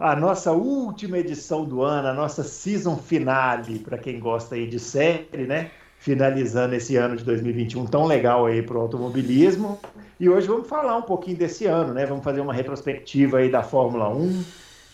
A 0.00 0.16
nossa 0.16 0.50
última 0.50 1.18
edição 1.18 1.64
do 1.64 1.82
ano, 1.82 2.08
a 2.08 2.12
nossa 2.12 2.42
season 2.42 2.96
finale, 2.96 3.78
para 3.78 3.98
quem 3.98 4.18
gosta 4.18 4.54
aí 4.54 4.66
de 4.66 4.80
série, 4.80 5.46
né? 5.46 5.70
Finalizando 5.98 6.74
esse 6.74 6.96
ano 6.96 7.16
de 7.16 7.22
2021 7.22 7.84
tão 7.84 8.06
legal 8.06 8.46
aí 8.46 8.62
para 8.62 8.78
o 8.78 8.80
automobilismo. 8.80 9.78
E 10.18 10.28
hoje 10.28 10.48
vamos 10.48 10.66
falar 10.66 10.96
um 10.96 11.02
pouquinho 11.02 11.36
desse 11.36 11.66
ano, 11.66 11.92
né? 11.92 12.06
Vamos 12.06 12.24
fazer 12.24 12.40
uma 12.40 12.54
retrospectiva 12.54 13.38
aí 13.38 13.50
da 13.50 13.62
Fórmula 13.62 14.08
1 14.08 14.42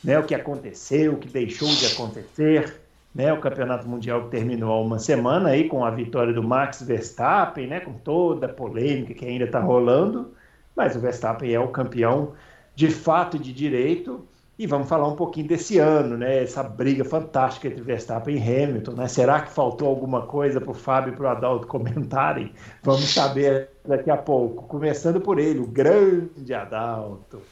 né, 0.07 0.17
o 0.19 0.23
que 0.23 0.35
aconteceu, 0.37 1.15
o 1.15 1.17
que 1.17 1.29
deixou 1.29 1.69
de 1.69 1.85
acontecer, 1.87 2.81
né, 3.13 3.33
o 3.33 3.41
Campeonato 3.41 3.89
Mundial 3.89 4.25
que 4.25 4.31
terminou 4.31 4.73
há 4.73 4.81
uma 4.81 5.01
semana 5.01 5.51
aí 5.51 5.69
com 5.69 5.85
a 5.85 5.91
vitória 5.91 6.33
do 6.33 6.45
Max 6.45 6.81
Verstappen, 6.81 7.67
né, 7.67 7.81
com 7.81 7.93
toda 7.95 8.47
a 8.47 8.49
polêmica 8.49 9.13
que 9.13 9.25
ainda 9.25 9.47
está 9.47 9.59
rolando, 9.59 10.33
mas 10.77 10.95
o 10.95 11.01
Verstappen 11.01 11.53
é 11.53 11.59
o 11.59 11.69
campeão 11.69 12.35
de 12.75 12.89
fato 12.89 13.37
de 13.37 13.53
direito. 13.53 14.25
E 14.59 14.67
vamos 14.67 14.89
falar 14.89 15.07
um 15.07 15.17
pouquinho 15.17 15.47
desse 15.47 15.79
ano, 15.79 16.17
né? 16.17 16.43
Essa 16.43 16.63
briga 16.63 17.05
fantástica 17.05 17.69
entre 17.69 17.83
Verstappen 17.83 18.37
e 18.37 18.41
Hamilton, 18.41 18.93
né? 18.93 19.07
Será 19.07 19.41
que 19.43 19.53
faltou 19.53 19.87
alguma 19.87 20.23
coisa 20.23 20.61
para 20.61 20.71
o 20.71 20.75
Fábio 20.75 21.13
e 21.13 21.17
para 21.17 21.27
o 21.27 21.29
Adalto 21.29 21.67
comentarem? 21.69 22.53
Vamos 22.83 23.13
saber 23.13 23.69
daqui 23.87 24.11
a 24.11 24.17
pouco. 24.17 24.65
Começando 24.65 25.21
por 25.21 25.39
ele, 25.39 25.59
o 25.59 25.67
grande 25.67 26.55
Adalto, 26.55 27.43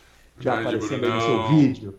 já 0.41 0.53
grande 0.53 0.77
aparecendo 0.77 1.01
Brunão. 1.01 1.17
no 1.17 1.23
seu 1.23 1.49
vídeo. 1.49 1.95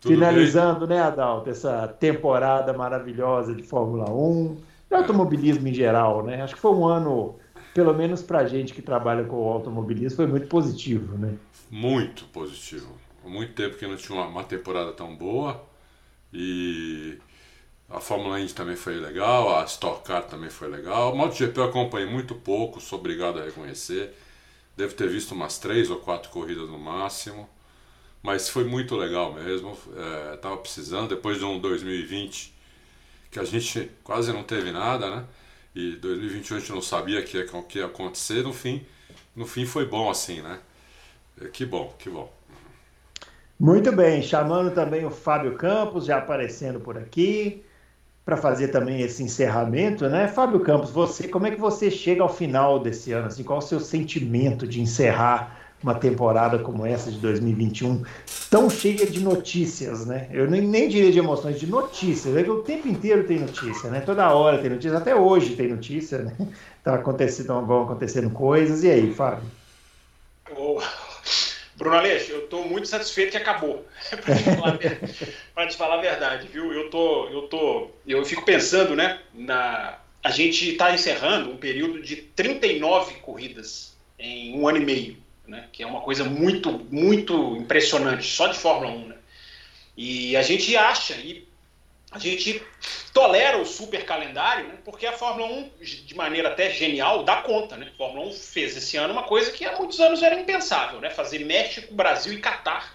Tudo 0.00 0.12
Finalizando, 0.12 0.86
né, 0.86 1.00
Adalto, 1.00 1.48
essa 1.48 1.88
temporada 1.88 2.74
maravilhosa 2.74 3.54
de 3.54 3.62
Fórmula 3.62 4.10
1, 4.10 4.56
de 4.90 4.94
automobilismo 4.94 5.66
em 5.66 5.72
geral, 5.72 6.22
né? 6.22 6.42
Acho 6.42 6.54
que 6.54 6.60
foi 6.60 6.72
um 6.72 6.86
ano, 6.86 7.36
pelo 7.72 7.94
menos 7.94 8.22
pra 8.22 8.44
gente 8.44 8.74
que 8.74 8.82
trabalha 8.82 9.24
com 9.24 9.36
o 9.36 9.48
automobilismo, 9.48 10.14
foi 10.14 10.26
muito 10.26 10.46
positivo, 10.46 11.16
né? 11.16 11.32
Muito 11.70 12.26
positivo. 12.26 13.05
Muito 13.28 13.54
tempo 13.54 13.76
que 13.76 13.86
não 13.86 13.96
tinha 13.96 14.18
uma, 14.18 14.26
uma 14.26 14.44
temporada 14.44 14.92
tão 14.92 15.14
boa. 15.16 15.64
E 16.32 17.18
a 17.88 18.00
Fórmula 18.00 18.40
Indy 18.40 18.54
também 18.54 18.76
foi 18.76 18.96
legal, 18.96 19.58
a 19.58 19.64
Stock 19.64 20.04
Car 20.04 20.24
também 20.24 20.50
foi 20.50 20.68
legal. 20.68 21.12
O 21.12 21.16
MotoGP 21.16 21.58
eu 21.60 21.64
acompanhei 21.64 22.08
muito 22.08 22.34
pouco, 22.34 22.80
sou 22.80 22.98
obrigado 22.98 23.40
a 23.40 23.44
reconhecer. 23.44 24.14
Devo 24.76 24.94
ter 24.94 25.08
visto 25.08 25.32
umas 25.32 25.58
três 25.58 25.90
ou 25.90 25.98
quatro 25.98 26.30
corridas 26.30 26.68
no 26.68 26.78
máximo. 26.78 27.48
Mas 28.22 28.48
foi 28.48 28.64
muito 28.64 28.96
legal 28.96 29.32
mesmo. 29.34 29.76
É, 29.96 30.36
tava 30.38 30.56
precisando, 30.58 31.08
depois 31.10 31.38
de 31.38 31.44
um 31.44 31.58
2020 31.60 32.54
que 33.30 33.38
a 33.40 33.44
gente 33.44 33.90
quase 34.04 34.32
não 34.32 34.42
teve 34.44 34.72
nada, 34.72 35.10
né? 35.10 35.26
E 35.74 35.92
2021 35.96 36.56
a 36.56 36.60
gente 36.60 36.72
não 36.72 36.82
sabia 36.82 37.20
o 37.20 37.24
que, 37.24 37.44
que 37.68 37.78
ia 37.78 37.86
acontecer. 37.86 38.42
No 38.42 38.52
fim, 38.52 38.86
no 39.36 39.46
fim 39.46 39.66
foi 39.66 39.86
bom 39.86 40.10
assim, 40.10 40.42
né? 40.42 40.60
É, 41.40 41.48
Que 41.48 41.64
bom, 41.66 41.94
que 41.98 42.10
bom. 42.10 42.32
Muito 43.58 43.90
bem, 43.90 44.22
chamando 44.22 44.70
também 44.74 45.04
o 45.04 45.10
Fábio 45.10 45.54
Campos, 45.56 46.04
já 46.04 46.18
aparecendo 46.18 46.78
por 46.78 46.98
aqui, 46.98 47.64
para 48.24 48.36
fazer 48.36 48.68
também 48.68 49.00
esse 49.00 49.22
encerramento, 49.22 50.08
né? 50.08 50.28
Fábio 50.28 50.60
Campos, 50.60 50.90
você, 50.90 51.26
como 51.28 51.46
é 51.46 51.50
que 51.50 51.60
você 51.60 51.90
chega 51.90 52.22
ao 52.22 52.28
final 52.28 52.78
desse 52.78 53.12
ano? 53.12 53.28
Assim, 53.28 53.42
qual 53.42 53.60
o 53.60 53.62
seu 53.62 53.80
sentimento 53.80 54.66
de 54.66 54.80
encerrar 54.80 55.56
uma 55.82 55.94
temporada 55.94 56.58
como 56.58 56.84
essa 56.84 57.10
de 57.10 57.18
2021, 57.18 58.02
tão 58.50 58.68
cheia 58.68 59.06
de 59.06 59.20
notícias, 59.20 60.06
né? 60.06 60.28
Eu 60.32 60.50
nem, 60.50 60.60
nem 60.60 60.88
diria 60.88 61.12
de 61.12 61.18
emoções, 61.18 61.60
de 61.60 61.66
notícias. 61.66 62.36
É 62.36 62.42
que 62.42 62.50
o 62.50 62.62
tempo 62.62 62.88
inteiro 62.88 63.24
tem 63.24 63.38
notícia, 63.38 63.90
né? 63.90 64.00
Toda 64.00 64.34
hora 64.34 64.58
tem 64.58 64.70
notícia, 64.70 64.96
até 64.96 65.14
hoje 65.14 65.54
tem 65.54 65.68
notícia, 65.68 66.18
né? 66.18 66.34
Tá 66.82 66.94
acontecendo, 66.94 67.64
vão 67.64 67.84
acontecendo 67.84 68.30
coisas. 68.30 68.82
E 68.84 68.90
aí, 68.90 69.12
Fábio? 69.12 69.44
Ô, 70.56 70.80
Bruno 71.76 71.96
Aleixo, 71.96 72.32
eu 72.32 72.44
estou 72.44 72.66
muito 72.66 72.88
satisfeito 72.88 73.32
que 73.32 73.36
acabou. 73.36 73.86
Para 75.54 75.66
te, 75.66 75.76
falar 75.76 75.98
a 75.98 76.00
verdade, 76.00 76.48
viu? 76.48 76.72
Eu 76.72 76.88
tô, 76.88 77.28
eu 77.28 77.42
tô, 77.42 77.90
eu 78.06 78.24
fico 78.24 78.44
pensando, 78.44 78.96
né? 78.96 79.20
Na, 79.34 79.98
a 80.22 80.30
gente 80.30 80.70
está 80.70 80.94
encerrando 80.94 81.50
um 81.50 81.56
período 81.56 82.00
de 82.00 82.16
39 82.16 83.14
corridas 83.16 83.94
em 84.18 84.58
um 84.58 84.66
ano 84.66 84.78
e 84.78 84.84
meio, 84.84 85.16
né? 85.46 85.68
Que 85.70 85.82
é 85.82 85.86
uma 85.86 86.00
coisa 86.00 86.24
muito, 86.24 86.86
muito 86.90 87.56
impressionante, 87.56 88.26
só 88.26 88.48
de 88.48 88.58
Fórmula 88.58 88.90
1, 88.92 89.08
né? 89.08 89.16
E 89.96 90.36
a 90.36 90.42
gente 90.42 90.74
acha 90.76 91.14
e 91.14 91.45
a 92.16 92.18
gente 92.18 92.62
tolera 93.12 93.58
o 93.58 93.66
super 93.66 94.04
calendário, 94.04 94.68
né? 94.68 94.74
Porque 94.84 95.06
a 95.06 95.12
Fórmula 95.12 95.46
1, 95.46 95.70
de 95.80 96.14
maneira 96.14 96.48
até 96.48 96.70
genial, 96.70 97.24
dá 97.24 97.36
conta, 97.36 97.76
né? 97.76 97.90
A 97.94 97.96
Fórmula 97.96 98.26
1 98.28 98.32
fez 98.32 98.76
esse 98.76 98.96
ano 98.96 99.12
uma 99.12 99.22
coisa 99.22 99.50
que 99.50 99.64
há 99.64 99.76
muitos 99.76 100.00
anos 100.00 100.22
era 100.22 100.38
impensável, 100.38 101.00
né? 101.00 101.10
Fazer 101.10 101.40
México, 101.40 101.94
Brasil 101.94 102.32
e 102.32 102.38
Catar 102.38 102.94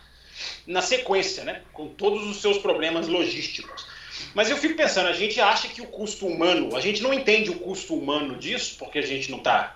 na 0.65 0.81
sequência, 0.81 1.43
né? 1.43 1.61
Com 1.73 1.87
todos 1.87 2.27
os 2.27 2.41
seus 2.41 2.57
problemas 2.57 3.07
logísticos. 3.07 3.85
Mas 4.33 4.49
eu 4.49 4.57
fico 4.57 4.75
pensando, 4.75 5.07
a 5.07 5.13
gente 5.13 5.39
acha 5.39 5.67
que 5.67 5.81
o 5.81 5.87
custo 5.87 6.27
humano, 6.27 6.75
a 6.75 6.81
gente 6.81 7.01
não 7.01 7.13
entende 7.13 7.49
o 7.49 7.59
custo 7.59 7.95
humano 7.95 8.37
disso, 8.37 8.75
porque 8.77 8.99
a 8.99 9.05
gente 9.05 9.29
não 9.29 9.39
está 9.39 9.75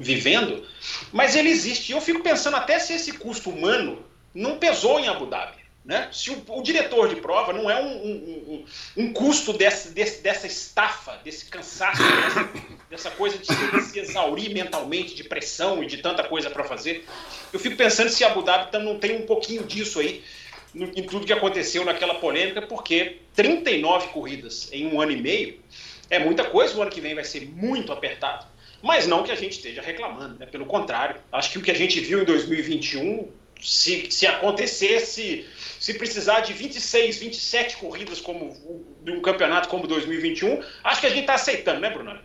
vivendo, 0.00 0.66
mas 1.12 1.34
ele 1.34 1.48
existe. 1.48 1.90
E 1.90 1.94
eu 1.94 2.00
fico 2.00 2.22
pensando 2.22 2.56
até 2.56 2.78
se 2.78 2.92
esse 2.92 3.12
custo 3.12 3.50
humano 3.50 4.04
não 4.34 4.58
pesou 4.58 5.00
em 5.00 5.08
Abu 5.08 5.26
Dhabi. 5.26 5.65
Né? 5.86 6.08
Se 6.10 6.30
o, 6.30 6.42
o 6.48 6.62
diretor 6.62 7.08
de 7.08 7.14
prova 7.20 7.52
não 7.52 7.70
é 7.70 7.80
um, 7.80 7.86
um, 7.86 8.64
um, 8.96 9.04
um 9.04 9.12
custo 9.12 9.52
desse, 9.52 9.92
desse, 9.92 10.20
dessa 10.20 10.44
estafa, 10.46 11.12
desse 11.22 11.44
cansaço, 11.46 12.02
dessa, 12.02 12.50
dessa 12.90 13.10
coisa 13.12 13.38
de 13.38 13.46
se, 13.46 13.80
se 13.92 13.98
exaurir 14.00 14.52
mentalmente, 14.52 15.14
de 15.14 15.22
pressão 15.22 15.84
e 15.84 15.86
de 15.86 15.98
tanta 15.98 16.24
coisa 16.24 16.50
para 16.50 16.64
fazer, 16.64 17.04
eu 17.52 17.60
fico 17.60 17.76
pensando 17.76 18.08
se 18.10 18.24
Abu 18.24 18.42
Dhabi 18.42 18.76
não 18.78 18.98
tem 18.98 19.16
um 19.16 19.26
pouquinho 19.26 19.62
disso 19.62 20.00
aí 20.00 20.24
no- 20.74 20.86
em 20.88 21.04
tudo 21.04 21.24
que 21.24 21.32
aconteceu 21.32 21.84
naquela 21.84 22.16
polêmica, 22.16 22.62
porque 22.62 23.18
39 23.34 24.08
corridas 24.08 24.68
em 24.72 24.88
um 24.88 25.00
ano 25.00 25.12
e 25.12 25.22
meio 25.22 25.60
é 26.10 26.18
muita 26.18 26.44
coisa, 26.46 26.76
o 26.76 26.82
ano 26.82 26.90
que 26.90 27.00
vem 27.00 27.14
vai 27.14 27.22
ser 27.24 27.46
muito 27.48 27.92
apertado. 27.92 28.44
Mas 28.82 29.06
não 29.06 29.22
que 29.22 29.30
a 29.30 29.36
gente 29.36 29.52
esteja 29.52 29.80
reclamando, 29.80 30.36
né? 30.38 30.46
pelo 30.46 30.66
contrário. 30.66 31.20
Acho 31.30 31.50
que 31.52 31.58
o 31.58 31.62
que 31.62 31.70
a 31.70 31.74
gente 31.74 32.00
viu 32.00 32.22
em 32.22 32.24
2021, 32.24 33.30
se, 33.60 34.10
se 34.10 34.26
acontecesse, 34.26 35.46
se 35.78 35.94
precisar 35.94 36.40
de 36.40 36.52
26, 36.52 37.18
27 37.18 37.76
corridas 37.76 38.20
como 38.20 38.52
de 39.02 39.12
um 39.12 39.20
campeonato 39.22 39.68
como 39.68 39.86
2021, 39.86 40.60
acho 40.84 41.00
que 41.00 41.06
a 41.06 41.10
gente 41.10 41.20
está 41.20 41.34
aceitando, 41.34 41.80
né, 41.80 41.90
Bruno? 41.90 42.18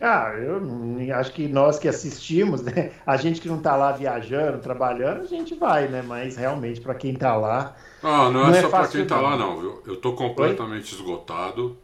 Ah, 0.00 0.32
eu 0.38 1.14
acho 1.16 1.32
que 1.32 1.46
nós 1.46 1.78
que 1.78 1.86
assistimos, 1.86 2.62
né? 2.62 2.92
A 3.06 3.16
gente 3.18 3.40
que 3.40 3.48
não 3.48 3.60
tá 3.60 3.76
lá 3.76 3.92
viajando, 3.92 4.58
trabalhando, 4.60 5.22
a 5.22 5.26
gente 5.26 5.54
vai, 5.54 5.88
né? 5.88 6.00
Mas 6.02 6.36
realmente, 6.36 6.80
para 6.80 6.94
quem 6.94 7.14
tá 7.14 7.36
lá, 7.36 7.76
Ah, 8.02 8.30
não 8.30 8.46
é 8.48 8.52
Não 8.52 8.54
é 8.54 8.62
só 8.62 8.70
pra 8.70 8.88
fácil, 8.88 8.88
quem 8.88 9.06
tá 9.06 9.20
não. 9.20 9.20
lá, 9.20 9.36
não, 9.36 9.58
viu? 9.60 9.82
Eu 9.86 9.96
tô 9.96 10.14
completamente 10.14 10.94
esgotado. 10.94 11.78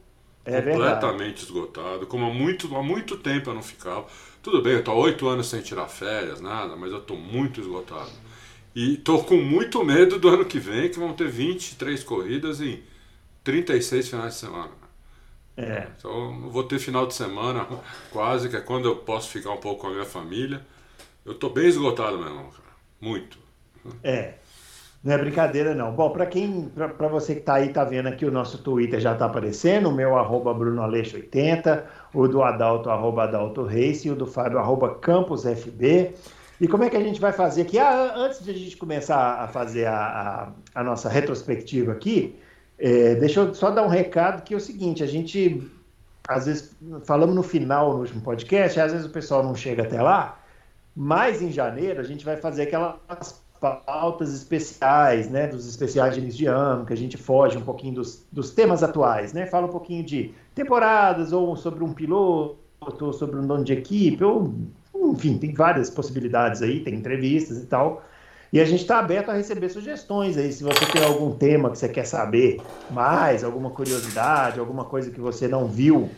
é 0.44 0.60
verdade. 0.62 1.10
completamente 1.10 1.42
esgotado. 1.44 2.06
Como 2.06 2.26
há 2.26 2.34
muito, 2.34 2.74
há 2.76 2.82
muito 2.82 3.16
tempo 3.18 3.50
eu 3.50 3.54
não 3.54 3.62
ficava. 3.62 4.06
Tudo 4.42 4.62
bem, 4.62 4.74
eu 4.74 4.84
tô 4.84 4.92
há 4.92 4.94
oito 4.96 5.28
anos 5.28 5.48
sem 5.48 5.62
tirar 5.62 5.88
férias, 5.88 6.40
nada, 6.40 6.76
mas 6.76 6.92
eu 6.92 7.00
tô 7.02 7.16
muito 7.16 7.60
esgotado. 7.60 8.12
E 8.76 8.98
tô 8.98 9.24
com 9.24 9.36
muito 9.36 9.82
medo 9.82 10.18
do 10.18 10.28
ano 10.28 10.44
que 10.44 10.58
vem, 10.58 10.90
que 10.90 10.98
vão 10.98 11.14
ter 11.14 11.28
23 11.28 12.04
corridas 12.04 12.60
em 12.60 12.82
36 13.42 14.10
finais 14.10 14.34
de 14.34 14.40
semana. 14.40 14.70
É. 15.56 15.86
Então 15.96 16.42
eu 16.44 16.50
vou 16.50 16.62
ter 16.62 16.78
final 16.78 17.06
de 17.06 17.14
semana 17.14 17.66
quase, 18.12 18.50
que 18.50 18.56
é 18.56 18.60
quando 18.60 18.86
eu 18.86 18.96
posso 18.96 19.30
ficar 19.30 19.52
um 19.52 19.56
pouco 19.56 19.80
com 19.80 19.86
a 19.86 19.90
minha 19.92 20.04
família. 20.04 20.60
Eu 21.24 21.32
tô 21.32 21.48
bem 21.48 21.66
esgotado 21.66 22.18
mesmo, 22.18 22.36
cara. 22.36 22.76
Muito. 23.00 23.38
É. 24.04 24.34
Não 25.02 25.14
é 25.14 25.18
brincadeira, 25.18 25.74
não. 25.74 25.92
Bom, 25.92 26.10
para 26.10 26.26
quem, 26.26 26.68
para 26.68 27.08
você 27.08 27.36
que 27.36 27.40
tá 27.40 27.54
aí, 27.54 27.70
tá 27.70 27.82
vendo 27.82 28.08
aqui, 28.08 28.26
o 28.26 28.30
nosso 28.30 28.58
Twitter 28.58 29.00
já 29.00 29.14
tá 29.14 29.24
aparecendo, 29.24 29.88
o 29.88 29.92
meu 29.92 30.18
arroba 30.18 30.54
BrunoAleixo80, 30.54 31.82
o 32.12 32.28
do 32.28 32.42
Adalto, 32.42 32.90
arroba 32.90 33.22
Adalto 33.22 33.66
e 33.70 34.10
o 34.10 34.14
do 34.14 34.26
Fábio, 34.26 34.58
arroba 34.58 34.96
CampusFB. 34.96 36.12
E 36.60 36.66
como 36.66 36.84
é 36.84 36.90
que 36.90 36.96
a 36.96 37.02
gente 37.02 37.20
vai 37.20 37.32
fazer 37.32 37.62
aqui? 37.62 37.78
Ah, 37.78 38.14
antes 38.16 38.42
de 38.42 38.50
a 38.50 38.54
gente 38.54 38.76
começar 38.76 39.42
a 39.42 39.48
fazer 39.48 39.86
a, 39.86 40.52
a, 40.74 40.80
a 40.80 40.84
nossa 40.84 41.08
retrospectiva 41.08 41.92
aqui, 41.92 42.34
é, 42.78 43.14
deixa 43.14 43.40
eu 43.40 43.54
só 43.54 43.70
dar 43.70 43.82
um 43.82 43.88
recado 43.88 44.42
que 44.42 44.54
é 44.54 44.56
o 44.56 44.60
seguinte, 44.60 45.02
a 45.02 45.06
gente, 45.06 45.62
às 46.28 46.46
vezes, 46.46 46.74
falamos 47.04 47.34
no 47.34 47.42
final, 47.42 47.94
no 47.94 48.00
último 48.00 48.20
podcast, 48.22 48.78
às 48.80 48.92
vezes 48.92 49.06
o 49.06 49.10
pessoal 49.10 49.42
não 49.42 49.54
chega 49.54 49.82
até 49.82 50.00
lá, 50.00 50.38
mas 50.94 51.42
em 51.42 51.50
janeiro 51.50 52.00
a 52.00 52.04
gente 52.04 52.24
vai 52.24 52.36
fazer 52.36 52.62
aquelas 52.62 53.42
pautas 53.60 54.34
especiais, 54.34 55.28
né, 55.28 55.46
dos 55.46 55.66
especiais 55.66 56.14
de 56.14 56.20
início 56.20 56.38
de 56.38 56.46
ano, 56.46 56.84
que 56.86 56.92
a 56.92 56.96
gente 56.96 57.16
foge 57.16 57.56
um 57.56 57.62
pouquinho 57.62 57.94
dos, 57.94 58.24
dos 58.30 58.50
temas 58.50 58.82
atuais, 58.82 59.32
né, 59.32 59.46
fala 59.46 59.66
um 59.66 59.70
pouquinho 59.70 60.04
de 60.04 60.32
temporadas, 60.54 61.32
ou 61.32 61.56
sobre 61.56 61.82
um 61.82 61.92
piloto, 61.92 62.56
ou 62.80 63.12
sobre 63.12 63.38
um 63.38 63.46
dono 63.46 63.64
de 63.64 63.72
equipe, 63.72 64.22
ou, 64.22 64.54
enfim, 65.12 65.38
tem 65.38 65.52
várias 65.52 65.90
possibilidades 65.90 66.62
aí, 66.62 66.80
tem 66.80 66.94
entrevistas 66.94 67.58
e 67.58 67.66
tal, 67.66 68.04
e 68.52 68.60
a 68.60 68.64
gente 68.64 68.82
está 68.82 68.98
aberto 68.98 69.30
a 69.30 69.34
receber 69.34 69.68
sugestões 69.68 70.36
aí, 70.36 70.52
se 70.52 70.62
você 70.62 70.86
tem 70.86 71.04
algum 71.04 71.32
tema 71.32 71.70
que 71.70 71.78
você 71.78 71.88
quer 71.88 72.04
saber 72.04 72.60
mais, 72.90 73.42
alguma 73.42 73.70
curiosidade, 73.70 74.60
alguma 74.60 74.84
coisa 74.84 75.10
que 75.10 75.20
você 75.20 75.48
não 75.48 75.66
viu 75.66 76.08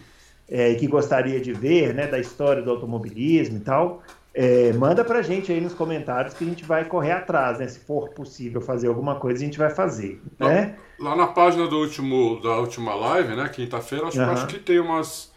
é, 0.49 0.70
e 0.70 0.76
que 0.76 0.87
gostaria 0.87 1.40
de 1.40 1.52
ver, 1.52 1.94
né, 1.94 2.06
da 2.06 2.19
história 2.19 2.62
do 2.62 2.70
automobilismo 2.70 3.56
e 3.56 3.61
tal, 3.61 4.02
é, 4.35 4.73
manda 4.73 5.05
pra 5.05 5.20
gente 5.20 5.50
aí 5.50 5.61
nos 5.61 5.75
comentários 5.75 6.32
que 6.34 6.44
a 6.44 6.46
gente 6.46 6.64
vai 6.64 6.84
correr 6.84 7.11
atrás, 7.11 7.58
né? 7.58 7.67
Se 7.67 7.81
for 7.81 8.11
possível 8.11 8.61
fazer 8.61 8.87
alguma 8.87 9.17
coisa, 9.17 9.43
a 9.43 9.44
gente 9.44 9.58
vai 9.58 9.70
fazer, 9.70 10.23
né? 10.38 10.76
Lá, 10.96 11.11
lá 11.11 11.17
na 11.17 11.26
página 11.26 11.67
do 11.67 11.76
último, 11.76 12.41
da 12.41 12.56
última 12.58 12.94
live, 12.94 13.34
né? 13.34 13.49
Quinta-feira, 13.49 14.06
acho, 14.06 14.20
uhum. 14.20 14.31
acho 14.31 14.46
que 14.46 14.61
tem 14.61 14.79
umas, 14.79 15.32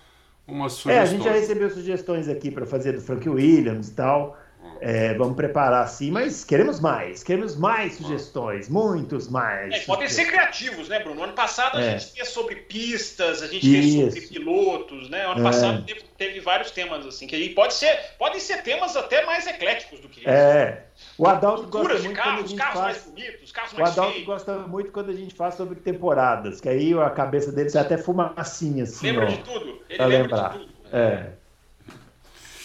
umas 0.52 0.74
sugestões. 0.74 0.98
É, 0.98 1.02
a 1.02 1.06
gente 1.06 1.24
já 1.24 1.32
recebeu 1.32 1.70
sugestões 1.70 2.28
aqui 2.28 2.52
para 2.52 2.66
fazer 2.66 2.94
do 2.94 3.02
Frank 3.02 3.28
Williams 3.28 3.90
e 3.90 3.94
tal. 3.94 4.38
É, 4.84 5.14
vamos 5.14 5.36
preparar 5.36 5.88
sim, 5.88 6.10
mas 6.10 6.44
queremos 6.44 6.80
mais, 6.80 7.22
queremos 7.22 7.56
mais 7.56 7.94
sugestões, 7.94 8.68
muitos 8.68 9.30
mais. 9.30 9.76
É, 9.76 9.80
podem 9.82 10.10
ser 10.10 10.26
criativos, 10.26 10.90
né, 10.90 10.98
Bruno? 11.00 11.24
Ano 11.24 11.34
passado 11.34 11.78
a 11.78 11.82
é. 11.82 12.00
gente 12.00 12.14
fez 12.14 12.30
sobre 12.30 12.56
pistas, 12.56 13.44
a 13.44 13.48
gente 13.48 13.64
Isso. 13.64 14.12
fez 14.12 14.26
sobre 14.26 14.40
pilotos, 14.40 15.08
né? 15.08 15.24
Ano 15.24 15.40
é. 15.40 15.44
passado 15.44 15.86
teve, 15.86 16.02
teve, 16.18 16.40
vários 16.40 16.72
temas 16.72 17.06
assim, 17.06 17.28
que 17.28 17.50
pode 17.50 17.76
ser, 17.76 17.96
podem 18.18 18.40
ser 18.40 18.64
temas 18.64 18.98
até 18.98 19.24
mais 19.24 19.46
ecléticos 19.46 20.00
do 20.00 20.10
que 20.10 20.22
isso. 20.22 20.30
É. 20.30 20.84
O 21.18 21.28
Adalto 21.28 21.68
gosta 21.68 22.00
muito 22.00 22.16
carros, 22.16 22.34
quando 22.34 22.46
a 22.46 22.48
gente 22.48 22.58
carros 22.58 22.80
faz... 22.80 22.98
mais 22.98 23.06
bonitos, 23.06 23.52
carros 23.52 23.74
mais 23.74 23.90
O 23.90 23.92
Adalto 23.92 24.14
feios. 24.14 24.26
gosta 24.26 24.58
muito 24.60 24.92
quando 24.92 25.10
a 25.10 25.14
gente 25.14 25.36
faz 25.36 25.56
sobre 25.56 25.76
temporadas, 25.76 26.62
que 26.62 26.70
aí 26.70 26.94
a 26.94 27.10
cabeça 27.10 27.52
dele 27.52 27.70
sai 27.70 27.82
até 27.82 27.98
fumacinha 27.98 28.84
assim, 28.84 29.08
Lembra 29.08 29.26
ó, 29.26 29.30
de 29.30 29.38
tudo. 29.40 29.80
Ele 29.90 30.06
lembra 30.06 30.22
lembrar. 30.22 30.54
de 30.54 30.60
tudo. 30.60 30.72
É. 30.92 31.32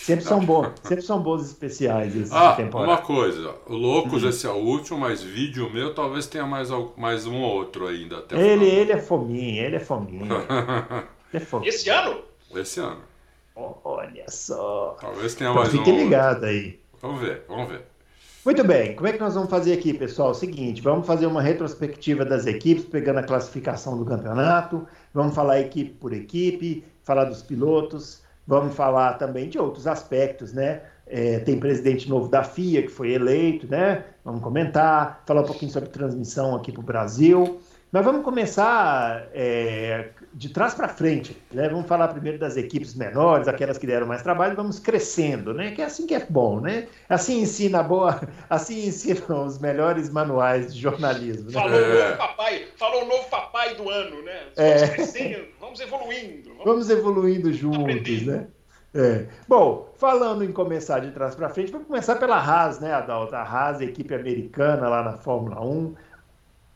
Sempre 0.06 0.24
são 0.24 0.38
bons, 0.38 0.68
sempre 0.84 1.02
são 1.02 1.20
bons 1.20 1.44
especiais 1.44 2.14
esses 2.14 2.32
ah, 2.32 2.52
temporada. 2.52 2.92
Uma 2.92 3.02
coisa, 3.02 3.56
o 3.66 3.74
Loucos 3.74 4.22
uhum. 4.22 4.28
esse 4.28 4.46
é 4.46 4.50
o 4.50 4.54
último, 4.54 4.98
mas 4.98 5.20
vídeo 5.20 5.68
meu 5.68 5.92
talvez 5.92 6.28
tenha 6.28 6.46
mais, 6.46 6.68
mais 6.96 7.26
um 7.26 7.42
ou 7.42 7.56
outro 7.56 7.88
ainda. 7.88 8.18
Até 8.18 8.36
ele, 8.40 8.66
ele 8.66 8.92
é 8.92 8.98
fominha, 8.98 9.64
ele 9.64 9.74
é 9.74 9.80
fominha. 9.80 10.22
ele 11.34 11.42
é 11.42 11.46
fominha. 11.46 11.68
Esse 11.68 11.90
ano? 11.90 12.22
Esse 12.54 12.78
ano. 12.78 13.00
olha 13.56 14.24
só. 14.28 14.96
Talvez 15.00 15.34
tenha 15.34 15.50
então, 15.50 15.60
mais 15.60 15.72
fique 15.72 15.82
um. 15.82 15.84
Fique 15.92 16.04
ligado 16.04 16.44
aí. 16.44 16.78
Vamos 17.02 17.20
ver, 17.20 17.44
vamos 17.48 17.68
ver. 17.68 17.95
Muito 18.46 18.62
bem, 18.62 18.94
como 18.94 19.08
é 19.08 19.12
que 19.12 19.18
nós 19.18 19.34
vamos 19.34 19.50
fazer 19.50 19.72
aqui, 19.72 19.92
pessoal? 19.92 20.32
Seguinte, 20.32 20.80
vamos 20.80 21.04
fazer 21.04 21.26
uma 21.26 21.42
retrospectiva 21.42 22.24
das 22.24 22.46
equipes, 22.46 22.84
pegando 22.84 23.18
a 23.18 23.22
classificação 23.24 23.98
do 23.98 24.04
campeonato, 24.04 24.86
vamos 25.12 25.34
falar 25.34 25.58
equipe 25.60 25.90
por 25.94 26.12
equipe, 26.12 26.84
falar 27.02 27.24
dos 27.24 27.42
pilotos, 27.42 28.22
Vamos 28.46 28.76
falar 28.76 29.14
também 29.14 29.48
de 29.48 29.58
outros 29.58 29.88
aspectos, 29.88 30.52
né? 30.52 30.82
É, 31.04 31.40
tem 31.40 31.58
presidente 31.58 32.08
novo 32.08 32.28
da 32.28 32.44
FIA 32.44 32.82
que 32.82 32.88
foi 32.88 33.12
eleito, 33.12 33.66
né? 33.68 34.04
Vamos 34.24 34.40
comentar, 34.40 35.22
falar 35.26 35.40
um 35.40 35.46
pouquinho 35.46 35.72
sobre 35.72 35.88
transmissão 35.88 36.54
aqui 36.54 36.70
para 36.70 36.80
o 36.80 36.84
Brasil. 36.84 37.60
Mas 37.90 38.04
vamos 38.04 38.22
começar 38.24 39.28
é, 39.34 40.10
de 40.32 40.48
trás 40.48 40.74
para 40.74 40.88
frente, 40.88 41.36
né? 41.52 41.68
Vamos 41.68 41.86
falar 41.86 42.08
primeiro 42.08 42.38
das 42.38 42.56
equipes 42.56 42.94
menores, 42.94 43.48
aquelas 43.48 43.78
que 43.78 43.86
deram 43.86 44.06
mais 44.06 44.22
trabalho, 44.22 44.52
e 44.52 44.56
vamos 44.56 44.78
crescendo, 44.78 45.54
né? 45.54 45.70
Que 45.72 45.82
é 45.82 45.84
assim 45.84 46.06
que 46.06 46.14
é 46.14 46.26
bom, 46.28 46.60
né? 46.60 46.88
Assim 47.08 47.40
ensina 47.40 47.82
boa, 47.82 48.20
assim 48.50 48.86
ensinam 48.86 49.44
os 49.46 49.58
melhores 49.58 50.10
manuais 50.10 50.74
de 50.74 50.80
jornalismo. 50.80 51.46
Né? 51.46 51.52
Falou 51.52 51.78
o 51.78 51.88
novo 51.88 52.16
papai, 52.16 52.66
falou 52.76 53.02
o 53.04 53.06
novo 53.06 53.30
papai 53.30 53.74
do 53.76 53.88
ano, 53.88 54.22
né? 54.22 54.42
Vamos 54.56 54.82
é. 54.82 54.88
crescendo, 54.88 55.46
vamos 55.60 55.80
evoluindo. 55.80 56.50
Vamos, 56.50 56.64
vamos 56.64 56.90
evoluindo 56.90 57.52
juntos, 57.52 57.80
aprendendo. 57.80 58.32
né? 58.32 58.46
É. 58.94 59.26
Bom, 59.46 59.92
falando 59.96 60.42
em 60.42 60.50
começar 60.50 61.00
de 61.00 61.10
trás 61.10 61.34
para 61.34 61.50
frente, 61.50 61.70
vamos 61.70 61.86
começar 61.86 62.16
pela 62.16 62.38
Haas, 62.38 62.80
né, 62.80 62.94
Adalto? 62.94 63.34
A 63.36 63.42
Haas, 63.42 63.80
a 63.80 63.84
equipe 63.84 64.14
americana 64.14 64.88
lá 64.88 65.02
na 65.02 65.18
Fórmula 65.18 65.60
1 65.62 65.94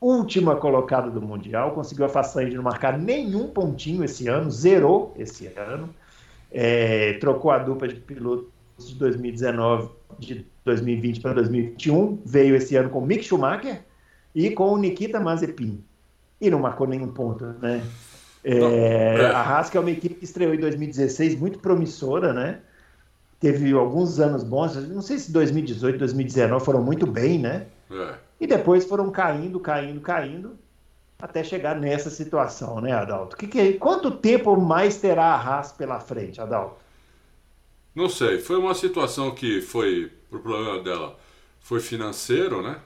última 0.01 0.57
colocada 0.57 1.11
do 1.11 1.21
Mundial, 1.21 1.73
conseguiu 1.73 2.07
a 2.07 2.09
façanha 2.09 2.49
de 2.49 2.57
não 2.57 2.63
marcar 2.63 2.99
nenhum 2.99 3.49
pontinho 3.49 4.03
esse 4.03 4.29
ano, 4.29 4.51
zerou 4.51 5.15
esse 5.19 5.47
ano, 5.57 5.95
é, 6.51 7.15
trocou 7.15 7.51
a 7.51 7.59
dupla 7.59 7.87
de 7.87 7.97
pilotos 7.97 8.49
de 8.79 8.95
2019, 8.95 9.91
de 10.19 10.47
2020 10.65 11.21
para 11.21 11.35
2021, 11.35 12.19
veio 12.25 12.57
esse 12.57 12.77
ano 12.77 12.89
com 12.89 13.01
o 13.01 13.07
Mick 13.07 13.23
Schumacher 13.25 13.83
e 14.35 14.51
com 14.51 14.73
o 14.73 14.79
Nikita 14.79 15.21
Mazepin, 15.21 15.85
e 16.41 16.51
não 16.51 16.59
marcou 16.59 16.87
nenhum 16.87 17.09
ponto, 17.09 17.45
né? 17.61 17.83
É, 18.43 18.57
é, 18.57 19.27
a 19.27 19.43
Haas, 19.43 19.69
que 19.69 19.77
é 19.77 19.81
uma 19.81 19.91
equipe 19.91 20.15
que 20.15 20.25
estreou 20.25 20.55
em 20.55 20.59
2016, 20.59 21.39
muito 21.39 21.59
promissora, 21.59 22.33
né? 22.33 22.61
Teve 23.39 23.73
alguns 23.73 24.19
anos 24.19 24.43
bons, 24.43 24.77
não 24.89 25.03
sei 25.03 25.19
se 25.19 25.31
2018, 25.31 25.99
2019 25.99 26.65
foram 26.65 26.83
muito 26.83 27.07
bem, 27.07 27.39
né? 27.39 27.67
É. 27.91 28.15
E 28.41 28.47
depois 28.47 28.87
foram 28.87 29.11
caindo, 29.11 29.61
caindo, 29.61 30.01
caindo, 30.01 30.59
até 31.19 31.45
chegar 31.45 31.79
nessa 31.79 32.09
situação, 32.09 32.81
né, 32.81 32.93
Adalto? 32.93 33.37
Que 33.37 33.47
que 33.47 33.61
é? 33.61 33.73
Quanto 33.75 34.11
tempo 34.11 34.59
mais 34.59 34.97
terá 34.97 35.35
a 35.35 35.37
Haas 35.37 35.73
pela 35.73 36.01
frente, 36.01 36.41
Adalto? 36.41 36.83
Não 37.95 38.09
sei, 38.09 38.39
foi 38.39 38.57
uma 38.57 38.75
situação 38.75 39.33
que 39.33 39.61
foi, 39.61 40.11
o 40.31 40.39
problema 40.39 40.83
dela 40.83 41.19
foi 41.61 41.81
financeiro, 41.81 42.63
né? 42.63 42.81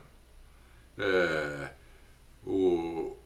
É, 0.99 1.71
o, 2.45 3.17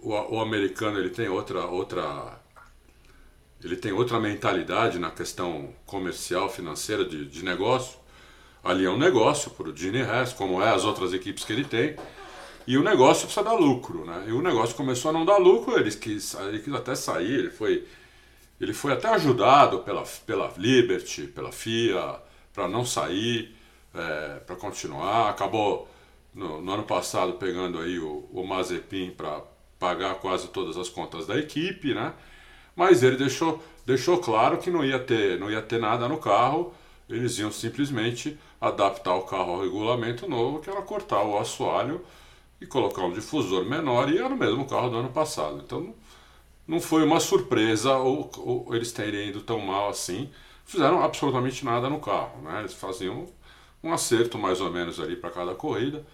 o, 0.00 0.10
o, 0.10 0.40
americano 0.40 0.98
ele 0.98 1.10
tem 1.10 1.28
outra, 1.28 1.66
outra, 1.66 2.40
ele 3.62 3.76
tem 3.76 3.92
outra 3.92 4.18
mentalidade 4.20 4.98
na 4.98 5.10
questão 5.10 5.74
comercial, 5.84 6.48
financeira, 6.48 7.04
de, 7.04 7.26
de 7.26 7.44
negócio 7.44 7.98
ali 8.64 8.86
é 8.86 8.90
um 8.90 8.98
negócio 8.98 9.50
para 9.50 9.68
o 9.68 9.76
Gene 9.76 10.00
Hess, 10.00 10.32
como 10.32 10.62
é 10.62 10.70
as 10.70 10.84
outras 10.84 11.12
equipes 11.12 11.44
que 11.44 11.52
ele 11.52 11.64
tem. 11.64 11.96
E 12.66 12.78
o 12.78 12.82
negócio 12.82 13.26
precisa 13.26 13.44
dar 13.44 13.52
lucro, 13.52 14.06
né? 14.06 14.24
E 14.26 14.32
o 14.32 14.40
negócio 14.40 14.74
começou 14.74 15.10
a 15.10 15.12
não 15.12 15.24
dar 15.24 15.36
lucro, 15.36 15.78
ele 15.78 15.90
quis, 15.90 16.34
ele 16.34 16.60
quis 16.60 16.72
até 16.72 16.94
sair, 16.94 17.34
ele 17.40 17.50
foi, 17.50 17.86
ele 18.58 18.72
foi 18.72 18.92
até 18.92 19.08
ajudado 19.08 19.80
pela, 19.80 20.02
pela 20.26 20.50
Liberty, 20.56 21.26
pela 21.26 21.52
FIA, 21.52 22.16
para 22.54 22.66
não 22.66 22.84
sair, 22.86 23.54
é, 23.94 24.40
para 24.46 24.56
continuar. 24.56 25.28
Acabou 25.28 25.86
no, 26.34 26.62
no, 26.62 26.72
ano 26.72 26.84
passado 26.84 27.34
pegando 27.34 27.78
aí 27.78 27.98
o, 27.98 28.26
o 28.32 28.46
Mazepin 28.46 29.10
para 29.10 29.42
pagar 29.78 30.14
quase 30.14 30.48
todas 30.48 30.78
as 30.78 30.88
contas 30.88 31.26
da 31.26 31.38
equipe, 31.38 31.92
né? 31.92 32.14
Mas 32.74 33.02
ele 33.02 33.16
deixou, 33.16 33.62
deixou 33.84 34.18
claro 34.18 34.56
que 34.56 34.70
não 34.70 34.82
ia 34.82 34.98
ter, 34.98 35.38
não 35.38 35.50
ia 35.50 35.60
ter 35.60 35.78
nada 35.78 36.08
no 36.08 36.16
carro, 36.16 36.72
eles 37.08 37.38
iam 37.38 37.52
simplesmente 37.52 38.38
adaptar 38.68 39.14
o 39.14 39.22
carro 39.22 39.52
ao 39.52 39.62
regulamento 39.62 40.28
novo, 40.28 40.60
que 40.60 40.70
era 40.70 40.82
cortar 40.82 41.22
o 41.22 41.38
assoalho 41.38 42.04
e 42.60 42.66
colocar 42.66 43.02
um 43.02 43.12
difusor 43.12 43.64
menor, 43.64 44.10
e 44.10 44.18
era 44.18 44.32
o 44.32 44.36
mesmo 44.36 44.66
carro 44.66 44.90
do 44.90 44.96
ano 44.96 45.10
passado. 45.10 45.62
Então 45.64 45.94
não 46.66 46.80
foi 46.80 47.04
uma 47.04 47.20
surpresa 47.20 47.96
ou, 47.96 48.30
ou 48.38 48.74
eles 48.74 48.92
terem 48.92 49.28
ido 49.28 49.42
tão 49.42 49.60
mal 49.60 49.88
assim. 49.88 50.30
Fizeram 50.64 51.02
absolutamente 51.02 51.64
nada 51.64 51.90
no 51.90 52.00
carro, 52.00 52.40
né? 52.42 52.60
Eles 52.60 52.72
faziam 52.72 53.26
um 53.82 53.92
acerto 53.92 54.38
mais 54.38 54.60
ou 54.60 54.70
menos 54.70 54.98
ali 54.98 55.14
para 55.14 55.30
cada 55.30 55.54
corrida. 55.54 56.04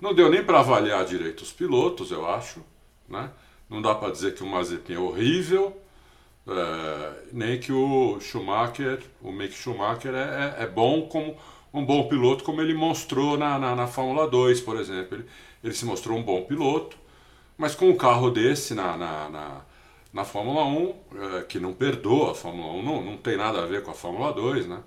Não 0.00 0.14
deu 0.14 0.30
nem 0.30 0.42
para 0.42 0.60
avaliar 0.60 1.04
direito 1.04 1.42
os 1.42 1.52
pilotos, 1.52 2.10
eu 2.10 2.26
acho, 2.28 2.64
né? 3.08 3.30
Não 3.68 3.82
dá 3.82 3.94
para 3.94 4.10
dizer 4.10 4.34
que 4.34 4.42
o 4.42 4.46
Mazepin 4.46 4.94
é 4.94 4.98
horrível, 4.98 5.76
é, 6.46 7.12
nem 7.32 7.60
que 7.60 7.70
o 7.70 8.18
Schumacher, 8.20 9.02
o 9.20 9.30
Mick 9.30 9.52
Schumacher 9.52 10.14
é, 10.14 10.56
é, 10.58 10.64
é 10.64 10.66
bom 10.66 11.02
como 11.02 11.36
um 11.72 11.84
bom 11.84 12.08
piloto, 12.08 12.44
como 12.44 12.60
ele 12.60 12.74
mostrou 12.74 13.36
na, 13.36 13.58
na, 13.58 13.76
na 13.76 13.86
Fórmula 13.86 14.28
2, 14.28 14.60
por 14.60 14.78
exemplo. 14.78 15.18
Ele, 15.18 15.26
ele, 15.62 15.74
se 15.74 15.84
mostrou 15.84 16.16
um 16.18 16.22
bom 16.22 16.42
piloto, 16.42 16.96
mas 17.56 17.74
com 17.74 17.88
um 17.88 17.96
carro 17.96 18.30
desse 18.30 18.74
na, 18.74 18.96
na, 18.96 19.28
na, 19.28 19.60
na 20.12 20.24
Fórmula 20.24 20.64
1, 20.64 20.94
é, 21.38 21.42
que 21.42 21.58
não 21.58 21.72
perdoa 21.72 22.32
a 22.32 22.34
Fórmula 22.34 22.72
1, 22.74 22.82
não, 22.82 23.02
não 23.02 23.16
tem 23.16 23.36
nada 23.36 23.62
a 23.62 23.66
ver 23.66 23.82
com 23.82 23.90
a 23.90 23.94
Fórmula 23.94 24.32
2, 24.32 24.66
né? 24.66 24.80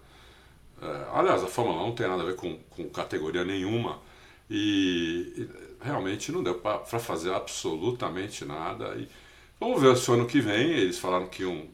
É, 0.82 1.06
aliás, 1.14 1.44
a 1.44 1.48
Fórmula 1.48 1.84
1 1.84 1.86
não 1.88 1.96
tem 1.96 2.08
nada 2.08 2.24
a 2.24 2.26
ver 2.26 2.36
com, 2.36 2.58
com 2.70 2.90
categoria 2.90 3.44
nenhuma. 3.44 4.00
E, 4.50 5.34
e 5.38 5.50
realmente 5.82 6.32
não 6.32 6.44
deu 6.44 6.56
para 6.56 7.00
fazer 7.00 7.34
absolutamente 7.34 8.44
nada. 8.44 8.96
E 8.96 9.08
vamos 9.60 9.82
ver 9.82 9.96
se 9.96 10.10
o 10.10 10.16
ano 10.16 10.26
que 10.26 10.42
vem, 10.42 10.72
eles 10.72 11.00
falaram 11.00 11.28
que 11.28 11.44
iam 11.44 11.68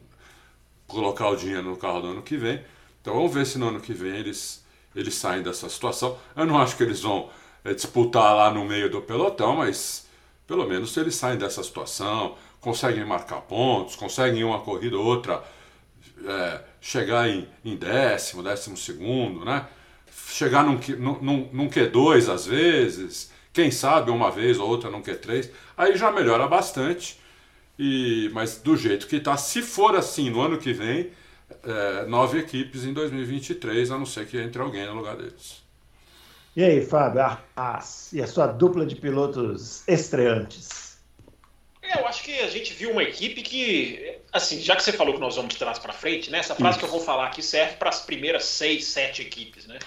colocar 0.86 1.28
o 1.28 1.36
dinheiro 1.36 1.62
no 1.62 1.76
carro 1.76 2.00
do 2.00 2.08
ano 2.08 2.22
que 2.22 2.36
vem. 2.36 2.62
Então 3.00 3.14
vamos 3.14 3.32
ver 3.32 3.46
se 3.46 3.58
no 3.58 3.68
ano 3.68 3.80
que 3.80 3.92
vem 3.92 4.16
eles 4.16 4.64
eles 4.98 5.14
saem 5.14 5.42
dessa 5.42 5.68
situação. 5.68 6.18
Eu 6.36 6.44
não 6.44 6.58
acho 6.58 6.76
que 6.76 6.82
eles 6.82 7.00
vão 7.00 7.30
é, 7.64 7.72
disputar 7.72 8.34
lá 8.34 8.50
no 8.50 8.64
meio 8.64 8.90
do 8.90 9.00
pelotão, 9.00 9.56
mas 9.56 10.06
pelo 10.46 10.66
menos 10.66 10.96
eles 10.96 11.14
saem 11.14 11.38
dessa 11.38 11.62
situação, 11.62 12.36
conseguem 12.60 13.04
marcar 13.04 13.42
pontos, 13.42 13.94
conseguem 13.94 14.42
uma 14.42 14.60
corrida 14.60 14.96
ou 14.96 15.04
outra 15.04 15.42
é, 16.24 16.60
chegar 16.80 17.28
em, 17.28 17.48
em 17.64 17.76
décimo, 17.76 18.42
décimo 18.42 18.76
segundo, 18.76 19.44
né? 19.44 19.66
chegar 20.28 20.64
num, 20.64 20.78
num, 21.20 21.48
num 21.52 21.68
Q2 21.68 22.32
às 22.32 22.46
vezes, 22.46 23.30
quem 23.52 23.70
sabe 23.70 24.10
uma 24.10 24.30
vez 24.30 24.58
ou 24.58 24.68
outra 24.68 24.90
num 24.90 25.02
Q3, 25.02 25.50
aí 25.76 25.96
já 25.96 26.10
melhora 26.10 26.46
bastante. 26.46 27.18
E, 27.78 28.28
mas 28.32 28.58
do 28.58 28.76
jeito 28.76 29.06
que 29.06 29.16
está, 29.16 29.36
se 29.36 29.62
for 29.62 29.94
assim 29.94 30.30
no 30.30 30.40
ano 30.40 30.58
que 30.58 30.72
vem, 30.72 31.10
é, 31.62 32.06
nove 32.06 32.38
equipes 32.38 32.84
em 32.84 32.92
2023, 32.92 33.90
a 33.90 33.98
não 33.98 34.06
ser 34.06 34.26
que 34.26 34.38
entre 34.38 34.60
alguém 34.60 34.86
no 34.86 34.94
lugar 34.94 35.16
deles. 35.16 35.62
E 36.56 36.64
aí, 36.64 36.84
Fábio, 36.84 37.20
a 37.20 37.40
Haas 37.54 38.12
e 38.12 38.20
a 38.20 38.26
sua 38.26 38.46
dupla 38.46 38.84
de 38.84 38.96
pilotos 38.96 39.86
estreantes? 39.86 40.98
É, 41.80 42.00
eu 42.00 42.06
acho 42.06 42.22
que 42.22 42.38
a 42.40 42.48
gente 42.48 42.74
viu 42.74 42.90
uma 42.90 43.02
equipe 43.02 43.40
que, 43.42 44.18
assim, 44.32 44.60
já 44.60 44.76
que 44.76 44.82
você 44.82 44.92
falou 44.92 45.14
que 45.14 45.20
nós 45.20 45.36
vamos 45.36 45.54
de 45.54 45.58
trás 45.58 45.78
para 45.78 45.92
frente, 45.92 46.30
né, 46.30 46.38
essa 46.38 46.54
frase 46.54 46.76
Isso. 46.76 46.80
que 46.80 46.84
eu 46.84 46.90
vou 46.90 47.00
falar 47.00 47.26
aqui 47.26 47.42
serve 47.42 47.76
para 47.76 47.88
as 47.88 48.00
primeiras 48.00 48.44
seis, 48.44 48.86
sete 48.86 49.22
equipes, 49.22 49.66
né? 49.66 49.78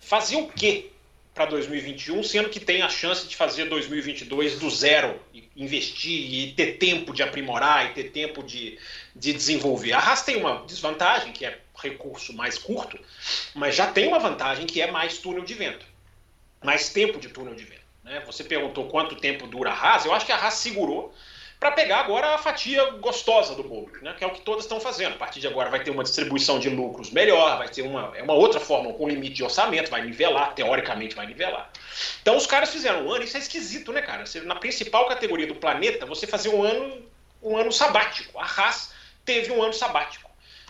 Fazer 0.00 0.36
o 0.36 0.48
quê 0.48 0.90
para 1.36 1.44
2021, 1.44 2.22
sendo 2.22 2.48
que 2.48 2.58
tem 2.58 2.80
a 2.80 2.88
chance 2.88 3.28
de 3.28 3.36
fazer 3.36 3.66
2022 3.66 4.58
do 4.58 4.70
zero, 4.70 5.20
investir 5.54 6.32
e 6.32 6.52
ter 6.54 6.78
tempo 6.78 7.12
de 7.12 7.22
aprimorar 7.22 7.90
e 7.90 7.92
ter 7.92 8.04
tempo 8.04 8.42
de, 8.42 8.78
de 9.14 9.34
desenvolver. 9.34 9.92
A 9.92 9.98
Haas 9.98 10.22
tem 10.22 10.36
uma 10.36 10.64
desvantagem, 10.66 11.34
que 11.34 11.44
é 11.44 11.58
recurso 11.76 12.32
mais 12.32 12.56
curto, 12.56 12.98
mas 13.54 13.76
já 13.76 13.86
tem 13.92 14.08
uma 14.08 14.18
vantagem 14.18 14.64
que 14.64 14.80
é 14.80 14.90
mais 14.90 15.18
túnel 15.18 15.44
de 15.44 15.52
vento, 15.52 15.84
mais 16.64 16.88
tempo 16.88 17.20
de 17.20 17.28
túnel 17.28 17.54
de 17.54 17.64
vento. 17.64 17.84
Né? 18.02 18.22
Você 18.24 18.42
perguntou 18.42 18.88
quanto 18.88 19.14
tempo 19.14 19.46
dura 19.46 19.72
a 19.72 19.74
Haas, 19.74 20.06
eu 20.06 20.14
acho 20.14 20.24
que 20.24 20.32
a 20.32 20.36
Haas 20.36 20.54
segurou 20.54 21.14
para 21.58 21.70
pegar 21.70 22.00
agora 22.00 22.34
a 22.34 22.38
fatia 22.38 22.84
gostosa 22.92 23.54
do 23.54 23.62
bolo, 23.62 23.90
né? 24.02 24.14
que 24.16 24.22
é 24.22 24.26
o 24.26 24.30
que 24.30 24.40
todas 24.42 24.64
estão 24.64 24.78
fazendo. 24.78 25.14
A 25.14 25.18
partir 25.18 25.40
de 25.40 25.46
agora 25.46 25.70
vai 25.70 25.82
ter 25.82 25.90
uma 25.90 26.02
distribuição 26.02 26.58
de 26.58 26.68
lucros 26.68 27.10
melhor, 27.10 27.58
vai 27.58 27.68
ter 27.68 27.82
uma, 27.82 28.12
é 28.14 28.22
uma 28.22 28.34
outra 28.34 28.60
forma 28.60 28.92
com 28.92 29.08
limite 29.08 29.34
de 29.34 29.44
orçamento, 29.44 29.90
vai 29.90 30.02
nivelar, 30.02 30.54
teoricamente 30.54 31.14
vai 31.14 31.26
nivelar. 31.26 31.70
Então 32.20 32.36
os 32.36 32.46
caras 32.46 32.70
fizeram 32.70 33.06
um 33.06 33.12
ano, 33.12 33.24
isso 33.24 33.36
é 33.36 33.40
esquisito, 33.40 33.92
né, 33.92 34.02
cara? 34.02 34.26
Você, 34.26 34.40
na 34.40 34.56
principal 34.56 35.06
categoria 35.06 35.46
do 35.46 35.54
planeta, 35.54 36.04
você 36.04 36.26
fazer 36.26 36.50
um 36.50 36.62
ano, 36.62 37.02
um 37.42 37.56
ano 37.56 37.72
sabático. 37.72 38.38
A 38.38 38.44
Haas 38.44 38.92
teve 39.24 39.50
um 39.50 39.62
ano 39.62 39.72
sabático 39.72 40.25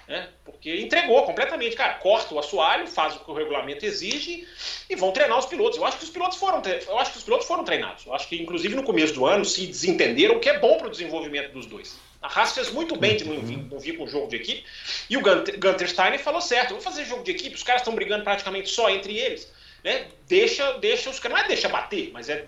né? 0.08 0.28
Porque 0.44 0.80
entregou 0.80 1.22
completamente, 1.25 1.75
cara, 1.75 1.94
corta 1.94 2.34
o 2.34 2.38
assoalho, 2.38 2.86
faz 2.86 3.16
o 3.16 3.20
que 3.20 3.30
o 3.30 3.34
regulamento 3.34 3.84
exige 3.84 4.46
e 4.88 4.94
vão 4.94 5.10
treinar 5.12 5.38
os 5.38 5.46
pilotos. 5.46 5.76
Eu 5.76 5.84
acho 5.84 5.98
que 5.98 6.04
os 6.04 6.10
pilotos 6.10 6.38
foram, 6.38 6.62
eu 6.64 6.98
acho 6.98 7.12
que 7.12 7.18
os 7.18 7.25
pilotos 7.25 7.46
foram 7.46 7.64
treinados. 7.64 8.06
Eu 8.06 8.14
acho 8.14 8.28
que 8.28 8.40
inclusive 8.40 8.75
no 8.75 8.84
começo 8.84 9.14
do 9.14 9.26
ano 9.26 9.44
se 9.44 9.66
desentenderam, 9.66 10.36
o 10.36 10.40
que 10.40 10.48
é 10.48 10.58
bom 10.58 10.78
para 10.78 10.86
o 10.86 10.90
desenvolvimento 10.90 11.52
dos 11.52 11.66
dois. 11.66 11.98
A 12.22 12.40
Haas 12.40 12.52
fez 12.52 12.70
muito 12.70 12.96
bem 12.96 13.16
de 13.16 13.25
não 13.25 13.40
vir, 13.40 13.58
não 13.70 13.78
vir 13.78 13.96
com 13.96 14.04
o 14.04 14.08
jogo 14.08 14.28
de 14.28 14.36
equipe. 14.36 14.64
E 15.08 15.16
o 15.16 15.20
Gunter, 15.20 15.58
Gunter 15.58 15.88
Steiner 15.88 16.18
falou 16.18 16.40
certo: 16.40 16.70
vou 16.70 16.80
fazer 16.80 17.04
jogo 17.04 17.22
de 17.22 17.32
equipe, 17.32 17.54
os 17.54 17.62
caras 17.62 17.82
estão 17.82 17.94
brigando 17.94 18.25
praticamente 18.25 18.70
só 18.70 18.88
entre 18.90 19.16
eles. 19.16 19.52
Né? 19.84 20.06
Deixa, 20.26 20.72
deixa 20.78 21.10
os 21.10 21.20
caras. 21.20 21.38
Não 21.38 21.44
é 21.44 21.48
deixa 21.48 21.68
bater, 21.68 22.10
mas 22.12 22.28
é 22.28 22.46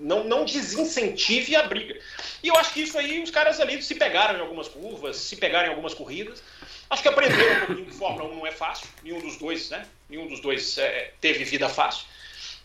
não, 0.00 0.24
não 0.24 0.44
desincentive 0.44 1.54
a 1.54 1.62
briga. 1.64 1.98
E 2.42 2.48
eu 2.48 2.56
acho 2.56 2.72
que 2.72 2.82
isso 2.82 2.98
aí 2.98 3.22
os 3.22 3.30
caras 3.30 3.60
ali 3.60 3.80
se 3.82 3.94
pegaram 3.94 4.38
em 4.38 4.40
algumas 4.40 4.68
curvas, 4.68 5.16
se 5.16 5.36
pegaram 5.36 5.66
em 5.66 5.70
algumas 5.70 5.94
corridas. 5.94 6.42
Acho 6.90 7.02
que 7.02 7.08
aprenderam 7.08 7.62
um 7.62 7.66
pouquinho 7.66 7.86
que 7.86 7.94
Fórmula 7.94 8.28
1 8.28 8.36
não 8.36 8.46
é 8.46 8.50
fácil, 8.50 8.88
nenhum 9.04 9.20
dos 9.20 9.36
dois, 9.36 9.70
né? 9.70 9.86
Nenhum 10.08 10.26
dos 10.26 10.40
dois 10.40 10.76
é, 10.76 11.12
teve 11.20 11.44
vida 11.44 11.68
fácil. 11.68 12.04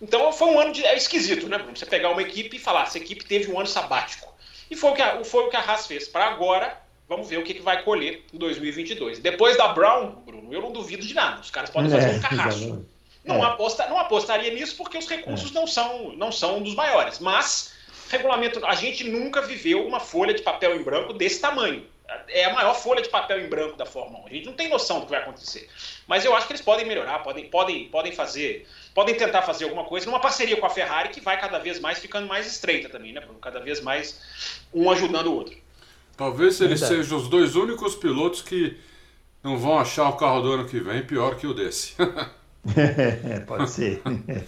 Então 0.02 0.34
foi 0.34 0.48
um 0.48 0.60
ano 0.60 0.74
de, 0.74 0.84
é 0.84 0.98
esquisito, 0.98 1.48
né, 1.48 1.60
Bruno? 1.60 1.78
Você 1.78 1.86
pegar 1.86 2.10
uma 2.10 2.24
equipe 2.24 2.58
e 2.58 2.60
falar, 2.60 2.84
essa 2.84 2.98
equipe 2.98 3.24
teve 3.24 3.52
um 3.52 3.60
ano 3.60 3.68
sabático. 3.68 4.34
E 4.70 4.76
foi 4.76 4.90
o 4.90 4.94
que 4.96 5.02
a, 5.04 5.24
foi 5.24 5.44
o 5.44 5.50
que 5.50 5.56
a 5.56 5.60
Haas 5.60 5.86
fez. 5.86 6.08
Para 6.08 6.26
agora, 6.26 6.76
vamos 7.08 7.30
ver 7.30 7.38
o 7.38 7.44
que, 7.44 7.54
que 7.54 7.62
vai 7.62 7.84
colher 7.84 8.24
em 8.34 8.38
2022. 8.38 9.20
Depois 9.20 9.56
da 9.58 9.68
Brown, 9.68 10.16
Bruno, 10.26 10.52
eu 10.52 10.60
não 10.60 10.72
duvido 10.72 11.06
de 11.06 11.14
nada. 11.14 11.40
Os 11.40 11.52
caras 11.52 11.70
podem 11.70 11.92
fazer 11.92 12.10
é, 12.10 12.14
um 12.14 12.20
carrasco. 12.20 12.86
Não, 13.24 13.44
é. 13.44 13.48
aposta, 13.48 13.88
não 13.88 14.00
apostaria 14.00 14.52
nisso 14.52 14.76
porque 14.76 14.98
os 14.98 15.08
recursos 15.08 15.52
é. 15.52 15.54
não, 15.54 15.68
são, 15.68 16.14
não 16.16 16.32
são 16.32 16.64
dos 16.64 16.74
maiores. 16.74 17.20
Mas, 17.20 17.74
regulamento, 18.10 18.66
a 18.66 18.74
gente 18.74 19.04
nunca 19.04 19.44
viveu 19.44 19.86
uma 19.86 20.00
folha 20.00 20.34
de 20.34 20.42
papel 20.42 20.76
em 20.76 20.84
branco 20.84 21.14
desse 21.14 21.40
tamanho 21.40 21.86
é 22.28 22.46
a 22.46 22.54
maior 22.54 22.74
folha 22.74 23.02
de 23.02 23.10
papel 23.10 23.40
em 23.40 23.50
branco 23.50 23.78
da 23.78 23.86
Fórmula 23.86 24.24
1. 24.26 24.28
A 24.28 24.30
gente 24.30 24.46
não 24.46 24.54
tem 24.54 24.70
noção 24.70 25.00
do 25.00 25.06
que 25.06 25.12
vai 25.12 25.22
acontecer. 25.22 25.68
Mas 26.08 26.24
eu 26.26 26.36
acho 26.36 26.48
que 26.48 26.54
eles 26.54 26.62
podem 26.62 26.86
melhorar, 26.86 27.20
podem, 27.20 27.50
podem, 27.50 27.90
podem 27.90 28.12
fazer, 28.12 28.68
podem 28.94 29.16
tentar 29.16 29.42
fazer 29.42 29.66
alguma 29.66 29.86
coisa 29.86 30.06
numa 30.06 30.20
parceria 30.20 30.58
com 30.58 30.66
a 30.66 30.70
Ferrari 30.70 31.10
que 31.10 31.22
vai 31.22 31.40
cada 31.40 31.60
vez 31.60 31.80
mais 31.80 32.00
ficando 32.00 32.28
mais 32.28 32.48
estreita 32.48 32.90
também, 32.90 33.14
né? 33.14 33.22
Cada 33.42 33.60
vez 33.60 33.82
mais 33.82 34.64
um 34.74 34.90
ajudando 34.90 35.28
o 35.28 35.36
outro. 35.36 35.58
Talvez 36.18 36.62
eles 36.62 36.80
Verdade. 36.80 37.04
sejam 37.04 37.18
os 37.18 37.28
dois 37.28 37.56
únicos 37.56 37.96
pilotos 37.96 38.42
que 38.42 38.78
não 39.44 39.58
vão 39.58 39.78
achar 39.78 40.10
o 40.10 40.14
carro 40.14 40.42
do 40.42 40.52
ano 40.54 40.66
que 40.66 40.80
vem 40.80 41.04
pior 41.04 41.36
que 41.36 41.46
o 41.46 41.54
desse. 41.54 41.94
é, 42.76 43.40
pode 43.46 43.70
ser. 43.70 44.02
É. 44.28 44.44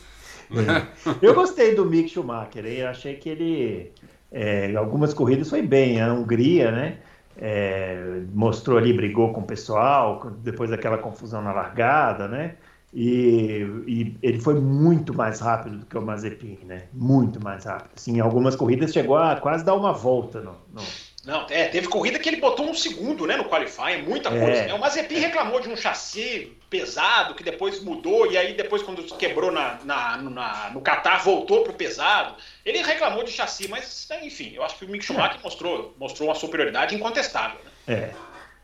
Eu 1.22 1.34
gostei 1.34 1.76
do 1.76 1.86
Mick 1.86 2.10
Schumacher? 2.10 2.66
Eu 2.66 2.88
achei 2.88 3.16
que 3.16 3.30
ele, 3.30 3.92
é, 4.32 4.74
algumas 4.76 5.14
corridas 5.14 5.50
foi 5.50 5.62
bem, 5.62 6.02
a 6.02 6.14
Hungria, 6.14 6.72
né? 6.72 7.00
É, 7.38 8.24
mostrou 8.34 8.78
ali, 8.78 8.94
brigou 8.94 9.34
com 9.34 9.42
o 9.42 9.46
pessoal, 9.46 10.32
depois 10.44 10.70
daquela 10.70 10.98
confusão 10.98 11.42
na 11.42 11.52
largada, 11.52 12.28
né? 12.28 12.56
E, 12.94 13.66
e, 13.86 14.18
ele 14.24 14.40
foi 14.40 14.60
muito 14.60 15.14
mais 15.14 15.40
rápido 15.40 15.80
do 15.80 15.86
que 15.86 15.98
o 15.98 16.02
Mazepin, 16.02 16.60
né? 16.66 16.84
Muito 16.94 17.44
mais 17.44 17.66
rápido. 17.66 17.92
Assim, 17.96 18.18
em 18.18 18.20
algumas 18.20 18.56
corridas 18.56 18.92
chegou 18.92 19.18
a 19.18 19.36
quase 19.36 19.64
dar 19.64 19.76
uma 19.76 19.94
volta 19.94 20.40
no, 20.40 20.56
no 20.74 20.82
não, 21.28 21.46
é, 21.50 21.68
teve 21.68 21.90
corrida 21.90 22.18
que 22.18 22.30
ele 22.30 22.38
botou 22.38 22.66
um 22.66 22.74
segundo, 22.74 23.28
né, 23.28 23.36
no 23.36 23.50
qualifying, 23.50 24.04
muita 24.04 24.30
é. 24.30 24.40
coisa. 24.40 24.64
Né? 24.64 24.74
O 24.74 24.80
Mazepin 24.80 25.20
reclamou 25.20 25.60
de 25.60 25.68
um 25.68 25.76
chassi 25.76 26.58
pesado, 26.70 27.36
que 27.36 27.44
depois 27.44 27.84
mudou, 27.84 28.32
e 28.32 28.38
aí 28.38 28.54
depois 28.54 28.82
quando 28.82 29.04
quebrou 29.18 29.52
na, 29.52 29.78
na, 29.84 30.16
na 30.16 30.70
no 30.70 30.80
Qatar, 30.80 31.22
voltou 31.22 31.66
pro 31.66 31.74
pesado. 31.74 32.36
Ele 32.66 32.82
reclamou 32.82 33.26
de 33.26 33.32
chassi, 33.32 33.68
mas 33.68 34.08
enfim, 34.24 34.54
eu 34.56 34.64
acho 34.64 34.78
que 34.78 34.86
o 34.86 34.90
Mick 34.90 35.04
Schumacher 35.04 35.38
é. 35.38 35.44
mostrou, 35.44 35.94
mostrou 36.00 36.30
uma 36.30 36.36
superioridade 36.36 36.96
incontestável. 36.96 37.60
Né? 37.86 37.94
É. 37.94 38.12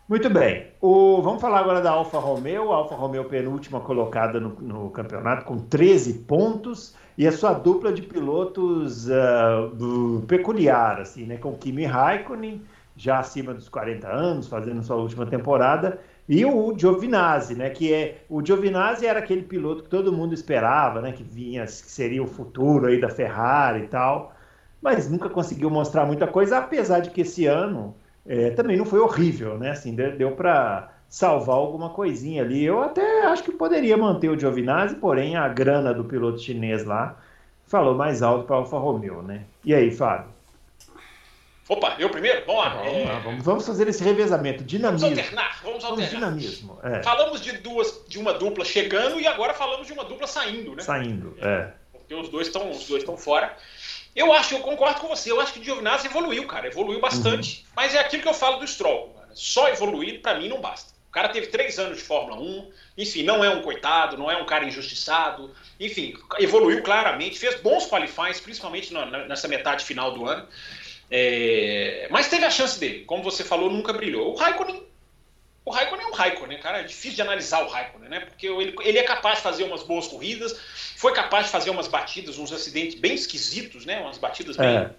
Muito 0.08 0.29
bem. 0.29 0.67
O, 0.79 1.22
vamos 1.22 1.41
falar 1.41 1.60
agora 1.60 1.82
da 1.82 1.91
Alfa 1.91 2.17
Romeo. 2.17 2.72
A 2.72 2.77
Alfa 2.77 2.96
Romeo 2.96 3.25
penúltima 3.25 3.82
colocada 3.82 4.39
no, 4.39 4.50
no 4.62 4.89
campeonato 4.89 5.43
com 5.43 5.58
13 5.58 6.20
pontos 6.20 6.96
e 7.17 7.27
a 7.27 7.32
sua 7.32 7.53
dupla 7.53 7.93
de 7.93 8.01
pilotos 8.01 9.08
uh, 9.08 10.22
peculiar, 10.27 11.00
assim, 11.00 11.25
né? 11.25 11.38
Com 11.38 11.55
Kimi 11.55 11.86
Raikkonen, 11.86 12.62
já 12.96 13.20
acima 13.20 13.53
dos 13.53 13.70
40 13.70 14.08
anos, 14.08 14.48
fazendo 14.48 14.84
sua 14.84 14.96
última 14.98 15.25
temporada, 15.25 16.00
e 16.27 16.46
o 16.46 16.77
Giovinazzi, 16.77 17.55
né? 17.55 17.70
Que 17.70 17.93
é 17.93 18.24
o 18.29 18.43
Giovinazzi 18.43 19.05
era 19.05 19.20
aquele 19.20 19.43
piloto 19.43 19.84
que 19.84 19.89
todo 19.89 20.13
mundo 20.13 20.34
esperava, 20.34 21.01
né? 21.01 21.12
Que 21.12 21.24
vinha, 21.24 21.65
que 21.65 21.72
seria 21.72 22.24
o 22.24 22.27
futuro 22.27 22.88
aí 22.88 23.00
da 23.00 23.10
Ferrari 23.10 23.84
e 23.84 23.88
tal, 23.88 24.34
mas 24.82 25.10
nunca 25.10 25.29
conseguiu 25.29 25.70
mostrar 25.70 26.05
muita 26.05 26.27
coisa, 26.27 26.58
apesar 26.58 27.00
de 27.00 27.10
que 27.10 27.22
esse 27.22 27.46
ano 27.46 27.96
é, 28.25 28.51
também 28.51 28.77
não 28.77 28.86
foi 28.86 29.00
horrível, 29.00 29.58
né? 29.58 29.72
Assim, 29.72 29.93
deu, 29.96 30.17
deu 30.17 30.32
para 30.32 30.93
salvar 31.13 31.58
alguma 31.58 31.91
coisinha 31.91 32.41
ali. 32.41 32.65
Eu 32.65 32.82
até 32.82 33.27
acho 33.27 33.43
que 33.43 33.51
poderia 33.51 33.96
manter 33.96 34.29
o 34.29 34.39
Giovinazzi, 34.39 34.96
porém 34.96 35.36
a 35.36 35.48
grana 35.48 35.93
do 35.93 36.03
piloto 36.03 36.39
chinês 36.39 36.84
lá 36.84 37.15
falou 37.67 37.93
mais 37.93 38.24
alto 38.24 38.46
para 38.48 38.55
Alfa 38.55 38.79
Romeo, 38.79 39.22
né? 39.22 39.43
E 39.63 39.75
aí, 39.75 39.91
Fábio? 39.91 40.34
Opa, 41.70 41.96
eu 42.00 42.10
primeiro? 42.10 42.43
Vamos 42.48 42.65
lá. 42.65 42.70
Vamos, 42.70 42.93
é... 42.93 43.20
vamos, 43.20 43.46
vamos, 43.46 43.67
fazer 43.67 43.88
esse 43.88 44.03
revezamento, 44.03 44.63
dinamismo. 44.63 45.10
Vamos 45.10 45.20
alternar, 45.20 45.62
vamos 45.63 45.84
alternar. 45.86 46.10
Vamos 46.10 46.41
dinamismo. 46.41 46.79
É. 46.82 47.03
Falamos 47.03 47.41
de 47.41 47.51
duas, 47.60 48.03
de 48.08 48.17
uma 48.17 48.34
dupla 48.34 48.65
chegando 48.65 49.20
e 49.20 49.27
agora 49.27 49.53
falamos 49.53 49.86
de 49.86 49.93
uma 49.93 50.03
dupla 50.03 50.25
saindo, 50.25 50.75
né? 50.75 50.82
Saindo, 50.82 51.38
é. 51.39 51.74
Porque 51.91 52.15
os 52.15 52.27
dois 52.29 52.48
estão, 52.48 52.72
os 52.72 52.88
dois 52.88 53.03
estão 53.03 53.15
fora. 53.17 53.55
Eu 54.15 54.34
acho, 54.34 54.55
eu 54.55 54.62
concordo 54.62 55.00
com 55.00 55.08
você. 55.08 55.32
Eu 55.32 55.39
acho 55.39 55.53
que 55.53 55.60
o 55.60 55.63
Giovinazzi 55.63 56.08
evoluiu, 56.08 56.48
cara, 56.48 56.67
evoluiu 56.67 57.00
bastante. 57.00 57.60
Uhum. 57.60 57.74
Mas 57.75 57.93
é 57.93 58.00
aquilo 58.00 58.24
que 58.24 58.29
eu 58.29 58.34
falo 58.34 58.58
do 58.58 58.67
Stroll. 58.67 59.10
Cara. 59.10 59.29
Só 59.36 59.70
evoluir 59.70 60.20
para 60.20 60.39
mim 60.39 60.50
não 60.50 60.60
basta. 60.60 60.93
O 61.13 61.20
cara 61.22 61.29
teve 61.29 61.46
três 61.46 61.77
anos 61.77 62.00
de 62.00 62.03
Fórmula 62.03 62.41
1, 62.41 62.72
enfim, 62.98 63.22
não 63.22 63.43
é 63.43 63.50
um 63.51 63.62
coitado, 63.62 64.17
não 64.17 64.32
é 64.32 64.36
um 64.36 64.48
cara 64.48 64.65
injustiçado, 64.65 65.53
enfim, 65.79 66.15
evoluiu 66.39 66.82
claramente, 66.82 67.38
fez 67.38 67.62
bons 67.62 67.86
qualifies, 67.86 68.39
principalmente 68.39 68.91
nessa 69.27 69.48
metade 69.48 69.86
final 69.86 70.12
do 70.12 70.27
ano. 70.27 70.48
É, 71.12 72.08
mas 72.10 72.29
teve 72.29 72.43
a 72.46 72.50
chance 72.50 72.79
dele, 72.79 73.05
como 73.05 73.22
você 73.22 73.43
falou, 73.43 73.70
nunca 73.70 73.93
brilhou. 73.93 74.34
O 74.34 74.36
Raikkonen, 74.36 74.82
o 75.63 75.70
Raikkonen 75.70 76.03
é 76.03 76.10
um 76.10 76.13
Raikkonen, 76.13 76.58
cara, 76.58 76.79
é 76.79 76.84
difícil 76.84 77.13
de 77.13 77.22
analisar 77.22 77.63
o 77.63 77.67
Raikkonen, 77.67 78.10
né? 78.10 78.22
Porque 78.22 78.48
ele, 78.48 78.75
ele 78.82 78.98
é 78.98 79.03
capaz 79.03 79.36
de 79.36 79.43
fazer 79.43 79.65
umas 79.65 79.84
boas 79.84 80.08
corridas, 80.08 80.60
foi 80.98 81.13
capaz 81.13 81.46
de 81.46 81.51
fazer 81.51 81.70
umas 81.70 81.88
batidas, 81.88 82.39
uns 82.39 82.51
acidentes 82.51 83.00
bem 83.00 83.13
esquisitos, 83.13 83.86
né? 83.86 84.00
Umas 84.00 84.17
batidas 84.17 84.58
bem, 84.58 84.77
é. 84.77 84.89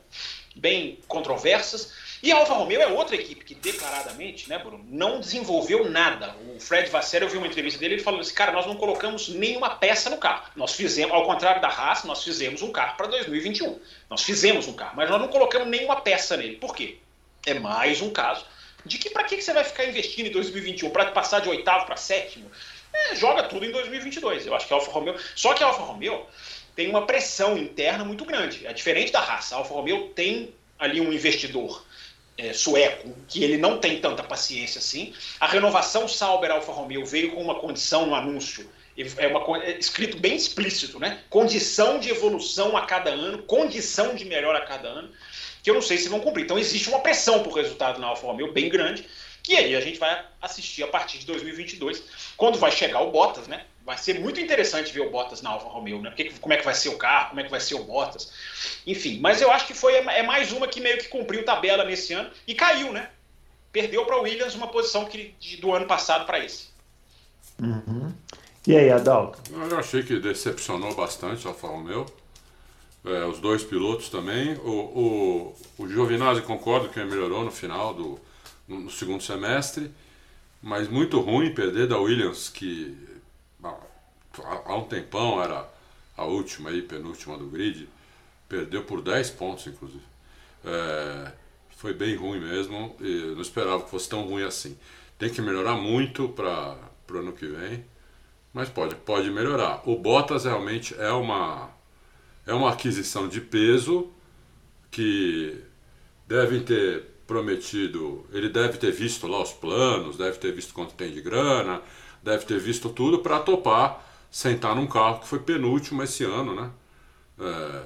bem 0.54 1.00
controversas. 1.08 2.03
E 2.24 2.32
a 2.32 2.38
Alfa 2.38 2.54
Romeo 2.54 2.80
é 2.80 2.86
outra 2.86 3.16
equipe 3.16 3.44
que 3.44 3.54
declaradamente, 3.54 4.48
né, 4.48 4.56
Bruno, 4.56 4.82
não 4.88 5.20
desenvolveu 5.20 5.90
nada. 5.90 6.34
O 6.56 6.58
Fred 6.58 6.88
Vasseur, 6.88 7.22
eu 7.22 7.28
vi 7.28 7.36
uma 7.36 7.46
entrevista 7.46 7.78
dele, 7.78 7.96
ele 7.96 8.02
falou 8.02 8.18
assim, 8.18 8.32
cara, 8.32 8.50
nós 8.50 8.64
não 8.66 8.76
colocamos 8.76 9.28
nenhuma 9.28 9.76
peça 9.76 10.08
no 10.08 10.16
carro. 10.16 10.50
Nós 10.56 10.72
fizemos, 10.72 11.12
ao 11.14 11.26
contrário 11.26 11.60
da 11.60 11.68
Haas, 11.68 12.02
nós 12.04 12.24
fizemos 12.24 12.62
um 12.62 12.72
carro 12.72 12.96
para 12.96 13.08
2021. 13.08 13.78
Nós 14.08 14.22
fizemos 14.22 14.66
um 14.66 14.72
carro, 14.72 14.94
mas 14.96 15.10
nós 15.10 15.20
não 15.20 15.28
colocamos 15.28 15.68
nenhuma 15.68 16.00
peça 16.00 16.34
nele. 16.34 16.56
Por 16.56 16.74
quê? 16.74 16.96
É 17.44 17.52
mais 17.52 18.00
um 18.00 18.08
caso 18.08 18.46
de 18.86 18.96
que 18.96 19.10
para 19.10 19.24
que 19.24 19.42
você 19.42 19.52
vai 19.52 19.62
ficar 19.62 19.84
investindo 19.84 20.28
em 20.28 20.32
2021? 20.32 20.88
Para 20.88 21.10
passar 21.10 21.40
de 21.40 21.50
oitavo 21.50 21.84
para 21.84 21.98
sétimo? 21.98 22.50
é, 22.94 23.16
joga 23.16 23.42
tudo 23.42 23.66
em 23.66 23.70
2022. 23.70 24.46
Eu 24.46 24.54
acho 24.54 24.66
que 24.66 24.72
a 24.72 24.76
Alfa 24.76 24.90
Romeo. 24.90 25.16
Só 25.34 25.52
que 25.52 25.62
a 25.62 25.66
Alfa 25.66 25.82
Romeo 25.82 26.24
tem 26.74 26.88
uma 26.88 27.04
pressão 27.04 27.58
interna 27.58 28.02
muito 28.02 28.24
grande. 28.24 28.66
É 28.66 28.72
diferente 28.72 29.12
da 29.12 29.20
raça. 29.20 29.54
A 29.54 29.58
Alfa 29.58 29.74
Romeo 29.74 30.08
tem 30.14 30.54
ali 30.78 31.00
um 31.00 31.12
investidor 31.12 31.84
é, 32.36 32.52
sueco 32.52 33.14
que 33.28 33.42
ele 33.42 33.56
não 33.56 33.78
tem 33.78 34.00
tanta 34.00 34.22
paciência 34.22 34.78
assim. 34.78 35.12
A 35.38 35.46
renovação 35.46 36.08
Sauber 36.08 36.50
Alfa 36.50 36.72
Romeo 36.72 37.04
veio 37.04 37.32
com 37.32 37.42
uma 37.42 37.56
condição 37.56 38.06
no 38.06 38.14
anúncio. 38.14 38.68
É, 39.18 39.26
uma, 39.26 39.64
é 39.64 39.78
escrito 39.78 40.18
bem 40.18 40.36
explícito, 40.36 41.00
né? 41.00 41.20
Condição 41.28 41.98
de 41.98 42.10
evolução 42.10 42.76
a 42.76 42.86
cada 42.86 43.10
ano, 43.10 43.42
condição 43.42 44.14
de 44.14 44.24
melhor 44.24 44.54
a 44.54 44.60
cada 44.60 44.88
ano, 44.88 45.10
que 45.62 45.70
eu 45.70 45.74
não 45.74 45.82
sei 45.82 45.98
se 45.98 46.08
vão 46.08 46.20
cumprir. 46.20 46.44
Então 46.44 46.58
existe 46.58 46.88
uma 46.88 47.00
pressão 47.00 47.42
por 47.42 47.54
resultado 47.54 48.00
na 48.00 48.06
Alfa 48.06 48.26
Romeo 48.26 48.52
bem 48.52 48.68
grande 48.68 49.04
que 49.44 49.54
aí 49.56 49.76
a 49.76 49.80
gente 49.80 49.98
vai 49.98 50.24
assistir 50.40 50.82
a 50.82 50.88
partir 50.88 51.18
de 51.18 51.26
2022, 51.26 52.02
quando 52.34 52.58
vai 52.58 52.72
chegar 52.72 53.02
o 53.02 53.10
Bottas, 53.10 53.46
né? 53.46 53.66
Vai 53.84 53.98
ser 53.98 54.18
muito 54.18 54.40
interessante 54.40 54.92
ver 54.92 55.00
o 55.00 55.10
Bottas 55.10 55.42
na 55.42 55.50
Alfa 55.50 55.68
Romeo, 55.68 56.00
né? 56.00 56.08
Porque, 56.08 56.32
como 56.40 56.54
é 56.54 56.56
que 56.56 56.64
vai 56.64 56.74
ser 56.74 56.88
o 56.88 56.96
carro, 56.96 57.28
como 57.28 57.40
é 57.40 57.44
que 57.44 57.50
vai 57.50 57.60
ser 57.60 57.74
o 57.74 57.84
Bottas, 57.84 58.32
enfim. 58.86 59.20
Mas 59.20 59.42
eu 59.42 59.50
acho 59.50 59.66
que 59.66 59.74
foi 59.74 59.94
é 59.94 60.22
mais 60.22 60.52
uma 60.52 60.66
que 60.66 60.80
meio 60.80 60.98
que 60.98 61.08
cumpriu 61.08 61.44
tabela 61.44 61.84
nesse 61.84 62.14
ano 62.14 62.30
e 62.46 62.54
caiu, 62.54 62.92
né? 62.92 63.10
Perdeu 63.70 64.06
para 64.06 64.18
o 64.18 64.22
Williams 64.22 64.54
uma 64.54 64.68
posição 64.68 65.04
que, 65.04 65.34
do 65.60 65.72
ano 65.72 65.86
passado 65.86 66.24
para 66.24 66.42
esse. 66.42 66.68
Uhum. 67.60 68.12
E 68.66 68.74
aí, 68.74 68.90
Adalto? 68.90 69.38
Eu 69.52 69.78
achei 69.78 70.02
que 70.02 70.18
decepcionou 70.18 70.94
bastante 70.94 71.46
a 71.46 71.50
Alfa 71.50 71.66
Romeo. 71.66 72.06
É, 73.04 73.26
os 73.26 73.38
dois 73.38 73.62
pilotos 73.62 74.08
também. 74.08 74.54
O, 74.64 75.54
o, 75.78 75.82
o 75.82 75.88
Giovinazzi 75.88 76.40
concordo 76.40 76.88
que 76.88 77.04
melhorou 77.04 77.44
no 77.44 77.50
final 77.50 77.92
do, 77.92 78.18
no 78.66 78.90
segundo 78.90 79.22
semestre, 79.22 79.90
mas 80.62 80.88
muito 80.88 81.20
ruim 81.20 81.52
perder 81.52 81.86
da 81.86 81.98
Williams, 81.98 82.48
que 82.48 82.96
há 83.66 84.76
um 84.76 84.84
tempão 84.84 85.42
era 85.42 85.68
a 86.16 86.24
última 86.24 86.70
aí, 86.70 86.82
penúltima 86.82 87.36
do 87.36 87.46
grid, 87.46 87.88
perdeu 88.48 88.84
por 88.84 89.00
10 89.00 89.30
pontos, 89.30 89.66
inclusive. 89.66 90.04
É, 90.64 91.32
foi 91.76 91.92
bem 91.92 92.16
ruim 92.16 92.40
mesmo, 92.40 92.96
e 93.00 93.34
não 93.34 93.42
esperava 93.42 93.82
que 93.82 93.90
fosse 93.90 94.08
tão 94.08 94.22
ruim 94.22 94.42
assim. 94.44 94.76
Tem 95.18 95.30
que 95.30 95.42
melhorar 95.42 95.74
muito 95.74 96.28
para 96.28 96.78
o 97.10 97.16
ano 97.18 97.32
que 97.32 97.46
vem, 97.46 97.84
mas 98.52 98.68
pode, 98.68 98.94
pode 98.96 99.30
melhorar. 99.30 99.82
O 99.88 99.96
Bottas 99.96 100.44
realmente 100.44 100.94
é 100.98 101.10
uma, 101.10 101.70
é 102.46 102.54
uma 102.54 102.70
aquisição 102.70 103.28
de 103.28 103.40
peso 103.40 104.10
que 104.90 105.60
devem 106.26 106.62
ter 106.62 107.14
prometido, 107.26 108.26
ele 108.32 108.48
deve 108.48 108.78
ter 108.78 108.92
visto 108.92 109.26
lá 109.26 109.42
os 109.42 109.52
planos, 109.52 110.16
deve 110.16 110.38
ter 110.38 110.52
visto 110.52 110.74
quanto 110.74 110.94
tem 110.94 111.10
de 111.10 111.20
grana, 111.20 111.82
deve 112.24 112.46
ter 112.46 112.58
visto 112.58 112.88
tudo 112.88 113.18
para 113.20 113.38
topar 113.38 114.04
sentar 114.30 114.74
num 114.74 114.88
carro 114.88 115.20
que 115.20 115.28
foi 115.28 115.38
penúltimo 115.38 116.02
esse 116.02 116.24
ano, 116.24 116.56
né? 116.56 116.70
É, 117.38 117.82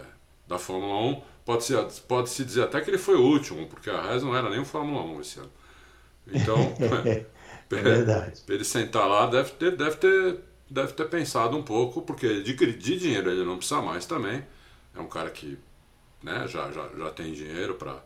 da 0.46 0.58
Fórmula 0.58 0.98
1. 1.18 1.22
Pode 1.44 1.64
se, 1.64 1.74
pode 2.08 2.30
-se 2.30 2.42
dizer 2.42 2.62
até 2.62 2.80
que 2.80 2.88
ele 2.88 2.96
foi 2.96 3.16
o 3.16 3.22
último, 3.22 3.66
porque 3.66 3.90
a 3.90 4.00
Rez 4.00 4.22
não 4.22 4.34
era 4.34 4.48
nem 4.48 4.58
o 4.58 4.64
Fórmula 4.64 5.02
1 5.02 5.20
esse 5.20 5.40
ano. 5.40 5.50
Então, 6.26 6.56
é, 7.04 7.26
é 7.76 7.82
verdade. 7.82 8.42
ele 8.48 8.64
sentar 8.64 9.06
lá 9.06 9.26
deve 9.26 9.50
ter, 9.52 9.76
deve, 9.76 9.96
ter, 9.96 10.40
deve 10.70 10.92
ter 10.94 11.06
pensado 11.10 11.54
um 11.54 11.62
pouco, 11.62 12.00
porque 12.00 12.42
de, 12.42 12.54
de 12.54 12.98
dinheiro 12.98 13.30
ele 13.30 13.44
não 13.44 13.58
precisa 13.58 13.82
mais 13.82 14.06
também. 14.06 14.42
É 14.96 15.00
um 15.00 15.08
cara 15.08 15.28
que 15.28 15.58
né, 16.22 16.46
já, 16.48 16.70
já, 16.72 16.88
já 16.96 17.10
tem 17.10 17.32
dinheiro 17.32 17.74
para 17.74 18.02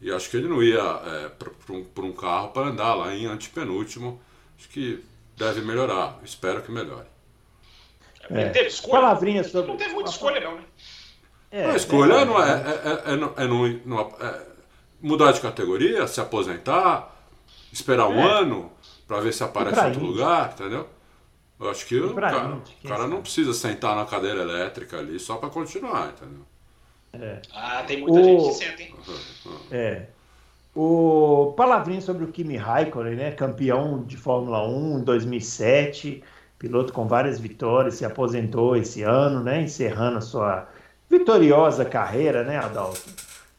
e 0.00 0.12
acho 0.12 0.30
que 0.30 0.36
ele 0.36 0.48
não 0.48 0.62
ia 0.62 0.80
é, 0.80 1.28
para 1.28 1.72
um, 1.72 1.86
um, 2.08 2.12
carro 2.12 2.48
para 2.48 2.68
andar 2.68 2.94
lá 2.94 3.14
em 3.14 3.26
antepenúltimo. 3.26 4.20
Acho 4.56 4.68
que 4.68 5.02
deve 5.38 5.60
melhorar. 5.62 6.18
Espero 6.24 6.62
que 6.62 6.70
melhore. 6.70 7.06
É. 8.30 8.42
Ele 8.42 8.50
teve 8.50 8.68
escolha? 8.68 9.00
Palavrinha 9.00 9.44
sobre... 9.44 9.70
Não 9.70 9.76
teve 9.76 9.94
muita 9.94 10.10
escolha, 10.10 10.40
não, 10.40 10.56
né? 10.56 10.64
É, 11.50 11.64
a 11.64 11.76
escolha 11.76 12.26
não 12.26 12.42
é, 12.42 12.50
é, 12.50 13.12
é, 13.12 13.14
é, 13.14 13.46
não, 13.46 14.06
é, 14.06 14.46
mudar 15.00 15.32
de 15.32 15.40
categoria, 15.40 16.06
se 16.06 16.20
aposentar, 16.20 17.16
esperar 17.72 18.06
um 18.06 18.22
ano 18.22 18.70
para 19.06 19.20
ver 19.20 19.32
se 19.32 19.42
aparece 19.42 19.80
em 19.80 19.84
outro 19.86 20.04
lugar, 20.04 20.52
entendeu? 20.52 20.86
Eu 21.58 21.70
acho 21.70 21.86
que 21.86 21.98
o 21.98 22.14
cara, 22.14 22.60
o 22.84 22.88
cara 22.88 23.06
não 23.06 23.22
precisa 23.22 23.54
sentar 23.54 23.96
na 23.96 24.04
cadeira 24.04 24.42
elétrica 24.42 24.98
ali 24.98 25.18
só 25.18 25.36
para 25.36 25.48
continuar, 25.48 26.10
entendeu? 26.10 26.44
É. 27.14 27.40
Ah, 27.52 27.82
tem 27.86 28.00
muita 28.00 28.20
o... 28.20 28.22
gente 28.22 28.44
que 28.44 28.52
senta, 28.52 28.82
hein? 28.82 28.94
É. 29.70 30.06
O 30.80 31.54
palavrinho 31.56 32.00
sobre 32.00 32.22
o 32.22 32.28
Kimi 32.28 32.56
Raikkonen, 32.56 33.16
né? 33.16 33.32
Campeão 33.32 34.04
de 34.04 34.16
Fórmula 34.16 34.64
1 34.64 35.00
em 35.00 35.02
2007, 35.02 36.22
piloto 36.56 36.92
com 36.92 37.08
várias 37.08 37.40
vitórias, 37.40 37.94
se 37.94 38.04
aposentou 38.04 38.76
esse 38.76 39.02
ano, 39.02 39.42
né? 39.42 39.60
Encerrando 39.60 40.18
a 40.18 40.20
sua 40.20 40.68
vitoriosa 41.10 41.84
carreira, 41.84 42.44
né, 42.44 42.58
Adalto? 42.58 43.10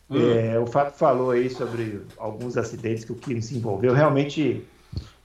Hum. 0.10 0.18
É, 0.18 0.58
o 0.58 0.66
Fábio 0.66 0.94
falou 0.94 1.32
aí 1.32 1.50
sobre 1.50 2.04
alguns 2.18 2.56
acidentes 2.56 3.04
que 3.04 3.12
o 3.12 3.16
Kimi 3.16 3.42
se 3.42 3.58
envolveu. 3.58 3.94
Realmente, 3.94 4.66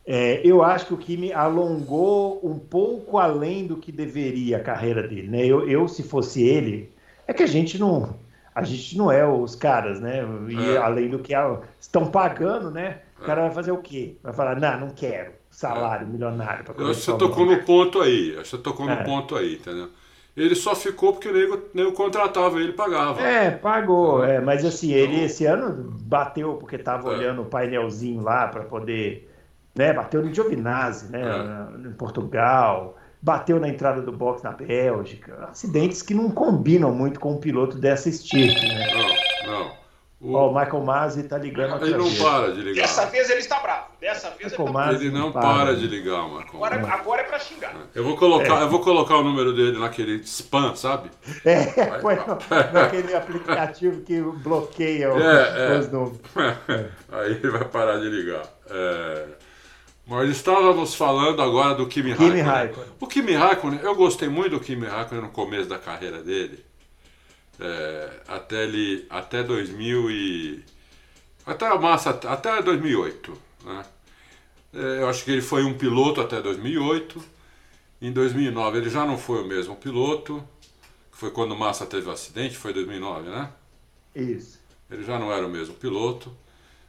é, 0.04 0.40
eu 0.44 0.64
acho 0.64 0.86
que 0.86 0.94
o 0.94 0.98
Kimi 0.98 1.32
alongou 1.32 2.40
um 2.42 2.58
pouco 2.58 3.18
além 3.18 3.68
do 3.68 3.76
que 3.76 3.92
deveria 3.92 4.56
a 4.56 4.60
carreira 4.60 5.06
dele, 5.06 5.28
né? 5.28 5.46
Eu, 5.46 5.70
eu 5.70 5.86
se 5.86 6.02
fosse 6.02 6.42
ele, 6.42 6.90
é 7.24 7.32
que 7.32 7.44
a 7.44 7.46
gente 7.46 7.78
não, 7.78 8.16
a 8.54 8.62
gente 8.62 8.96
não 8.96 9.10
é 9.10 9.26
os 9.26 9.56
caras, 9.56 10.00
né? 10.00 10.24
E 10.48 10.70
é. 10.70 10.76
além 10.76 11.08
do 11.08 11.18
que 11.18 11.32
estão 11.80 12.06
pagando, 12.06 12.70
né? 12.70 13.00
O 13.20 13.24
cara 13.24 13.42
vai 13.42 13.50
fazer 13.50 13.72
o 13.72 13.78
quê? 13.78 14.16
Vai 14.22 14.32
falar, 14.32 14.60
não, 14.60 14.80
não 14.80 14.90
quero 14.90 15.32
salário 15.54 16.06
é. 16.06 16.10
milionário. 16.10 16.64
Que 16.64 16.82
você 16.82 17.12
tocou 17.16 17.46
no 17.46 17.62
ponto 17.62 18.00
aí, 18.00 18.32
você 18.36 18.58
tocou 18.58 18.88
é. 18.88 18.96
no 18.96 19.04
ponto 19.04 19.36
aí, 19.36 19.54
entendeu? 19.54 19.88
Ele 20.36 20.54
só 20.56 20.74
ficou 20.74 21.12
porque 21.12 21.28
o 21.28 21.32
nego, 21.32 21.62
nego 21.72 21.92
contratava 21.92 22.60
ele 22.60 22.72
pagava. 22.72 23.20
É, 23.20 23.52
pagou, 23.52 24.24
é, 24.24 24.40
mas 24.40 24.64
assim, 24.64 24.92
então... 24.92 24.98
ele 24.98 25.24
esse 25.24 25.46
ano 25.46 25.96
bateu 26.02 26.54
porque 26.54 26.74
estava 26.74 27.08
é. 27.08 27.16
olhando 27.16 27.42
o 27.42 27.46
painelzinho 27.46 28.20
lá 28.22 28.48
para 28.48 28.64
poder. 28.64 29.30
Né, 29.76 29.92
bateu 29.92 30.22
no 30.22 30.32
Giovinazzi, 30.32 31.10
né, 31.10 31.20
é. 31.20 31.88
em 31.88 31.92
Portugal 31.94 32.96
bateu 33.24 33.58
na 33.58 33.70
entrada 33.70 34.02
do 34.02 34.12
box 34.12 34.42
na 34.42 34.52
Bélgica. 34.52 35.48
Acidentes 35.50 36.02
que 36.02 36.12
não 36.12 36.30
combinam 36.30 36.92
muito 36.92 37.18
com 37.18 37.32
um 37.32 37.38
piloto 37.38 37.78
dessa 37.78 38.10
estilo. 38.10 38.52
Né? 38.52 38.86
Não, 39.46 39.50
não. 39.50 39.84
O... 40.20 40.34
Ó, 40.34 40.50
o 40.50 40.54
Michael 40.54 40.84
Masi 40.84 41.20
está 41.20 41.38
ligando 41.38 41.82
Ele 41.84 41.96
não 41.96 42.04
vez. 42.04 42.22
para 42.22 42.52
de 42.52 42.60
ligar. 42.60 42.82
Dessa 42.82 43.06
vez 43.06 43.30
ele 43.30 43.40
está 43.40 43.60
bravo. 43.60 43.86
Dessa 43.98 44.28
vez 44.30 44.52
ele, 44.52 44.72
tá 44.72 44.92
ele 44.92 45.10
não 45.10 45.32
para. 45.32 45.42
para 45.42 45.76
de 45.76 45.86
ligar, 45.86 46.22
Michael. 46.24 46.48
Agora, 46.54 46.76
é- 46.76 46.90
agora 46.90 47.22
é 47.22 47.24
para 47.24 47.38
xingar. 47.38 47.74
Eu 47.94 48.04
vou, 48.04 48.16
colocar, 48.16 48.60
é. 48.60 48.62
eu 48.64 48.68
vou 48.68 48.80
colocar 48.80 49.16
o 49.16 49.24
número 49.24 49.54
dele 49.54 49.78
naquele 49.78 50.16
spam, 50.24 50.76
sabe? 50.76 51.10
É, 51.46 51.64
põe 52.00 52.16
naquele 52.72 53.14
aplicativo 53.14 54.02
que 54.02 54.20
bloqueia 54.20 55.06
é, 55.06 55.78
os, 55.78 55.86
é. 55.86 55.90
números. 55.90 56.20
Aí 57.10 57.32
ele 57.32 57.50
vai 57.50 57.64
parar 57.64 57.98
de 57.98 58.08
ligar. 58.10 58.44
É... 58.68 59.43
Nós 60.06 60.28
estávamos 60.28 60.94
falando 60.94 61.40
agora 61.40 61.74
do 61.74 61.86
Kimi, 61.86 62.14
Kimi 62.14 62.40
Raikkonen. 62.40 62.42
Raikkonen. 62.42 62.90
O 63.00 63.06
Kimi 63.06 63.32
Raikkonen, 63.32 63.80
eu 63.80 63.94
gostei 63.94 64.28
muito 64.28 64.50
do 64.50 64.60
Kimi 64.60 64.86
Raikkonen 64.86 65.24
no 65.24 65.30
começo 65.30 65.68
da 65.68 65.78
carreira 65.78 66.22
dele. 66.22 66.64
É, 67.58 68.20
até 68.28 68.64
ele 68.64 69.06
até 69.08 69.42
2000 69.42 70.10
e 70.10 70.64
até 71.46 71.66
a 71.66 71.78
massa 71.78 72.10
até 72.10 72.60
2008, 72.60 73.38
né? 73.64 73.84
É, 74.74 75.02
eu 75.02 75.08
acho 75.08 75.24
que 75.24 75.30
ele 75.30 75.40
foi 75.40 75.62
um 75.64 75.72
piloto 75.78 76.20
até 76.20 76.42
2008. 76.42 77.22
Em 78.02 78.12
2009 78.12 78.78
ele 78.78 78.90
já 78.90 79.06
não 79.06 79.16
foi 79.16 79.42
o 79.42 79.46
mesmo 79.46 79.76
piloto. 79.76 80.42
Foi 81.12 81.30
quando 81.30 81.52
o 81.52 81.58
Massa 81.58 81.86
teve 81.86 82.08
o 82.08 82.12
acidente, 82.12 82.56
foi 82.56 82.72
2009, 82.72 83.30
né? 83.30 83.50
Isso. 84.14 84.58
Ele 84.90 85.04
já 85.04 85.18
não 85.18 85.32
era 85.32 85.46
o 85.46 85.48
mesmo 85.48 85.74
piloto. 85.74 86.36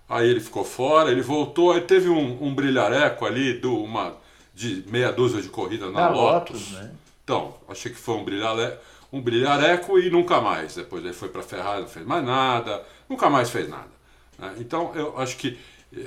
Aí 0.07 0.29
ele 0.29 0.39
ficou 0.39 0.63
fora, 0.63 1.11
ele 1.11 1.21
voltou, 1.21 1.71
aí 1.71 1.81
teve 1.81 2.09
um, 2.09 2.43
um 2.43 2.53
brilhareco 2.53 3.25
ali 3.25 3.53
do, 3.53 3.75
uma, 3.75 4.15
de 4.53 4.83
meia 4.87 5.11
dúzia 5.11 5.41
de 5.41 5.49
corridas 5.49 5.91
na 5.91 6.09
Lotus. 6.09 6.71
Lotus 6.71 6.71
né? 6.73 6.91
Então, 7.23 7.55
achei 7.67 7.91
que 7.91 7.97
foi 7.97 8.15
um 8.15 8.23
brilhareco, 8.23 8.77
um 9.11 9.19
brilhareco 9.19 9.97
e 9.97 10.11
nunca 10.11 10.39
mais. 10.39 10.75
Depois 10.75 11.03
ele 11.03 11.13
foi 11.13 11.29
para 11.29 11.41
Ferrari, 11.41 11.81
não 11.81 11.87
fez 11.87 12.05
mais 12.05 12.23
nada, 12.23 12.83
nunca 13.09 13.29
mais 13.29 13.49
fez 13.49 13.67
nada. 13.67 13.89
Né? 14.37 14.55
Então, 14.59 14.91
eu 14.93 15.17
acho 15.19 15.37
que. 15.37 15.57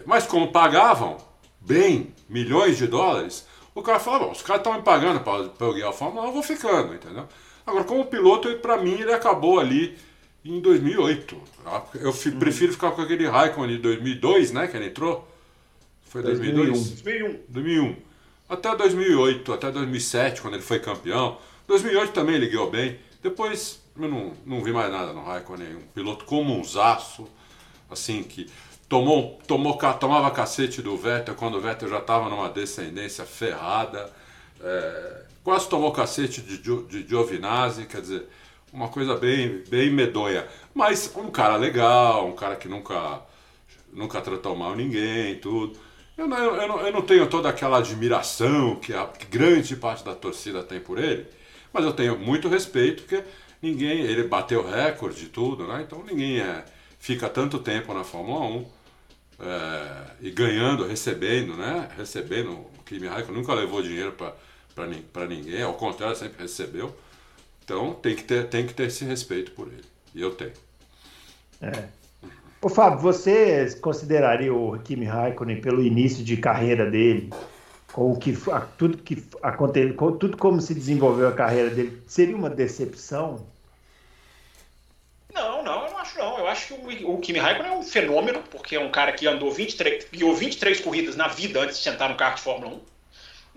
Mas 0.06 0.26
como 0.26 0.52
pagavam 0.52 1.16
bem 1.60 2.14
milhões 2.28 2.78
de 2.78 2.86
dólares, 2.86 3.46
o 3.74 3.82
cara 3.82 3.98
falou: 3.98 4.30
os 4.30 4.42
caras 4.42 4.60
estão 4.60 4.74
me 4.74 4.82
pagando 4.82 5.20
para 5.20 5.66
eu 5.66 5.74
guiar 5.74 5.90
a 5.90 5.92
Fórmula 5.92 6.26
1, 6.26 6.28
eu 6.28 6.32
vou 6.32 6.42
ficando, 6.42 6.94
entendeu? 6.94 7.26
Agora, 7.66 7.84
como 7.84 8.06
piloto, 8.06 8.54
para 8.58 8.78
mim, 8.78 8.92
ele 8.92 9.12
acabou 9.12 9.58
ali 9.58 9.98
em 10.48 10.60
2008. 10.60 11.36
Eu 11.94 12.10
uhum. 12.10 12.38
prefiro 12.38 12.72
ficar 12.72 12.92
com 12.92 13.02
aquele 13.02 13.26
Raikkonen 13.26 13.76
de 13.76 13.82
2002, 13.82 14.52
né? 14.52 14.66
Que 14.66 14.76
ele 14.76 14.86
entrou. 14.86 15.28
Foi 16.04 16.22
2002? 16.22 17.02
2001. 17.02 17.40
2001. 17.48 17.96
Até 18.48 18.74
2008, 18.74 19.52
até 19.52 19.70
2007, 19.70 20.40
quando 20.40 20.54
ele 20.54 20.62
foi 20.62 20.80
campeão. 20.80 21.38
2008 21.66 22.12
também 22.12 22.36
ele 22.36 22.48
guiou 22.48 22.70
bem. 22.70 22.98
Depois 23.22 23.82
eu 23.98 24.08
não, 24.08 24.32
não 24.46 24.62
vi 24.62 24.72
mais 24.72 24.90
nada 24.90 25.12
no 25.12 25.22
Raikkonen. 25.22 25.76
Um 25.76 25.82
piloto 25.94 26.24
como 26.24 26.58
um 26.58 26.64
zaço, 26.64 27.28
assim, 27.90 28.22
que 28.22 28.50
tomou, 28.88 29.38
tomou, 29.46 29.76
tomava 30.00 30.30
cacete 30.30 30.80
do 30.80 30.96
Vettel 30.96 31.34
quando 31.34 31.56
o 31.56 31.60
Vettel 31.60 31.90
já 31.90 31.98
estava 31.98 32.30
numa 32.30 32.48
descendência 32.48 33.26
ferrada. 33.26 34.10
é, 34.62 35.22
quase 35.44 35.68
tomou 35.68 35.92
cacete 35.92 36.40
de, 36.40 36.56
de 36.58 37.06
Giovinazzi, 37.06 37.84
quer 37.84 38.00
dizer, 38.00 38.28
uma 38.72 38.88
coisa 38.88 39.16
bem, 39.16 39.62
bem 39.68 39.90
medonha. 39.90 40.46
Mas 40.74 41.12
um 41.16 41.30
cara 41.30 41.56
legal, 41.56 42.26
um 42.26 42.34
cara 42.34 42.56
que 42.56 42.68
nunca, 42.68 43.20
nunca 43.92 44.20
tratou 44.20 44.56
mal 44.56 44.76
ninguém, 44.76 45.36
tudo. 45.36 45.78
Eu 46.16 46.26
não, 46.26 46.36
eu, 46.36 46.68
não, 46.68 46.80
eu 46.80 46.92
não 46.92 47.02
tenho 47.02 47.28
toda 47.28 47.48
aquela 47.48 47.78
admiração 47.78 48.76
que 48.76 48.92
a 48.92 49.08
grande 49.30 49.76
parte 49.76 50.04
da 50.04 50.14
torcida 50.14 50.62
tem 50.62 50.80
por 50.80 50.98
ele, 50.98 51.26
mas 51.72 51.84
eu 51.84 51.92
tenho 51.92 52.18
muito 52.18 52.48
respeito, 52.48 53.04
porque 53.04 53.22
ninguém, 53.62 54.00
ele 54.00 54.24
bateu 54.24 54.66
recorde 54.66 55.26
e 55.26 55.28
tudo, 55.28 55.66
né? 55.66 55.84
Então 55.86 56.02
ninguém 56.04 56.40
é, 56.40 56.64
fica 56.98 57.28
tanto 57.28 57.58
tempo 57.60 57.94
na 57.94 58.02
Fórmula 58.02 58.46
1 58.46 58.66
é, 59.40 60.04
e 60.22 60.30
ganhando, 60.30 60.86
recebendo, 60.86 61.54
né? 61.54 61.88
Recebendo, 61.96 62.50
o 62.50 62.82
Kimi 62.84 63.06
Raikkonen 63.06 63.40
nunca 63.40 63.54
levou 63.54 63.80
dinheiro 63.80 64.12
para 65.12 65.26
ninguém, 65.26 65.62
ao 65.62 65.74
contrário, 65.74 66.16
sempre 66.16 66.42
recebeu. 66.42 66.94
Então 67.68 67.92
tem 67.92 68.16
que, 68.16 68.24
ter, 68.24 68.48
tem 68.48 68.66
que 68.66 68.72
ter 68.72 68.84
esse 68.84 69.04
respeito 69.04 69.50
por 69.50 69.68
ele. 69.68 69.84
E 70.14 70.22
eu 70.22 70.34
tenho. 70.34 70.54
É. 71.60 71.84
Ô 72.62 72.70
Fábio, 72.70 72.98
você 72.98 73.78
consideraria 73.82 74.54
o 74.54 74.78
Kimi 74.78 75.04
Raikkonen 75.04 75.60
pelo 75.60 75.84
início 75.84 76.24
de 76.24 76.38
carreira 76.38 76.90
dele, 76.90 77.30
com 77.92 78.10
o 78.10 78.18
que 78.18 78.34
tudo 78.78 78.96
que 78.96 79.22
aconteceu, 79.42 80.12
tudo 80.12 80.38
como 80.38 80.62
se 80.62 80.74
desenvolveu 80.74 81.28
a 81.28 81.32
carreira 81.32 81.68
dele, 81.68 82.02
seria 82.06 82.34
uma 82.34 82.48
decepção? 82.48 83.46
Não, 85.34 85.62
não, 85.62 85.84
eu 85.84 85.90
não 85.90 85.98
acho 85.98 86.18
não. 86.18 86.38
Eu 86.38 86.48
acho 86.48 86.74
que 86.74 87.04
o, 87.04 87.16
o 87.16 87.18
Kimi 87.20 87.38
Raikkonen 87.38 87.72
é 87.72 87.76
um 87.76 87.82
fenômeno, 87.82 88.42
porque 88.50 88.76
é 88.76 88.80
um 88.80 88.90
cara 88.90 89.12
que 89.12 89.26
andou 89.26 89.52
23, 89.52 90.06
guiou 90.10 90.34
23 90.34 90.80
corridas 90.80 91.16
na 91.16 91.28
vida 91.28 91.60
antes 91.60 91.76
de 91.76 91.84
sentar 91.84 92.08
no 92.08 92.16
carro 92.16 92.36
de 92.36 92.40
Fórmula 92.40 92.76
1. 92.76 92.80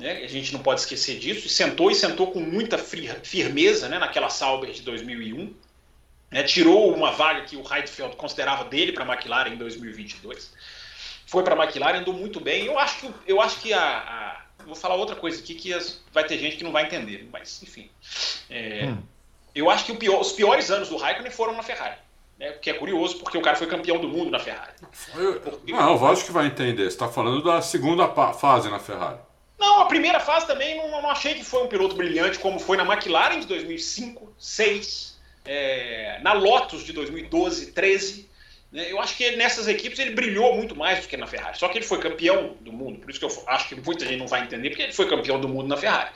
Né? 0.01 0.23
A 0.23 0.27
gente 0.27 0.51
não 0.51 0.61
pode 0.61 0.81
esquecer 0.81 1.17
disso. 1.19 1.47
E 1.47 1.49
sentou 1.49 1.91
e 1.91 1.95
sentou 1.95 2.31
com 2.31 2.39
muita 2.39 2.77
firmeza 2.77 3.87
né? 3.87 3.99
naquela 3.99 4.29
Sauber 4.29 4.71
de 4.71 4.81
2001. 4.81 5.53
Né? 6.31 6.43
Tirou 6.43 6.93
uma 6.93 7.11
vaga 7.11 7.43
que 7.43 7.55
o 7.55 7.61
Heidfeld 7.61 8.15
considerava 8.15 8.65
dele 8.65 8.91
para 8.91 9.05
a 9.05 9.13
McLaren 9.13 9.51
em 9.51 9.57
2022. 9.57 10.51
Foi 11.27 11.43
para 11.43 11.55
a 11.55 11.63
McLaren, 11.63 11.99
andou 11.99 12.13
muito 12.13 12.39
bem. 12.39 12.65
Eu 12.65 12.77
acho 12.77 12.99
que, 12.99 13.13
eu 13.27 13.39
acho 13.39 13.61
que 13.61 13.71
a, 13.71 13.79
a 13.79 14.41
Vou 14.65 14.75
falar 14.75 14.95
outra 14.95 15.15
coisa 15.15 15.41
aqui 15.41 15.55
que 15.55 15.73
as, 15.73 16.01
vai 16.13 16.23
ter 16.23 16.37
gente 16.37 16.57
que 16.57 16.63
não 16.63 16.71
vai 16.71 16.85
entender, 16.85 17.27
mas 17.31 17.61
enfim. 17.63 17.89
É, 18.49 18.85
hum. 18.87 18.97
Eu 19.53 19.69
acho 19.69 19.85
que 19.85 19.93
pior, 19.95 20.21
os 20.21 20.31
piores 20.31 20.71
anos 20.71 20.89
do 20.89 20.97
Raikkonen 20.97 21.31
foram 21.31 21.53
na 21.53 21.63
Ferrari. 21.63 21.97
Né? 22.39 22.51
Que 22.53 22.69
é 22.69 22.73
curioso, 22.73 23.17
porque 23.17 23.37
o 23.37 23.41
cara 23.41 23.57
foi 23.57 23.67
campeão 23.67 23.99
do 23.99 24.07
mundo 24.07 24.31
na 24.31 24.39
Ferrari. 24.39 24.73
Porque... 25.43 25.71
Não, 25.71 25.95
o 25.95 25.97
Vasco 25.97 26.25
que 26.25 26.31
vai 26.31 26.47
entender. 26.47 26.83
Você 26.83 26.89
está 26.89 27.09
falando 27.09 27.43
da 27.43 27.61
segunda 27.61 28.07
fase 28.33 28.69
na 28.69 28.79
Ferrari. 28.79 29.19
Não, 29.62 29.80
a 29.80 29.86
primeira 29.86 30.19
fase 30.19 30.47
também 30.47 30.76
não, 30.76 30.89
não, 30.89 31.08
achei 31.12 31.36
que 31.36 31.43
foi 31.43 31.63
um 31.63 31.67
piloto 31.67 31.95
brilhante 31.95 32.39
como 32.39 32.60
foi 32.60 32.76
na 32.78 32.84
McLaren 32.84 33.39
de 33.39 33.45
2005, 33.45 34.26
2006, 34.26 35.19
é, 35.45 36.19
na 36.24 36.34
Lotus 36.34 36.84
de 36.84 36.91
2012, 36.91 37.67
13. 37.67 38.28
Né? 38.71 38.91
Eu 38.91 39.00
acho 39.00 39.15
que 39.15 39.36
nessas 39.36 39.67
equipes 39.67 40.00
ele 40.00 40.15
brilhou 40.15 40.56
muito 40.56 40.76
mais 40.76 41.02
do 41.02 41.08
que 41.08 41.15
na 41.15 41.28
Ferrari. 41.28 41.60
Só 41.60 41.67
que 41.67 41.78
ele 41.78 41.86
foi 41.86 42.00
campeão 42.00 42.58
do 42.60 42.74
mundo, 42.74 43.02
por 43.02 43.12
isso 43.12 43.19
que 43.19 43.26
eu 43.26 43.43
acho 43.45 43.69
que 43.69 43.76
muita 43.76 44.04
gente 44.04 44.17
não 44.17 44.28
vai 44.28 44.41
entender, 44.41 44.71
porque 44.71 44.82
ele 44.82 44.93
foi 44.93 45.08
campeão 45.08 45.39
do 45.39 45.47
mundo 45.47 45.67
na 45.67 45.78
Ferrari. 45.78 46.10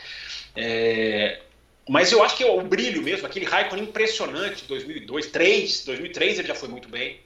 É, 0.56 1.40
mas 1.88 2.12
eu 2.12 2.24
acho 2.24 2.36
que 2.36 2.44
o 2.44 2.62
brilho 2.62 3.04
mesmo, 3.04 3.28
aquele 3.28 3.46
Raikkonen 3.46 3.84
impressionante 3.86 4.64
de 4.64 4.68
2002, 4.70 5.28
2003, 5.28 5.86
2003 5.86 6.40
ele 6.40 6.48
já 6.48 6.56
foi 6.56 6.68
muito 6.68 6.90
bem. 6.90 7.20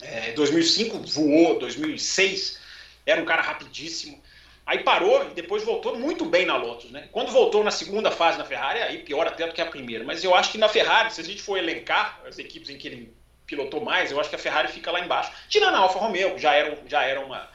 É, 0.00 0.32
2005 0.32 0.98
voou, 1.00 1.58
2006 1.58 2.58
era 3.04 3.20
um 3.20 3.26
cara 3.26 3.42
rapidíssimo. 3.42 4.21
Aí 4.64 4.84
parou 4.84 5.24
e 5.24 5.34
depois 5.34 5.64
voltou 5.64 5.98
muito 5.98 6.24
bem 6.24 6.46
na 6.46 6.56
Lotus, 6.56 6.90
né? 6.90 7.08
Quando 7.10 7.32
voltou 7.32 7.64
na 7.64 7.70
segunda 7.70 8.10
fase 8.10 8.38
na 8.38 8.44
Ferrari, 8.44 8.80
aí 8.80 8.98
pior 8.98 9.26
até 9.26 9.46
do 9.46 9.52
que 9.52 9.60
a 9.60 9.66
primeira. 9.66 10.04
Mas 10.04 10.22
eu 10.22 10.34
acho 10.34 10.52
que 10.52 10.58
na 10.58 10.68
Ferrari, 10.68 11.12
se 11.12 11.20
a 11.20 11.24
gente 11.24 11.42
for 11.42 11.58
elencar 11.58 12.20
as 12.26 12.38
equipes 12.38 12.70
em 12.70 12.78
que 12.78 12.86
ele 12.86 13.12
pilotou 13.44 13.80
mais, 13.80 14.10
eu 14.10 14.20
acho 14.20 14.30
que 14.30 14.36
a 14.36 14.38
Ferrari 14.38 14.68
fica 14.68 14.90
lá 14.90 15.00
embaixo. 15.00 15.32
Tirando 15.48 15.74
a 15.74 15.78
Alfa 15.78 15.98
Romeo, 15.98 16.38
já 16.38 16.54
era, 16.54 16.78
já 16.86 17.02
era 17.02 17.20
uma 17.20 17.50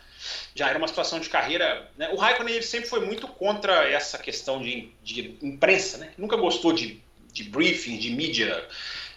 já 0.53 0.69
era 0.69 0.77
uma 0.77 0.87
situação 0.87 1.19
de 1.19 1.29
carreira. 1.29 1.89
Né? 1.95 2.09
O 2.09 2.15
Raikkonen 2.15 2.55
ele 2.55 2.63
sempre 2.63 2.89
foi 2.89 3.05
muito 3.05 3.27
contra 3.27 3.89
essa 3.89 4.17
questão 4.17 4.61
de, 4.61 4.91
de 5.03 5.37
imprensa, 5.41 5.97
né? 5.97 6.11
Nunca 6.17 6.35
gostou 6.35 6.73
de, 6.73 7.01
de 7.31 7.43
briefing, 7.43 7.97
de 7.97 8.09
mídia, 8.09 8.67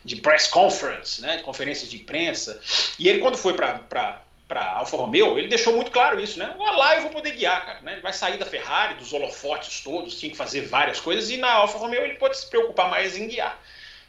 de 0.05 0.16
press 0.16 0.46
conference, 0.46 1.20
né? 1.20 1.38
De 1.38 1.42
conferências 1.42 1.90
de 1.90 1.96
imprensa. 1.96 2.61
E 2.98 3.09
ele 3.09 3.18
quando 3.18 3.37
foi 3.37 3.55
para 3.55 4.22
para 4.51 4.69
Alfa 4.73 4.97
Romeo, 4.97 5.39
ele 5.39 5.47
deixou 5.47 5.73
muito 5.77 5.93
claro 5.93 6.19
isso, 6.19 6.37
né? 6.37 6.53
Lá 6.59 6.97
eu 6.97 7.03
vou 7.03 7.13
poder 7.13 7.31
guiar, 7.31 7.65
cara. 7.65 7.81
Né? 7.83 7.93
Ele 7.93 8.01
vai 8.01 8.13
sair 8.13 8.37
da 8.37 8.45
Ferrari, 8.45 8.95
dos 8.95 9.13
holofotes 9.13 9.81
todos, 9.81 10.19
tinha 10.19 10.33
que 10.33 10.37
fazer 10.37 10.63
várias 10.63 10.99
coisas, 10.99 11.31
e 11.31 11.37
na 11.37 11.53
Alfa 11.53 11.79
Romeo 11.79 12.03
ele 12.03 12.15
pode 12.15 12.37
se 12.37 12.51
preocupar 12.51 12.91
mais 12.91 13.17
em 13.17 13.29
guiar. 13.29 13.63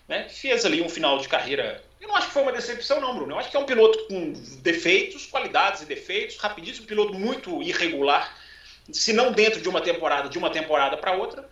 Né? 0.07 0.27
Fez 0.29 0.65
ali 0.65 0.81
um 0.81 0.89
final 0.89 1.19
de 1.19 1.29
carreira. 1.29 1.83
Eu 2.01 2.07
não 2.07 2.15
acho 2.15 2.25
que 2.25 2.33
foi 2.33 2.41
uma 2.41 2.51
decepção, 2.51 2.99
não, 2.99 3.13
Bruno. 3.13 3.33
Eu 3.33 3.37
acho 3.37 3.51
que 3.51 3.55
é 3.55 3.59
um 3.59 3.67
piloto 3.67 4.07
com 4.07 4.33
defeitos, 4.63 5.27
qualidades 5.27 5.83
e 5.83 5.85
defeitos, 5.85 6.37
rapidíssimo, 6.37 6.87
piloto 6.87 7.13
muito 7.13 7.61
irregular, 7.61 8.35
se 8.91 9.13
não 9.13 9.31
dentro 9.31 9.61
de 9.61 9.69
uma 9.69 9.79
temporada, 9.79 10.27
de 10.27 10.39
uma 10.39 10.49
temporada 10.49 10.97
para 10.97 11.11
outra. 11.11 11.47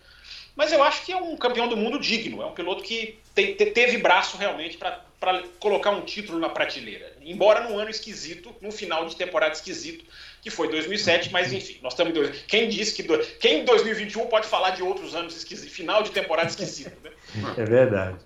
Mas 0.56 0.72
eu 0.72 0.82
acho 0.82 1.04
que 1.04 1.12
é 1.12 1.16
um 1.16 1.36
campeão 1.36 1.68
do 1.68 1.76
mundo 1.76 1.98
digno. 1.98 2.42
É 2.42 2.46
um 2.46 2.52
piloto 2.52 2.82
que 2.82 3.18
te, 3.34 3.54
te, 3.54 3.66
teve 3.66 3.98
braço 3.98 4.36
realmente 4.36 4.76
para 4.76 5.42
colocar 5.58 5.90
um 5.90 6.02
título 6.02 6.38
na 6.38 6.48
prateleira. 6.48 7.12
Embora 7.22 7.68
num 7.68 7.78
ano 7.78 7.90
esquisito, 7.90 8.54
num 8.60 8.70
final 8.70 9.06
de 9.06 9.16
temporada 9.16 9.52
esquisito, 9.52 10.04
que 10.42 10.50
foi 10.50 10.68
2007, 10.68 11.30
mas 11.32 11.52
enfim, 11.52 11.78
nós 11.82 11.92
estamos 11.92 12.12
em 12.12 12.14
dois, 12.14 12.42
quem 12.48 12.68
disse 12.68 12.94
que 12.94 13.02
do, 13.02 13.18
quem 13.38 13.60
em 13.60 13.64
2021 13.64 14.26
pode 14.26 14.46
falar 14.46 14.70
de 14.70 14.82
outros 14.82 15.14
anos 15.14 15.36
esquisitos, 15.36 15.74
final 15.74 16.02
de 16.02 16.10
temporada 16.10 16.48
esquisito, 16.48 16.96
né? 17.04 17.10
É 17.56 17.64
verdade. 17.64 18.18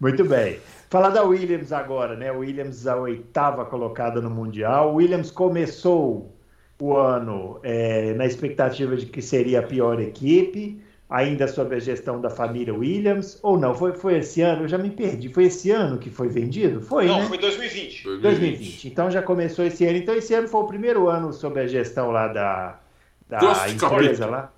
Muito 0.00 0.24
bem. 0.24 0.60
Falar 0.90 1.10
da 1.10 1.22
Williams 1.22 1.72
agora, 1.72 2.16
né? 2.16 2.30
Williams 2.30 2.86
a 2.86 2.96
oitava 2.96 3.64
colocada 3.64 4.20
no 4.20 4.28
Mundial. 4.28 4.94
Williams 4.94 5.30
começou 5.30 6.36
o 6.78 6.96
ano 6.96 7.60
é, 7.62 8.12
na 8.14 8.26
expectativa 8.26 8.96
de 8.96 9.06
que 9.06 9.22
seria 9.22 9.60
a 9.60 9.62
pior 9.62 10.00
equipe, 10.00 10.82
ainda 11.12 11.46
sob 11.46 11.76
a 11.76 11.78
gestão 11.78 12.18
da 12.20 12.30
família 12.30 12.74
Williams, 12.74 13.38
ou 13.42 13.58
não? 13.58 13.74
Foi, 13.74 13.92
foi 13.92 14.16
esse 14.16 14.40
ano? 14.40 14.62
Eu 14.62 14.68
já 14.68 14.78
me 14.78 14.90
perdi. 14.90 15.28
Foi 15.28 15.44
esse 15.44 15.70
ano 15.70 15.98
que 15.98 16.08
foi 16.08 16.28
vendido? 16.28 16.80
Foi, 16.80 17.06
não, 17.06 17.20
né? 17.20 17.26
foi 17.26 17.36
2020. 17.36 18.02
2020. 18.04 18.22
2020. 18.22 18.88
Então 18.88 19.10
já 19.10 19.22
começou 19.22 19.64
esse 19.64 19.84
ano. 19.84 19.98
Então 19.98 20.14
esse 20.14 20.32
ano 20.32 20.48
foi 20.48 20.60
o 20.62 20.66
primeiro 20.66 21.08
ano 21.08 21.30
sob 21.32 21.60
a 21.60 21.66
gestão 21.66 22.10
lá 22.10 22.28
da, 22.28 22.80
da 23.28 23.68
empresa 23.68 24.26
lá. 24.26 24.50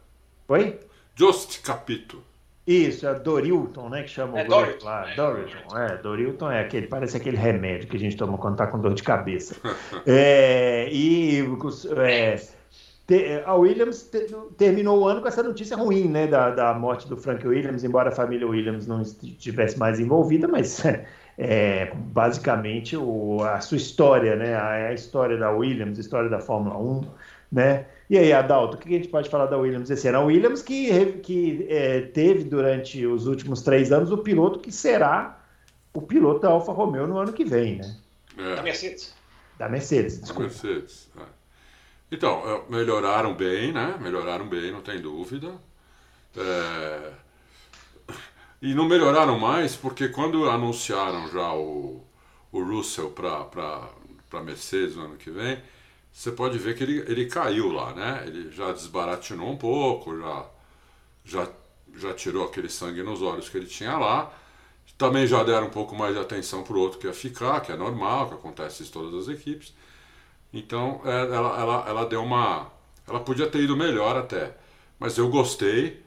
Foi? 0.47 0.79
Just 1.17 1.61
Capito. 1.63 2.23
Isso, 2.67 3.07
é 3.07 3.15
Dorilton, 3.15 3.91
né? 3.91 4.05
Que 4.05 4.11
chama 4.11 4.41
é 4.41 4.45
o 4.45 4.49
Dorilton, 4.49 4.87
lá. 4.87 5.11
É, 5.11 5.15
Dorilton, 5.15 5.79
é. 5.79 5.97
Dorilton 5.99 6.51
é 6.51 6.61
aquele, 6.61 6.87
parece 6.87 7.17
aquele 7.17 7.37
remédio 7.37 7.89
que 7.89 7.97
a 7.97 8.01
gente 8.01 8.17
toma 8.17 8.39
quando 8.39 8.57
tá 8.57 8.67
com 8.67 8.81
dor 8.81 8.95
de 8.95 9.03
cabeça. 9.03 9.57
é, 10.07 10.89
e 10.91 11.41
é, 11.99 12.41
a 13.45 13.55
Williams 13.55 14.05
te, 14.05 14.27
terminou 14.57 15.01
o 15.01 15.07
ano 15.07 15.21
com 15.21 15.29
essa 15.29 15.43
notícia 15.43 15.77
ruim, 15.77 16.09
né? 16.09 16.27
Da, 16.27 16.51
da 16.51 16.75
morte 16.75 17.07
do 17.09 17.17
Frank 17.17 17.47
Williams, 17.47 17.85
embora 17.85 18.09
a 18.09 18.13
família 18.13 18.47
Williams 18.47 18.87
não 18.87 19.03
estivesse 19.03 19.79
mais 19.79 20.01
envolvida, 20.01 20.49
mas 20.49 20.83
é, 21.37 21.93
basicamente 21.95 22.97
o, 22.97 23.43
a 23.43 23.61
sua 23.61 23.77
história, 23.77 24.37
né? 24.37 24.55
A, 24.55 24.89
a 24.89 24.95
história 24.95 25.37
da 25.37 25.51
Williams, 25.51 25.99
a 25.99 26.01
história 26.01 26.31
da 26.31 26.41
Fórmula 26.41 26.79
1, 26.79 27.05
né? 27.53 27.87
E 28.09 28.19
aí, 28.19 28.33
Adalto, 28.33 28.77
o 28.77 28.81
que 28.81 28.89
a 28.89 28.97
gente 28.99 29.09
pode 29.09 29.29
falar 29.29 29.47
da 29.47 29.59
Williams 29.59 29.91
esse 29.91 30.09
ano? 30.09 30.19
A 30.19 30.25
Williams 30.25 30.63
que, 30.63 31.13
que 31.19 31.67
é, 31.69 32.01
teve 32.01 32.45
durante 32.45 33.05
os 33.07 33.27
últimos 33.27 33.63
três 33.63 33.93
anos 33.93 34.11
o 34.11 34.19
piloto 34.19 34.59
que 34.59 34.73
será 34.73 35.41
o 35.93 36.03
piloto 36.03 36.41
da 36.41 36.49
Alfa 36.49 36.73
Romeo 36.73 37.07
no 37.07 37.19
ano 37.19 37.33
que 37.33 37.45
vem, 37.45 37.77
né? 37.77 37.97
É. 38.37 38.57
Da 38.57 38.63
Mercedes. 38.63 39.15
Da 39.59 39.69
Mercedes, 39.69 40.21
desculpa. 40.21 40.49
Da 40.49 40.49
Mercedes. 40.49 41.11
É. 41.19 41.44
Então, 42.11 42.43
é, 42.49 42.71
melhoraram 42.71 43.35
bem, 43.35 43.73
né? 43.73 43.97
Melhoraram 44.01 44.47
bem, 44.49 44.71
não 44.73 44.81
tem 44.83 45.01
dúvida. 45.01 45.55
É... 46.37 47.13
E 48.63 48.75
não 48.75 48.87
melhoraram 48.87 49.39
mais 49.39 49.77
porque 49.77 50.09
quando 50.09 50.49
anunciaram 50.49 51.29
já 51.31 51.53
o, 51.55 52.03
o 52.53 52.63
Russell 52.63 53.11
para 53.11 54.43
Mercedes 54.43 54.97
no 54.97 55.05
ano 55.05 55.17
que 55.17 55.31
vem, 55.31 55.63
você 56.13 56.33
pode 56.33 56.59
ver 56.59 56.77
que 56.77 56.83
ele, 56.85 56.99
ele 57.01 57.27
caiu 57.27 57.73
lá, 57.73 57.93
né? 57.95 58.25
Ele 58.27 58.51
já 58.53 58.73
desbaratinou 58.73 59.51
um 59.51 59.57
pouco, 59.57 60.17
já, 60.19 60.47
já, 61.25 61.49
já 61.97 62.15
tirou 62.15 62.45
aquele 62.47 62.69
sangue 62.69 63.03
nos 63.03 63.21
olhos 63.23 63.49
que 63.49 63.57
ele 63.59 63.67
tinha 63.67 63.99
lá. 63.99 64.33
Também 64.97 65.27
já 65.27 65.43
deram 65.43 65.67
um 65.67 65.71
pouco 65.71 65.95
mais 65.97 66.15
de 66.15 66.21
atenção 66.21 66.63
para 66.63 66.77
o 66.77 66.81
outro 66.81 66.99
que 66.99 67.07
ia 67.07 67.13
ficar, 67.13 67.61
que 67.61 67.73
é 67.73 67.77
normal, 67.77 68.29
que 68.29 68.35
acontece 68.35 68.85
em 68.85 68.87
todas 68.87 69.29
as 69.29 69.35
equipes. 69.35 69.75
Então 70.55 71.01
é, 71.05 71.11
ela, 71.11 71.61
ela, 71.61 71.85
ela 71.89 72.07
deu 72.07 72.23
uma. 72.23 72.71
Ela 73.07 73.21
podia 73.21 73.49
ter 73.49 73.61
ido 73.61 73.77
melhor 73.77 74.17
até. 74.17 74.57
Mas 74.99 75.19
eu 75.19 75.29
gostei. 75.29 76.01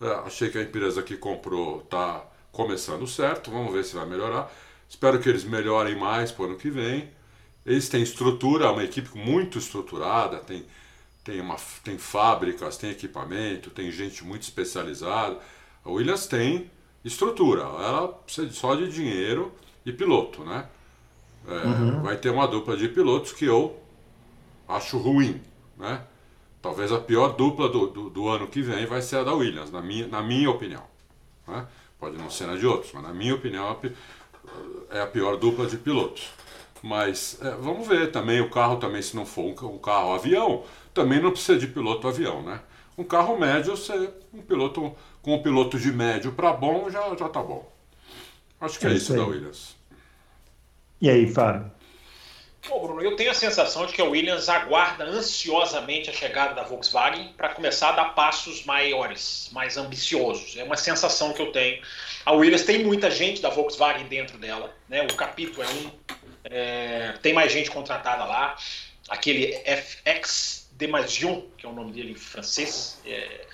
É, 0.00 0.12
achei 0.26 0.50
que 0.50 0.58
a 0.58 0.62
empresa 0.62 1.00
que 1.02 1.16
comprou 1.16 1.82
está 1.82 2.24
começando 2.50 3.06
certo. 3.06 3.52
Vamos 3.52 3.72
ver 3.72 3.84
se 3.84 3.94
vai 3.94 4.04
melhorar. 4.04 4.52
Espero 4.88 5.20
que 5.20 5.28
eles 5.28 5.44
melhorem 5.44 5.96
mais 5.96 6.32
para 6.32 6.42
o 6.42 6.46
ano 6.46 6.56
que 6.56 6.68
vem. 6.68 7.08
Eles 7.64 7.88
têm 7.88 8.02
estrutura, 8.02 8.72
uma 8.72 8.82
equipe 8.82 9.16
muito 9.16 9.56
estruturada, 9.56 10.38
tem, 10.38 10.66
tem, 11.22 11.40
uma, 11.40 11.56
tem 11.84 11.96
fábricas, 11.96 12.76
tem 12.76 12.90
equipamento, 12.90 13.70
tem 13.70 13.90
gente 13.92 14.24
muito 14.24 14.42
especializada. 14.42 15.38
A 15.84 15.90
Williams 15.90 16.26
tem 16.26 16.68
estrutura, 17.04 17.62
ela 17.62 18.08
precisa 18.08 18.50
só 18.52 18.74
de 18.74 18.90
dinheiro 18.90 19.52
e 19.86 19.92
piloto, 19.92 20.44
né? 20.44 20.66
É, 21.46 21.66
uhum. 21.66 22.02
Vai 22.02 22.16
ter 22.16 22.30
uma 22.30 22.46
dupla 22.46 22.76
de 22.76 22.88
pilotos 22.88 23.32
que 23.32 23.44
eu 23.44 23.81
acho 24.68 24.98
ruim, 24.98 25.40
né? 25.76 26.02
Talvez 26.60 26.92
a 26.92 26.98
pior 26.98 27.30
dupla 27.30 27.68
do, 27.68 27.88
do, 27.88 28.10
do, 28.10 28.28
ano 28.28 28.46
que 28.46 28.62
vem 28.62 28.86
vai 28.86 29.02
ser 29.02 29.16
a 29.16 29.24
da 29.24 29.32
Williams, 29.32 29.72
na 29.72 29.82
minha, 29.82 30.06
na 30.06 30.22
minha 30.22 30.48
opinião. 30.48 30.84
Né? 31.46 31.66
Pode 31.98 32.16
não 32.16 32.30
ser 32.30 32.46
na 32.46 32.56
de 32.56 32.64
outros, 32.66 32.92
mas 32.92 33.02
na 33.02 33.12
minha 33.12 33.34
opinião 33.34 33.76
é 34.90 35.00
a 35.00 35.06
pior 35.06 35.36
dupla 35.36 35.66
de 35.66 35.76
pilotos. 35.76 36.30
Mas 36.80 37.38
é, 37.42 37.50
vamos 37.56 37.86
ver 37.86 38.12
também, 38.12 38.40
o 38.40 38.48
carro 38.48 38.76
também, 38.76 39.02
se 39.02 39.16
não 39.16 39.26
for 39.26 39.42
um, 39.42 39.74
um 39.74 39.78
carro 39.78 40.12
avião, 40.12 40.64
também 40.94 41.20
não 41.20 41.32
precisa 41.32 41.58
de 41.58 41.66
piloto 41.66 42.06
avião, 42.06 42.42
né? 42.42 42.60
Um 42.96 43.04
carro 43.04 43.38
médio, 43.38 43.76
você, 43.76 44.10
um 44.32 44.42
piloto 44.42 44.94
com 45.20 45.34
um 45.34 45.42
piloto 45.42 45.78
de 45.78 45.92
médio 45.92 46.32
para 46.32 46.52
bom, 46.52 46.90
já, 46.90 47.14
já 47.16 47.28
tá 47.28 47.42
bom. 47.42 47.70
Acho 48.60 48.78
que 48.78 48.86
é, 48.86 48.90
é 48.90 48.94
isso, 48.94 49.12
isso 49.12 49.16
da 49.16 49.26
Williams. 49.26 49.76
E 51.00 51.10
aí, 51.10 51.26
Fábio? 51.26 51.70
Bom, 52.68 52.80
Bruno, 52.80 53.02
eu 53.02 53.16
tenho 53.16 53.30
a 53.30 53.34
sensação 53.34 53.86
de 53.86 53.92
que 53.92 54.00
a 54.00 54.04
Williams 54.04 54.48
aguarda 54.48 55.04
ansiosamente 55.04 56.08
a 56.08 56.12
chegada 56.12 56.54
da 56.54 56.62
Volkswagen 56.62 57.32
para 57.36 57.48
começar 57.48 57.88
a 57.88 57.92
dar 57.92 58.04
passos 58.14 58.64
maiores, 58.64 59.50
mais 59.52 59.76
ambiciosos. 59.76 60.56
É 60.56 60.62
uma 60.62 60.76
sensação 60.76 61.32
que 61.32 61.42
eu 61.42 61.50
tenho. 61.50 61.82
A 62.24 62.32
Williams 62.32 62.62
tem 62.62 62.84
muita 62.84 63.10
gente 63.10 63.42
da 63.42 63.50
Volkswagen 63.50 64.06
dentro 64.06 64.38
dela, 64.38 64.72
né? 64.88 65.02
O 65.02 65.14
capítulo 65.14 65.64
é 65.64 65.68
um, 65.68 65.90
é, 66.44 67.14
tem 67.20 67.32
mais 67.32 67.52
gente 67.52 67.68
contratada 67.68 68.24
lá. 68.24 68.56
Aquele 69.08 69.60
FX 69.66 70.68
Demasion, 70.72 71.42
que 71.58 71.66
é 71.66 71.68
o 71.68 71.72
nome 71.72 71.90
dele 71.92 72.12
em 72.12 72.14
francês, 72.14 73.00
é, 73.04 73.44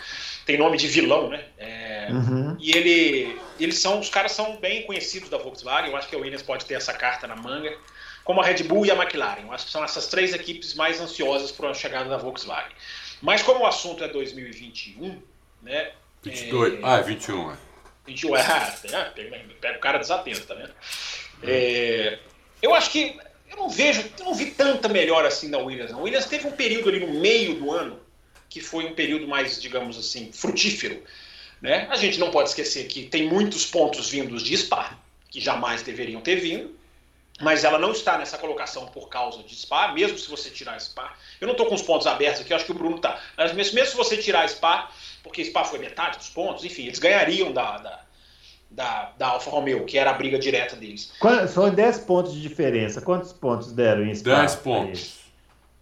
tem 0.45 0.59
nome 0.59 0.77
de 0.77 0.87
vilão, 0.87 1.31
né? 1.31 1.45
É, 1.57 2.09
uhum. 2.11 2.57
E 2.61 2.77
ele, 2.77 3.41
eles 3.59 3.79
são, 3.79 4.01
os 4.01 4.11
caras 4.11 4.33
são 4.33 4.59
bem 4.59 4.83
conhecidos 4.83 5.31
da 5.31 5.39
Volkswagen. 5.39 5.91
Eu 5.91 5.97
acho 5.97 6.09
que 6.09 6.15
a 6.15 6.19
Williams 6.19 6.43
pode 6.43 6.67
ter 6.67 6.75
essa 6.75 6.93
carta 6.93 7.27
na 7.27 7.35
manga 7.35 7.75
como 8.29 8.43
a 8.43 8.45
Red 8.45 8.65
Bull 8.65 8.85
e 8.85 8.91
a 8.91 8.95
McLaren. 8.95 9.41
Eu 9.41 9.53
acho 9.53 9.65
que 9.65 9.73
são 9.73 9.83
essas 9.83 10.07
três 10.07 10.35
equipes 10.35 10.75
mais 10.75 11.01
ansiosas 11.01 11.51
para 11.51 11.71
a 11.71 11.75
chegada 11.75 12.11
da 12.11 12.19
Volkswagen. 12.19 12.77
Mas 13.23 13.41
como 13.41 13.61
o 13.61 13.67
assunto 13.67 14.05
é 14.05 14.09
2021, 14.09 15.23
né? 15.63 15.93
22. 16.23 16.75
É... 16.75 16.79
Ah, 16.83 16.99
é 16.99 17.03
21, 17.03 17.53
é. 17.53 17.57
21, 18.07 18.37
é. 18.37 18.41
Ah, 18.43 19.13
pega 19.63 19.79
o 19.79 19.81
cara 19.81 19.97
desatento, 19.97 20.43
tá 20.43 20.55
vendo? 20.55 20.75
É... 21.43 22.19
Eu 22.61 22.75
acho 22.75 22.91
que 22.91 23.19
eu 23.51 23.57
não 23.57 23.71
vejo, 23.71 24.05
eu 24.19 24.27
não 24.27 24.35
vi 24.35 24.51
tanta 24.51 24.91
melhor 24.91 25.25
assim 25.25 25.51
da 25.51 25.57
Williams. 25.57 25.91
A 25.91 25.97
Williams 25.97 26.27
teve 26.27 26.47
um 26.49 26.53
período 26.53 26.91
ali 26.91 27.01
no 27.01 27.19
meio 27.19 27.55
do 27.55 27.73
ano 27.73 27.99
que 28.51 28.61
foi 28.61 28.85
um 28.85 28.95
período 28.95 29.27
mais, 29.27 29.59
digamos 29.59 29.97
assim, 29.97 30.31
frutífero. 30.33 31.03
Né? 31.63 31.89
A 31.91 31.97
gente 31.97 32.21
não 32.21 32.31
pode 32.31 32.51
esquecer 32.51 32.89
que 32.89 33.07
tem 33.07 33.27
muitos 33.27 33.65
pontos 33.65 34.11
vindos 34.11 34.43
de 34.43 34.55
Spa, 34.55 34.99
que 35.31 35.41
jamais 35.41 35.83
deveriam 35.83 36.21
ter 36.21 36.37
vindo 36.37 36.78
mas 37.41 37.65
ela 37.65 37.79
não 37.79 37.93
está 37.93 38.19
nessa 38.19 38.37
colocação 38.37 38.87
por 38.87 39.09
causa 39.09 39.43
de 39.43 39.55
Spa, 39.55 39.93
mesmo 39.93 40.19
se 40.19 40.29
você 40.29 40.51
tirar 40.51 40.81
Spa. 40.81 41.15
Eu 41.41 41.47
não 41.47 41.53
estou 41.53 41.67
com 41.67 41.75
os 41.75 41.83
pontos 41.83 42.07
abertos 42.07 42.41
aqui, 42.41 42.53
acho 42.53 42.65
que 42.65 42.73
o 42.73 42.75
Bruno 42.75 42.97
está. 42.97 43.19
Mas 43.37 43.53
mesmo, 43.53 43.75
mesmo 43.77 43.91
se 43.91 43.97
você 43.97 44.17
tirar 44.17 44.49
Spa, 44.49 44.91
porque 45.23 45.45
Spa 45.45 45.65
foi 45.65 45.79
metade 45.79 46.19
dos 46.19 46.29
pontos, 46.29 46.65
enfim, 46.65 46.87
eles 46.87 46.99
ganhariam 46.99 47.53
da, 47.53 47.79
da, 47.79 48.01
da, 48.71 49.13
da 49.17 49.27
Alfa 49.29 49.51
Romeo, 49.51 49.85
que 49.85 49.97
era 49.97 50.11
a 50.11 50.15
briga 50.15 50.39
direta 50.39 50.75
deles. 50.75 51.13
São 51.49 51.71
10 51.71 51.99
pontos 52.01 52.35
de 52.35 52.41
diferença. 52.41 53.01
Quantos 53.01 53.33
pontos 53.33 53.73
deram 53.73 54.05
em 54.05 54.15
Spa? 54.15 54.41
10 54.41 54.57
pontos. 54.57 55.19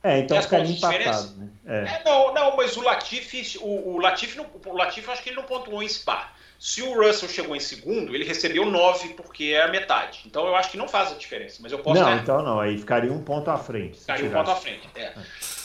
É, 0.02 0.18
então 0.20 0.40
ficaria 0.40 0.70
empatado. 0.70 1.34
Né? 1.36 1.48
É. 1.66 1.78
É, 1.96 2.02
não, 2.04 2.32
não, 2.32 2.56
mas 2.56 2.76
o 2.76 2.82
Latifi, 2.82 3.58
o, 3.58 3.94
o 3.94 3.98
Latifi, 3.98 4.38
o 4.38 4.72
Latifi, 4.72 5.10
acho 5.10 5.22
que 5.22 5.30
ele 5.30 5.36
não 5.36 5.44
pontuou 5.44 5.82
em 5.82 5.88
Spa. 5.88 6.32
Se 6.58 6.82
o 6.82 6.94
Russell 6.94 7.28
chegou 7.28 7.54
em 7.54 7.60
segundo, 7.60 8.14
ele 8.14 8.24
recebeu 8.24 8.64
9 8.66 9.10
porque 9.10 9.52
é 9.54 9.62
a 9.62 9.68
metade. 9.68 10.20
Então 10.26 10.46
eu 10.46 10.56
acho 10.56 10.70
que 10.70 10.76
não 10.76 10.88
faz 10.88 11.12
a 11.12 11.14
diferença. 11.14 11.58
Mas 11.60 11.72
eu 11.72 11.78
posso. 11.78 12.00
Não, 12.00 12.16
então 12.16 12.42
não. 12.42 12.60
Aí 12.60 12.78
ficaria 12.78 13.12
um 13.12 13.22
ponto 13.22 13.50
à 13.50 13.58
frente. 13.58 14.00
Ficaria 14.00 14.26
um 14.26 14.32
ponto 14.32 14.50
à 14.50 14.56
frente. 14.56 14.88
É. 14.94 15.12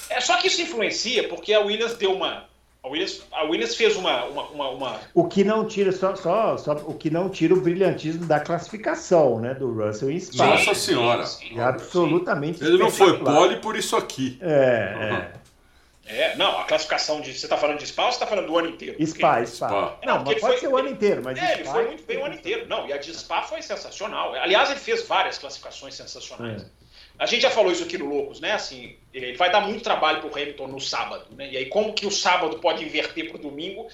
é. 0.10 0.21
Só 0.21 0.38
que 0.38 0.47
isso 0.47 0.62
influencia 0.62 1.27
porque 1.27 1.54
a 1.54 1.60
Williams 1.62 1.95
deu 1.95 2.13
uma. 2.13 2.49
A 2.84 2.88
Williams, 2.88 3.21
a 3.32 3.43
Williams 3.43 3.75
fez 3.75 3.95
uma, 3.95 4.25
uma, 4.25 4.43
uma, 4.49 4.69
uma, 4.69 4.99
O 5.13 5.27
que 5.27 5.43
não 5.43 5.67
tira 5.67 5.91
só, 5.91 6.15
só, 6.15 6.58
só 6.58 6.71
o 6.73 6.95
que 6.95 7.12
não 7.12 7.30
tira 7.30 7.54
o 7.54 7.62
brilhantismo 7.62 8.25
da 8.25 8.39
classificação, 8.39 9.39
né, 9.39 9.54
do 9.54 9.71
Russell 9.71 10.10
em 10.10 10.19
Spa. 10.19 10.47
Nossa 10.47 10.73
senhora. 10.73 11.23
Sim, 11.23 11.60
absolutamente. 11.60 12.63
Ele 12.63 12.80
não 12.80 12.89
foi 12.89 13.19
pole 13.19 13.58
por 13.58 13.75
isso 13.75 13.95
aqui. 13.95 14.39
É, 14.41 14.95
uhum. 14.95 15.15
é. 15.15 15.32
É, 16.12 16.36
não, 16.36 16.60
a 16.60 16.65
classificação 16.65 17.21
de. 17.21 17.34
Você 17.34 17.45
está 17.45 17.58
falando 17.58 17.80
de 17.80 17.88
Spa 17.88 18.06
ou 18.06 18.12
você 18.12 18.17
está 18.17 18.28
falando 18.28 18.47
do 18.47 18.58
ano 18.58 18.69
inteiro? 18.69 18.95
Spa, 19.08 19.36
porque... 19.36 19.47
Spa. 19.47 20.00
Não, 20.04 20.17
não 20.17 20.26
mas 20.26 20.39
pode 20.39 20.54
foi... 20.54 20.58
ser 20.58 20.67
o 20.67 20.78
ano 20.78 20.89
inteiro, 20.89 21.21
mas. 21.24 21.38
É, 21.38 21.54
ele 21.54 21.63
foi 21.63 21.88
muito 21.88 22.04
bem 22.04 22.17
o 22.17 22.26
ano 22.26 22.36
inteiro. 22.36 22.67
Não, 22.67 22.88
e 22.88 22.93
a 22.93 22.97
de 22.97 23.13
Spa 23.13 23.43
foi 23.43 23.62
sensacional. 23.62 24.34
Aliás, 24.36 24.69
ele 24.69 24.80
fez 24.80 25.08
várias 25.08 25.38
classificações 25.38 25.95
sensacionais. 25.95 26.63
É. 26.63 26.65
A 27.17 27.26
gente 27.26 27.41
já 27.41 27.52
falou 27.52 27.71
isso 27.71 27.84
aqui 27.84 27.97
no 27.97 28.06
Loucos, 28.06 28.39
né? 28.39 28.52
Assim, 28.52 28.97
ele 29.13 29.38
vai 29.38 29.52
dar 29.52 29.62
muito 29.62 29.84
trabalho 29.84 30.19
para 30.19 30.30
o 30.30 30.34
Hamilton 30.34 30.67
no 30.67 30.82
sábado, 30.82 31.26
né? 31.36 31.50
E 31.52 31.58
aí, 31.58 31.65
como 31.67 31.93
que 31.93 32.06
o 32.06 32.12
sábado 32.12 32.60
pode 32.60 32.84
inverter 32.84 33.30
para 33.30 33.38
o 33.38 33.41
domingo, 33.41 33.88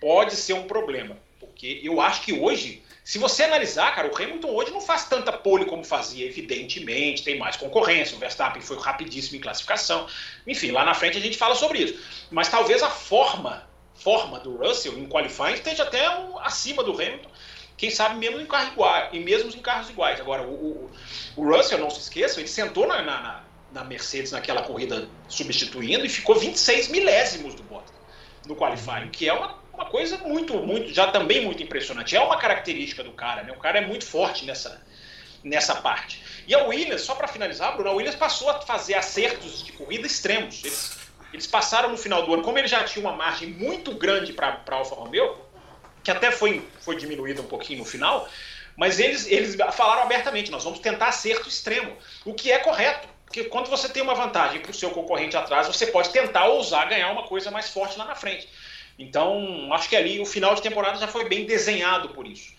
pode 0.00 0.34
ser 0.34 0.54
um 0.54 0.64
problema. 0.64 1.16
Porque 1.38 1.80
eu 1.82 2.00
acho 2.00 2.22
que 2.22 2.32
hoje 2.32 2.82
se 3.02 3.18
você 3.18 3.44
analisar, 3.44 3.94
cara, 3.94 4.08
o 4.08 4.14
Hamilton 4.14 4.50
hoje 4.50 4.70
não 4.70 4.80
faz 4.80 5.08
tanta 5.08 5.32
pole 5.32 5.64
como 5.64 5.82
fazia, 5.84 6.26
evidentemente, 6.26 7.24
tem 7.24 7.38
mais 7.38 7.56
concorrência. 7.56 8.16
O 8.16 8.20
Verstappen 8.20 8.62
foi 8.62 8.78
rapidíssimo 8.78 9.36
em 9.36 9.40
classificação. 9.40 10.06
Enfim, 10.46 10.70
lá 10.70 10.84
na 10.84 10.94
frente 10.94 11.16
a 11.16 11.20
gente 11.20 11.36
fala 11.36 11.54
sobre 11.54 11.78
isso. 11.78 11.98
Mas 12.30 12.48
talvez 12.48 12.82
a 12.82 12.90
forma, 12.90 13.68
forma 13.94 14.38
do 14.40 14.56
Russell 14.56 14.98
em 14.98 15.08
qualifying 15.08 15.54
esteja 15.54 15.84
até 15.84 16.08
um, 16.18 16.38
acima 16.38 16.84
do 16.84 16.92
Hamilton. 16.92 17.30
Quem 17.76 17.90
sabe 17.90 18.16
mesmo 18.16 18.38
em 18.38 18.46
carro 18.46 18.72
igual, 18.72 19.08
e 19.10 19.18
mesmo 19.18 19.50
em 19.50 19.62
carros 19.62 19.88
iguais. 19.88 20.20
Agora, 20.20 20.42
o, 20.42 20.52
o, 20.52 20.90
o 21.36 21.44
Russell, 21.50 21.78
não 21.78 21.88
se 21.88 22.00
esqueça, 22.00 22.38
ele 22.38 22.48
sentou 22.48 22.86
na, 22.86 23.00
na, 23.00 23.42
na, 23.72 23.84
Mercedes 23.84 24.32
naquela 24.32 24.62
corrida 24.62 25.08
substituindo 25.28 26.04
e 26.04 26.08
ficou 26.08 26.38
26 26.38 26.88
milésimos 26.88 27.54
do 27.54 27.62
Bottas 27.62 27.94
no 28.46 28.54
qualifying, 28.54 29.08
que 29.08 29.26
é 29.26 29.32
uma 29.32 29.59
uma 29.80 29.86
coisa 29.86 30.18
muito, 30.18 30.54
muito, 30.58 30.92
já 30.92 31.10
também 31.10 31.42
muito 31.42 31.62
impressionante. 31.62 32.14
É 32.14 32.20
uma 32.20 32.36
característica 32.36 33.02
do 33.02 33.12
cara, 33.12 33.42
né? 33.42 33.52
O 33.52 33.58
cara 33.58 33.78
é 33.78 33.86
muito 33.86 34.04
forte 34.04 34.44
nessa, 34.44 34.82
nessa 35.42 35.74
parte. 35.76 36.22
E 36.46 36.54
a 36.54 36.64
Williams, 36.64 37.00
só 37.00 37.14
para 37.14 37.26
finalizar, 37.26 37.74
Bruno, 37.74 37.88
a 37.88 37.94
Williams 37.94 38.14
passou 38.14 38.50
a 38.50 38.60
fazer 38.60 38.94
acertos 38.94 39.64
de 39.64 39.72
corrida 39.72 40.06
extremos. 40.06 40.62
Eles, 40.62 40.98
eles 41.32 41.46
passaram 41.46 41.88
no 41.88 41.96
final 41.96 42.26
do 42.26 42.34
ano, 42.34 42.42
como 42.42 42.58
ele 42.58 42.68
já 42.68 42.84
tinha 42.84 43.02
uma 43.02 43.16
margem 43.16 43.48
muito 43.48 43.94
grande 43.94 44.34
para 44.34 44.60
a 44.68 44.74
Alfa 44.74 44.94
Romeo, 44.94 45.38
que 46.04 46.10
até 46.10 46.30
foi, 46.30 46.62
foi 46.80 46.96
diminuída 46.96 47.40
um 47.40 47.46
pouquinho 47.46 47.78
no 47.78 47.84
final, 47.86 48.28
mas 48.76 49.00
eles, 49.00 49.26
eles 49.28 49.56
falaram 49.72 50.02
abertamente: 50.02 50.50
nós 50.50 50.64
vamos 50.64 50.80
tentar 50.80 51.08
acerto 51.08 51.48
extremo, 51.48 51.96
o 52.26 52.34
que 52.34 52.52
é 52.52 52.58
correto. 52.58 53.08
Porque 53.24 53.44
quando 53.44 53.70
você 53.70 53.88
tem 53.88 54.02
uma 54.02 54.14
vantagem 54.14 54.60
para 54.60 54.72
o 54.72 54.74
seu 54.74 54.90
concorrente 54.90 55.36
atrás, 55.36 55.68
você 55.68 55.86
pode 55.86 56.10
tentar 56.10 56.46
ousar 56.46 56.88
ganhar 56.88 57.12
uma 57.12 57.22
coisa 57.22 57.48
mais 57.48 57.68
forte 57.68 57.96
lá 57.96 58.04
na 58.04 58.16
frente. 58.16 58.48
Então, 59.00 59.72
acho 59.72 59.88
que 59.88 59.96
ali 59.96 60.20
o 60.20 60.26
final 60.26 60.54
de 60.54 60.60
temporada 60.60 60.98
já 60.98 61.08
foi 61.08 61.26
bem 61.26 61.46
desenhado 61.46 62.10
por 62.10 62.26
isso. 62.26 62.52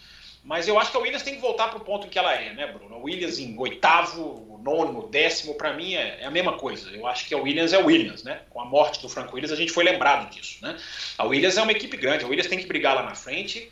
Mas 0.44 0.68
eu 0.68 0.80
acho 0.80 0.90
que 0.90 0.98
a 0.98 1.00
Williams 1.00 1.22
tem 1.22 1.36
que 1.36 1.40
voltar 1.40 1.68
para 1.68 1.78
o 1.78 1.82
ponto 1.82 2.08
em 2.08 2.10
que 2.10 2.18
ela 2.18 2.34
é, 2.34 2.52
né, 2.52 2.66
Bruno? 2.66 2.96
A 2.96 2.98
Williams 2.98 3.38
em 3.38 3.56
oitavo, 3.60 4.60
nono, 4.64 5.08
décimo, 5.08 5.54
para 5.54 5.72
mim 5.74 5.94
é, 5.94 6.18
é, 6.22 6.26
a 6.26 6.32
mesma 6.32 6.54
coisa. 6.54 6.90
Eu 6.90 7.06
acho 7.06 7.28
que 7.28 7.36
a 7.36 7.38
Williams 7.38 7.74
é 7.74 7.76
a 7.76 7.86
Williams, 7.86 8.24
né? 8.24 8.42
Com 8.50 8.60
a 8.60 8.66
morte 8.66 9.00
do 9.04 9.08
Franco 9.08 9.36
Williams, 9.36 9.52
a 9.52 9.56
gente 9.56 9.72
foi 9.72 9.84
lembrado 9.84 10.32
disso, 10.32 10.58
né? 10.64 10.76
A 11.16 11.26
Williams 11.26 11.58
é 11.58 11.62
uma 11.62 11.72
equipe 11.72 11.96
grande, 11.96 12.26
a 12.26 12.28
Williams 12.28 12.48
tem 12.48 12.58
que 12.58 12.66
brigar 12.66 12.96
lá 12.96 13.04
na 13.04 13.14
frente 13.14 13.72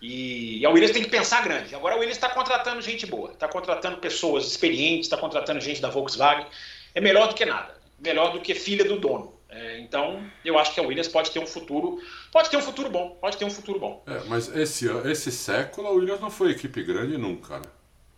e, 0.00 0.58
e 0.58 0.66
a 0.66 0.70
Williams 0.70 0.92
tem 0.92 1.02
que 1.02 1.10
pensar 1.10 1.42
grande. 1.42 1.74
Agora 1.74 1.96
a 1.96 1.98
Williams 1.98 2.16
está 2.16 2.28
contratando 2.28 2.80
gente 2.80 3.06
boa, 3.06 3.32
está 3.32 3.48
contratando 3.48 3.96
pessoas 3.96 4.46
experientes, 4.46 5.06
está 5.06 5.16
contratando 5.16 5.60
gente 5.60 5.80
da 5.80 5.90
Volkswagen. 5.90 6.46
É 6.94 7.00
melhor 7.00 7.26
do 7.26 7.34
que 7.34 7.44
nada, 7.44 7.76
melhor 7.98 8.30
do 8.30 8.40
que 8.40 8.54
filha 8.54 8.84
do 8.84 9.00
dono. 9.00 9.33
É, 9.54 9.78
então, 9.78 10.20
eu 10.44 10.58
acho 10.58 10.74
que 10.74 10.80
a 10.80 10.82
Williams 10.82 11.06
pode 11.06 11.30
ter 11.30 11.38
um 11.38 11.46
futuro, 11.46 12.00
pode 12.32 12.50
ter 12.50 12.56
um 12.56 12.60
futuro 12.60 12.90
bom, 12.90 13.16
pode 13.20 13.36
ter 13.36 13.44
um 13.44 13.50
futuro 13.50 13.78
bom. 13.78 14.02
É, 14.04 14.20
mas 14.26 14.54
esse, 14.56 14.88
esse 15.06 15.30
século 15.30 15.86
a 15.86 15.90
Williams 15.92 16.20
não 16.20 16.30
foi 16.30 16.50
equipe 16.50 16.82
grande 16.82 17.16
nunca, 17.16 17.60
né? 17.60 17.66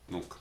Nunca. 0.08 0.38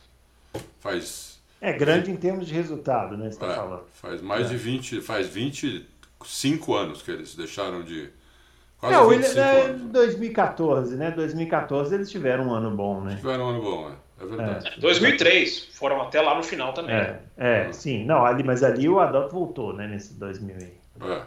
Faz. 0.80 1.38
É 1.60 1.74
grande 1.74 2.10
em 2.10 2.16
termos 2.16 2.48
de 2.48 2.54
resultado, 2.54 3.18
né? 3.18 3.30
Você 3.30 3.38
tá 3.38 3.52
é, 3.52 3.56
falando. 3.56 3.84
Faz 3.94 4.22
mais 4.22 4.46
é. 4.46 4.50
de 4.50 4.58
20, 4.58 5.02
faz 5.02 5.28
25 5.28 6.74
anos 6.74 7.02
que 7.02 7.12
eles 7.12 7.36
deixaram 7.36 7.84
de. 7.84 8.10
Quase 8.78 8.96
é, 8.96 9.00
Williams, 9.00 9.36
é, 9.36 9.74
2014, 9.74 10.96
né? 10.96 11.12
2014 11.12 11.94
eles 11.94 12.10
tiveram 12.10 12.48
um 12.48 12.54
ano 12.54 12.72
bom, 12.72 13.02
né? 13.02 13.18
Tiveram 13.18 13.46
um 13.46 13.50
ano 13.50 13.62
bom, 13.62 13.90
é. 13.90 13.96
É 14.22 14.26
verdade. 14.26 14.68
É. 14.78 14.80
2003, 14.80 15.72
foram 15.74 16.02
até 16.02 16.22
lá 16.22 16.36
no 16.36 16.44
final 16.44 16.72
também. 16.72 16.96
É, 16.96 17.20
é 17.38 17.74
sim. 17.74 18.06
Não, 18.06 18.26
ali, 18.26 18.44
mas 18.44 18.64
ali 18.64 18.88
o 18.88 19.02
Adalto 19.02 19.34
voltou, 19.34 19.74
né, 19.74 19.88
nesse 19.88 20.14
2000 20.14 20.85
É. 21.02 21.24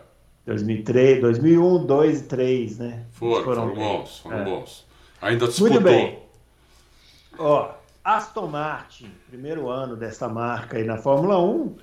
2003, 0.46 1.20
2001, 1.20 1.86
2 1.86 2.20
e 2.20 2.24
3, 2.24 2.78
né? 2.78 3.04
Foram, 3.12 3.44
foram, 3.44 3.62
foram 3.62 3.74
bons, 3.74 4.18
foram 4.20 4.38
é. 4.38 4.44
bons. 4.44 4.86
Ainda 5.20 5.46
disputou. 5.46 5.80
Muito 5.80 5.84
bem. 5.84 6.18
Ó, 7.38 7.70
Aston 8.02 8.46
Martin, 8.46 9.10
primeiro 9.28 9.68
ano 9.68 9.94
dessa 9.94 10.28
marca 10.28 10.78
aí 10.78 10.84
na 10.84 10.96
Fórmula 10.96 11.38
1, 11.38 11.76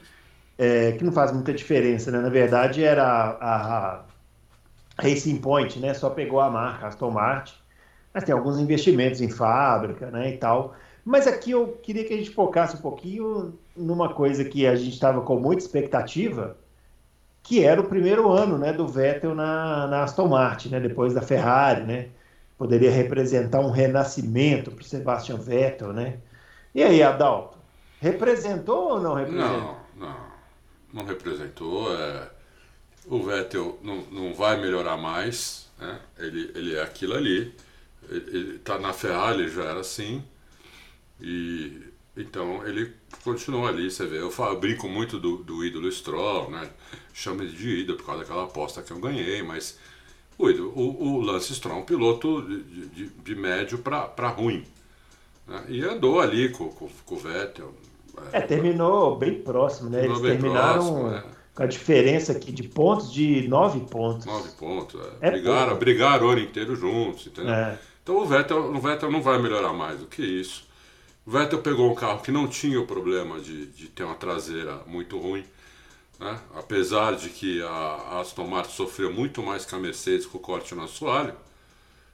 é, 0.57 0.91
que 0.93 1.03
não 1.03 1.11
faz 1.11 1.31
muita 1.31 1.53
diferença, 1.53 2.09
né? 2.11 2.19
Na 2.19 2.29
verdade, 2.29 2.83
era 2.83 3.03
a, 3.03 3.97
a 3.99 4.05
Racing 4.97 5.37
Point, 5.37 5.79
né? 5.79 5.93
Só 5.93 6.09
pegou 6.09 6.39
a 6.39 6.49
marca 6.49 6.87
Aston 6.87 7.11
Martin, 7.11 7.53
mas 8.13 8.23
tem 8.23 8.33
alguns 8.33 8.57
investimentos 8.57 9.21
em 9.21 9.29
fábrica, 9.29 10.09
né? 10.09 10.33
E 10.33 10.37
tal. 10.37 10.73
Mas 11.03 11.27
aqui 11.27 11.51
eu 11.51 11.79
queria 11.83 12.03
que 12.03 12.13
a 12.13 12.17
gente 12.17 12.31
focasse 12.31 12.75
um 12.77 12.81
pouquinho 12.81 13.53
numa 13.75 14.11
coisa 14.13 14.43
que 14.43 14.65
a 14.65 14.75
gente 14.75 14.93
estava 14.93 15.21
com 15.21 15.39
muita 15.39 15.61
expectativa, 15.61 16.57
que 17.45 17.63
era 17.63 17.79
o 17.79 17.87
primeiro 17.87 18.31
ano, 18.31 18.57
né, 18.57 18.73
do 18.73 18.87
Vettel 18.87 19.33
na, 19.33 19.87
na 19.87 20.03
Aston 20.03 20.27
Martin, 20.27 20.69
né? 20.69 20.79
Depois 20.79 21.13
da 21.13 21.21
Ferrari, 21.21 21.83
né? 21.83 22.09
Poderia 22.57 22.91
representar 22.91 23.61
um 23.61 23.71
renascimento 23.71 24.71
para 24.71 24.81
o 24.81 24.85
Sebastian 24.85 25.37
Vettel, 25.37 25.93
né? 25.93 26.17
E 26.73 26.83
aí, 26.83 27.01
Adalto, 27.03 27.57
representou 28.01 28.93
ou 28.93 29.01
não 29.01 29.13
representou? 29.13 29.77
Não, 29.95 30.07
não 30.07 30.35
não 30.95 31.05
representou. 31.05 31.93
É, 31.93 32.29
o 33.05 33.21
Vettel 33.21 33.77
não, 33.83 33.97
não 34.05 34.33
vai 34.33 34.59
melhorar 34.59 34.95
mais, 34.95 35.69
né? 35.77 35.99
ele, 36.17 36.51
ele 36.55 36.75
é 36.75 36.81
aquilo 36.81 37.15
ali. 37.15 37.53
Ele 38.09 38.55
está 38.55 38.79
na 38.79 38.93
Ferrari, 38.93 39.49
já 39.49 39.63
era 39.63 39.81
assim. 39.81 40.23
E 41.19 41.84
então 42.15 42.65
ele 42.65 42.93
continua 43.23 43.69
ali, 43.69 43.89
você 43.89 44.05
vê. 44.05 44.19
Eu, 44.19 44.31
falo, 44.31 44.55
eu 44.55 44.59
brinco 44.59 44.87
muito 44.87 45.19
do, 45.19 45.37
do 45.37 45.63
ídolo 45.65 45.91
Stroll, 45.91 46.49
né? 46.49 46.69
Chamo 47.13 47.41
ele 47.41 47.55
de 47.55 47.81
ídolo 47.81 47.97
por 47.97 48.05
causa 48.05 48.21
daquela 48.21 48.43
aposta 48.43 48.81
que 48.81 48.91
eu 48.91 48.99
ganhei, 48.99 49.41
mas 49.43 49.77
o, 50.37 50.49
ídolo, 50.49 50.71
o, 50.75 51.15
o 51.15 51.21
Lance 51.21 51.53
Stroll 51.53 51.77
é 51.77 51.79
um 51.79 51.85
piloto 51.85 52.41
de, 52.41 52.87
de, 52.87 53.09
de 53.09 53.35
médio 53.35 53.77
para 53.79 54.29
ruim. 54.29 54.65
Né? 55.47 55.63
E 55.69 55.83
andou 55.83 56.19
ali 56.19 56.49
com, 56.49 56.69
com, 56.69 56.89
com 57.05 57.15
o 57.15 57.19
Vettel, 57.19 57.73
é, 58.31 58.41
terminou 58.41 59.15
bem 59.15 59.41
próximo, 59.41 59.89
né? 59.89 60.05
Eles 60.05 60.19
terminaram 60.19 60.85
próximo, 60.85 61.09
né? 61.09 61.23
com 61.53 61.63
a 61.63 61.65
diferença 61.65 62.31
aqui 62.31 62.51
de 62.51 62.63
pontos 62.63 63.11
de 63.11 63.47
nove 63.47 63.79
pontos. 63.81 64.25
Nove 64.25 64.49
pontos, 64.57 64.99
é. 65.21 65.27
é 65.27 65.31
brigaram, 65.31 65.77
brigaram 65.77 66.27
o 66.27 66.29
ano 66.29 66.41
inteiro 66.41 66.75
juntos, 66.75 67.27
entendeu? 67.27 67.53
É. 67.53 67.77
Então 68.03 68.17
o 68.17 68.25
Vettel, 68.25 68.71
o 68.71 68.79
Vettel 68.79 69.11
não 69.11 69.21
vai 69.21 69.41
melhorar 69.41 69.73
mais 69.73 69.99
do 69.99 70.05
que 70.05 70.21
isso. 70.21 70.65
O 71.25 71.31
Vettel 71.31 71.61
pegou 71.61 71.91
um 71.91 71.95
carro 71.95 72.21
que 72.21 72.31
não 72.31 72.47
tinha 72.47 72.79
o 72.79 72.85
problema 72.85 73.39
de, 73.39 73.65
de 73.67 73.87
ter 73.87 74.03
uma 74.03 74.15
traseira 74.15 74.83
muito 74.85 75.17
ruim. 75.17 75.43
Né? 76.19 76.39
Apesar 76.53 77.15
de 77.15 77.29
que 77.29 77.63
a 77.63 78.19
Aston 78.19 78.47
Martin 78.47 78.73
sofreu 78.73 79.11
muito 79.11 79.41
mais 79.41 79.65
que 79.65 79.73
a 79.73 79.79
Mercedes 79.79 80.27
com 80.27 80.37
o 80.37 80.41
corte 80.41 80.75
no 80.75 80.83
assoalho, 80.83 81.33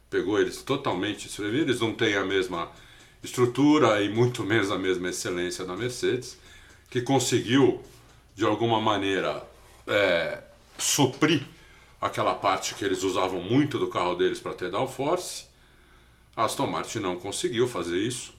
pegou 0.09 0.39
eles 0.39 0.61
totalmente 0.61 1.25
desprevenidos, 1.25 1.67
eles 1.67 1.81
não 1.81 1.93
têm 1.93 2.15
a 2.15 2.25
mesma 2.25 2.71
estrutura 3.21 4.01
e 4.01 4.09
muito 4.09 4.43
menos 4.43 4.71
a 4.71 4.77
mesma 4.77 5.09
excelência 5.09 5.65
da 5.65 5.75
Mercedes, 5.75 6.37
que 6.89 7.01
conseguiu, 7.01 7.81
de 8.33 8.45
alguma 8.45 8.79
maneira, 8.79 9.45
é, 9.87 10.41
suprir 10.77 11.45
aquela 11.99 12.33
parte 12.33 12.75
que 12.75 12.83
eles 12.83 13.03
usavam 13.03 13.41
muito 13.41 13.77
do 13.77 13.87
carro 13.87 14.15
deles 14.15 14.39
para 14.39 14.53
ter 14.53 14.71
downforce. 14.71 15.45
A 16.35 16.45
Aston 16.45 16.67
Martin 16.67 16.99
não 16.99 17.17
conseguiu 17.17 17.67
fazer 17.67 17.97
isso. 17.97 18.33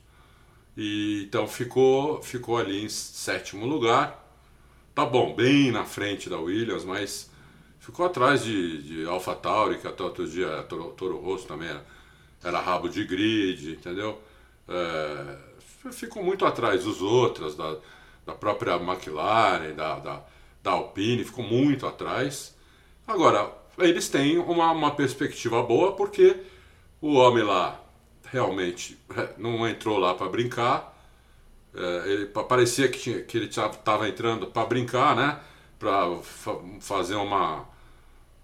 E 0.77 1.25
então 1.25 1.47
ficou, 1.47 2.23
ficou 2.23 2.59
ali 2.59 2.85
em 2.85 2.89
sétimo 2.89 3.67
lugar. 3.67 4.19
Tá 4.95 5.05
bom, 5.07 5.35
bem 5.35 5.71
na 5.73 5.85
frente 5.85 6.29
da 6.31 6.39
Williams, 6.39 6.85
mas 6.85 7.31
ficou 7.81 8.07
atrás 8.07 8.45
de, 8.45 8.83
de 8.83 9.07
Alpha 9.07 9.35
Tauri, 9.35 9.79
que 9.79 9.89
até 9.89 10.03
outro 10.03 10.29
dia 10.29 10.63
Toro, 10.65 10.93
Toro 10.93 11.19
Rosso 11.19 11.47
também 11.47 11.69
era, 11.69 11.85
era 12.45 12.61
rabo 12.61 12.89
de 12.89 13.05
grid, 13.05 13.73
entendeu? 13.73 14.21
é, 14.69 15.37
ficam 15.93 16.23
muito 16.23 16.45
atrás 16.45 16.85
dos 16.85 17.03
outros, 17.03 17.55
da, 17.57 17.77
da 18.27 18.35
própria 18.35 18.77
McLaren, 18.77 19.75
da, 19.75 19.99
da, 19.99 20.23
da 20.63 20.71
Alpine, 20.73 21.25
ficam 21.25 21.45
muito 21.45 21.87
atrás. 21.87 22.57
Agora, 23.07 23.53
eles 23.79 24.09
têm 24.09 24.39
uma, 24.39 24.71
uma 24.73 24.91
perspectiva 24.95 25.63
boa 25.63 25.93
porque 25.93 26.37
o 27.01 27.15
homem 27.15 27.43
lá 27.43 27.81
realmente 28.33 28.99
é, 29.17 29.29
não 29.39 29.69
entrou 29.69 29.99
lá 29.99 30.15
para 30.15 30.29
brincar. 30.29 30.93
É, 31.75 32.13
ele 32.13 32.27
parecia 32.27 32.89
que, 32.89 32.99
tinha, 32.99 33.23
que 33.23 33.37
ele 33.37 33.47
estava 33.47 34.09
entrando 34.09 34.47
para 34.49 34.67
brincar, 34.67 35.15
né? 35.15 35.39
Para 35.79 36.17
fa 36.23 36.57
fazer 36.81 37.15
uma 37.15 37.71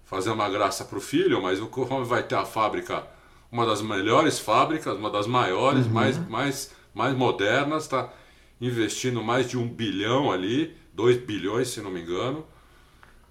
fazer 0.05 0.31
uma 0.31 0.49
graça 0.49 0.85
para 0.85 0.97
o 0.97 1.01
filho, 1.01 1.41
mas 1.41 1.59
o 1.59 1.69
homem 1.81 2.03
vai 2.03 2.23
ter 2.23 2.35
a 2.35 2.43
fábrica 2.45 3.05
uma 3.51 3.65
das 3.65 3.81
melhores 3.81 4.39
fábricas, 4.39 4.97
uma 4.97 5.09
das 5.09 5.27
maiores, 5.27 5.85
uhum. 5.85 5.91
mais, 5.91 6.29
mais, 6.29 6.71
mais 6.93 7.15
modernas, 7.15 7.83
está 7.83 8.11
investindo 8.61 9.23
mais 9.23 9.49
de 9.49 9.57
um 9.57 9.67
bilhão 9.67 10.31
ali, 10.31 10.75
dois 10.93 11.17
bilhões 11.17 11.69
se 11.69 11.81
não 11.81 11.89
me 11.89 12.01
engano. 12.01 12.45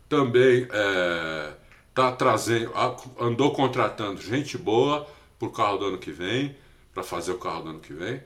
Também 0.09 0.63
está 0.63 2.09
é, 2.09 2.13
trazendo, 2.13 2.73
andou 3.21 3.53
contratando 3.53 4.21
gente 4.21 4.57
boa 4.57 5.07
para 5.39 5.49
o 5.49 5.51
carro 5.51 5.79
do 5.79 5.85
ano 5.87 5.99
que 5.99 6.11
vem, 6.11 6.57
para 6.93 7.03
fazer 7.03 7.33
o 7.33 7.39
carro 7.39 7.63
do 7.63 7.71
ano 7.71 7.81
que 7.81 7.93
vem. 7.93 8.21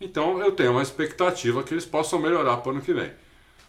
Então 0.00 0.40
eu 0.40 0.52
tenho 0.52 0.72
uma 0.72 0.82
expectativa 0.82 1.62
que 1.62 1.72
eles 1.72 1.86
possam 1.86 2.18
melhorar 2.18 2.58
para 2.58 2.70
o 2.70 2.72
ano 2.74 2.82
que 2.82 2.92
vem. 2.92 3.10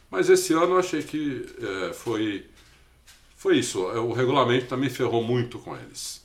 Mas 0.10 0.30
esse 0.30 0.54
ano 0.54 0.74
eu 0.74 0.80
achei 0.80 1.04
que 1.04 1.46
é, 1.62 1.94
foi, 1.94 2.46
foi 3.36 3.58
isso. 3.58 3.82
O 3.82 4.14
regulamento 4.14 4.68
também 4.68 4.90
ferrou 4.90 5.24
muito 5.24 5.60
com 5.60 5.76
eles. 5.76 6.24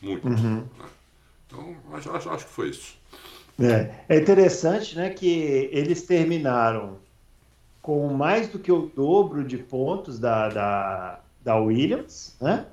Muito. 0.00 0.28
Uhum. 0.28 0.56
Né? 0.78 0.86
Então, 1.46 1.76
acho, 1.92 2.10
acho, 2.10 2.30
acho 2.30 2.46
que 2.46 2.52
foi 2.52 2.70
isso. 2.70 2.96
É. 3.58 4.04
é 4.08 4.18
interessante 4.18 4.96
né, 4.96 5.10
que 5.10 5.70
eles 5.72 6.02
terminaram 6.02 6.98
com 7.80 8.12
mais 8.12 8.48
do 8.48 8.58
que 8.58 8.70
o 8.70 8.90
dobro 8.94 9.44
de 9.44 9.56
pontos 9.56 10.18
da, 10.18 10.48
da, 10.48 11.20
da 11.42 11.56
Williams, 11.56 12.36
né? 12.40 12.66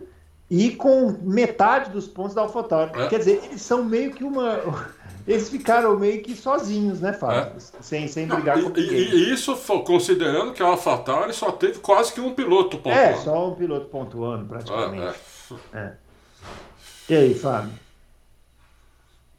E 0.49 0.71
com 0.75 1.11
metade 1.21 1.89
dos 1.89 2.07
pontos 2.07 2.35
da 2.35 2.41
AlphaTauri. 2.41 2.91
É. 3.01 3.07
Quer 3.07 3.19
dizer, 3.19 3.41
eles 3.43 3.61
são 3.61 3.83
meio 3.83 4.11
que 4.11 4.23
uma. 4.23 4.59
Eles 5.25 5.47
ficaram 5.47 5.97
meio 5.97 6.21
que 6.21 6.35
sozinhos, 6.35 6.99
né, 6.99 7.13
Fábio? 7.13 7.55
É. 7.55 7.81
Sem, 7.81 8.09
sem 8.09 8.27
brigar 8.27 8.61
com 8.61 8.67
ninguém. 8.67 8.83
E, 8.83 9.13
e, 9.13 9.33
isso 9.33 9.55
considerando 9.85 10.51
que 10.51 10.61
a 10.61 10.65
AlphaTauri 10.65 11.31
só 11.31 11.49
teve 11.49 11.79
quase 11.79 12.11
que 12.11 12.19
um 12.19 12.33
piloto 12.33 12.77
pontuando. 12.77 12.99
É, 12.99 13.15
só 13.15 13.47
um 13.49 13.55
piloto 13.55 13.85
pontuando, 13.85 14.45
praticamente. 14.45 15.15
É, 15.73 15.77
é. 15.77 15.93
E 17.07 17.15
aí, 17.15 17.33
Fábio? 17.35 17.71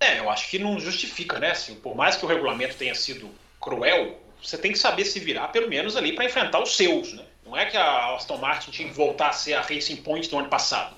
É, 0.00 0.20
eu 0.20 0.30
acho 0.30 0.50
que 0.50 0.58
não 0.58 0.78
justifica, 0.80 1.38
né? 1.38 1.50
Assim, 1.50 1.74
por 1.74 1.94
mais 1.94 2.16
que 2.16 2.24
o 2.24 2.28
regulamento 2.28 2.76
tenha 2.76 2.94
sido 2.94 3.28
cruel, 3.60 4.18
você 4.42 4.58
tem 4.58 4.72
que 4.72 4.78
saber 4.78 5.04
se 5.04 5.18
virar, 5.18 5.48
pelo 5.48 5.68
menos 5.68 5.96
ali, 5.96 6.14
para 6.14 6.24
enfrentar 6.24 6.62
os 6.62 6.76
seus, 6.76 7.12
né? 7.14 7.23
Não 7.44 7.56
é 7.56 7.66
que 7.66 7.76
a 7.76 8.14
Aston 8.14 8.38
Martin 8.38 8.70
tinha 8.70 8.88
que 8.88 8.94
voltar 8.94 9.28
a 9.28 9.32
ser 9.32 9.54
a 9.54 9.60
Racing 9.60 9.96
Point 9.96 10.28
do 10.28 10.38
ano 10.38 10.48
passado, 10.48 10.94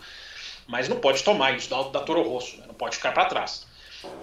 mas 0.67 0.89
não 0.89 0.97
pode 0.97 1.23
tomar 1.23 1.57
isso 1.57 1.69
da, 1.69 1.83
da 1.83 2.01
Toro 2.01 2.23
Rosso, 2.23 2.57
né? 2.59 2.65
não 2.67 2.75
pode 2.75 2.97
ficar 2.97 3.13
para 3.13 3.27
trás. 3.27 3.67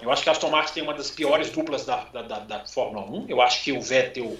Eu 0.01 0.11
acho 0.11 0.23
que 0.23 0.29
a 0.29 0.31
Aston 0.31 0.49
Martin 0.49 0.73
tem 0.73 0.83
uma 0.83 0.93
das 0.93 1.11
piores 1.11 1.49
duplas 1.49 1.85
da, 1.85 2.05
da, 2.05 2.21
da, 2.21 2.39
da 2.39 2.65
Fórmula 2.65 3.05
1. 3.05 3.25
Eu 3.27 3.41
acho 3.41 3.63
que 3.63 3.71
o 3.71 3.81
Vettel 3.81 4.37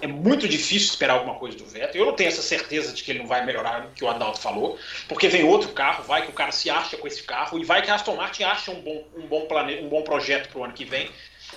é 0.00 0.06
muito 0.06 0.46
difícil 0.46 0.88
esperar 0.88 1.14
alguma 1.14 1.36
coisa 1.36 1.56
do 1.56 1.64
Vettel. 1.64 2.02
Eu 2.02 2.06
não 2.06 2.12
tenho 2.14 2.28
essa 2.28 2.42
certeza 2.42 2.92
de 2.92 3.02
que 3.02 3.10
ele 3.10 3.20
não 3.20 3.26
vai 3.26 3.44
melhorar 3.44 3.86
o 3.86 3.90
que 3.90 4.04
o 4.04 4.08
Adalto 4.08 4.38
falou, 4.40 4.78
porque 5.08 5.28
vem 5.28 5.44
outro 5.44 5.70
carro, 5.70 6.04
vai 6.04 6.22
que 6.22 6.30
o 6.30 6.34
cara 6.34 6.52
se 6.52 6.68
acha 6.68 6.96
com 6.96 7.06
esse 7.06 7.22
carro 7.22 7.58
e 7.58 7.64
vai 7.64 7.82
que 7.82 7.90
a 7.90 7.94
Aston 7.94 8.16
Martin 8.16 8.44
acha 8.44 8.70
um 8.70 8.80
bom, 8.80 9.04
um 9.16 9.26
bom, 9.26 9.46
plane... 9.46 9.80
um 9.80 9.88
bom 9.88 10.02
projeto 10.02 10.48
para 10.48 10.60
o 10.60 10.64
ano 10.64 10.72
que 10.72 10.84
vem. 10.84 11.10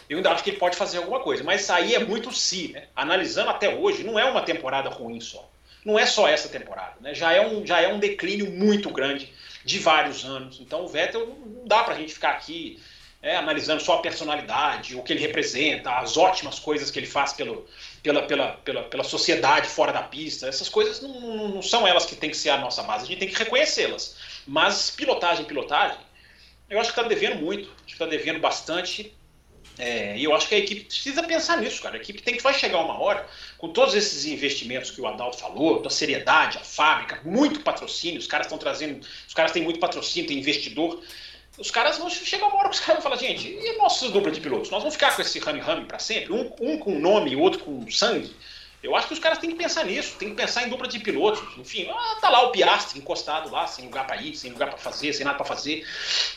Eu 0.10 0.18
ainda 0.18 0.32
acho 0.32 0.44
que 0.44 0.50
ele 0.50 0.58
pode 0.58 0.76
fazer 0.76 0.98
alguma 0.98 1.20
coisa, 1.20 1.44
mas 1.44 1.70
aí 1.70 1.94
é 1.94 2.00
muito 2.00 2.34
si, 2.34 2.70
né? 2.70 2.88
Analisando 2.96 3.52
até 3.52 3.70
hoje, 3.70 4.04
não 4.04 4.18
é 4.18 4.26
uma 4.26 4.42
temporada 4.42 4.90
ruim 4.90 5.22
só. 5.22 5.48
Não 5.86 6.00
é 6.00 6.06
só 6.06 6.28
essa 6.28 6.50
temporada, 6.50 6.96
né? 7.00 7.14
Já 7.14 7.32
é 7.32 7.46
um, 7.46 7.66
já 7.66 7.80
é 7.80 7.88
um 7.94 8.00
declínio 8.00 8.52
muito 8.52 8.90
grande 8.90 9.32
de 9.64 9.78
vários 9.78 10.26
anos. 10.26 10.60
Então 10.60 10.84
o 10.84 10.88
Vettel 10.88 11.28
não 11.28 11.68
dá 11.68 11.84
para 11.84 11.94
a 11.94 11.98
gente 11.98 12.14
ficar 12.14 12.32
aqui 12.32 12.82
é, 13.22 13.36
analisando 13.36 13.82
só 13.82 13.96
a 13.96 14.02
personalidade, 14.02 14.96
o 14.96 15.04
que 15.04 15.14
ele 15.14 15.20
representa, 15.20 15.92
as 15.92 16.18
ótimas 16.18 16.58
coisas 16.58 16.90
que 16.90 16.98
ele 16.98 17.06
faz 17.06 17.34
pelo, 17.34 17.68
pela, 18.02 18.24
pela, 18.24 18.54
pela, 18.54 18.84
pela 18.84 19.04
sociedade 19.04 19.68
fora 19.68 19.92
da 19.92 20.02
pista. 20.02 20.48
Essas 20.48 20.70
coisas 20.70 21.02
não, 21.02 21.20
não, 21.20 21.48
não 21.50 21.62
são 21.62 21.88
elas 21.88 22.06
que 22.06 22.16
tem 22.16 22.30
que 22.30 22.38
ser 22.38 22.50
a 22.50 22.58
nossa 22.58 22.82
base, 22.82 23.04
a 23.04 23.08
gente 23.08 23.20
tem 23.20 23.30
que 23.30 23.38
reconhecê-las. 23.38 24.16
Mas 24.48 24.90
pilotagem, 24.92 25.46
pilotagem, 25.46 25.98
eu 26.70 26.80
acho 26.80 26.94
que 26.94 27.00
está 27.00 27.08
devendo 27.08 27.36
muito, 27.38 27.70
acho 27.70 27.86
que 27.86 27.92
está 27.94 28.06
devendo 28.06 28.40
bastante. 28.40 29.14
É, 29.80 30.18
e 30.18 30.24
eu 30.26 30.36
acho 30.36 30.48
que 30.48 30.56
a 30.56 30.58
equipe 30.58 30.82
precisa 30.84 31.24
pensar 31.24 31.58
nisso, 31.58 31.82
cara. 31.82 31.96
A 31.96 32.00
equipe 32.00 32.22
tem 32.22 32.36
que 32.36 32.44
vai 32.44 32.54
chegar 32.54 32.80
uma 32.80 33.00
hora, 33.00 33.26
com 33.58 33.70
todos 33.70 33.96
esses 33.96 34.26
investimentos 34.26 34.92
que 34.92 35.00
o 35.00 35.08
Adalto 35.08 35.38
falou, 35.38 35.82
da 35.82 35.90
seriedade, 35.90 36.58
a 36.58 36.62
fábrica, 36.62 37.22
muito 37.24 37.62
patrocínio, 37.62 38.20
os 38.20 38.28
caras 38.28 38.48
estão 38.48 38.58
trazendo, 38.58 39.00
os 39.28 39.34
caras 39.34 39.52
têm 39.52 39.64
muito 39.64 39.80
patrocínio, 39.80 40.28
tem 40.28 40.38
investidor 40.38 41.02
os 41.60 41.70
caras 41.70 41.98
vão 41.98 42.10
chegar 42.10 42.48
uma 42.48 42.56
hora 42.58 42.70
que 42.70 42.76
os 42.76 42.80
caras 42.80 43.04
vão 43.04 43.12
falar, 43.12 43.22
gente, 43.22 43.50
e 43.50 43.78
nossas 43.78 44.12
duplas 44.12 44.34
de 44.34 44.40
pilotos? 44.40 44.70
Nós 44.70 44.82
vamos 44.82 44.96
ficar 44.96 45.14
com 45.14 45.22
esse 45.22 45.40
rame-rame 45.40 45.86
para 45.86 46.00
sempre? 46.00 46.32
Um, 46.32 46.52
um 46.62 46.78
com 46.78 46.98
nome 46.98 47.32
e 47.32 47.36
outro 47.36 47.60
com 47.60 47.90
sangue? 47.92 48.34
Eu 48.82 48.96
acho 48.96 49.08
que 49.08 49.14
os 49.14 49.20
caras 49.20 49.40
têm 49.40 49.50
que 49.50 49.58
pensar 49.58 49.84
nisso, 49.84 50.16
tem 50.18 50.30
que 50.30 50.36
pensar 50.36 50.66
em 50.66 50.70
dupla 50.70 50.88
de 50.88 51.00
pilotos. 51.00 51.44
Enfim, 51.58 51.90
ah, 51.92 52.18
tá 52.22 52.30
lá 52.30 52.44
o 52.44 52.52
Piastri 52.52 53.00
encostado 53.00 53.52
lá, 53.52 53.68
sem 53.68 53.84
lugar 53.84 54.08
para 54.08 54.22
ir, 54.22 54.36
sem 54.38 54.52
lugar 54.52 54.70
para 54.70 54.78
fazer, 54.78 55.12
sem 55.12 55.26
nada 55.26 55.36
para 55.36 55.46
fazer. 55.46 55.86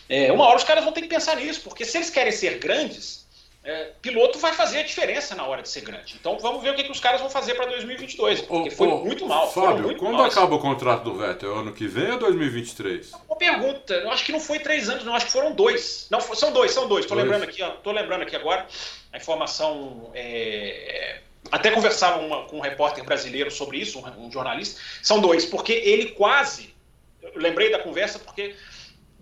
É, 0.09 0.33
uma 0.33 0.45
hora 0.45 0.57
os 0.57 0.65
caras 0.65 0.83
vão 0.83 0.93
ter 0.93 1.03
que 1.03 1.09
pensar 1.09 1.37
nisso, 1.37 1.61
porque 1.61 1.85
se 1.85 1.99
eles 1.99 2.11
querem 2.11 2.33
ser 2.33 2.59
grandes, 2.59 3.25
é, 3.65 3.93
piloto 4.03 4.41
vai 4.41 4.53
fazer 4.53 4.81
a 4.81 4.83
diferença 4.83 5.37
na 5.37 5.45
hora 5.45 5.63
de 5.63 5.69
ser 5.69 5.83
grande. 5.83 6.17
Então 6.19 6.37
vamos 6.41 6.63
ver 6.63 6.71
o 6.71 6.75
que, 6.75 6.83
que 6.83 6.91
os 6.91 6.99
caras 6.99 7.21
vão 7.21 7.31
fazer 7.31 7.55
para 7.55 7.67
2022, 7.67 8.41
porque 8.43 8.71
foi 8.71 8.89
muito 8.89 9.27
mal. 9.27 9.53
Fábio, 9.53 9.85
muito 9.85 10.01
quando 10.01 10.21
acaba 10.23 10.57
o 10.57 10.59
contrato 10.59 11.05
do 11.05 11.15
Vettel? 11.15 11.55
Ano 11.55 11.73
que 11.73 11.87
vem 11.87 12.11
ou 12.11 12.19
2023? 12.19 13.13
Uma 13.29 13.37
pergunta, 13.37 13.95
eu 13.95 14.11
acho 14.11 14.25
que 14.25 14.33
não 14.33 14.41
foi 14.41 14.59
três 14.59 14.89
anos, 14.89 15.05
não, 15.05 15.15
acho 15.15 15.27
que 15.27 15.33
foram 15.33 15.53
dois. 15.53 16.09
Não, 16.11 16.21
são 16.21 16.53
dois, 16.53 16.73
são 16.73 16.89
dois. 16.89 17.05
Estou 17.05 17.17
lembrando 17.17 17.45
aqui, 17.45 17.63
tô 17.85 17.93
lembrando 17.93 18.23
aqui 18.23 18.35
agora 18.35 18.67
a 19.13 19.17
informação. 19.17 20.11
É, 20.13 21.21
até 21.53 21.71
conversava 21.71 22.19
uma, 22.19 22.45
com 22.47 22.59
um 22.59 22.61
repórter 22.61 23.05
brasileiro 23.05 23.51
sobre 23.51 23.79
isso, 23.79 24.01
um, 24.01 24.27
um 24.27 24.33
jornalista. 24.33 24.81
São 25.01 25.21
dois, 25.21 25.45
porque 25.45 25.73
ele 25.73 26.07
quase. 26.11 26.75
Eu 27.23 27.41
lembrei 27.41 27.71
da 27.71 27.79
conversa 27.79 28.19
porque 28.19 28.57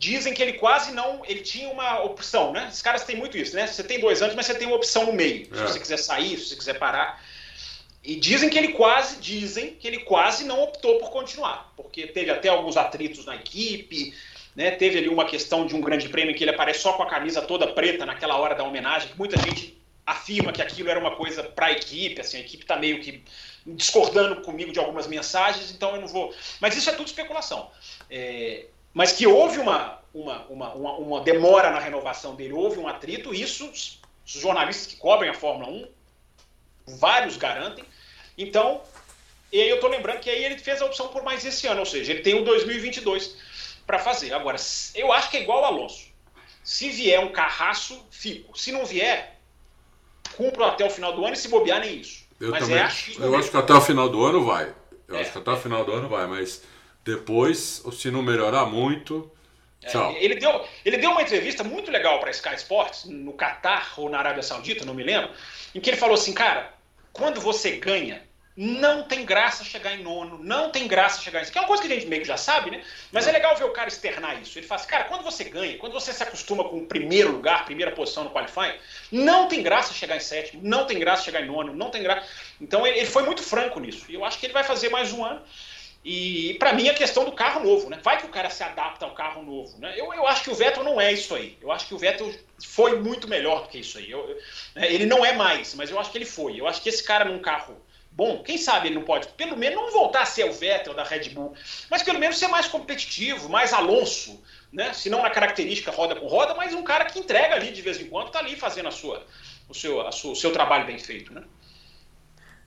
dizem 0.00 0.32
que 0.32 0.42
ele 0.42 0.54
quase 0.54 0.92
não. 0.92 1.22
Ele 1.26 1.42
tinha 1.42 1.68
uma 1.68 2.02
opção, 2.02 2.52
né? 2.52 2.68
Os 2.72 2.80
caras 2.80 3.04
têm 3.04 3.16
muito 3.16 3.36
isso, 3.36 3.54
né? 3.54 3.66
Você 3.66 3.84
tem 3.84 4.00
dois 4.00 4.22
anos, 4.22 4.34
mas 4.34 4.46
você 4.46 4.54
tem 4.54 4.66
uma 4.66 4.76
opção 4.76 5.04
no 5.04 5.12
meio. 5.12 5.46
É. 5.52 5.56
Se 5.56 5.62
você 5.62 5.78
quiser 5.78 5.98
sair, 5.98 6.38
se 6.38 6.48
você 6.48 6.56
quiser 6.56 6.78
parar. 6.78 7.22
E 8.02 8.16
dizem 8.16 8.48
que 8.48 8.56
ele 8.56 8.68
quase, 8.68 9.20
dizem 9.20 9.74
que 9.74 9.86
ele 9.86 9.98
quase 9.98 10.44
não 10.44 10.62
optou 10.62 10.98
por 10.98 11.10
continuar, 11.10 11.70
porque 11.76 12.06
teve 12.06 12.30
até 12.30 12.48
alguns 12.48 12.78
atritos 12.78 13.26
na 13.26 13.36
equipe, 13.36 14.14
né? 14.56 14.70
Teve 14.70 14.96
ali 14.96 15.08
uma 15.10 15.26
questão 15.26 15.66
de 15.66 15.76
um 15.76 15.82
grande 15.82 16.08
prêmio 16.08 16.34
que 16.34 16.42
ele 16.42 16.50
aparece 16.50 16.80
só 16.80 16.94
com 16.94 17.02
a 17.02 17.06
camisa 17.06 17.42
toda 17.42 17.66
preta 17.66 18.06
naquela 18.06 18.38
hora 18.38 18.54
da 18.54 18.64
homenagem, 18.64 19.10
que 19.10 19.18
muita 19.18 19.36
gente 19.36 19.78
afirma 20.06 20.50
que 20.50 20.62
aquilo 20.62 20.88
era 20.88 20.98
uma 20.98 21.14
coisa 21.14 21.42
para 21.42 21.66
a 21.66 21.72
equipe, 21.72 22.18
assim, 22.22 22.38
a 22.38 22.40
equipe 22.40 22.64
está 22.64 22.74
meio 22.74 23.00
que 23.02 23.22
discordando 23.66 24.40
comigo 24.40 24.72
de 24.72 24.78
algumas 24.78 25.06
mensagens, 25.06 25.70
então 25.70 25.94
eu 25.94 26.00
não 26.00 26.08
vou. 26.08 26.34
Mas 26.58 26.74
isso 26.74 26.88
é 26.88 26.94
tudo 26.94 27.06
especulação. 27.06 27.70
É, 28.08 28.64
mas 28.92 29.12
que 29.12 29.26
houve 29.26 29.58
uma, 29.58 29.98
uma, 30.12 30.44
uma, 30.46 30.74
uma, 30.74 31.20
demora 31.20 31.70
na 31.70 31.78
renovação 31.78 32.34
dele, 32.34 32.52
houve 32.52 32.78
um 32.78 32.88
atrito, 32.88 33.34
isso 33.34 33.70
os 33.70 34.00
jornalistas 34.26 34.86
que 34.86 34.96
cobrem 34.96 35.30
a 35.30 35.34
Fórmula 35.34 35.70
1, 35.70 35.88
vários 36.98 37.36
garantem. 37.36 37.84
Então, 38.36 38.80
e 39.52 39.60
aí 39.60 39.68
eu 39.68 39.76
estou 39.76 39.90
lembrando 39.90 40.20
que 40.20 40.30
aí 40.30 40.44
ele 40.44 40.58
fez 40.58 40.80
a 40.80 40.86
opção 40.86 41.08
por 41.08 41.22
mais 41.22 41.44
esse 41.44 41.66
ano, 41.66 41.80
ou 41.80 41.86
seja, 41.86 42.12
ele 42.12 42.22
tem 42.22 42.34
o 42.34 42.44
2022 42.44 43.36
para 43.86 43.98
fazer. 43.98 44.32
Agora, 44.32 44.56
eu 44.94 45.12
acho 45.12 45.30
que 45.30 45.36
é 45.36 45.42
igual 45.42 45.62
o 45.62 45.64
Alonso. 45.64 46.08
Se 46.62 46.90
vier 46.90 47.18
um 47.20 47.32
carraço, 47.32 48.06
fico. 48.10 48.56
Se 48.56 48.70
não 48.70 48.84
vier, 48.84 49.40
cumpro 50.36 50.64
até 50.64 50.84
o 50.84 50.90
final 50.90 51.12
do 51.12 51.24
ano 51.24 51.34
e 51.34 51.36
se 51.36 51.48
bobear 51.48 51.80
nem 51.80 52.00
isso. 52.00 52.24
Eu 52.38 52.50
mas 52.50 52.60
também. 52.64 52.78
É 52.78 52.86
eu 53.18 53.36
acho 53.36 53.50
que 53.50 53.56
até 53.56 53.72
o 53.72 53.80
final 53.80 54.08
do 54.08 54.24
ano 54.24 54.44
vai. 54.44 54.72
Eu 55.08 55.16
é, 55.16 55.20
acho 55.20 55.32
que 55.32 55.38
até 55.38 55.50
o 55.50 55.56
final 55.56 55.84
do 55.84 55.92
ano 55.92 56.08
vai, 56.08 56.26
mas 56.26 56.62
depois, 57.04 57.82
se 57.92 58.10
não 58.10 58.22
melhorar 58.22 58.66
muito, 58.66 59.30
tchau. 59.80 60.12
É, 60.12 60.24
ele, 60.24 60.36
deu, 60.36 60.64
ele 60.84 60.98
deu 60.98 61.10
uma 61.10 61.22
entrevista 61.22 61.64
muito 61.64 61.90
legal 61.90 62.20
para 62.20 62.30
Sky 62.30 62.54
Sports, 62.56 63.06
no 63.06 63.32
Catar 63.32 63.94
ou 63.96 64.08
na 64.08 64.18
Arábia 64.18 64.42
Saudita, 64.42 64.84
não 64.84 64.94
me 64.94 65.02
lembro, 65.02 65.30
em 65.74 65.80
que 65.80 65.90
ele 65.90 65.96
falou 65.96 66.14
assim, 66.14 66.32
cara, 66.32 66.74
quando 67.12 67.40
você 67.40 67.72
ganha, 67.72 68.22
não 68.56 69.04
tem 69.04 69.24
graça 69.24 69.64
chegar 69.64 69.94
em 69.94 70.02
nono, 70.02 70.38
não 70.42 70.70
tem 70.70 70.86
graça 70.86 71.22
chegar 71.22 71.42
em. 71.42 71.50
Que 71.50 71.56
é 71.56 71.60
uma 71.62 71.66
coisa 71.66 71.82
que 71.82 71.90
a 71.90 71.94
gente 71.94 72.06
meio 72.06 72.20
que 72.20 72.28
já 72.28 72.36
sabe, 72.36 72.70
né? 72.70 72.82
Mas 73.10 73.26
é 73.26 73.32
legal 73.32 73.56
ver 73.56 73.64
o 73.64 73.70
cara 73.70 73.88
externar 73.88 74.38
isso. 74.42 74.58
Ele 74.58 74.66
fala 74.66 74.80
assim, 74.80 74.90
cara, 74.90 75.04
quando 75.04 75.22
você 75.22 75.44
ganha, 75.44 75.78
quando 75.78 75.92
você 75.92 76.12
se 76.12 76.22
acostuma 76.22 76.64
com 76.64 76.78
o 76.78 76.86
primeiro 76.86 77.32
lugar, 77.32 77.64
primeira 77.64 77.92
posição 77.92 78.24
no 78.24 78.30
qualifying, 78.30 78.74
não 79.10 79.48
tem 79.48 79.62
graça 79.62 79.94
chegar 79.94 80.16
em 80.16 80.20
sétimo, 80.20 80.60
não 80.62 80.84
tem 80.84 80.98
graça 80.98 81.22
chegar 81.22 81.40
em 81.40 81.46
nono, 81.46 81.74
não 81.74 81.90
tem 81.90 82.02
graça. 82.02 82.28
Então 82.60 82.86
ele, 82.86 82.98
ele 82.98 83.06
foi 83.06 83.22
muito 83.22 83.42
franco 83.42 83.80
nisso. 83.80 84.04
E 84.10 84.14
eu 84.14 84.24
acho 84.26 84.38
que 84.38 84.44
ele 84.44 84.52
vai 84.52 84.64
fazer 84.64 84.90
mais 84.90 85.12
um 85.12 85.24
ano. 85.24 85.40
E 86.02 86.54
para 86.58 86.72
mim 86.72 86.88
a 86.88 86.94
questão 86.94 87.24
do 87.24 87.32
carro 87.32 87.62
novo, 87.62 87.90
né? 87.90 87.98
Vai 88.02 88.18
que 88.18 88.24
o 88.24 88.30
cara 88.30 88.48
se 88.48 88.62
adapta 88.62 89.04
ao 89.04 89.12
carro 89.12 89.42
novo, 89.42 89.78
né? 89.78 89.92
Eu, 89.96 90.12
eu 90.14 90.26
acho 90.26 90.42
que 90.42 90.50
o 90.50 90.54
Vettel 90.54 90.82
não 90.82 90.98
é 90.98 91.12
isso 91.12 91.34
aí. 91.34 91.58
Eu 91.60 91.70
acho 91.70 91.86
que 91.86 91.94
o 91.94 91.98
Vettel 91.98 92.34
foi 92.64 92.98
muito 92.98 93.28
melhor 93.28 93.62
do 93.62 93.68
que 93.68 93.78
isso 93.78 93.98
aí. 93.98 94.10
Eu, 94.10 94.20
eu, 94.28 94.38
né? 94.74 94.90
ele 94.90 95.04
não 95.04 95.24
é 95.24 95.34
mais, 95.34 95.74
mas 95.74 95.90
eu 95.90 96.00
acho 96.00 96.10
que 96.10 96.16
ele 96.16 96.24
foi. 96.24 96.58
Eu 96.58 96.66
acho 96.66 96.80
que 96.80 96.88
esse 96.88 97.02
cara 97.02 97.26
num 97.26 97.38
carro 97.38 97.76
bom, 98.10 98.42
quem 98.42 98.58
sabe 98.58 98.88
ele 98.88 98.96
não 98.96 99.02
pode, 99.02 99.28
pelo 99.28 99.56
menos 99.56 99.76
não 99.76 99.90
voltar 99.92 100.22
a 100.22 100.26
ser 100.26 100.44
o 100.44 100.52
Vettel 100.52 100.94
da 100.94 101.04
Red 101.04 101.30
Bull, 101.30 101.54
mas 101.88 102.02
pelo 102.02 102.18
menos 102.18 102.38
ser 102.38 102.48
mais 102.48 102.66
competitivo, 102.66 103.48
mais 103.48 103.72
Alonso, 103.72 104.42
né? 104.72 104.92
Se 104.92 105.08
não 105.08 105.22
na 105.22 105.30
característica 105.30 105.90
roda 105.90 106.16
com 106.16 106.26
roda, 106.26 106.54
mas 106.54 106.74
um 106.74 106.82
cara 106.82 107.04
que 107.04 107.18
entrega 107.18 107.54
ali 107.54 107.70
de 107.70 107.82
vez 107.82 108.00
em 108.00 108.06
quando, 108.06 108.30
tá 108.30 108.38
ali 108.38 108.56
fazendo 108.56 108.88
a 108.88 108.92
sua, 108.92 109.24
o 109.68 109.74
seu, 109.74 110.06
a 110.06 110.12
sua, 110.12 110.32
o 110.32 110.36
seu 110.36 110.52
trabalho 110.52 110.86
bem 110.86 110.98
feito, 110.98 111.32
né? 111.32 111.42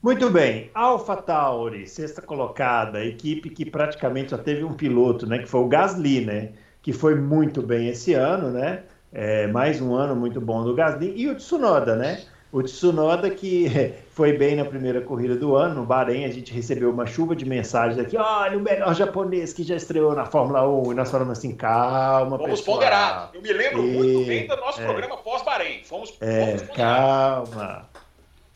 Muito 0.04 0.28
bem, 0.28 0.70
Alpha 0.74 1.16
Tauri, 1.16 1.86
sexta 1.86 2.20
colocada, 2.20 3.02
equipe 3.02 3.48
que 3.48 3.64
praticamente 3.64 4.28
só 4.28 4.36
teve 4.36 4.62
um 4.62 4.74
piloto, 4.74 5.26
né, 5.26 5.38
que 5.38 5.46
foi 5.46 5.62
o 5.62 5.66
Gasly, 5.66 6.26
né, 6.26 6.50
que 6.82 6.92
foi 6.92 7.14
muito 7.14 7.62
bem 7.62 7.88
esse 7.88 8.12
ano, 8.12 8.50
né, 8.50 8.82
é, 9.10 9.46
mais 9.46 9.80
um 9.80 9.94
ano 9.94 10.14
muito 10.14 10.42
bom 10.42 10.62
do 10.62 10.74
Gasly, 10.74 11.14
e 11.16 11.26
o 11.26 11.34
Tsunoda, 11.34 11.96
né, 11.96 12.22
o 12.52 12.62
Tsunoda 12.62 13.30
que 13.30 13.94
foi 14.12 14.36
bem 14.36 14.56
na 14.56 14.66
primeira 14.66 15.00
corrida 15.00 15.36
do 15.36 15.56
ano, 15.56 15.76
no 15.76 15.86
Bahrein, 15.86 16.26
a 16.26 16.30
gente 16.30 16.52
recebeu 16.52 16.90
uma 16.90 17.06
chuva 17.06 17.34
de 17.34 17.46
mensagens 17.46 17.98
aqui, 17.98 18.18
olha, 18.18 18.58
o 18.58 18.60
melhor 18.60 18.94
japonês 18.94 19.54
que 19.54 19.62
já 19.62 19.74
estreou 19.74 20.14
na 20.14 20.26
Fórmula 20.26 20.68
1, 20.68 20.92
e 20.92 20.94
nós 20.96 21.10
falamos 21.10 21.38
assim, 21.38 21.54
calma, 21.54 22.36
Vamos 22.36 22.60
pessoal. 22.60 22.76
ponderar, 22.76 23.30
eu 23.32 23.40
me 23.40 23.52
lembro 23.54 23.82
e... 23.82 23.90
muito 23.90 24.26
bem 24.26 24.46
do 24.46 24.56
nosso 24.56 24.82
é, 24.82 24.84
programa 24.84 25.16
pós-Bahrein, 25.16 25.82
fomos, 25.82 26.14
é, 26.20 26.58
calma, 26.76 27.88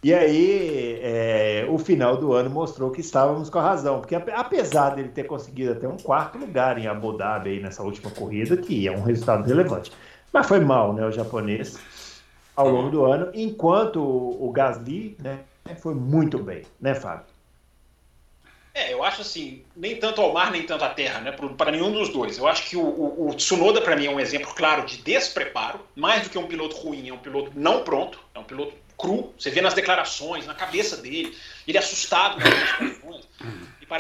e 0.03 0.14
aí, 0.14 1.01
é, 1.03 1.66
o 1.68 1.76
final 1.76 2.16
do 2.16 2.32
ano 2.32 2.49
mostrou 2.49 2.90
que 2.90 3.01
estávamos 3.01 3.51
com 3.51 3.59
a 3.59 3.62
razão, 3.62 4.01
porque 4.01 4.14
apesar 4.14 4.90
dele 4.90 5.09
ter 5.09 5.24
conseguido 5.24 5.72
até 5.72 5.88
um 5.88 5.96
quarto 5.96 6.38
lugar 6.38 6.78
em 6.78 6.86
Abu 6.86 7.16
Dhabi 7.16 7.51
aí 7.51 7.61
nessa 7.61 7.82
última 7.82 8.11
corrida, 8.11 8.57
que 8.57 8.86
é 8.86 8.92
um 8.92 9.03
resultado 9.03 9.44
relevante, 9.44 9.90
mas 10.32 10.46
foi 10.46 10.61
mal, 10.61 10.92
né, 10.92 11.05
o 11.05 11.11
japonês, 11.11 11.78
ao 12.55 12.68
longo 12.68 12.90
do 12.90 13.05
ano, 13.05 13.30
enquanto 13.34 14.01
o 14.01 14.51
Gasly, 14.53 15.16
né, 15.18 15.40
foi 15.80 15.94
muito 15.94 16.38
bem, 16.38 16.62
né, 16.80 16.94
Fábio? 16.94 17.26
É, 18.78 18.92
eu 18.92 19.03
acho 19.03 19.22
assim, 19.22 19.64
nem 19.74 19.96
tanto 19.96 20.20
ao 20.20 20.32
mar, 20.32 20.53
nem 20.53 20.62
tanto 20.62 20.84
à 20.84 20.90
terra, 20.90 21.20
né? 21.20 21.32
Para 21.32 21.72
nenhum 21.72 21.90
dos 21.90 22.11
dois. 22.11 22.38
Eu 22.38 22.46
acho 22.46 22.70
que 22.70 22.76
o, 22.76 22.82
o, 22.82 23.28
o 23.28 23.34
Tsunoda, 23.34 23.80
para 23.80 23.96
mim, 23.96 24.07
é 24.07 24.11
um 24.11 24.20
exemplo 24.20 24.55
claro 24.55 24.86
de 24.86 24.99
despreparo, 24.99 25.80
mais 25.96 26.22
do 26.22 26.30
que 26.30 26.38
um 26.38 26.46
piloto 26.46 26.76
ruim, 26.76 27.09
é 27.09 27.12
um 27.12 27.18
piloto 27.18 27.51
não 27.57 27.82
pronto, 27.82 28.20
é 28.32 28.38
um 28.38 28.44
piloto 28.44 28.74
cru. 28.99 29.32
Você 29.38 29.51
vê 29.51 29.61
nas 29.61 29.74
declarações, 29.74 30.44
na 30.46 30.55
cabeça 30.55 30.96
dele, 30.96 31.36
ele 31.66 31.78
assustado 31.78 32.42
com 32.42 32.49
as 32.49 32.72
questões. 32.76 33.28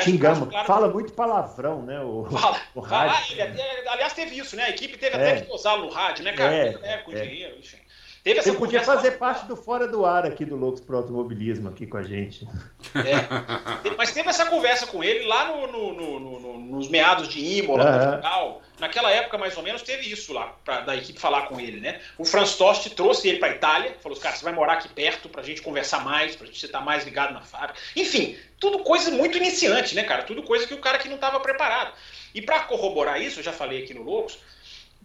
Xingamos, 0.02 0.50
claro 0.50 0.66
fala 0.66 0.88
muito 0.88 1.12
palavrão, 1.14 1.82
né? 1.82 1.98
O, 2.00 2.26
fala, 2.30 2.60
o 2.74 2.80
rádio. 2.80 3.36
Fala, 3.36 3.48
ele, 3.48 3.88
aliás, 3.88 4.12
teve 4.12 4.38
isso, 4.38 4.54
né? 4.54 4.64
A 4.64 4.70
equipe 4.70 4.98
teve 4.98 5.16
é. 5.16 5.32
até 5.32 5.40
que 5.40 5.50
usá-lo 5.50 5.86
no 5.86 5.90
rádio, 5.90 6.24
né, 6.24 6.32
cara? 6.32 6.54
É, 6.54 6.78
é, 6.82 6.98
com 6.98 7.12
é. 7.12 7.20
dinheiro, 7.22 7.56
enfim. 7.58 7.78
Teve 8.22 8.40
essa 8.40 8.50
Você 8.50 8.58
podia 8.58 8.82
fazer 8.82 9.12
parte 9.12 9.46
do 9.46 9.56
fora 9.56 9.86
do 9.86 10.04
ar 10.04 10.26
aqui 10.26 10.44
do 10.44 10.56
Loucos 10.56 10.80
pro 10.80 10.96
Automobilismo 10.96 11.68
aqui 11.68 11.86
com 11.86 11.96
a 11.96 12.02
gente. 12.02 12.46
É. 12.94 13.90
Mas 13.96 14.12
teve 14.12 14.28
essa 14.28 14.46
conversa 14.46 14.86
com 14.86 15.02
ele 15.02 15.26
lá 15.26 15.46
no, 15.46 15.66
no, 15.66 16.20
no, 16.20 16.58
nos 16.58 16.88
meados 16.88 17.28
de 17.28 17.40
Imola, 17.40 17.84
uhum. 17.84 18.10
Portugal. 18.10 18.62
Naquela 18.78 19.10
época, 19.10 19.36
mais 19.38 19.56
ou 19.56 19.62
menos, 19.62 19.82
teve 19.82 20.10
isso 20.10 20.32
lá, 20.32 20.54
pra, 20.64 20.80
da 20.80 20.96
equipe 20.96 21.18
falar 21.18 21.42
com 21.42 21.58
ele, 21.58 21.80
né? 21.80 22.00
O 22.16 22.24
Franz 22.24 22.54
Tost 22.54 22.88
trouxe 22.90 23.28
ele 23.28 23.38
para 23.38 23.50
Itália, 23.50 23.96
falou, 24.00 24.16
cara, 24.18 24.36
você 24.36 24.44
vai 24.44 24.52
morar 24.52 24.74
aqui 24.74 24.88
perto 24.88 25.28
pra 25.28 25.42
gente 25.42 25.62
conversar 25.62 26.04
mais, 26.04 26.36
pra 26.36 26.46
gente 26.46 26.64
estar 26.64 26.80
mais 26.80 27.04
ligado 27.04 27.34
na 27.34 27.40
fábrica. 27.40 27.78
Enfim, 27.96 28.36
tudo 28.60 28.78
coisa 28.80 29.10
muito 29.10 29.36
iniciante, 29.36 29.96
né, 29.96 30.04
cara? 30.04 30.22
Tudo 30.22 30.44
coisa 30.44 30.66
que 30.66 30.74
o 30.74 30.78
cara 30.78 30.98
que 30.98 31.08
não 31.08 31.16
estava 31.16 31.40
preparado. 31.40 31.92
E 32.34 32.40
para 32.40 32.60
corroborar 32.60 33.20
isso, 33.20 33.40
eu 33.40 33.44
já 33.44 33.52
falei 33.52 33.82
aqui 33.82 33.94
no 33.94 34.02
Loucos, 34.02 34.38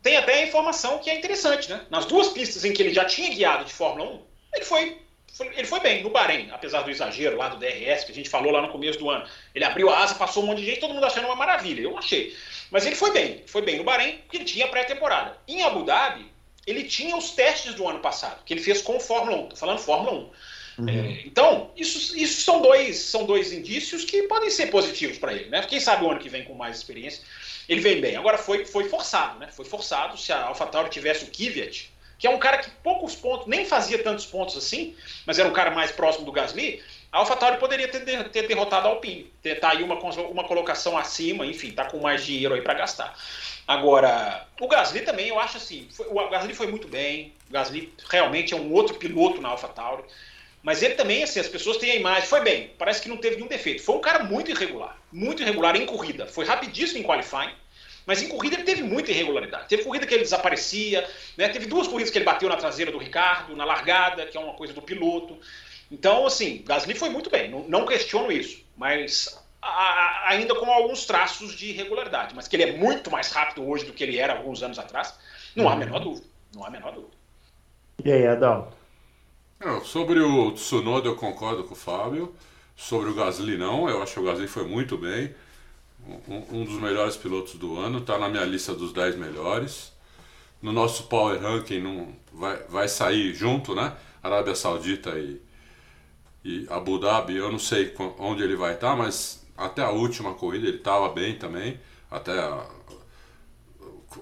tem 0.03 0.17
até 0.17 0.33
a 0.33 0.43
informação 0.43 0.99
que 0.99 1.09
é 1.09 1.15
interessante, 1.15 1.69
né? 1.71 1.81
Nas 1.89 2.05
duas 2.05 2.27
pistas 2.27 2.65
em 2.65 2.73
que 2.73 2.83
ele 2.83 2.93
já 2.93 3.05
tinha 3.05 3.29
guiado 3.29 3.63
de 3.63 3.73
Fórmula 3.73 4.11
1, 4.11 4.21
ele 4.55 4.65
foi, 4.65 4.97
foi, 5.33 5.47
ele 5.55 5.65
foi 5.65 5.79
bem, 5.79 6.03
no 6.03 6.09
Bahrein, 6.09 6.49
apesar 6.51 6.81
do 6.81 6.91
exagero 6.91 7.37
lá 7.37 7.47
do 7.47 7.57
DRS, 7.57 8.03
que 8.03 8.11
a 8.11 8.15
gente 8.15 8.29
falou 8.29 8.51
lá 8.51 8.61
no 8.61 8.67
começo 8.67 8.99
do 8.99 9.09
ano. 9.09 9.25
Ele 9.55 9.63
abriu 9.63 9.89
a 9.89 9.99
asa, 9.99 10.15
passou 10.15 10.43
um 10.43 10.47
monte 10.47 10.59
de 10.59 10.65
gente, 10.65 10.81
todo 10.81 10.93
mundo 10.93 11.05
achando 11.05 11.25
uma 11.25 11.37
maravilha. 11.37 11.81
Eu 11.81 11.97
achei. 11.97 12.35
Mas 12.69 12.85
ele 12.85 12.95
foi 12.95 13.11
bem, 13.11 13.43
foi 13.47 13.61
bem 13.61 13.77
no 13.77 13.85
Bahrein, 13.85 14.17
porque 14.17 14.37
ele 14.37 14.45
tinha 14.45 14.67
pré-temporada. 14.67 15.37
Em 15.47 15.63
Abu 15.63 15.83
Dhabi, 15.83 16.29
ele 16.67 16.83
tinha 16.83 17.15
os 17.15 17.31
testes 17.31 17.73
do 17.73 17.87
ano 17.87 17.99
passado, 17.99 18.43
que 18.45 18.53
ele 18.53 18.61
fez 18.61 18.81
com 18.81 18.99
Fórmula 18.99 19.37
1. 19.37 19.49
Tô 19.49 19.55
falando 19.55 19.79
Fórmula 19.79 20.11
1. 20.11 20.29
Uhum. 20.77 20.89
É, 20.89 21.21
então, 21.25 21.71
isso, 21.75 22.17
isso 22.17 22.41
são, 22.41 22.61
dois, 22.61 22.97
são 22.97 23.25
dois 23.25 23.51
indícios 23.51 24.03
que 24.03 24.23
podem 24.23 24.49
ser 24.49 24.67
positivos 24.67 25.17
para 25.17 25.33
ele. 25.33 25.49
Né? 25.49 25.61
Quem 25.63 25.79
sabe 25.79 26.03
o 26.03 26.09
ano 26.09 26.19
que 26.19 26.29
vem 26.29 26.43
com 26.43 26.53
mais 26.53 26.77
experiência 26.77 27.21
ele 27.67 27.81
vem 27.81 28.01
bem. 28.01 28.15
Agora 28.15 28.37
foi, 28.37 28.65
foi 28.65 28.89
forçado, 28.89 29.39
né? 29.39 29.47
Foi 29.51 29.65
forçado. 29.65 30.17
Se 30.17 30.31
a 30.31 30.45
AlphaTauri 30.45 30.89
tivesse 30.89 31.23
o 31.23 31.27
Kvyat, 31.27 31.91
que 32.17 32.27
é 32.27 32.29
um 32.29 32.37
cara 32.37 32.57
que 32.57 32.69
poucos 32.83 33.15
pontos, 33.15 33.47
nem 33.47 33.65
fazia 33.65 34.01
tantos 34.01 34.25
pontos 34.25 34.57
assim, 34.57 34.95
mas 35.25 35.39
era 35.39 35.47
um 35.47 35.53
cara 35.53 35.71
mais 35.71 35.91
próximo 35.91 36.25
do 36.25 36.31
Gasly, 36.31 36.81
a 37.11 37.19
AlphaTauri 37.19 37.57
poderia 37.57 37.87
ter, 37.87 38.29
ter 38.29 38.47
derrotado 38.47 38.87
a 38.87 38.91
Alpine, 38.91 39.31
ter 39.41 39.59
tá 39.59 39.71
aí 39.71 39.83
uma, 39.83 39.95
uma 39.95 40.43
colocação 40.45 40.97
acima, 40.97 41.45
enfim, 41.45 41.71
tá 41.71 41.85
com 41.85 41.99
mais 41.99 42.25
dinheiro 42.25 42.53
aí 42.53 42.61
para 42.61 42.73
gastar. 42.73 43.17
Agora, 43.67 44.47
o 44.59 44.67
Gasly 44.67 45.01
também, 45.01 45.27
eu 45.27 45.39
acho 45.39 45.57
assim, 45.57 45.87
foi, 45.91 46.07
o 46.07 46.29
Gasly 46.29 46.53
foi 46.53 46.67
muito 46.67 46.87
bem, 46.87 47.33
o 47.49 47.53
Gasly 47.53 47.93
realmente 48.09 48.53
é 48.53 48.57
um 48.57 48.73
outro 48.73 48.95
piloto 48.95 49.41
na 49.41 49.49
AlphaTauri, 49.49 50.03
mas 50.63 50.81
ele 50.81 50.95
também, 50.95 51.21
assim, 51.21 51.41
as 51.41 51.47
pessoas 51.49 51.75
têm 51.75 51.91
a 51.91 51.95
imagem, 51.95 52.27
foi 52.27 52.39
bem, 52.39 52.71
parece 52.77 53.01
que 53.01 53.09
não 53.09 53.17
teve 53.17 53.35
nenhum 53.35 53.49
defeito. 53.49 53.83
Foi 53.83 53.97
um 53.97 54.01
cara 54.01 54.23
muito 54.23 54.49
irregular, 54.49 54.97
muito 55.11 55.43
irregular 55.43 55.75
em 55.75 55.85
corrida. 55.85 56.25
Foi 56.25 56.45
rapidíssimo 56.45 56.99
em 56.99 57.03
qualifying, 57.03 57.53
Mas 58.05 58.23
em 58.23 58.29
corrida 58.29 58.55
ele 58.55 58.63
teve 58.63 58.81
muita 58.81 59.11
irregularidade. 59.11 59.67
Teve 59.67 59.83
corrida 59.83 60.07
que 60.07 60.13
ele 60.13 60.23
desaparecia, 60.23 61.05
né? 61.37 61.49
teve 61.49 61.65
duas 61.65 61.87
corridas 61.87 62.09
que 62.09 62.17
ele 62.17 62.25
bateu 62.25 62.47
na 62.47 62.55
traseira 62.55 62.93
do 62.93 62.97
Ricardo, 62.97 63.55
na 63.57 63.65
largada, 63.65 64.25
que 64.25 64.37
é 64.37 64.39
uma 64.39 64.53
coisa 64.53 64.73
do 64.73 64.81
piloto. 64.81 65.37
Então, 65.91 66.25
assim, 66.25 66.63
Gasly 66.65 66.95
foi 66.95 67.09
muito 67.09 67.29
bem, 67.29 67.49
não, 67.49 67.67
não 67.67 67.85
questiono 67.85 68.31
isso, 68.31 68.63
mas 68.75 69.37
a, 69.61 70.29
ainda 70.29 70.55
com 70.55 70.71
alguns 70.71 71.05
traços 71.05 71.53
de 71.55 71.71
irregularidade. 71.71 72.33
Mas 72.33 72.47
que 72.47 72.55
ele 72.55 72.63
é 72.63 72.71
muito 72.77 73.11
mais 73.11 73.29
rápido 73.31 73.67
hoje 73.67 73.85
do 73.85 73.91
que 73.91 74.03
ele 74.03 74.17
era 74.17 74.33
alguns 74.33 74.63
anos 74.63 74.79
atrás, 74.79 75.13
não 75.55 75.67
há 75.67 75.73
a 75.73 75.75
menor 75.75 75.99
dúvida. 75.99 76.25
Não 76.55 76.63
há 76.63 76.67
a 76.67 76.71
menor 76.71 76.93
dúvida. 76.93 77.13
E 78.03 78.11
aí, 78.11 78.25
Sobre 79.85 80.19
o 80.19 80.51
Tsunoda 80.51 81.07
eu 81.07 81.15
concordo 81.15 81.63
com 81.63 81.73
o 81.73 81.77
Fábio. 81.77 82.33
Sobre 82.75 83.09
o 83.09 83.13
Gasly 83.13 83.57
não, 83.57 83.87
eu 83.89 84.01
acho 84.01 84.13
que 84.13 84.19
o 84.19 84.23
Gasly 84.23 84.47
foi 84.47 84.65
muito 84.65 84.97
bem. 84.97 85.33
Um, 86.27 86.59
um 86.59 86.65
dos 86.65 86.81
melhores 86.81 87.15
pilotos 87.15 87.55
do 87.55 87.79
ano, 87.79 87.99
está 87.99 88.17
na 88.17 88.27
minha 88.27 88.43
lista 88.43 88.73
dos 88.73 88.91
10 88.91 89.15
melhores. 89.15 89.93
No 90.61 90.73
nosso 90.73 91.03
Power 91.03 91.41
Ranking 91.41 91.79
não, 91.79 92.13
vai, 92.33 92.57
vai 92.67 92.87
sair 92.89 93.33
junto, 93.33 93.73
né? 93.73 93.95
Arábia 94.21 94.53
Saudita 94.55 95.11
e, 95.11 95.41
e 96.43 96.67
Abu 96.69 96.99
Dhabi, 96.99 97.35
eu 97.37 97.51
não 97.51 97.59
sei 97.59 97.93
onde 98.19 98.43
ele 98.43 98.55
vai 98.55 98.73
estar, 98.73 98.91
tá, 98.91 98.95
mas 98.95 99.45
até 99.55 99.81
a 99.81 99.91
última 99.91 100.33
corrida 100.33 100.67
ele 100.67 100.77
estava 100.77 101.09
bem 101.09 101.37
também. 101.37 101.79
Até 102.11 102.37
a, 102.37 102.65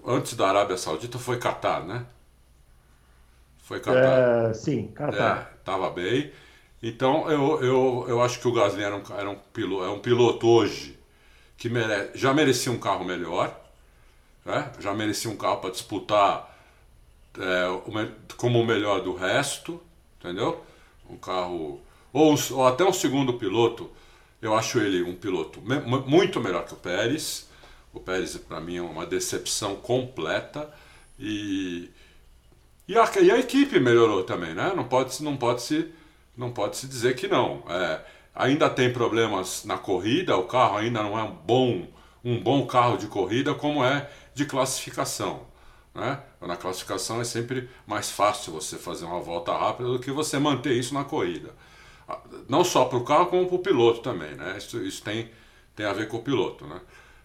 antes 0.05 0.35
da 0.35 0.49
Arábia 0.49 0.77
Saudita 0.77 1.17
foi 1.17 1.37
Qatar, 1.39 1.83
né? 1.85 2.05
Foi. 3.79 4.49
É, 4.49 4.53
sim, 4.53 4.87
Qatar. 4.87 5.51
É, 5.53 5.63
tava 5.63 5.89
bem. 5.89 6.31
Então 6.83 7.29
eu, 7.29 7.61
eu, 7.63 8.05
eu 8.07 8.21
acho 8.21 8.39
que 8.39 8.47
o 8.47 8.51
Gasly 8.51 8.83
era 8.83 8.95
um, 8.95 9.03
era 9.15 9.29
um, 9.29 9.37
piloto, 9.53 9.85
é 9.85 9.89
um 9.89 9.99
piloto 9.99 10.47
hoje 10.47 10.97
que 11.55 11.69
mere, 11.69 12.09
já 12.15 12.33
merecia 12.33 12.71
um 12.71 12.79
carro 12.79 13.05
melhor, 13.05 13.55
né? 14.43 14.71
já 14.79 14.93
merecia 14.93 15.29
um 15.29 15.37
carro 15.37 15.57
para 15.57 15.69
disputar 15.69 16.51
é, 17.37 17.65
como 18.35 18.59
o 18.59 18.65
melhor 18.65 19.01
do 19.01 19.13
resto, 19.13 19.81
entendeu? 20.19 20.65
Um 21.09 21.17
carro. 21.17 21.79
Ou, 22.11 22.35
ou 22.51 22.67
até 22.67 22.83
um 22.83 22.91
segundo 22.91 23.33
piloto, 23.33 23.89
eu 24.41 24.55
acho 24.55 24.79
ele 24.79 25.03
um 25.03 25.15
piloto 25.15 25.61
me, 25.61 25.79
muito 25.79 26.39
melhor 26.39 26.65
que 26.65 26.73
o 26.73 26.77
Pérez. 26.77 27.47
O 27.93 27.99
Pérez, 27.99 28.35
para 28.37 28.59
mim, 28.59 28.77
é 28.77 28.81
uma 28.81 29.05
decepção 29.05 29.75
completa. 29.75 30.73
E, 31.19 31.89
e, 32.87 32.97
a, 32.97 33.09
e 33.21 33.31
a 33.31 33.39
equipe 33.39 33.79
melhorou 33.79 34.23
também, 34.23 34.53
né? 34.53 34.73
Não 34.75 34.83
pode, 34.85 35.23
não 35.23 35.37
pode 35.37 35.61
se 35.61 35.91
não 36.35 36.51
pode 36.51 36.77
se 36.77 36.87
dizer 36.87 37.15
que 37.15 37.27
não. 37.27 37.63
É, 37.69 38.01
ainda 38.33 38.69
tem 38.69 38.91
problemas 38.91 39.65
na 39.65 39.77
corrida, 39.77 40.35
o 40.37 40.45
carro 40.45 40.77
ainda 40.77 41.03
não 41.03 41.17
é 41.17 41.23
um 41.23 41.31
bom, 41.31 41.87
um 42.23 42.39
bom 42.41 42.65
carro 42.65 42.97
de 42.97 43.07
corrida 43.07 43.53
como 43.53 43.83
é 43.83 44.09
de 44.33 44.45
classificação. 44.45 45.47
Né? 45.93 46.19
Na 46.39 46.55
classificação 46.55 47.19
é 47.19 47.23
sempre 47.23 47.69
mais 47.85 48.09
fácil 48.09 48.53
você 48.53 48.77
fazer 48.77 49.05
uma 49.05 49.19
volta 49.19 49.51
rápida 49.51 49.89
do 49.89 49.99
que 49.99 50.11
você 50.11 50.39
manter 50.39 50.73
isso 50.73 50.93
na 50.93 51.03
corrida. 51.03 51.53
Ah, 52.07 52.19
não 52.47 52.63
só 52.63 52.85
para 52.85 52.97
o 52.97 53.03
carro, 53.03 53.27
como 53.27 53.45
para 53.45 53.55
o 53.55 53.59
piloto 53.59 53.99
também. 53.99 54.33
Né? 54.35 54.55
Isso, 54.57 54.81
isso 54.81 55.03
tem, 55.03 55.29
tem 55.75 55.85
a 55.85 55.93
ver 55.93 56.07
com 56.07 56.17
o 56.17 56.23
piloto. 56.23 56.65
Né? 56.65 56.79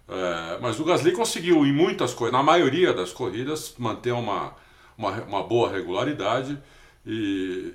É, 0.08 0.58
mas 0.60 0.80
o 0.80 0.84
Gasly 0.84 1.12
conseguiu, 1.12 1.64
em 1.64 1.72
muitas 1.72 2.12
coisas, 2.12 2.32
na 2.32 2.42
maioria 2.42 2.92
das 2.92 3.12
corridas, 3.12 3.74
manter 3.78 4.12
uma, 4.12 4.54
uma, 4.96 5.10
uma 5.22 5.42
boa 5.42 5.70
regularidade 5.70 6.58
e 7.04 7.74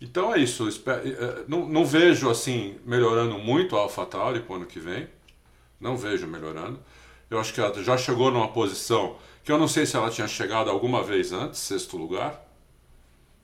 então 0.00 0.34
é 0.34 0.38
isso. 0.38 0.68
É, 0.86 1.44
não, 1.48 1.66
não 1.66 1.84
vejo 1.84 2.28
assim 2.28 2.76
melhorando 2.84 3.38
muito 3.38 3.76
a 3.76 3.80
AlphaTauri 3.80 4.40
para 4.40 4.52
o 4.52 4.56
ano 4.56 4.66
que 4.66 4.78
vem. 4.78 5.08
Não 5.80 5.96
vejo 5.96 6.26
melhorando. 6.26 6.78
Eu 7.30 7.38
acho 7.38 7.52
que 7.54 7.60
ela 7.60 7.82
já 7.82 7.96
chegou 7.96 8.30
numa 8.30 8.48
posição 8.48 9.16
que 9.42 9.50
eu 9.50 9.58
não 9.58 9.66
sei 9.66 9.86
se 9.86 9.96
ela 9.96 10.10
tinha 10.10 10.28
chegado 10.28 10.70
alguma 10.70 11.02
vez 11.02 11.32
antes, 11.32 11.60
sexto 11.60 11.96
lugar. 11.96 12.44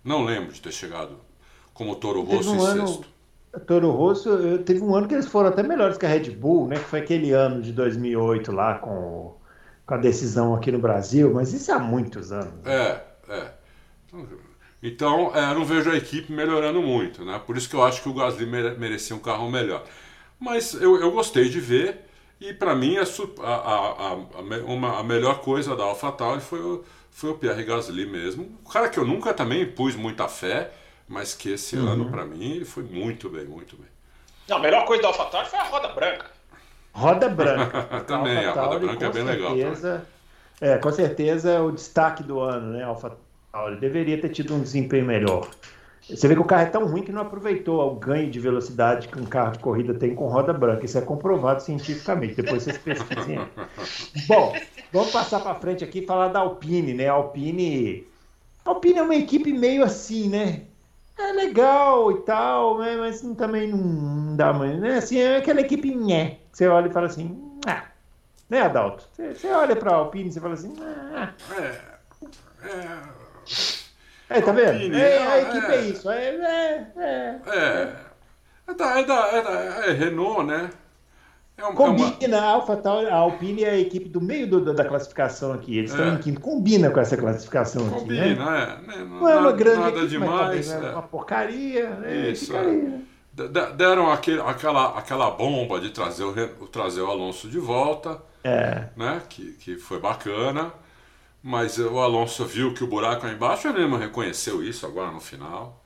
Não 0.04 0.24
lembro 0.24 0.52
de 0.52 0.61
ter 0.61 0.72
chegado 0.72 1.16
como 1.72 1.96
Toro 1.96 2.22
Rosso 2.22 2.52
um 2.52 2.56
em 2.56 2.66
ano, 2.66 2.88
sexto. 2.88 3.08
Toro 3.66 3.90
Rosso, 3.90 4.58
teve 4.64 4.80
um 4.80 4.94
ano 4.94 5.08
que 5.08 5.14
eles 5.14 5.26
foram 5.26 5.48
até 5.48 5.62
melhores 5.62 5.98
que 5.98 6.06
a 6.06 6.08
Red 6.08 6.30
Bull, 6.30 6.68
né? 6.68 6.76
Que 6.76 6.84
foi 6.84 7.00
aquele 7.00 7.32
ano 7.32 7.61
de 7.62 7.72
2008 7.72 8.52
lá 8.52 8.78
com, 8.78 9.34
com 9.91 9.95
a 9.95 9.97
decisão 9.97 10.55
aqui 10.55 10.70
no 10.70 10.78
Brasil, 10.78 11.34
mas 11.34 11.53
isso 11.53 11.72
há 11.72 11.78
muitos 11.80 12.30
anos. 12.30 12.64
É, 12.64 13.03
é. 13.28 13.51
Então, 14.80 15.34
é, 15.34 15.53
não 15.53 15.64
vejo 15.64 15.91
a 15.91 15.97
equipe 15.97 16.32
melhorando 16.32 16.80
muito, 16.80 17.24
né? 17.24 17.43
Por 17.45 17.57
isso 17.57 17.68
que 17.68 17.74
eu 17.74 17.82
acho 17.82 18.01
que 18.01 18.09
o 18.09 18.14
Gasly 18.14 18.47
merecia 18.47 19.16
um 19.16 19.18
carro 19.18 19.51
melhor. 19.51 19.82
Mas 20.38 20.74
eu, 20.74 21.01
eu 21.01 21.11
gostei 21.11 21.49
de 21.49 21.59
ver, 21.59 22.03
e 22.41 22.55
para 22.55 22.72
mim 22.72 22.99
a, 22.99 23.03
a, 23.43 24.12
a, 24.12 24.14
uma, 24.64 25.01
a 25.01 25.03
melhor 25.03 25.41
coisa 25.41 25.74
da 25.74 25.82
AlphaTauri 25.82 26.41
foi 26.41 26.61
o, 26.61 26.84
foi 27.11 27.30
o 27.30 27.34
Pierre 27.34 27.64
Gasly 27.64 28.07
mesmo. 28.07 28.45
Um 28.64 28.70
cara 28.70 28.88
que 28.88 28.99
eu 28.99 29.05
nunca 29.05 29.34
também 29.34 29.66
pus 29.66 29.97
muita 29.97 30.28
fé, 30.28 30.70
mas 31.09 31.34
que 31.34 31.51
esse 31.51 31.74
uhum. 31.74 31.88
ano, 31.88 32.11
para 32.12 32.24
mim, 32.24 32.53
ele 32.53 32.64
foi 32.64 32.84
muito 32.84 33.28
bem, 33.28 33.45
muito 33.45 33.76
bem. 33.76 33.88
Não, 34.49 34.59
a 34.59 34.61
melhor 34.61 34.84
coisa 34.86 35.03
da 35.03 35.09
AlphaTauri 35.09 35.49
foi 35.49 35.59
a 35.59 35.64
roda 35.64 35.88
branca. 35.88 36.30
Roda 36.93 37.28
branca. 37.28 38.01
também, 38.07 38.38
a, 38.38 38.51
a 38.51 38.64
roda 38.64 38.78
branca 38.78 39.07
é 39.07 39.11
bem 39.11 39.26
certeza, 39.26 39.93
legal. 39.93 40.07
É, 40.61 40.78
com 40.78 40.93
certeza 40.93 41.51
é 41.51 41.61
o 41.61 41.70
destaque 41.70 42.22
do 42.22 42.41
ano, 42.41 42.72
né? 42.72 42.84
AlphaTauri 42.84 43.30
ele 43.68 43.76
deveria 43.76 44.20
ter 44.20 44.28
tido 44.28 44.55
um 44.55 44.61
desempenho 44.61 45.05
melhor. 45.05 45.49
Você 46.09 46.26
vê 46.26 46.34
que 46.34 46.41
o 46.41 46.45
carro 46.45 46.62
é 46.62 46.66
tão 46.66 46.86
ruim 46.86 47.03
que 47.03 47.12
não 47.12 47.22
aproveitou 47.22 47.80
o 47.93 47.95
ganho 47.95 48.30
de 48.30 48.41
velocidade 48.41 49.09
que 49.09 49.18
um 49.18 49.24
carro 49.24 49.53
de 49.53 49.59
corrida 49.61 49.95
tem 49.95 50.14
com 50.14 50.26
roda 50.26 50.53
branca. 50.53 50.84
Isso 50.84 50.99
é 50.99 51.01
comprovado 51.01 51.62
cientificamente. 51.62 52.34
Depois 52.34 52.64
vocês 52.64 52.78
pesquisem. 52.78 53.38
Bom, 54.26 54.55
vamos 54.93 55.12
passar 55.12 55.41
para 55.41 55.55
frente 55.55 55.84
aqui 55.84 56.01
e 56.01 56.07
falar 56.07 56.28
da 56.28 56.41
Alpine, 56.41 56.95
né? 56.95 57.09
A 57.09 57.12
Alpine, 57.12 58.07
a 58.64 58.70
Alpine 58.70 58.99
é 58.99 59.03
uma 59.03 59.14
equipe 59.14 59.53
meio 59.53 59.84
assim, 59.84 60.28
né? 60.28 60.62
É 61.21 61.33
legal 61.33 62.11
e 62.12 62.21
tal, 62.23 62.79
né? 62.79 62.97
mas 62.97 63.21
também 63.37 63.68
não 63.68 64.37
dá 64.37 64.53
mais. 64.53 64.79
Né? 64.81 64.97
Assim, 64.97 65.18
é 65.18 65.37
aquela 65.37 65.61
equipe 65.61 65.95
nhé. 65.95 66.39
Você 66.53 66.66
olha 66.66 66.89
e 66.89 66.93
fala 66.93 67.07
assim, 67.07 67.39
ah. 67.66 67.85
né, 68.49 68.62
Adalto? 68.62 69.09
Você, 69.12 69.35
você 69.35 69.49
olha 69.49 69.77
para 69.77 69.93
a 69.93 69.97
Alpine 69.97 70.31
e 70.31 70.41
fala 70.41 70.55
assim, 70.55 70.75
ah. 70.81 71.33
É, 71.57 72.68
é 72.68 73.21
é, 74.31 74.41
tá 74.41 74.53
vendo? 74.53 74.97
É, 74.97 75.27
a 75.27 75.43
equipe 75.43 75.66
é, 75.66 75.75
é 75.75 75.81
isso. 75.81 76.09
É, 76.09 76.25
é, 76.25 76.87
é, 76.97 77.41
é. 77.49 77.97
É, 78.68 78.75
da, 78.75 79.01
é, 79.01 79.05
da, 79.05 79.27
é, 79.27 79.43
da, 79.43 79.87
é 79.87 79.93
Renault, 79.93 80.45
né? 80.45 80.71
É 81.61 81.64
uma, 81.64 81.74
Combina 81.74 82.16
é 82.22 82.28
uma... 82.28 82.38
a 82.38 82.50
AlphaTauri, 82.52 83.06
a 83.06 83.16
Alpine 83.16 83.64
é 83.64 83.70
a 83.70 83.78
equipe 83.78 84.08
do 84.08 84.18
meio 84.18 84.48
do, 84.48 84.72
da 84.72 84.82
classificação 84.82 85.52
aqui. 85.52 85.76
Eles 85.76 85.90
estão 85.90 86.06
é. 86.06 86.14
em 86.14 86.18
quinto. 86.18 86.40
Combina 86.40 86.90
com 86.90 86.98
essa 86.98 87.18
classificação 87.18 87.86
Combina, 87.90 88.24
aqui. 88.24 88.34
Combina, 88.34 88.76
né? 88.76 88.94
é. 88.96 89.04
Não, 89.04 89.28
é 89.28 89.36
uma 89.36 89.52
grande 89.52 89.80
nada 89.80 89.98
equipe, 89.98 90.08
demais. 90.08 90.68
Mas 90.72 90.84
é 90.84 90.90
uma 90.90 91.02
porcaria. 91.02 91.90
Né? 91.90 92.30
Isso. 92.30 92.56
É. 92.56 93.70
Deram 93.76 94.11
aquele, 94.11 94.40
aquela, 94.40 94.98
aquela 94.98 95.30
bomba 95.30 95.78
de 95.80 95.90
trazer 95.90 96.24
o, 96.24 96.34
trazer 96.68 97.02
o 97.02 97.11
Alonso 97.11 97.46
de 97.46 97.58
volta. 97.58 98.22
É. 98.42 98.84
Né? 98.96 99.20
Que, 99.28 99.52
que 99.52 99.76
foi 99.76 100.00
bacana. 100.00 100.72
Mas 101.42 101.78
o 101.78 101.98
Alonso 101.98 102.44
viu 102.46 102.72
que 102.72 102.84
o 102.84 102.86
buraco 102.86 103.26
é 103.26 103.32
embaixo, 103.32 103.68
ele 103.68 103.80
mesmo 103.80 103.96
reconheceu 103.96 104.62
isso 104.62 104.86
agora 104.86 105.11
no 105.11 105.20
final. 105.20 105.82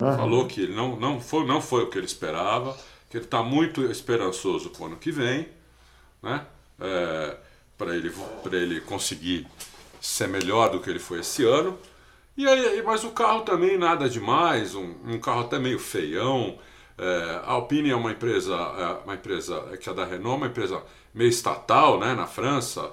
Uhum. 0.00 0.16
Falou 0.16 0.46
que 0.46 0.66
não, 0.66 0.96
não, 0.96 1.20
foi, 1.20 1.46
não 1.46 1.60
foi 1.60 1.84
o 1.84 1.90
que 1.90 1.98
ele 1.98 2.06
esperava, 2.06 2.76
que 3.12 3.18
ele 3.18 3.26
está 3.26 3.42
muito 3.42 3.82
esperançoso 3.90 4.70
para 4.70 4.82
o 4.84 4.86
ano 4.86 4.96
que 4.96 5.12
vem, 5.12 5.46
né? 6.22 6.46
É, 6.80 7.36
para 7.76 7.94
ele, 7.94 8.10
ele 8.52 8.80
conseguir 8.80 9.46
ser 10.00 10.28
melhor 10.28 10.70
do 10.70 10.80
que 10.80 10.88
ele 10.88 10.98
foi 10.98 11.20
esse 11.20 11.44
ano. 11.44 11.78
E 12.34 12.48
aí, 12.48 12.82
mas 12.82 13.04
o 13.04 13.10
carro 13.10 13.42
também 13.42 13.76
nada 13.76 14.08
demais, 14.08 14.74
um, 14.74 14.94
um 15.04 15.20
carro 15.20 15.42
até 15.42 15.58
meio 15.58 15.78
feião. 15.78 16.58
É, 16.96 17.42
a 17.44 17.50
Alpine 17.50 17.90
é 17.90 17.94
uma 17.94 18.12
empresa, 18.12 18.54
é, 18.54 19.04
uma 19.04 19.14
empresa 19.14 19.60
que 19.76 19.90
é 19.90 19.92
da 19.92 20.06
Renault, 20.06 20.38
uma 20.38 20.46
empresa 20.46 20.82
meio 21.12 21.28
estatal, 21.28 22.00
né, 22.00 22.14
na 22.14 22.26
França. 22.26 22.92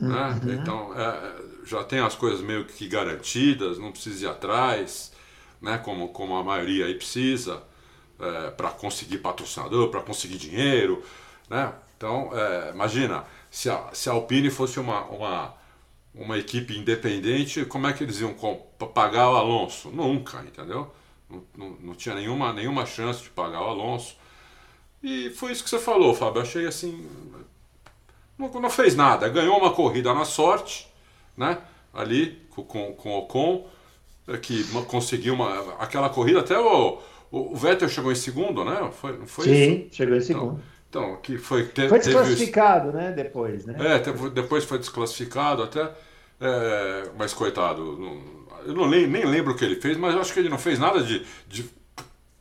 Né? 0.00 0.40
Uhum. 0.42 0.52
Então 0.54 0.94
é, 0.98 1.34
já 1.66 1.84
tem 1.84 1.98
as 1.98 2.14
coisas 2.14 2.40
meio 2.40 2.64
que 2.64 2.88
garantidas, 2.88 3.78
não 3.78 3.92
precisa 3.92 4.24
ir 4.24 4.28
atrás, 4.30 5.12
né? 5.60 5.76
como, 5.76 6.08
como 6.08 6.36
a 6.36 6.42
maioria 6.42 6.86
aí 6.86 6.94
precisa, 6.94 7.62
é, 8.22 8.50
para 8.52 8.70
conseguir 8.70 9.18
patrocinador, 9.18 9.88
para 9.88 10.00
conseguir 10.00 10.38
dinheiro. 10.38 11.02
Né? 11.50 11.72
Então, 11.96 12.30
é, 12.32 12.70
imagina, 12.70 13.24
se 13.50 13.68
a, 13.68 13.90
se 13.92 14.08
a 14.08 14.12
Alpine 14.12 14.50
fosse 14.50 14.80
uma, 14.80 15.02
uma, 15.06 15.54
uma 16.14 16.38
equipe 16.38 16.76
independente, 16.76 17.64
como 17.64 17.86
é 17.86 17.92
que 17.92 18.02
eles 18.02 18.20
iam 18.20 18.34
pagar 18.94 19.30
o 19.30 19.36
Alonso? 19.36 19.90
Nunca, 19.90 20.40
entendeu? 20.40 20.90
Não, 21.28 21.44
não, 21.56 21.70
não, 21.80 21.94
tinha 21.94 22.14
nenhuma, 22.14 22.52
nenhuma 22.52 22.86
chance 22.86 23.22
de 23.22 23.30
pagar 23.30 23.60
o 23.62 23.68
Alonso. 23.68 24.16
E 25.02 25.30
foi 25.30 25.52
isso 25.52 25.64
que 25.64 25.70
você 25.70 25.78
falou, 25.78 26.14
Fábio. 26.14 26.38
Eu 26.38 26.42
achei 26.42 26.66
assim 26.66 27.08
não, 28.38 28.48
não 28.60 28.70
fez 28.70 28.94
nada, 28.96 29.28
ganhou 29.28 29.58
uma 29.58 29.72
corrida 29.72 30.12
na 30.14 30.24
sorte, 30.24 30.88
né? 31.36 31.58
Ali 31.92 32.40
com, 32.50 32.64
com, 32.64 32.92
com 32.94 33.10
o 33.10 33.18
Ocon, 33.18 33.68
é, 34.28 34.36
que 34.38 34.64
conseguiu 34.86 35.34
uma, 35.34 35.74
aquela 35.74 36.08
corrida, 36.08 36.40
até 36.40 36.58
o, 36.58 36.98
o 37.32 37.56
Vettel 37.56 37.88
chegou 37.88 38.12
em 38.12 38.16
segundo, 38.16 38.64
né? 38.64 38.90
Foi, 38.92 39.18
foi 39.26 39.44
Sim, 39.46 39.72
isso? 39.86 39.96
chegou 39.96 40.16
em 40.16 40.20
segundo. 40.20 40.60
Então, 40.88 41.12
Então, 41.12 41.16
que 41.22 41.38
foi. 41.38 41.64
Te, 41.66 41.88
foi 41.88 41.98
desclassificado, 41.98 42.92
teve... 42.92 43.02
né? 43.02 43.12
Depois, 43.12 43.64
né? 43.64 43.74
É, 43.78 43.98
teve, 43.98 44.28
depois 44.30 44.64
foi 44.64 44.78
desclassificado 44.78 45.62
até. 45.62 45.90
É, 46.38 47.10
mas 47.16 47.32
coitado, 47.32 47.96
não, 47.96 48.20
eu 48.66 48.74
não 48.74 48.88
nem, 48.88 49.06
nem 49.06 49.24
lembro 49.24 49.52
o 49.52 49.56
que 49.56 49.64
ele 49.64 49.76
fez, 49.76 49.96
mas 49.96 50.14
eu 50.14 50.20
acho 50.20 50.32
que 50.34 50.40
ele 50.40 50.48
não 50.48 50.58
fez 50.58 50.78
nada 50.78 51.02
de, 51.02 51.24
de 51.48 51.70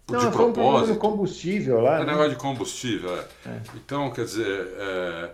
não, 0.10 0.20
de 0.20 0.26
foi 0.26 0.52
propósito. 0.52 0.94
um 0.94 1.00
combustível 1.00 1.80
lá. 1.82 1.98
É 1.98 2.00
né? 2.00 2.12
negócio 2.12 2.32
de 2.32 2.36
combustível, 2.36 3.16
é. 3.16 3.26
é. 3.46 3.62
Então, 3.76 4.12
quer 4.12 4.26
dizer. 4.26 4.68
É... 4.78 5.30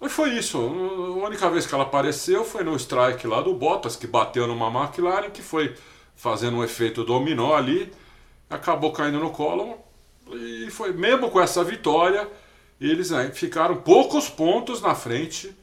Mas 0.00 0.10
foi 0.10 0.30
isso. 0.30 0.58
A 0.58 1.26
única 1.26 1.48
vez 1.48 1.64
que 1.64 1.72
ela 1.72 1.84
apareceu 1.84 2.44
foi 2.44 2.64
no 2.64 2.74
strike 2.74 3.24
lá 3.26 3.40
do 3.40 3.54
Bottas, 3.54 3.94
que 3.94 4.06
bateu 4.06 4.48
numa 4.48 4.66
McLaren, 4.66 5.30
que 5.30 5.42
foi 5.42 5.76
fazendo 6.16 6.56
um 6.56 6.64
efeito 6.64 7.04
dominó 7.04 7.54
ali, 7.54 7.92
acabou 8.52 8.92
caindo 8.92 9.18
no 9.18 9.30
colo. 9.30 9.78
E 10.32 10.70
foi 10.70 10.92
mesmo 10.92 11.30
com 11.30 11.40
essa 11.40 11.62
vitória, 11.64 12.28
eles 12.80 13.10
né, 13.10 13.30
ficaram 13.32 13.76
poucos 13.76 14.28
pontos 14.28 14.80
na 14.80 14.94
frente 14.94 15.54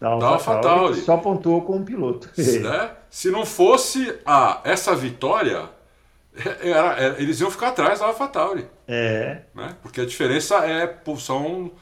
da 0.00 0.08
AlphaTauri. 0.08 1.00
Só 1.00 1.16
pontuou 1.16 1.62
com 1.62 1.76
um 1.76 1.84
piloto. 1.84 2.30
Né? 2.36 2.90
Se 3.10 3.30
não 3.30 3.46
fosse 3.46 4.14
a, 4.26 4.60
essa 4.64 4.94
vitória, 4.94 5.70
era, 6.60 6.92
era, 7.00 7.22
eles 7.22 7.40
iam 7.40 7.50
ficar 7.50 7.68
atrás 7.68 8.00
da 8.00 8.06
AlphaTauri. 8.06 8.66
É. 8.86 9.42
Né? 9.54 9.76
Porque 9.82 10.00
a 10.00 10.06
diferença 10.06 10.56
é 10.66 10.98
são 11.18 11.72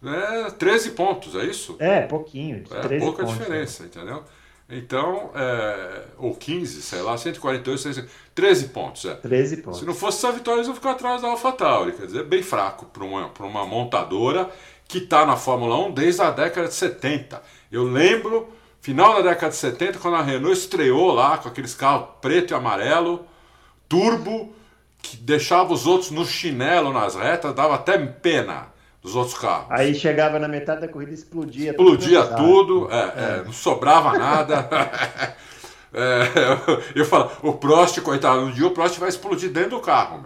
né, 0.00 0.52
13 0.58 0.90
pontos, 0.90 1.34
é 1.34 1.44
isso? 1.44 1.76
É, 1.78 2.02
pouquinho. 2.02 2.64
É 2.70 2.98
pouca 2.98 3.22
pontos, 3.24 3.38
diferença, 3.38 3.84
é. 3.84 3.86
entendeu? 3.86 4.24
Então, 4.68 5.30
é, 5.34 6.04
ou 6.16 6.34
15, 6.34 6.82
sei 6.82 7.02
lá, 7.02 7.16
148, 7.16 8.08
13 8.34 8.68
pontos. 8.68 9.04
É. 9.04 9.14
13 9.14 9.58
pontos. 9.58 9.80
Se 9.80 9.86
não 9.86 9.94
fosse 9.94 10.18
essa 10.18 10.32
vitória, 10.32 10.58
eles 10.58 10.68
iam 10.68 10.74
ficar 10.74 10.92
atrás 10.92 11.20
da 11.20 11.28
AlphaTauri. 11.28 11.92
Quer 11.92 12.06
dizer, 12.06 12.24
bem 12.24 12.42
fraco 12.42 12.86
para 12.86 13.04
uma, 13.04 13.30
uma 13.40 13.66
montadora 13.66 14.50
que 14.88 14.98
está 14.98 15.26
na 15.26 15.36
Fórmula 15.36 15.76
1 15.86 15.92
desde 15.92 16.22
a 16.22 16.30
década 16.30 16.68
de 16.68 16.74
70. 16.74 17.42
Eu 17.70 17.84
lembro, 17.84 18.48
final 18.80 19.14
da 19.14 19.30
década 19.30 19.50
de 19.50 19.56
70, 19.56 19.98
quando 19.98 20.16
a 20.16 20.22
Renault 20.22 20.58
estreou 20.58 21.12
lá 21.12 21.38
com 21.38 21.48
aqueles 21.48 21.74
carros 21.74 22.08
preto 22.20 22.52
e 22.52 22.54
amarelo, 22.54 23.26
turbo, 23.88 24.54
que 25.02 25.16
deixava 25.16 25.72
os 25.72 25.86
outros 25.86 26.10
no 26.10 26.24
chinelo 26.24 26.92
nas 26.92 27.14
retas, 27.14 27.54
dava 27.54 27.74
até 27.74 27.98
pena 27.98 28.71
dos 29.02 29.16
outros 29.16 29.36
carros. 29.36 29.66
Aí 29.70 29.94
chegava 29.94 30.38
na 30.38 30.46
metade 30.46 30.80
da 30.80 30.88
corrida 30.88 31.12
explodia. 31.12 31.70
Explodia 31.70 32.24
tudo, 32.24 32.88
é, 32.90 32.96
é. 32.96 33.38
É, 33.40 33.44
não 33.44 33.52
sobrava 33.52 34.16
nada. 34.16 34.68
É, 35.94 36.24
eu 36.98 37.04
falo, 37.04 37.30
o 37.42 37.52
Prost, 37.52 38.00
coitado, 38.00 38.40
um 38.40 38.50
dia 38.50 38.66
o 38.66 38.70
Prost 38.70 38.98
vai 38.98 39.10
explodir 39.10 39.50
dentro 39.50 39.72
do 39.72 39.80
carro. 39.80 40.24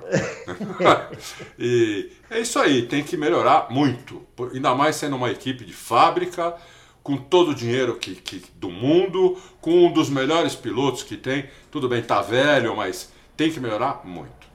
e 1.59 2.12
é 2.31 2.39
isso 2.39 2.59
aí, 2.61 2.87
tem 2.87 3.03
que 3.03 3.16
melhorar 3.16 3.66
muito. 3.68 4.22
Ainda 4.55 4.74
mais 4.77 4.95
sendo 4.95 5.16
uma 5.16 5.29
equipe 5.29 5.64
de 5.64 5.72
fábrica, 5.72 6.55
com 7.03 7.16
todo 7.16 7.51
o 7.51 7.55
dinheiro 7.55 7.97
que, 7.97 8.14
que, 8.14 8.45
do 8.55 8.70
mundo, 8.70 9.37
com 9.61 9.87
um 9.87 9.93
dos 9.93 10.09
melhores 10.09 10.55
pilotos 10.55 11.03
que 11.03 11.16
tem. 11.16 11.49
Tudo 11.70 11.89
bem, 11.89 12.01
tá 12.01 12.22
velho, 12.22 12.77
mas 12.77 13.12
tem 13.37 13.51
que 13.51 13.59
melhorar 13.59 14.03
muito. 14.05 14.47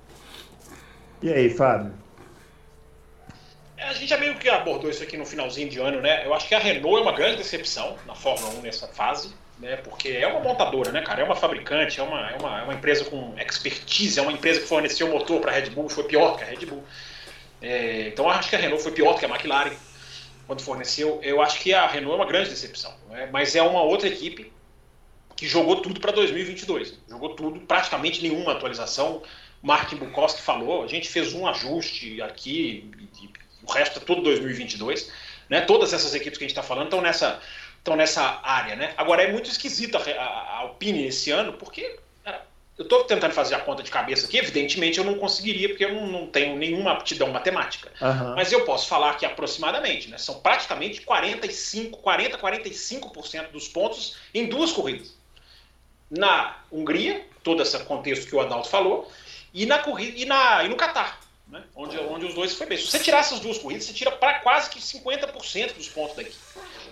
E 1.22 1.32
aí, 1.32 1.50
Fábio? 1.50 2.01
É, 3.82 3.88
a 3.88 3.94
gente 3.94 4.08
já 4.08 4.18
meio 4.18 4.36
que 4.36 4.48
abordou 4.48 4.92
isso 4.92 5.02
aqui 5.02 5.18
no 5.18 5.26
finalzinho 5.26 5.68
de 5.68 5.80
ano, 5.80 6.00
né? 6.02 6.24
Eu 6.24 6.36
acho 6.36 6.48
que 6.48 6.54
a 6.54 6.60
Renault 6.60 7.00
é 7.00 7.02
uma 7.02 7.14
grande 7.14 7.38
decepção 7.38 7.98
na 8.06 8.14
Fórmula 8.14 8.54
1 8.60 8.62
nessa 8.62 8.88
fase, 8.88 9.34
né? 9.58 9.76
Porque 9.78 10.10
é 10.10 10.28
uma 10.28 10.40
montadora, 10.40 10.92
né, 10.92 11.02
cara? 11.02 11.22
É 11.22 11.26
uma 11.26 11.36
fabricante, 11.36 12.00
é 12.00 12.04
uma, 12.04 12.30
é 12.30 12.38
uma, 12.38 12.60
é 12.60 12.64
uma 12.64 12.74
empresa 12.76 13.06
com 13.06 13.34
expertise, 13.40 14.20
é 14.20 14.22
uma 14.22 14.32
empresa 14.32 14.60
que 14.62 14.68
forneceu 14.68 15.08
motor 15.08 15.42
para 15.42 15.52
a 15.52 15.56
Red 15.56 15.72
Bull, 15.72 15.90
foi 15.90 16.04
pior 16.04 16.38
que 16.38 16.44
a 16.44 16.46
Red 16.46 16.64
Bull. 16.68 16.84
É, 17.60 18.10
então 18.10 18.26
eu 18.26 18.32
acho 18.32 18.52
que 18.52 18.56
a 18.56 18.60
Renault 18.60 18.84
foi 18.84 18.92
pior 18.92 19.18
que 19.18 19.26
a 19.26 19.28
McLaren 19.28 19.76
quando 20.46 20.62
forneceu. 20.62 21.20
Eu 21.24 21.42
acho 21.42 21.60
que 21.60 21.74
a 21.74 21.88
Renault 21.88 22.14
é 22.14 22.18
uma 22.18 22.28
grande 22.28 22.52
decepção, 22.52 22.94
né? 23.10 23.30
mas 23.34 23.56
é 23.56 23.64
uma 23.64 23.82
outra 23.82 24.08
equipe 24.08 24.54
que 25.36 25.48
jogou 25.48 25.82
tudo 25.82 26.00
para 26.00 26.12
2022. 26.12 27.00
Jogou 27.10 27.30
tudo, 27.30 27.62
praticamente 27.62 28.22
nenhuma 28.22 28.52
atualização. 28.52 29.24
Mark 29.60 29.92
Bukowski 29.96 30.42
falou, 30.42 30.84
a 30.84 30.88
gente 30.88 31.10
fez 31.10 31.34
um 31.34 31.48
ajuste 31.48 32.22
aqui, 32.22 32.92
o 33.64 33.72
resto 33.72 33.99
é 33.99 34.01
todo 34.01 34.22
2022. 34.22 35.12
Né? 35.49 35.62
Todas 35.62 35.93
essas 35.93 36.16
equipes 36.16 36.38
que 36.38 36.45
a 36.45 36.47
gente 36.47 36.57
está 36.57 36.64
falando 36.64 36.86
estão 36.86 37.01
nessa, 37.01 37.39
estão 37.78 37.95
nessa 37.95 38.39
área. 38.43 38.76
Né? 38.76 38.93
Agora, 38.97 39.24
é 39.24 39.32
muito 39.32 39.49
esquisito 39.49 39.97
a, 39.97 40.57
Alpine 40.59 41.07
esse 41.07 41.32
ano, 41.32 41.53
porque 41.53 41.99
eu 42.78 42.84
estou 42.84 43.03
tentando 43.03 43.34
fazer 43.34 43.53
a 43.53 43.59
conta 43.59 43.84
de 43.84 43.91
cabeça 43.91 44.26
aqui, 44.26 44.38
evidentemente 44.38 44.97
eu 44.97 45.03
não 45.03 45.16
conseguiria, 45.16 45.70
porque 45.70 45.86
eu 45.86 45.93
não, 45.93 46.07
não 46.07 46.28
tenho 46.28 46.55
nenhuma 46.55 46.93
aptidão 46.93 47.30
matemática. 47.30 47.91
Uhum. 48.01 48.36
Mas 48.36 48.51
eu 48.51 48.66
posso 48.66 48.88
falar 48.88 49.18
que 49.18 49.26
aproximadamente, 49.26 50.09
né? 50.09 50.18
são 50.18 50.39
praticamente 50.39 51.01
45, 51.01 51.99
40, 51.99 52.38
45% 52.38 53.51
dos 53.51 53.68
pontos 53.68 54.18
em 54.34 54.47
duas 54.47 54.72
corridas. 54.72 55.16
Na 56.09 56.57
Hungria, 56.72 57.26
todo 57.43 57.62
esse 57.62 57.78
contexto 57.84 58.28
que 58.28 58.36
o 58.36 58.41
Adalto 58.41 58.70
falou, 58.70 59.12
e 59.53 59.66
na 59.66 59.80
corrida 59.80 60.18
e, 60.18 60.26
na, 60.26 60.64
e 60.64 60.70
no 60.70 60.76
Catar 60.76 61.20
né? 61.52 61.64
onde, 61.76 61.97
onde 61.99 62.26
os 62.26 62.34
dois 62.34 62.56
foi 62.56 62.66
bem. 62.66 62.78
Se 62.78 62.88
você 62.88 62.99
tirar 62.99 63.20
essas 63.20 63.41
duas 63.41 63.58
corridas, 63.58 63.86
você 63.86 63.93
tira 63.93 64.12
para 64.12 64.39
quase 64.39 64.70
que 64.70 64.80
50% 64.80 65.74
dos 65.74 65.89
pontos 65.89 66.16
da 66.16 66.22
equipe. 66.22 66.38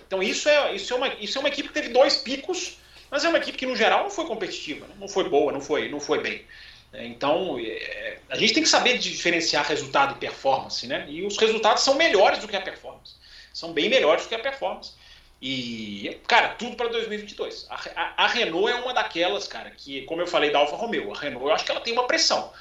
Então 0.06 0.22
isso 0.22 0.48
é, 0.48 0.74
isso, 0.74 0.92
é 0.92 0.96
uma, 0.96 1.08
isso 1.14 1.38
é 1.38 1.40
uma 1.40 1.48
equipe 1.48 1.68
que 1.68 1.74
teve 1.74 1.88
dois 1.88 2.18
picos, 2.18 2.78
mas 3.10 3.24
é 3.24 3.28
uma 3.28 3.38
equipe 3.38 3.56
que 3.56 3.66
no 3.66 3.74
geral 3.74 4.04
não 4.04 4.10
foi 4.10 4.26
competitiva, 4.26 4.86
né? 4.86 4.94
não 5.00 5.08
foi 5.08 5.28
boa, 5.28 5.50
não 5.50 5.60
foi, 5.60 5.88
não 5.88 5.98
foi 5.98 6.20
bem. 6.20 6.44
É, 6.92 7.06
então 7.06 7.56
é, 7.58 8.18
a 8.28 8.36
gente 8.36 8.52
tem 8.52 8.62
que 8.62 8.68
saber 8.68 8.98
diferenciar 8.98 9.64
resultado 9.66 10.14
e 10.16 10.18
performance, 10.18 10.86
né? 10.86 11.06
E 11.08 11.24
os 11.24 11.38
resultados 11.38 11.82
são 11.82 11.94
melhores 11.94 12.40
do 12.40 12.48
que 12.48 12.56
a 12.56 12.60
performance. 12.60 13.14
São 13.54 13.72
bem 13.72 13.88
melhores 13.88 14.24
do 14.24 14.28
que 14.28 14.34
a 14.34 14.38
performance. 14.38 14.92
E, 15.40 16.18
cara, 16.26 16.50
tudo 16.50 16.76
para 16.76 16.88
2022. 16.88 17.66
A, 17.70 17.74
a, 17.96 18.24
a, 18.24 18.26
Renault 18.26 18.70
é 18.70 18.74
uma 18.74 18.92
daquelas, 18.92 19.48
cara, 19.48 19.70
que, 19.70 20.02
como 20.02 20.20
eu 20.20 20.26
falei 20.26 20.50
da 20.50 20.58
Alfa 20.58 20.76
Romeo, 20.76 21.14
a 21.14 21.18
Renault 21.18 21.46
eu 21.46 21.52
acho 21.52 21.64
que 21.64 21.70
ela 21.70 21.80
tem 21.80 21.94
uma 21.94 22.06
pressão 22.06 22.52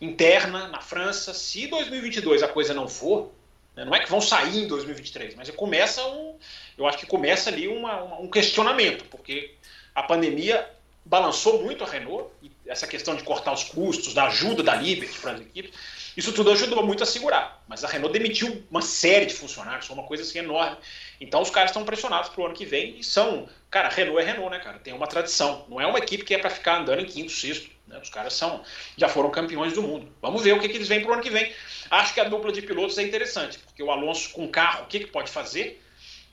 interna 0.00 0.68
na 0.68 0.80
França. 0.80 1.34
Se 1.34 1.66
2022 1.66 2.42
a 2.42 2.48
coisa 2.48 2.72
não 2.72 2.88
for, 2.88 3.30
né, 3.76 3.84
não 3.84 3.94
é 3.94 4.00
que 4.00 4.10
vão 4.10 4.20
sair 4.20 4.64
em 4.64 4.66
2023, 4.66 5.34
mas 5.34 5.50
começa 5.50 6.04
um, 6.06 6.36
eu 6.76 6.86
acho 6.86 6.98
que 6.98 7.06
começa 7.06 7.50
ali 7.50 7.68
uma, 7.68 8.02
uma, 8.02 8.20
um 8.20 8.28
questionamento, 8.28 9.04
porque 9.06 9.54
a 9.94 10.02
pandemia 10.02 10.68
balançou 11.04 11.62
muito 11.62 11.82
a 11.82 11.86
Renault, 11.86 12.30
e 12.42 12.50
essa 12.66 12.86
questão 12.86 13.16
de 13.16 13.22
cortar 13.22 13.52
os 13.52 13.64
custos, 13.64 14.14
da 14.14 14.26
ajuda 14.26 14.62
da 14.62 14.74
Liberty 14.74 15.18
para 15.18 15.32
as 15.32 15.40
equipes, 15.40 15.72
isso 16.16 16.32
tudo 16.32 16.50
ajudou 16.50 16.84
muito 16.84 17.02
a 17.02 17.06
segurar. 17.06 17.62
Mas 17.68 17.84
a 17.84 17.88
Renault 17.88 18.12
demitiu 18.12 18.62
uma 18.70 18.82
série 18.82 19.26
de 19.26 19.34
funcionários, 19.34 19.86
foi 19.86 19.96
uma 19.96 20.06
coisa 20.06 20.22
assim 20.22 20.38
enorme. 20.38 20.76
Então 21.20 21.40
os 21.40 21.50
caras 21.50 21.70
estão 21.70 21.84
pressionados 21.84 22.28
para 22.30 22.42
o 22.42 22.46
ano 22.46 22.54
que 22.54 22.64
vem 22.64 22.98
e 22.98 23.04
são. 23.04 23.48
Cara, 23.70 23.88
Renault 23.88 24.20
é 24.20 24.24
Renault, 24.24 24.50
né, 24.50 24.58
cara? 24.58 24.78
Tem 24.78 24.92
uma 24.92 25.06
tradição. 25.06 25.64
Não 25.68 25.80
é 25.80 25.86
uma 25.86 25.98
equipe 25.98 26.24
que 26.24 26.34
é 26.34 26.38
para 26.38 26.50
ficar 26.50 26.80
andando 26.80 27.00
em 27.00 27.06
quinto, 27.06 27.30
sexto. 27.30 27.70
Né? 27.86 27.98
Os 28.02 28.10
caras 28.10 28.32
são, 28.32 28.62
já 28.96 29.08
foram 29.08 29.30
campeões 29.30 29.72
do 29.72 29.82
mundo. 29.82 30.08
Vamos 30.20 30.42
ver 30.42 30.52
o 30.52 30.60
que, 30.60 30.68
que 30.68 30.76
eles 30.76 30.88
vêm 30.88 31.00
para 31.00 31.10
o 31.10 31.12
ano 31.14 31.22
que 31.22 31.30
vem. 31.30 31.52
Acho 31.90 32.14
que 32.14 32.20
a 32.20 32.24
dupla 32.24 32.52
de 32.52 32.62
pilotos 32.62 32.98
é 32.98 33.02
interessante, 33.02 33.58
porque 33.58 33.82
o 33.82 33.90
Alonso 33.90 34.30
com 34.30 34.48
carro, 34.48 34.84
o 34.84 34.86
que, 34.86 35.00
que 35.00 35.06
pode 35.06 35.30
fazer? 35.30 35.82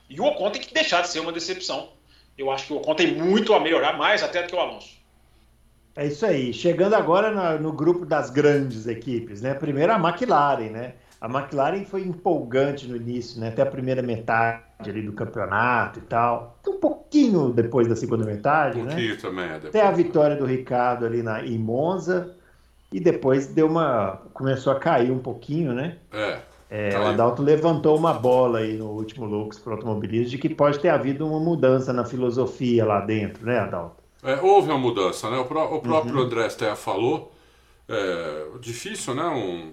E 0.08 0.20
o 0.20 0.24
Ocon 0.24 0.50
tem 0.50 0.62
que 0.62 0.72
deixar 0.72 1.02
de 1.02 1.08
ser 1.08 1.20
uma 1.20 1.32
decepção. 1.32 1.92
Eu 2.36 2.50
acho 2.50 2.66
que 2.66 2.72
o 2.72 2.76
Ocon 2.76 2.94
tem 2.94 3.14
muito 3.14 3.52
a 3.52 3.60
melhorar, 3.60 3.96
mais 3.96 4.22
até 4.22 4.42
do 4.42 4.48
que 4.48 4.54
o 4.54 4.60
Alonso. 4.60 4.96
É 5.96 6.06
isso 6.06 6.24
aí. 6.24 6.52
Chegando 6.52 6.94
agora 6.94 7.30
no, 7.30 7.62
no, 7.64 7.72
grupo 7.72 8.06
das 8.06 8.30
grandes 8.30 8.86
equipes, 8.86 9.42
né? 9.42 9.54
Primeiro 9.54 9.92
a 9.92 9.96
McLaren, 9.96 10.70
né? 10.70 10.94
A 11.20 11.26
McLaren 11.26 11.84
foi 11.84 12.02
empolgante 12.02 12.86
no 12.86 12.96
início, 12.96 13.40
né? 13.40 13.48
Até 13.48 13.62
a 13.62 13.66
primeira 13.66 14.02
metade 14.02 14.62
ali 14.80 15.02
do 15.02 15.12
campeonato 15.12 15.98
e 15.98 16.02
tal. 16.02 16.58
Um 16.66 16.78
pouquinho 16.78 17.50
depois 17.50 17.88
da 17.88 17.96
segunda 17.96 18.24
metade, 18.24 18.78
um 18.78 18.84
né? 18.84 18.90
pouquinho 18.90 19.14
né? 19.14 19.20
também. 19.20 19.44
É 19.44 19.56
Até 19.56 19.82
a 19.82 19.90
vitória 19.90 20.36
do 20.36 20.44
Ricardo 20.44 21.04
ali 21.04 21.22
na, 21.22 21.44
em 21.44 21.58
Monza. 21.58 22.36
E 22.92 23.00
depois 23.00 23.48
deu 23.48 23.66
uma. 23.66 24.22
começou 24.32 24.72
a 24.72 24.78
cair 24.78 25.10
um 25.10 25.18
pouquinho, 25.18 25.72
né? 25.72 25.98
É. 26.12 26.38
É, 26.70 26.98
o 26.98 27.06
Adalto 27.06 27.42
levantou 27.42 27.96
uma 27.96 28.12
bola 28.12 28.58
aí 28.58 28.76
no 28.76 28.90
último 28.90 29.24
Lux 29.24 29.58
para 29.58 29.72
automobilismo 29.72 30.28
de 30.28 30.38
que 30.38 30.50
pode 30.50 30.78
ter 30.78 30.90
havido 30.90 31.26
uma 31.26 31.40
mudança 31.40 31.94
na 31.94 32.04
filosofia 32.04 32.84
lá 32.84 33.00
dentro, 33.00 33.46
né, 33.46 33.58
Adalto? 33.58 34.02
É, 34.22 34.34
houve 34.42 34.68
uma 34.68 34.78
mudança, 34.78 35.30
né? 35.30 35.38
O, 35.38 35.46
pró 35.46 35.74
o 35.74 35.80
próprio 35.80 36.14
uhum. 36.14 36.22
André 36.22 36.48
Stea 36.50 36.76
falou. 36.76 37.32
É, 37.88 38.48
difícil, 38.60 39.14
né? 39.14 39.24
Um, 39.24 39.72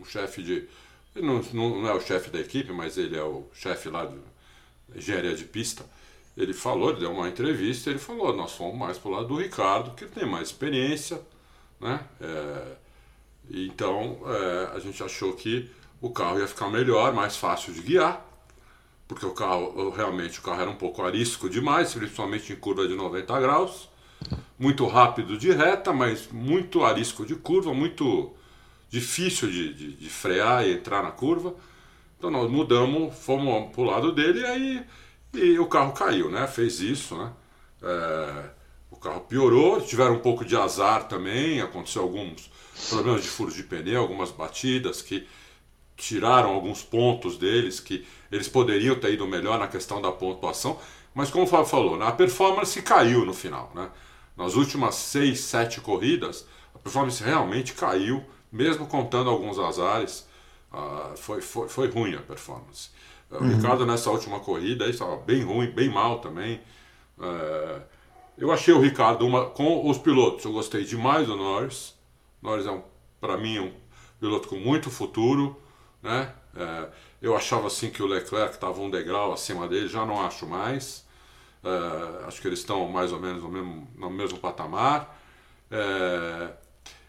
um 0.00 0.04
chefe 0.04 0.42
de. 0.42 0.68
Não, 1.14 1.42
não, 1.52 1.88
é 1.88 1.94
o 1.94 2.00
chefe 2.00 2.30
da 2.30 2.38
equipe, 2.38 2.72
mas 2.72 2.96
ele 2.96 3.16
é 3.16 3.22
o 3.22 3.46
chefe 3.52 3.88
lá 3.88 4.06
de 4.06 4.18
engenharia 4.94 5.34
de 5.34 5.44
pista. 5.44 5.84
Ele 6.36 6.52
falou, 6.52 6.90
ele 6.90 7.00
deu 7.00 7.12
uma 7.12 7.28
entrevista, 7.28 7.90
ele 7.90 7.98
falou: 7.98 8.34
nós 8.36 8.52
fomos 8.52 8.78
mais 8.78 8.98
pro 8.98 9.10
lado 9.10 9.28
do 9.28 9.36
Ricardo, 9.36 9.94
que 9.94 10.06
tem 10.06 10.26
mais 10.26 10.48
experiência, 10.48 11.20
né? 11.80 12.00
É, 12.20 12.76
então 13.50 14.20
é, 14.26 14.76
a 14.76 14.78
gente 14.78 15.02
achou 15.02 15.32
que 15.34 15.70
o 16.00 16.10
carro 16.10 16.38
ia 16.38 16.46
ficar 16.46 16.68
melhor, 16.68 17.12
mais 17.12 17.36
fácil 17.36 17.72
de 17.72 17.82
guiar 17.82 18.28
porque 19.08 19.24
o 19.24 19.32
carro, 19.32 19.88
realmente, 19.88 20.38
o 20.38 20.42
carro 20.42 20.60
era 20.60 20.70
um 20.70 20.76
pouco 20.76 21.02
arisco 21.02 21.48
demais, 21.48 21.94
principalmente 21.94 22.52
em 22.52 22.56
curva 22.56 22.86
de 22.86 22.94
90 22.94 23.40
graus. 23.40 23.88
Muito 24.58 24.86
rápido 24.86 25.38
de 25.38 25.50
reta, 25.50 25.94
mas 25.94 26.28
muito 26.30 26.84
arisco 26.84 27.24
de 27.24 27.34
curva, 27.34 27.72
muito 27.72 28.30
difícil 28.88 29.50
de, 29.50 29.74
de, 29.74 29.92
de 29.92 30.10
frear 30.10 30.66
e 30.66 30.72
entrar 30.72 31.02
na 31.02 31.10
curva. 31.10 31.54
Então 32.18 32.30
nós 32.30 32.50
mudamos, 32.50 33.14
fomos 33.16 33.72
pro 33.72 33.84
lado 33.84 34.12
dele 34.12 34.40
e 34.40 34.46
aí 34.46 34.84
e 35.32 35.58
o 35.58 35.66
carro 35.66 35.92
caiu, 35.92 36.30
né? 36.30 36.46
Fez 36.46 36.80
isso, 36.80 37.16
né? 37.16 37.32
É, 37.82 38.50
o 38.90 38.96
carro 38.96 39.20
piorou, 39.20 39.80
tiveram 39.80 40.14
um 40.14 40.20
pouco 40.20 40.44
de 40.44 40.56
azar 40.56 41.06
também, 41.06 41.60
aconteceu 41.60 42.02
alguns 42.02 42.50
problemas 42.88 43.22
de 43.22 43.28
furos 43.28 43.54
de 43.54 43.62
pneu, 43.62 44.00
algumas 44.00 44.30
batidas 44.30 45.02
que 45.02 45.26
tiraram 45.96 46.50
alguns 46.50 46.82
pontos 46.82 47.36
deles, 47.36 47.80
que 47.80 48.06
eles 48.30 48.48
poderiam 48.48 48.94
ter 48.94 49.12
ido 49.12 49.26
melhor 49.26 49.58
na 49.58 49.66
questão 49.66 50.00
da 50.00 50.12
pontuação, 50.12 50.78
mas 51.12 51.30
como 51.30 51.44
o 51.44 51.46
Fábio 51.46 51.66
falou, 51.66 51.96
né, 51.96 52.06
a 52.06 52.12
performance 52.12 52.80
caiu 52.82 53.24
no 53.24 53.34
final. 53.34 53.72
Né? 53.74 53.90
Nas 54.36 54.54
últimas 54.54 54.94
seis, 54.94 55.40
sete 55.40 55.80
corridas, 55.80 56.46
a 56.74 56.78
performance 56.78 57.22
realmente 57.22 57.74
caiu, 57.74 58.24
mesmo 58.50 58.86
contando 58.86 59.30
alguns 59.30 59.58
azares, 59.58 60.28
uh, 60.72 61.16
foi, 61.16 61.40
foi, 61.40 61.68
foi 61.68 61.88
ruim 61.90 62.14
a 62.14 62.20
performance. 62.20 62.90
Uhum. 63.30 63.38
O 63.38 63.56
Ricardo 63.56 63.86
nessa 63.86 64.10
última 64.10 64.40
corrida 64.40 64.86
estava 64.86 65.16
bem 65.16 65.42
ruim, 65.42 65.70
bem 65.70 65.88
mal 65.88 66.20
também. 66.20 66.60
Uh, 67.18 67.82
eu 68.38 68.52
achei 68.52 68.72
o 68.72 68.80
Ricardo 68.80 69.26
uma, 69.26 69.46
com 69.46 69.88
os 69.88 69.98
pilotos, 69.98 70.44
eu 70.44 70.52
gostei 70.52 70.84
demais 70.84 71.26
do 71.26 71.36
Norris. 71.36 71.94
Norris 72.40 72.66
é 72.66 72.70
um, 72.70 72.82
para 73.20 73.36
mim 73.36 73.58
um 73.58 73.72
piloto 74.20 74.48
com 74.48 74.56
muito 74.56 74.90
futuro, 74.90 75.60
né? 76.02 76.32
É, 76.56 76.88
eu 77.20 77.36
achava 77.36 77.66
assim 77.66 77.90
que 77.90 78.02
o 78.02 78.06
Leclerc 78.06 78.54
estava 78.54 78.80
um 78.80 78.90
degrau 78.90 79.32
acima 79.32 79.66
dele, 79.68 79.88
já 79.88 80.06
não 80.06 80.24
acho 80.24 80.46
mais. 80.46 81.04
É, 81.64 82.26
acho 82.26 82.40
que 82.40 82.46
eles 82.46 82.60
estão 82.60 82.88
mais 82.88 83.12
ou 83.12 83.20
menos 83.20 83.42
no 83.42 83.48
mesmo, 83.48 83.88
no 83.96 84.10
mesmo 84.10 84.38
patamar. 84.38 85.18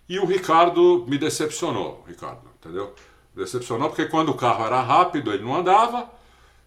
É, 0.10 0.14
e 0.14 0.20
o 0.20 0.26
Ricardo 0.26 1.05
me 1.07 1.18
decepcionou, 1.18 2.03
Ricardo, 2.07 2.41
entendeu? 2.60 2.93
Decepcionou 3.36 3.89
porque 3.89 4.05
quando 4.05 4.30
o 4.30 4.34
carro 4.34 4.66
era 4.66 4.82
rápido 4.82 5.32
ele 5.32 5.43
não 5.43 5.55
andava 5.55 6.10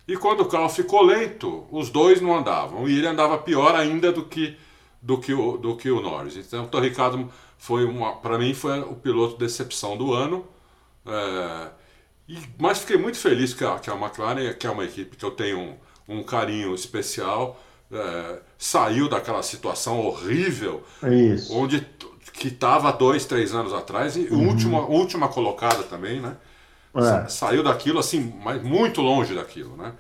e 0.07 0.16
quando 0.16 0.43
o 0.43 0.47
carro 0.47 0.68
ficou 0.68 1.03
lento 1.03 1.66
os 1.70 1.90
dois 1.90 2.20
não 2.20 2.36
andavam 2.38 2.88
e 2.88 2.97
ele 2.97 3.07
andava 3.07 3.36
pior 3.38 3.74
ainda 3.74 4.12
do 4.12 4.24
que 4.24 4.57
do 5.03 5.18
que 5.18 5.34
o, 5.34 5.57
do 5.57 5.76
que 5.76 5.90
o 5.90 6.01
Norris. 6.01 6.36
Então 6.36 6.68
o 6.72 6.80
Ricardo 6.80 7.28
foi 7.59 7.84
uma, 7.84 8.16
para 8.16 8.38
mim 8.38 8.55
foi 8.55 8.78
o 8.80 8.95
piloto 8.95 9.36
decepção 9.36 9.97
do 9.97 10.12
ano. 10.14 10.47
É, 11.05 11.70
e, 12.28 12.38
mas 12.57 12.78
fiquei 12.78 12.97
muito 12.97 13.18
feliz 13.18 13.53
que 13.53 13.64
a, 13.64 13.78
que 13.80 13.90
a 13.90 13.95
McLaren, 13.95 14.53
que 14.55 14.66
é 14.66 14.70
uma 14.70 14.84
equipe 14.84 15.16
que 15.16 15.24
eu 15.24 15.32
tenho 15.32 15.59
um, 15.59 15.76
um 16.09 16.22
carinho 16.22 16.72
especial, 16.72 17.61
é, 17.90 18.40
saiu 18.57 19.09
daquela 19.09 19.43
situação 19.43 19.99
horrível 19.99 20.84
Isso. 21.03 21.53
onde 21.53 21.80
que 22.33 22.49
estava 22.49 22.91
dois, 22.93 23.24
três 23.24 23.55
anos 23.55 23.72
atrás 23.72 24.16
e 24.16 24.28
uhum. 24.30 24.49
última, 24.49 24.80
última 24.80 25.28
colocada 25.28 25.83
também, 25.83 26.20
né? 26.20 26.37
É. 26.95 27.28
Saiu 27.28 27.62
daquilo 27.62 27.99
assim, 27.99 28.35
mas 28.43 28.62
muito 28.62 29.01
longe 29.01 29.35
daquilo, 29.35 29.76
né? 29.76 29.93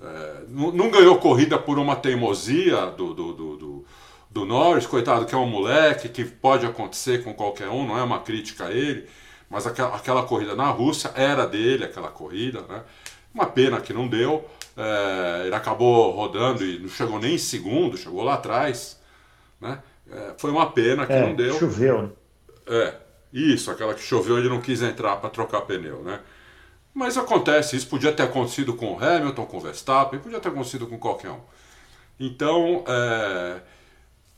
É, 0.00 0.42
não, 0.48 0.72
não, 0.72 0.90
ganhou 0.90 1.18
corrida 1.18 1.58
por 1.58 1.78
uma 1.78 1.96
teimosia 1.96 2.86
do, 2.86 3.14
do, 3.14 3.32
do, 3.32 3.56
do, 3.56 3.84
do 4.30 4.44
Norris, 4.44 4.86
coitado, 4.86 5.24
que 5.24 5.34
é 5.34 5.38
um 5.38 5.46
moleque, 5.46 6.08
que 6.08 6.24
pode 6.24 6.66
acontecer 6.66 7.24
com 7.24 7.32
qualquer 7.32 7.68
um, 7.68 7.86
não 7.86 7.96
é 7.96 8.02
uma 8.02 8.20
crítica 8.20 8.66
a 8.66 8.70
ele, 8.70 9.08
mas 9.48 9.66
aquela, 9.66 9.96
aquela 9.96 10.22
corrida 10.24 10.54
na 10.54 10.68
Rússia 10.68 11.10
era 11.14 11.46
dele, 11.46 11.84
aquela 11.84 12.08
corrida, 12.08 12.62
né? 12.68 12.82
Uma 13.32 13.46
pena 13.46 13.80
que 13.80 13.92
não 13.92 14.06
deu. 14.06 14.48
É, 14.76 15.42
ele 15.46 15.54
acabou 15.54 16.10
rodando 16.10 16.64
e 16.64 16.78
não 16.78 16.88
chegou 16.88 17.18
nem 17.18 17.34
em 17.34 17.38
segundo, 17.38 17.96
chegou 17.96 18.22
lá 18.22 18.34
atrás. 18.34 19.00
Né? 19.60 19.78
É, 20.10 20.34
foi 20.38 20.50
uma 20.50 20.70
pena 20.70 21.06
que 21.06 21.12
é, 21.12 21.20
não 21.20 21.34
deu. 21.34 21.58
Choveu. 21.58 22.02
Né? 22.02 22.10
É, 22.66 22.94
isso, 23.32 23.70
aquela 23.70 23.94
que 23.94 24.02
choveu 24.02 24.38
ele 24.38 24.48
não 24.48 24.60
quis 24.60 24.82
entrar 24.82 25.16
para 25.16 25.30
trocar 25.30 25.62
pneu, 25.62 26.02
né? 26.02 26.20
Mas 26.94 27.18
acontece, 27.18 27.76
isso 27.76 27.88
podia 27.88 28.12
ter 28.12 28.22
acontecido 28.22 28.74
com 28.74 28.92
o 28.92 29.04
Hamilton, 29.04 29.46
com 29.46 29.56
o 29.56 29.60
Verstappen, 29.60 30.20
podia 30.20 30.38
ter 30.38 30.48
acontecido 30.48 30.86
com 30.86 30.96
qualquer 30.96 31.30
um. 31.30 31.40
Então, 32.20 32.84
é, 32.86 33.60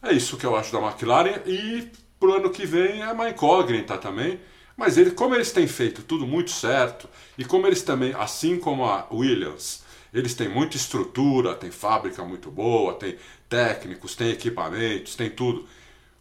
é 0.03 0.13
isso 0.13 0.39
que 0.39 0.47
eu 0.47 0.57
acho 0.57 0.73
da 0.73 0.81
McLaren 0.81 1.43
e 1.45 1.91
pro 2.19 2.35
ano 2.35 2.51
que 2.51 2.65
vem 2.65 3.03
é 3.03 3.13
uma 3.13 3.29
incógnita 3.29 3.99
também. 3.99 4.41
Mas 4.77 4.99
ele, 4.99 5.11
como 5.11 5.35
eles 5.35 5.53
têm 5.53 5.67
feito 5.67 6.03
tudo 6.03 6.27
muito 6.27 6.51
certo 6.51 7.09
e 7.39 7.45
como 7.45 7.67
eles 7.67 7.83
também, 7.83 8.15
assim 8.15 8.59
como 8.59 8.85
a 8.85 9.07
Williams, 9.11 9.83
eles 10.13 10.35
têm 10.35 10.49
muita 10.49 10.77
estrutura, 10.77 11.55
tem 11.55 11.71
fábrica 11.71 12.23
muito 12.23 12.51
boa, 12.51 12.95
tem 12.95 13.17
técnicos, 13.49 14.15
tem 14.15 14.31
equipamentos, 14.31 15.15
tem 15.15 15.31
tudo. 15.31 15.67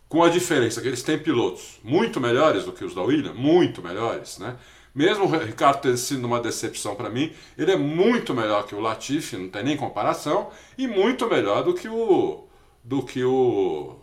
Com 0.07 0.23
a 0.23 0.29
diferença 0.29 0.81
que 0.81 0.87
eles 0.87 1.03
têm 1.03 1.17
pilotos 1.17 1.79
muito 1.83 2.21
melhores 2.21 2.63
do 2.65 2.71
que 2.71 2.85
os 2.85 2.93
da 2.93 3.01
Williams, 3.01 3.37
muito 3.37 3.81
melhores, 3.81 4.37
né? 4.37 4.55
Mesmo 4.93 5.25
o 5.25 5.37
Ricardo 5.37 5.81
ter 5.81 5.97
sido 5.97 6.25
uma 6.25 6.39
decepção 6.39 6.95
para 6.95 7.09
mim, 7.09 7.33
ele 7.57 7.71
é 7.71 7.75
muito 7.75 8.33
melhor 8.33 8.65
que 8.65 8.73
o 8.73 8.79
Latifi, 8.79 9.35
não 9.35 9.49
tem 9.49 9.63
nem 9.63 9.75
comparação, 9.75 10.49
e 10.77 10.87
muito 10.87 11.27
melhor 11.27 11.63
do 11.63 11.73
que 11.73 11.89
o 11.89 12.47
do 12.83 13.03
que 13.03 13.23
o 13.23 13.97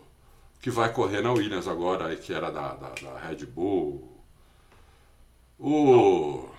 que 0.61 0.69
vai 0.69 0.91
correr 0.93 1.21
na 1.21 1.31
Williams 1.31 1.67
agora, 1.67 2.15
que 2.15 2.33
era 2.33 2.51
da, 2.51 2.73
da, 2.75 2.89
da 2.89 3.17
Red 3.17 3.45
Bull, 3.45 4.13
o. 5.59 6.49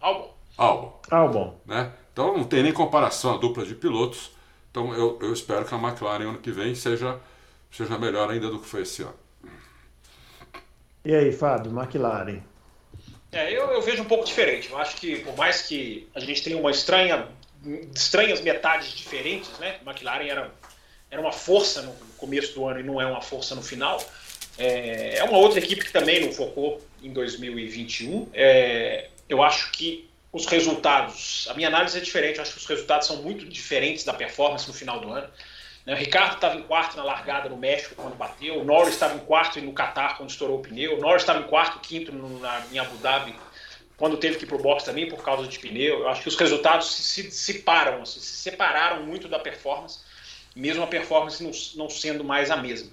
Albon. 0.00 0.34
Albon. 0.56 1.00
Albon. 1.10 1.60
Né? 1.64 1.92
Então 2.12 2.36
não 2.36 2.44
tem 2.44 2.62
nem 2.62 2.72
comparação 2.72 3.34
a 3.34 3.38
dupla 3.38 3.64
de 3.64 3.74
pilotos. 3.74 4.32
Então 4.74 4.92
eu, 4.92 5.16
eu 5.22 5.32
espero 5.32 5.64
que 5.64 5.72
a 5.72 5.78
McLaren 5.78 6.30
ano 6.30 6.38
que 6.38 6.50
vem 6.50 6.74
seja, 6.74 7.20
seja 7.70 7.96
melhor 7.96 8.28
ainda 8.28 8.50
do 8.50 8.58
que 8.58 8.66
foi 8.66 8.82
esse 8.82 9.02
ano. 9.02 9.14
E 11.04 11.14
aí, 11.14 11.30
Fábio, 11.30 11.70
McLaren? 11.70 12.40
É, 13.30 13.52
eu, 13.52 13.70
eu 13.70 13.80
vejo 13.82 14.02
um 14.02 14.06
pouco 14.06 14.24
diferente. 14.24 14.72
Eu 14.72 14.78
acho 14.78 14.96
que 14.96 15.20
por 15.20 15.36
mais 15.36 15.62
que 15.62 16.08
a 16.12 16.18
gente 16.18 16.42
tenha 16.42 16.58
uma 16.58 16.72
estranha, 16.72 17.28
estranhas 17.94 18.40
metades 18.40 18.88
diferentes, 18.88 19.56
né? 19.60 19.76
McLaren 19.86 20.26
era, 20.26 20.50
era 21.08 21.20
uma 21.20 21.30
força 21.30 21.82
no 21.82 21.92
começo 22.16 22.52
do 22.56 22.66
ano 22.66 22.80
e 22.80 22.82
não 22.82 23.00
é 23.00 23.06
uma 23.06 23.22
força 23.22 23.54
no 23.54 23.62
final. 23.62 24.04
É, 24.58 25.18
é 25.18 25.22
uma 25.22 25.38
outra 25.38 25.60
equipe 25.60 25.84
que 25.84 25.92
também 25.92 26.26
não 26.26 26.32
focou 26.32 26.84
em 27.00 27.12
2021. 27.12 28.28
É, 28.34 29.08
eu 29.28 29.40
acho 29.40 29.70
que 29.70 30.10
os 30.34 30.46
resultados, 30.46 31.46
a 31.48 31.54
minha 31.54 31.68
análise 31.68 31.96
é 31.96 32.00
diferente, 32.00 32.38
eu 32.38 32.42
acho 32.42 32.54
que 32.54 32.58
os 32.58 32.66
resultados 32.66 33.06
são 33.06 33.22
muito 33.22 33.46
diferentes 33.46 34.02
da 34.02 34.12
performance 34.12 34.66
no 34.66 34.74
final 34.74 34.98
do 34.98 35.12
ano. 35.12 35.28
Né, 35.86 35.94
o 35.94 35.96
Ricardo 35.96 36.34
estava 36.34 36.56
em 36.56 36.62
quarto 36.62 36.96
na 36.96 37.04
largada 37.04 37.48
no 37.48 37.56
México 37.56 37.94
quando 37.94 38.16
bateu, 38.16 38.60
o 38.60 38.64
Norris 38.64 38.94
estava 38.94 39.14
em 39.14 39.20
quarto 39.20 39.60
no 39.60 39.72
Qatar 39.72 40.16
quando 40.16 40.30
estourou 40.30 40.58
o 40.58 40.60
pneu, 40.60 40.98
o 40.98 41.00
Norris 41.00 41.22
estava 41.22 41.38
em 41.38 41.44
quarto, 41.44 41.78
quinto 41.78 42.10
no, 42.10 42.40
na, 42.40 42.64
em 42.72 42.80
Abu 42.80 42.96
Dhabi 42.96 43.32
quando 43.96 44.16
teve 44.16 44.36
que 44.36 44.44
ir 44.44 44.48
para 44.48 44.56
o 44.56 44.60
box 44.60 44.82
também 44.82 45.08
por 45.08 45.22
causa 45.22 45.46
de 45.46 45.56
pneu. 45.56 46.00
Eu 46.00 46.08
acho 46.08 46.20
que 46.20 46.28
os 46.28 46.36
resultados 46.36 46.92
se, 46.92 47.30
se 47.30 47.30
separam, 47.30 48.04
se, 48.04 48.20
se 48.20 48.50
separaram 48.50 49.04
muito 49.04 49.28
da 49.28 49.38
performance, 49.38 50.00
mesmo 50.56 50.82
a 50.82 50.88
performance 50.88 51.44
não, 51.44 51.52
não 51.76 51.88
sendo 51.88 52.24
mais 52.24 52.50
a 52.50 52.56
mesma. 52.56 52.90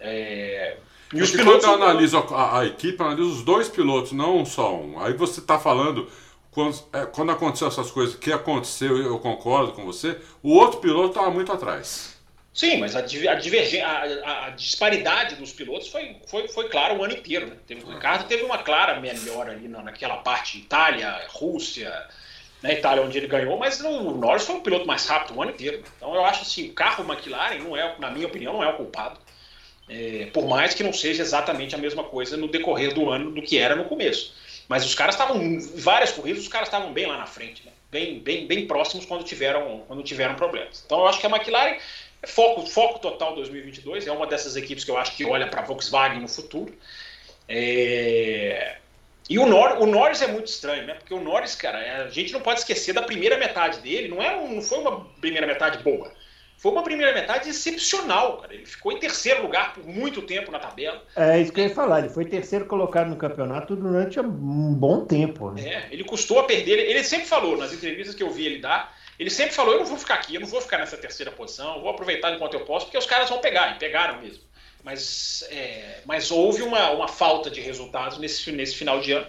É, 0.00 0.78
e 1.12 1.20
os 1.20 1.30
pilotos. 1.30 1.66
Quando 1.66 1.82
analisa 1.82 2.18
a, 2.18 2.60
a, 2.60 2.66
equipe, 2.66 3.02
analisa 3.02 3.28
os 3.28 3.42
dois 3.42 3.68
pilotos, 3.68 4.12
não 4.12 4.42
só 4.46 4.74
um. 4.74 4.98
Aí 4.98 5.12
você 5.12 5.40
está 5.40 5.58
falando, 5.58 6.08
quando, 6.52 6.78
é, 6.92 7.06
quando 7.06 7.32
aconteceu 7.32 7.66
essas 7.66 7.90
coisas, 7.90 8.14
que 8.14 8.30
aconteceu, 8.30 8.98
eu 8.98 9.18
concordo 9.18 9.72
com 9.72 9.84
você, 9.84 10.18
o 10.42 10.54
outro 10.54 10.80
piloto 10.80 11.08
estava 11.08 11.30
muito 11.30 11.50
atrás. 11.50 12.12
Sim, 12.52 12.76
mas 12.76 12.94
a, 12.94 13.00
a, 13.00 13.02
a, 13.02 14.46
a, 14.46 14.50
disparidade 14.50 15.36
dos 15.36 15.52
pilotos 15.52 15.88
foi, 15.88 16.16
foi, 16.26 16.46
foi 16.48 16.68
clara 16.68 16.94
o 16.94 17.02
ano 17.02 17.14
inteiro. 17.14 17.46
Né? 17.46 17.56
Teve, 17.66 17.82
o 17.82 17.94
Ricardo 17.94 18.28
teve 18.28 18.42
uma 18.42 18.58
clara 18.58 19.00
melhora 19.00 19.52
ali 19.52 19.66
na, 19.66 19.82
naquela 19.82 20.18
parte 20.18 20.58
Itália, 20.58 21.26
Rússia, 21.30 21.90
né, 22.62 22.74
Itália 22.74 23.02
onde 23.02 23.16
ele 23.16 23.26
ganhou, 23.26 23.56
mas 23.58 23.80
o 23.80 24.10
Norris 24.10 24.44
foi 24.44 24.56
o 24.56 24.60
piloto 24.60 24.86
mais 24.86 25.06
rápido 25.06 25.34
o 25.34 25.42
ano 25.42 25.52
inteiro. 25.52 25.82
Então 25.96 26.14
eu 26.14 26.22
acho 26.26 26.42
assim, 26.42 26.68
o 26.68 26.74
carro 26.74 27.10
McLaren 27.10 27.60
não 27.60 27.74
é, 27.74 27.96
na 27.98 28.10
minha 28.10 28.26
opinião, 28.26 28.52
não 28.52 28.62
é 28.62 28.68
o 28.68 28.76
culpado. 28.76 29.18
É, 29.88 30.26
por 30.26 30.46
mais 30.46 30.74
que 30.74 30.82
não 30.82 30.92
seja 30.92 31.22
exatamente 31.22 31.74
a 31.74 31.78
mesma 31.78 32.04
coisa 32.04 32.36
no 32.36 32.48
decorrer 32.48 32.92
do 32.92 33.08
ano 33.08 33.30
do 33.30 33.40
que 33.40 33.56
era 33.56 33.74
no 33.74 33.86
começo. 33.86 34.34
Mas 34.72 34.86
os 34.86 34.94
caras 34.94 35.14
estavam, 35.14 35.58
várias 35.76 36.12
corridas, 36.12 36.44
os 36.44 36.48
caras 36.48 36.68
estavam 36.68 36.94
bem 36.94 37.04
lá 37.04 37.18
na 37.18 37.26
frente, 37.26 37.62
né? 37.66 37.72
bem, 37.90 38.20
bem, 38.20 38.46
bem 38.46 38.66
próximos 38.66 39.04
quando 39.04 39.22
tiveram, 39.22 39.84
quando 39.86 40.02
tiveram 40.02 40.34
problemas. 40.34 40.82
Então 40.86 41.00
eu 41.00 41.06
acho 41.06 41.20
que 41.20 41.26
a 41.26 41.28
McLaren 41.28 41.76
é 42.22 42.26
foco, 42.26 42.66
foco 42.66 42.98
total 42.98 43.34
2022, 43.34 44.06
é 44.06 44.12
uma 44.12 44.26
dessas 44.26 44.56
equipes 44.56 44.82
que 44.82 44.90
eu 44.90 44.96
acho 44.96 45.14
que 45.14 45.26
olha 45.26 45.46
para 45.46 45.60
a 45.60 45.64
Volkswagen 45.64 46.22
no 46.22 46.26
futuro. 46.26 46.74
É... 47.46 48.78
E 49.28 49.38
o, 49.38 49.44
Nor 49.44 49.76
o 49.78 49.84
Norris 49.84 50.22
é 50.22 50.26
muito 50.26 50.46
estranho, 50.46 50.86
né? 50.86 50.94
Porque 50.94 51.12
o 51.12 51.20
Norris, 51.20 51.54
cara, 51.54 52.04
a 52.04 52.08
gente 52.08 52.32
não 52.32 52.40
pode 52.40 52.60
esquecer 52.60 52.94
da 52.94 53.02
primeira 53.02 53.36
metade 53.36 53.78
dele, 53.80 54.08
não, 54.08 54.22
é, 54.22 54.34
não 54.48 54.62
foi 54.62 54.78
uma 54.78 55.04
primeira 55.20 55.46
metade 55.46 55.82
boa 55.82 56.10
foi 56.62 56.70
uma 56.70 56.84
primeira 56.84 57.12
metade 57.12 57.48
excepcional, 57.48 58.36
cara. 58.36 58.54
Ele 58.54 58.64
ficou 58.64 58.92
em 58.92 58.98
terceiro 59.00 59.42
lugar 59.42 59.74
por 59.74 59.84
muito 59.84 60.22
tempo 60.22 60.52
na 60.52 60.60
tabela. 60.60 61.02
É 61.16 61.40
isso 61.40 61.52
que 61.52 61.60
eu 61.60 61.64
ia 61.64 61.74
falar. 61.74 61.98
Ele 61.98 62.08
foi 62.08 62.24
terceiro 62.24 62.66
colocado 62.66 63.08
no 63.08 63.16
campeonato 63.16 63.74
durante 63.74 64.20
um 64.20 64.72
bom 64.72 65.04
tempo. 65.04 65.50
Né? 65.50 65.68
É, 65.68 65.88
ele 65.90 66.04
custou 66.04 66.38
a 66.38 66.44
perder. 66.44 66.78
Ele 66.78 67.02
sempre 67.02 67.26
falou, 67.26 67.56
nas 67.56 67.72
entrevistas 67.72 68.14
que 68.14 68.22
eu 68.22 68.30
vi 68.30 68.46
ele 68.46 68.60
dar, 68.60 68.96
ele 69.18 69.28
sempre 69.28 69.52
falou: 69.52 69.72
eu 69.72 69.80
não 69.80 69.86
vou 69.86 69.98
ficar 69.98 70.14
aqui, 70.14 70.36
eu 70.36 70.40
não 70.40 70.46
vou 70.46 70.60
ficar 70.60 70.78
nessa 70.78 70.96
terceira 70.96 71.32
posição, 71.32 71.80
vou 71.80 71.90
aproveitar 71.90 72.32
enquanto 72.32 72.54
eu 72.54 72.60
posso, 72.60 72.86
porque 72.86 72.98
os 72.98 73.06
caras 73.06 73.28
vão 73.28 73.40
pegar, 73.40 73.74
e 73.74 73.80
pegaram 73.80 74.22
mesmo. 74.22 74.44
Mas, 74.84 75.44
é, 75.50 76.02
mas 76.04 76.30
houve 76.30 76.62
uma, 76.62 76.90
uma 76.90 77.08
falta 77.08 77.50
de 77.50 77.60
resultados 77.60 78.18
nesse, 78.18 78.52
nesse 78.52 78.76
final 78.76 79.00
de 79.00 79.10
ano. 79.10 79.26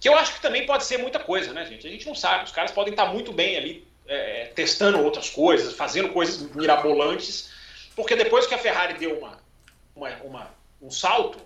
Que 0.00 0.08
eu 0.08 0.16
acho 0.16 0.34
que 0.34 0.42
também 0.42 0.66
pode 0.66 0.82
ser 0.84 0.98
muita 0.98 1.20
coisa, 1.20 1.52
né, 1.52 1.64
gente? 1.64 1.86
A 1.86 1.90
gente 1.90 2.06
não 2.08 2.14
sabe. 2.16 2.44
Os 2.44 2.50
caras 2.50 2.72
podem 2.72 2.92
estar 2.92 3.06
muito 3.06 3.32
bem 3.32 3.56
ali 3.56 3.85
é, 4.08 4.46
testando 4.54 5.00
outras 5.00 5.30
coisas, 5.30 5.74
fazendo 5.74 6.10
coisas 6.10 6.50
mirabolantes, 6.54 7.50
porque 7.94 8.14
depois 8.14 8.46
que 8.46 8.54
a 8.54 8.58
Ferrari 8.58 8.94
deu 8.94 9.18
uma, 9.18 9.38
uma, 9.94 10.10
uma 10.22 10.50
um 10.80 10.90
salto, 10.90 11.38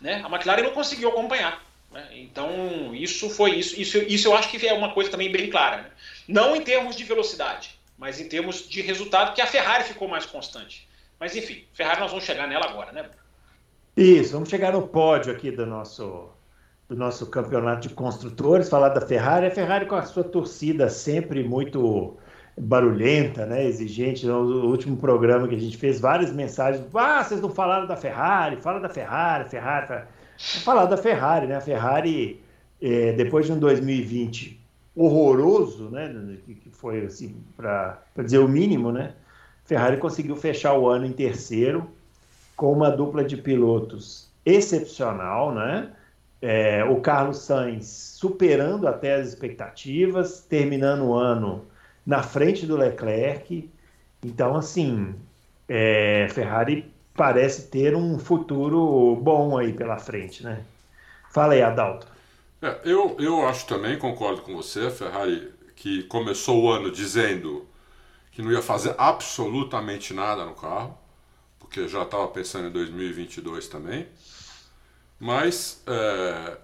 né, 0.00 0.22
a 0.24 0.28
McLaren 0.28 0.62
não 0.62 0.72
conseguiu 0.72 1.08
acompanhar. 1.08 1.64
Né? 1.90 2.08
Então, 2.12 2.94
isso 2.94 3.30
foi 3.30 3.52
isso, 3.52 3.80
isso. 3.80 3.98
Isso 3.98 4.28
eu 4.28 4.36
acho 4.36 4.50
que 4.50 4.66
é 4.66 4.72
uma 4.72 4.92
coisa 4.92 5.10
também 5.10 5.30
bem 5.30 5.48
clara. 5.48 5.78
Né? 5.78 5.90
Não 6.28 6.54
em 6.54 6.60
termos 6.60 6.94
de 6.94 7.04
velocidade, 7.04 7.78
mas 7.96 8.20
em 8.20 8.28
termos 8.28 8.68
de 8.68 8.82
resultado, 8.82 9.34
que 9.34 9.40
a 9.40 9.46
Ferrari 9.46 9.84
ficou 9.84 10.08
mais 10.08 10.26
constante. 10.26 10.86
Mas 11.18 11.34
enfim, 11.34 11.64
Ferrari 11.72 12.00
nós 12.00 12.10
vamos 12.10 12.26
chegar 12.26 12.46
nela 12.46 12.66
agora, 12.66 12.92
né? 12.92 13.08
Isso, 13.96 14.32
vamos 14.32 14.50
chegar 14.50 14.72
no 14.72 14.86
pódio 14.86 15.32
aqui 15.32 15.50
do 15.50 15.64
nosso 15.64 16.28
do 16.88 16.96
nosso 16.96 17.26
campeonato 17.26 17.88
de 17.88 17.94
construtores, 17.94 18.68
falar 18.68 18.90
da 18.90 19.00
Ferrari. 19.00 19.46
A 19.46 19.50
Ferrari 19.50 19.86
com 19.86 19.96
a 19.96 20.02
sua 20.02 20.24
torcida 20.24 20.88
sempre 20.88 21.42
muito 21.42 22.16
barulhenta, 22.56 23.44
né, 23.44 23.64
exigente. 23.64 24.26
No 24.26 24.66
último 24.66 24.96
programa 24.96 25.48
que 25.48 25.54
a 25.54 25.60
gente 25.60 25.76
fez, 25.76 26.00
várias 26.00 26.32
mensagens. 26.32 26.84
Ah, 26.94 27.22
vocês 27.22 27.40
não 27.40 27.50
falaram 27.50 27.86
da 27.86 27.96
Ferrari, 27.96 28.56
fala 28.56 28.80
da 28.80 28.88
Ferrari, 28.88 29.48
Ferrari. 29.48 29.86
Ferrari. 29.86 30.06
Falar 30.64 30.86
da 30.86 30.96
Ferrari, 30.96 31.46
né? 31.46 31.56
A 31.56 31.60
Ferrari, 31.60 32.42
é, 32.80 33.12
depois 33.12 33.46
de 33.46 33.52
um 33.52 33.58
2020 33.58 34.60
horroroso, 34.94 35.90
né, 35.90 36.10
que 36.46 36.70
foi 36.70 37.04
assim, 37.04 37.36
para 37.54 38.02
dizer 38.16 38.38
o 38.38 38.48
mínimo, 38.48 38.90
né? 38.90 39.12
Ferrari 39.64 39.98
conseguiu 39.98 40.36
fechar 40.36 40.72
o 40.78 40.88
ano 40.88 41.04
em 41.04 41.12
terceiro, 41.12 41.90
com 42.56 42.72
uma 42.72 42.90
dupla 42.90 43.22
de 43.22 43.36
pilotos 43.36 44.30
excepcional, 44.44 45.54
né? 45.54 45.92
É, 46.40 46.84
o 46.84 47.00
Carlos 47.00 47.38
Sainz 47.38 47.86
superando 47.86 48.86
até 48.86 49.14
as 49.14 49.28
expectativas, 49.28 50.40
terminando 50.40 51.04
o 51.04 51.14
ano 51.14 51.66
na 52.04 52.22
frente 52.22 52.66
do 52.66 52.76
Leclerc. 52.76 53.70
Então, 54.22 54.56
assim, 54.56 55.14
é, 55.68 56.28
Ferrari 56.30 56.92
parece 57.14 57.68
ter 57.68 57.94
um 57.96 58.18
futuro 58.18 59.16
bom 59.16 59.56
aí 59.56 59.72
pela 59.72 59.98
frente, 59.98 60.44
né? 60.44 60.62
Fala 61.30 61.54
aí, 61.54 61.62
Adalto. 61.62 62.06
É, 62.62 62.80
eu, 62.84 63.16
eu 63.18 63.46
acho 63.46 63.66
também, 63.66 63.98
concordo 63.98 64.42
com 64.42 64.54
você, 64.54 64.90
Ferrari 64.90 65.52
que 65.76 66.02
começou 66.04 66.64
o 66.64 66.70
ano 66.70 66.90
dizendo 66.90 67.66
que 68.32 68.42
não 68.42 68.50
ia 68.50 68.62
fazer 68.62 68.94
absolutamente 68.98 70.14
nada 70.14 70.44
no 70.44 70.54
carro, 70.54 70.98
porque 71.58 71.86
já 71.86 72.02
estava 72.02 72.26
pensando 72.28 72.68
em 72.68 72.70
2022 72.70 73.68
também. 73.68 74.06
Mas 75.18 75.82
é, 75.86 76.56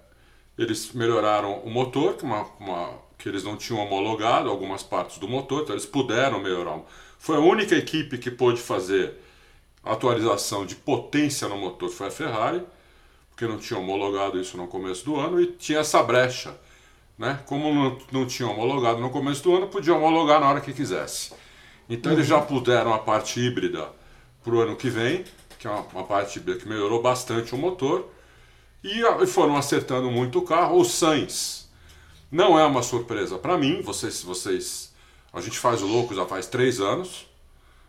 eles 0.57 0.91
melhoraram 0.93 1.59
o 1.59 1.69
motor, 1.69 2.15
que, 2.15 2.23
uma, 2.23 2.43
uma, 2.59 2.93
que 3.17 3.27
eles 3.27 3.43
não 3.43 3.57
tinham 3.57 3.81
homologado 3.81 4.49
algumas 4.49 4.83
partes 4.83 5.17
do 5.17 5.27
motor, 5.27 5.63
então 5.63 5.73
eles 5.73 5.85
puderam 5.85 6.39
melhorar. 6.39 6.79
Foi 7.17 7.37
a 7.37 7.39
única 7.39 7.75
equipe 7.75 8.17
que 8.17 8.29
pôde 8.29 8.61
fazer 8.61 9.13
atualização 9.83 10.65
de 10.65 10.75
potência 10.75 11.47
no 11.47 11.57
motor, 11.57 11.89
foi 11.89 12.07
a 12.07 12.11
Ferrari, 12.11 12.63
porque 13.29 13.47
não 13.47 13.57
tinha 13.57 13.79
homologado 13.79 14.39
isso 14.39 14.55
no 14.55 14.67
começo 14.67 15.03
do 15.03 15.19
ano 15.19 15.41
e 15.41 15.47
tinha 15.47 15.79
essa 15.79 16.01
brecha. 16.03 16.55
Né? 17.17 17.39
Como 17.45 17.73
não, 17.73 17.97
não 18.11 18.27
tinha 18.27 18.47
homologado 18.47 18.99
no 18.99 19.09
começo 19.09 19.43
do 19.43 19.55
ano, 19.55 19.67
podia 19.67 19.95
homologar 19.95 20.39
na 20.39 20.49
hora 20.49 20.61
que 20.61 20.73
quisesse. 20.73 21.33
Então 21.89 22.11
uhum. 22.11 22.17
eles 22.17 22.27
já 22.27 22.39
puderam 22.39 22.93
a 22.93 22.99
parte 22.99 23.39
híbrida 23.39 23.89
para 24.43 24.53
o 24.53 24.59
ano 24.59 24.75
que 24.75 24.89
vem, 24.89 25.23
que 25.59 25.67
é 25.67 25.69
uma, 25.69 25.81
uma 25.93 26.03
parte 26.03 26.37
híbrida 26.37 26.59
que 26.59 26.67
melhorou 26.67 27.01
bastante 27.01 27.53
o 27.53 27.57
motor, 27.57 28.09
e 28.83 29.25
foram 29.25 29.55
acertando 29.55 30.11
muito 30.11 30.39
o 30.39 30.41
carro. 30.41 30.79
O 30.79 30.83
Sainz 30.83 31.69
não 32.29 32.59
é 32.59 32.65
uma 32.65 32.83
surpresa 32.83 33.37
para 33.37 33.57
mim, 33.57 33.81
vocês, 33.81 34.21
vocês, 34.21 34.93
a 35.31 35.39
gente 35.39 35.57
faz 35.57 35.81
o 35.81 35.87
louco 35.87 36.13
já 36.13 36.25
faz 36.25 36.47
três 36.47 36.81
anos, 36.81 37.27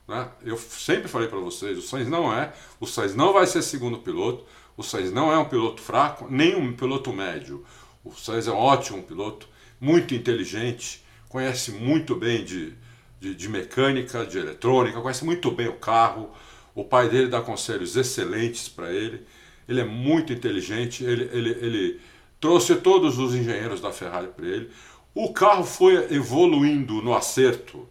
né? 0.07 0.29
Eu 0.45 0.57
sempre 0.57 1.09
falei 1.09 1.29
para 1.29 1.39
vocês, 1.39 1.77
o 1.79 1.83
Sainz 1.83 2.09
não 2.09 2.33
é, 2.33 2.53
o 2.79 2.87
Sainz 2.87 3.15
não 3.15 3.33
vai 3.33 3.47
ser 3.47 3.63
segundo 3.63 3.99
piloto, 3.99 4.45
o 4.77 4.83
Sainz 4.83 5.11
não 5.11 5.33
é 5.33 5.39
um 5.39 5.47
piloto 5.47 5.81
fraco, 5.83 6.27
nem 6.31 6.55
um 6.55 6.73
piloto 6.75 7.13
médio. 7.13 7.65
O 8.05 8.13
Sainz 8.13 8.47
é 8.47 8.53
um 8.53 8.57
ótimo 8.57 9.03
piloto, 9.03 9.49
muito 9.81 10.15
inteligente, 10.15 11.03
conhece 11.29 11.71
muito 11.73 12.15
bem 12.15 12.45
de, 12.45 12.75
de, 13.19 13.35
de 13.35 13.49
mecânica, 13.49 14.27
de 14.27 14.39
eletrônica, 14.39 15.01
conhece 15.01 15.25
muito 15.25 15.51
bem 15.51 15.69
o 15.69 15.77
carro. 15.77 16.31
O 16.75 16.85
pai 16.85 17.09
dele 17.09 17.29
dá 17.29 17.41
conselhos 17.41 17.97
excelentes 17.97 18.69
para 18.69 18.93
ele 18.93 19.25
ele 19.69 19.81
é 19.81 19.85
muito 19.85 20.33
inteligente, 20.33 21.05
ele, 21.05 21.29
ele, 21.33 21.51
ele 21.51 22.01
trouxe 22.41 22.77
todos 22.77 23.19
os 23.19 23.35
engenheiros 23.35 23.81
da 23.81 23.93
Ferrari 23.93 24.29
para 24.29 24.47
ele. 24.47 24.71
O 25.15 25.33
carro 25.33 25.65
foi 25.65 26.13
evoluindo 26.13 27.01
no 27.03 27.15
acerto 27.15 27.89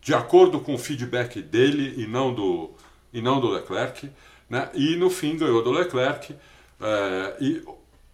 de 0.00 0.14
acordo 0.14 0.60
com 0.60 0.74
o 0.74 0.78
feedback 0.78 1.40
dele 1.40 1.94
e 2.02 2.06
não 2.06 2.34
do, 2.34 2.70
e 3.12 3.20
não 3.20 3.40
do 3.40 3.48
Leclerc, 3.48 4.10
né? 4.48 4.68
e 4.74 4.96
no 4.96 5.10
fim 5.10 5.36
ganhou 5.36 5.62
do 5.62 5.70
Leclerc. 5.70 6.34
É, 6.80 7.36
e 7.40 7.62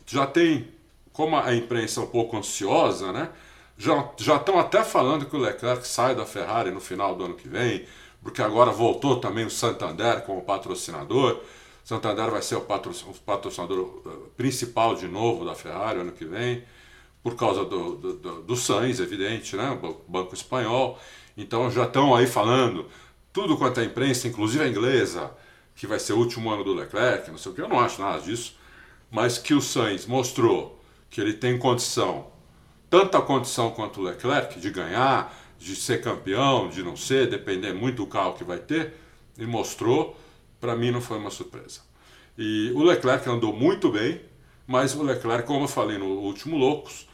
já 0.05 0.27
tem, 0.27 0.69
como 1.13 1.37
a 1.37 1.55
imprensa 1.55 2.01
é 2.01 2.03
um 2.03 2.09
pouco 2.09 2.37
ansiosa, 2.37 3.13
né? 3.13 3.31
já, 3.79 4.11
já 4.17 4.37
estão 4.37 4.59
até 4.59 4.83
falando 4.83 5.27
que 5.27 5.37
o 5.37 5.39
Leclerc 5.39 5.87
sai 5.87 6.15
da 6.15 6.25
Ferrari 6.25 6.71
no 6.71 6.81
final 6.81 7.15
do 7.15 7.25
ano 7.25 7.35
que 7.35 7.49
vem, 7.49 7.85
porque 8.23 8.43
agora 8.43 8.71
voltou 8.71 9.21
também 9.21 9.45
o 9.45 9.51
Santander 9.51 10.23
como 10.23 10.43
patrocinador. 10.43 11.41
Santander 11.87 12.33
vai 12.33 12.43
ser 12.43 12.57
o 12.57 12.63
patrocinador 12.63 14.03
eh, 14.05 14.11
principal 14.37 14.97
de 14.97 15.07
novo 15.07 15.45
da 15.45 15.55
Ferrari 15.55 16.01
ano 16.01 16.11
que 16.11 16.25
vem, 16.25 16.65
por 17.23 17.37
causa 17.37 17.65
do, 17.65 17.95
do, 17.95 18.13
do, 18.15 18.43
do 18.43 18.57
Sainz, 18.57 18.99
evidente, 18.99 19.55
né? 19.55 19.71
o 19.81 19.97
Banco 20.11 20.35
Espanhol. 20.35 20.99
Então 21.37 21.71
já 21.71 21.85
estão 21.85 22.13
aí 22.13 22.27
falando, 22.27 22.87
tudo 23.33 23.57
quanto 23.57 23.79
é 23.79 23.85
imprensa, 23.85 24.27
inclusive 24.27 24.65
a 24.65 24.69
inglesa, 24.69 25.31
que 25.77 25.87
vai 25.87 26.01
ser 26.01 26.15
o 26.15 26.19
último 26.19 26.51
ano 26.51 26.65
do 26.65 26.75
Leclerc, 26.75 27.31
não 27.31 27.39
sei 27.39 27.53
o 27.53 27.55
que, 27.55 27.63
eu 27.63 27.69
não 27.69 27.79
acho 27.79 28.03
nada 28.03 28.21
disso, 28.21 28.57
mas 29.09 29.39
que 29.39 29.55
o 29.55 29.61
Sainz 29.61 30.07
mostrou 30.07 30.83
que 31.09 31.21
ele 31.21 31.35
tem 31.35 31.57
condição, 31.57 32.33
tanta 32.91 33.21
condição 33.23 33.71
quanto 33.71 34.01
o 34.01 34.03
Leclerc, 34.03 34.59
de 34.59 34.71
ganhar, 34.71 35.33
de 35.57 35.77
ser 35.77 36.03
campeão, 36.03 36.69
de 36.69 36.83
não 36.83 36.97
ser, 36.97 37.31
depender 37.31 37.73
muito 37.73 37.99
do 37.99 38.09
carro 38.09 38.33
que 38.33 38.43
vai 38.43 38.59
ter, 38.59 38.95
ele 39.39 39.47
mostrou 39.47 40.17
para 40.61 40.77
mim 40.77 40.91
não 40.91 41.01
foi 41.01 41.19
uma 41.19 41.31
surpresa. 41.31 41.81
E 42.37 42.71
o 42.75 42.83
Leclerc 42.83 43.29
andou 43.29 43.53
muito 43.53 43.91
bem, 43.91 44.21
mas 44.67 44.95
o 44.95 45.03
Leclerc, 45.03 45.47
como 45.47 45.65
eu 45.65 45.69
falei 45.69 45.99
no 45.99 46.07
último 46.07 46.57
Loucos, 46.57 47.07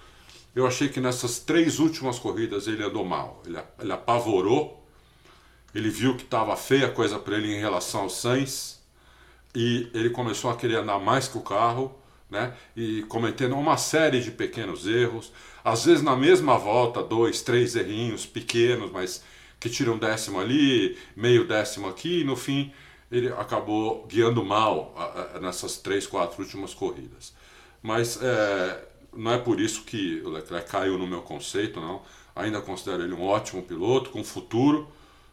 eu 0.55 0.67
achei 0.67 0.89
que 0.89 1.01
nessas 1.01 1.39
três 1.39 1.79
últimas 1.79 2.19
corridas 2.19 2.67
ele 2.67 2.83
andou 2.83 3.05
mal. 3.05 3.43
Ele, 3.47 3.59
ele 3.79 3.93
apavorou, 3.93 4.87
ele 5.75 5.89
viu 5.89 6.17
que 6.17 6.25
estava 6.25 6.57
feia 6.57 6.87
a 6.87 6.91
coisa 6.91 7.19
para 7.19 7.37
ele 7.37 7.55
em 7.55 7.61
relação 7.61 8.03
ao 8.03 8.11
Sainz, 8.11 8.81
e 9.55 9.91
ele 9.93 10.11
começou 10.11 10.51
a 10.51 10.57
querer 10.57 10.77
andar 10.77 10.99
mais 10.99 11.29
que 11.29 11.39
o 11.39 11.43
carro, 11.43 11.95
né? 12.31 12.55
E 12.75 13.03
cometendo 13.03 13.55
uma 13.55 13.77
série 13.77 14.21
de 14.21 14.31
pequenos 14.31 14.87
erros, 14.87 15.31
às 15.63 15.85
vezes 15.85 16.03
na 16.03 16.17
mesma 16.17 16.59
volta, 16.59 17.03
dois, 17.03 17.43
três 17.43 17.77
errinhos 17.77 18.25
pequenos, 18.25 18.91
mas 18.91 19.23
que 19.61 19.69
tiram 19.69 19.99
décimo 19.99 20.41
ali, 20.41 20.97
meio 21.15 21.47
décimo 21.47 21.87
aqui, 21.89 22.21
e 22.21 22.25
no 22.25 22.35
fim 22.35 22.73
ele 23.13 23.29
acabou 23.29 24.07
guiando 24.07 24.43
mal 24.43 24.95
nessas 25.41 25.77
três, 25.77 26.07
quatro 26.07 26.43
últimas 26.43 26.73
corridas. 26.73 27.35
Mas 27.83 28.19
é, 28.23 28.85
não 29.13 29.33
é 29.33 29.39
por 29.39 29.61
isso 29.61 29.83
que 29.83 30.23
o 30.25 30.31
Leclerc 30.31 30.71
caiu 30.71 30.97
no 30.97 31.07
meu 31.07 31.21
conceito, 31.21 31.79
não. 31.79 32.01
Ainda 32.35 32.63
considero 32.63 33.03
ele 33.03 33.13
um 33.13 33.23
ótimo 33.23 33.63
piloto, 33.63 34.09
com 34.09 34.25
futuro, 34.25 34.89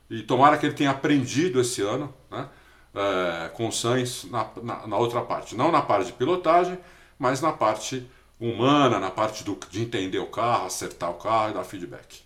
e 0.10 0.22
tomara 0.22 0.58
que 0.58 0.66
ele 0.66 0.76
tenha 0.76 0.92
aprendido 0.92 1.62
esse 1.62 1.82
ano 1.82 2.14
né, 2.30 2.50
é, 2.94 3.50
com 3.50 3.70
o 3.70 3.72
Sainz 3.72 4.26
na, 4.26 4.46
na, 4.62 4.88
na, 4.88 4.98
outra 4.98 5.22
parte. 5.22 5.56
Não 5.56 5.72
na 5.72 5.82
parte 5.82 6.08
de 6.08 6.14
pilotagem, 6.14 6.78
mas 7.18 7.40
na 7.40 7.54
parte 7.54 8.06
humana, 8.38 9.00
na 9.00 9.10
parte 9.10 9.42
do, 9.46 9.58
de 9.70 9.82
entender 9.82 10.20
o 10.20 10.28
carro, 10.28 10.66
acertar 10.66 11.12
o 11.12 11.14
carro 11.14 11.52
e 11.52 11.54
dar 11.54 11.64
feedback. 11.64 12.24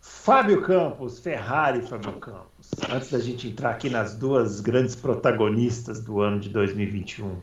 Fábio 0.00 0.62
Campos, 0.62 1.18
Ferrari 1.18 1.82
Fábio 1.82 2.12
Campos 2.20 2.53
antes 2.90 3.10
da 3.10 3.18
gente 3.18 3.48
entrar 3.48 3.70
aqui 3.70 3.88
nas 3.88 4.14
duas 4.14 4.60
grandes 4.60 4.94
protagonistas 4.94 6.00
do 6.00 6.20
ano 6.20 6.40
de 6.40 6.48
2021? 6.48 7.40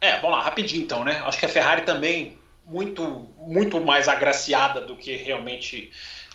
É, 0.00 0.20
vamos 0.20 0.36
lá, 0.36 0.42
rapidinho 0.42 0.82
então, 0.82 1.04
né? 1.04 1.20
Acho 1.24 1.38
que 1.38 1.46
a 1.46 1.48
Ferrari 1.48 1.82
também 1.82 2.38
muito, 2.64 3.28
muito 3.38 3.80
mais 3.80 4.08
agraciada 4.08 4.80
do 4.80 4.96
que 4.96 5.16
realmente 5.16 5.90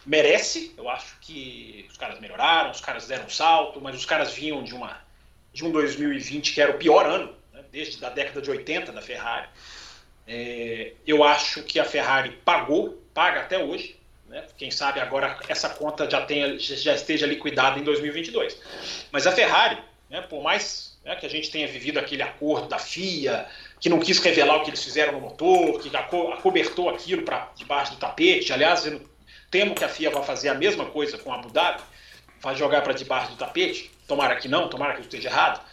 merece. 0.05 0.74
Eu 0.78 0.89
acho 0.89 1.17
que 1.21 1.86
os 1.89 1.97
caras 1.97 2.19
melhoraram, 2.19 2.71
os 2.71 2.82
caras 2.82 3.07
deram 3.07 3.26
um 3.26 3.30
salto, 3.30 3.80
mas 3.80 3.95
os 3.95 4.05
caras 4.05 4.34
vinham 4.34 4.63
de 4.63 4.74
uma 4.74 5.01
de 5.53 5.63
um 5.63 5.71
2020 5.71 6.53
que 6.53 6.59
era 6.59 6.71
o 6.71 6.80
pior 6.80 7.05
ano, 7.05 7.32
né? 7.53 7.63
desde 7.71 8.03
a 8.03 8.09
década 8.09 8.41
de 8.41 8.49
80 8.49 8.91
da 8.91 9.01
Ferrari. 9.01 9.47
É, 10.28 10.93
eu 11.05 11.24
acho 11.24 11.63
que 11.63 11.80
a 11.80 11.86
Ferrari 11.86 12.32
pagou, 12.43 13.01
paga 13.13 13.41
até 13.41 13.63
hoje, 13.63 13.95
né? 14.34 14.43
Quem 14.57 14.71
sabe 14.71 14.99
agora 14.99 15.38
essa 15.47 15.69
conta 15.69 16.09
já, 16.09 16.21
tenha, 16.25 16.57
já 16.57 16.95
esteja 16.95 17.27
liquidada 17.27 17.79
em 17.79 17.84
2022. 17.84 18.59
Mas 19.11 19.27
a 19.27 19.31
Ferrari, 19.31 19.77
né, 20.09 20.21
por 20.21 20.41
mais 20.41 20.97
né, 21.05 21.15
que 21.15 21.25
a 21.25 21.29
gente 21.29 21.51
tenha 21.51 21.67
vivido 21.67 21.99
aquele 21.99 22.23
acordo 22.23 22.67
da 22.67 22.79
FIA, 22.79 23.45
que 23.79 23.89
não 23.89 23.99
quis 23.99 24.17
revelar 24.17 24.57
o 24.57 24.63
que 24.63 24.71
eles 24.71 24.84
fizeram 24.84 25.13
no 25.13 25.21
motor, 25.21 25.79
que 25.79 25.95
acobertou 25.95 26.89
aquilo 26.89 27.21
para 27.21 27.51
debaixo 27.55 27.91
do 27.91 27.97
tapete. 27.97 28.51
Aliás, 28.51 28.88
eu 28.88 29.07
temo 29.51 29.75
que 29.75 29.84
a 29.84 29.89
FIA 29.89 30.09
vá 30.09 30.23
fazer 30.23 30.49
a 30.49 30.55
mesma 30.55 30.86
coisa 30.86 31.15
com 31.19 31.31
a 31.31 31.36
Abu 31.36 31.51
Dhabi, 31.51 31.84
vai 32.41 32.55
jogar 32.55 32.81
para 32.81 32.93
debaixo 32.93 33.31
do 33.31 33.38
tapete. 33.38 33.91
Tomara 34.07 34.36
que 34.38 34.47
não, 34.47 34.67
tomara 34.67 34.93
que 34.93 34.99
eu 34.99 35.03
esteja 35.03 35.29
errado. 35.29 35.63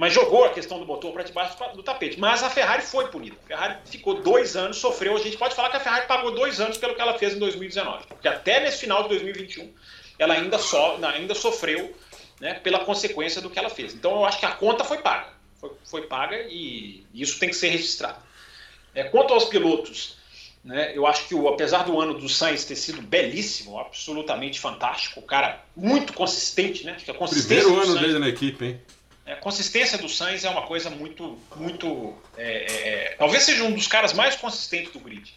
Mas 0.00 0.14
jogou 0.14 0.46
a 0.46 0.48
questão 0.48 0.78
do 0.78 0.86
motor 0.86 1.12
para 1.12 1.24
debaixo 1.24 1.54
do 1.74 1.82
tapete. 1.82 2.18
Mas 2.18 2.42
a 2.42 2.48
Ferrari 2.48 2.80
foi 2.80 3.08
punida. 3.08 3.36
A 3.44 3.46
Ferrari 3.46 3.76
ficou 3.84 4.22
dois 4.22 4.56
anos, 4.56 4.78
sofreu. 4.78 5.14
A 5.14 5.20
gente 5.20 5.36
pode 5.36 5.54
falar 5.54 5.68
que 5.68 5.76
a 5.76 5.80
Ferrari 5.80 6.06
pagou 6.06 6.30
dois 6.30 6.58
anos 6.58 6.78
pelo 6.78 6.94
que 6.94 7.02
ela 7.02 7.18
fez 7.18 7.34
em 7.34 7.38
2019. 7.38 8.06
Porque 8.06 8.26
até 8.26 8.60
nesse 8.60 8.78
final 8.78 9.02
de 9.02 9.10
2021, 9.10 9.70
ela 10.18 10.32
ainda, 10.32 10.56
so, 10.56 10.78
ainda 11.04 11.34
sofreu 11.34 11.94
né, 12.40 12.54
pela 12.54 12.78
consequência 12.78 13.42
do 13.42 13.50
que 13.50 13.58
ela 13.58 13.68
fez. 13.68 13.92
Então 13.92 14.12
eu 14.12 14.24
acho 14.24 14.40
que 14.40 14.46
a 14.46 14.52
conta 14.52 14.84
foi 14.84 15.02
paga. 15.02 15.34
Foi, 15.60 15.70
foi 15.84 16.02
paga 16.06 16.46
e 16.48 17.04
isso 17.12 17.38
tem 17.38 17.50
que 17.50 17.56
ser 17.56 17.68
registrado. 17.68 18.22
É, 18.94 19.04
quanto 19.04 19.34
aos 19.34 19.44
pilotos, 19.44 20.16
né, 20.64 20.96
eu 20.96 21.06
acho 21.06 21.28
que 21.28 21.34
o, 21.34 21.46
apesar 21.46 21.84
do 21.84 22.00
ano 22.00 22.14
do 22.14 22.26
Sainz 22.26 22.64
ter 22.64 22.76
sido 22.76 23.02
belíssimo, 23.02 23.78
absolutamente 23.78 24.60
fantástico, 24.60 25.20
o 25.20 25.22
cara 25.22 25.62
muito 25.76 26.14
consistente, 26.14 26.86
né? 26.86 26.92
Acho 26.92 27.04
que 27.04 27.10
a 27.10 27.14
consistência 27.14 27.64
Primeiro 27.64 27.82
ano 27.82 27.92
Sainz, 27.92 28.00
dele 28.00 28.18
na 28.18 28.28
equipe, 28.30 28.64
hein? 28.64 28.80
A 29.32 29.36
consistência 29.36 29.96
do 29.96 30.08
Sainz 30.08 30.44
é 30.44 30.50
uma 30.50 30.62
coisa 30.62 30.90
muito. 30.90 31.38
muito 31.56 32.14
é, 32.36 32.42
é, 32.42 32.88
é, 32.88 33.14
talvez 33.16 33.44
seja 33.44 33.62
um 33.64 33.72
dos 33.72 33.86
caras 33.86 34.12
mais 34.12 34.34
consistentes 34.34 34.92
do 34.92 34.98
grid. 34.98 35.32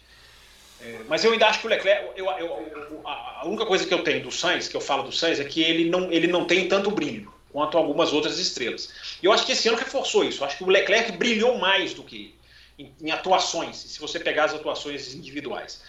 É, 0.80 1.00
mas 1.08 1.24
eu 1.24 1.32
ainda 1.32 1.46
acho 1.46 1.60
que 1.60 1.66
o 1.66 1.70
Leclerc. 1.70 2.10
Eu, 2.16 2.26
eu, 2.26 3.00
a 3.04 3.42
única 3.46 3.64
coisa 3.64 3.86
que 3.86 3.94
eu 3.94 4.02
tenho 4.02 4.22
do 4.22 4.32
Sainz, 4.32 4.68
que 4.68 4.76
eu 4.76 4.80
falo 4.80 5.04
do 5.04 5.12
Sainz, 5.12 5.38
é 5.38 5.44
que 5.44 5.62
ele 5.62 5.88
não, 5.88 6.10
ele 6.10 6.26
não 6.26 6.44
tem 6.44 6.66
tanto 6.66 6.90
brilho 6.90 7.32
quanto 7.52 7.78
algumas 7.78 8.12
outras 8.12 8.38
estrelas. 8.38 8.90
E 9.22 9.26
eu 9.26 9.32
acho 9.32 9.46
que 9.46 9.52
esse 9.52 9.68
ano 9.68 9.76
reforçou 9.76 10.24
isso. 10.24 10.42
Eu 10.42 10.46
acho 10.46 10.58
que 10.58 10.64
o 10.64 10.68
Leclerc 10.68 11.12
brilhou 11.12 11.56
mais 11.58 11.94
do 11.94 12.02
que 12.02 12.34
em, 12.78 12.92
em 13.00 13.10
atuações, 13.12 13.76
se 13.76 14.00
você 14.00 14.18
pegar 14.18 14.44
as 14.44 14.54
atuações 14.54 15.14
individuais. 15.14 15.80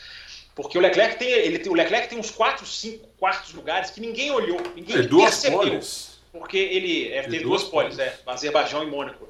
Porque 0.53 0.77
o 0.77 0.81
Leclerc 0.81 1.17
tem, 1.17 1.27
ele, 1.27 1.67
o 1.67 1.73
Leclerc 1.73 2.07
tem 2.07 2.19
uns 2.19 2.29
4, 2.29 2.65
5 2.65 3.07
quartos 3.17 3.53
lugares 3.53 3.89
que 3.89 3.99
ninguém 3.99 4.31
olhou, 4.31 4.61
ninguém 4.75 4.97
é, 4.97 5.07
percebeu. 5.07 5.57
Poles 5.57 6.14
porque 6.39 6.57
ele 6.57 7.11
é, 7.11 7.23
tem 7.23 7.41
duas, 7.41 7.63
poles, 7.63 7.97
é, 7.99 8.17
Azerbaijão 8.25 8.83
e 8.83 8.87
Mônaco. 8.87 9.27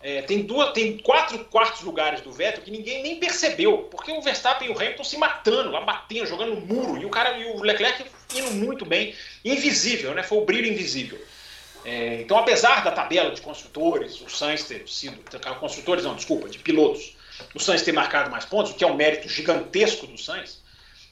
É, 0.00 0.20
tem, 0.22 0.42
duas, 0.42 0.72
tem 0.72 0.98
quatro 0.98 1.44
quartos 1.44 1.82
lugares 1.82 2.20
do 2.20 2.32
Vettel 2.32 2.64
que 2.64 2.72
ninguém 2.72 3.04
nem 3.04 3.20
percebeu, 3.20 3.88
porque 3.90 4.10
o 4.10 4.20
Verstappen 4.20 4.68
e 4.68 4.70
o 4.72 4.76
Hamilton 4.76 5.04
se 5.04 5.16
matando, 5.16 5.70
lá 5.70 5.80
batendo, 5.80 6.26
jogando 6.26 6.56
no 6.56 6.60
muro, 6.60 7.00
e 7.00 7.04
o 7.04 7.10
cara 7.10 7.38
e 7.38 7.44
o 7.44 7.62
Leclerc 7.62 8.04
indo 8.34 8.50
muito 8.52 8.84
bem, 8.84 9.14
invisível, 9.44 10.12
né? 10.12 10.24
Foi 10.24 10.38
o 10.38 10.44
brilho 10.44 10.66
invisível. 10.66 11.20
É, 11.84 12.20
então, 12.20 12.36
apesar 12.36 12.82
da 12.82 12.90
tabela 12.90 13.30
de 13.30 13.40
construtores, 13.40 14.20
o 14.20 14.28
Sainz 14.28 14.64
ter 14.64 14.88
sido. 14.88 15.18
Construtores, 15.58 16.04
não, 16.04 16.14
desculpa, 16.14 16.48
de 16.48 16.58
pilotos, 16.58 17.16
o 17.54 17.60
Sainz 17.60 17.82
ter 17.82 17.92
marcado 17.92 18.30
mais 18.30 18.44
pontos, 18.44 18.72
o 18.72 18.74
que 18.74 18.84
é 18.84 18.86
um 18.86 18.94
mérito 18.94 19.28
gigantesco 19.28 20.06
do 20.06 20.18
Sainz, 20.18 20.61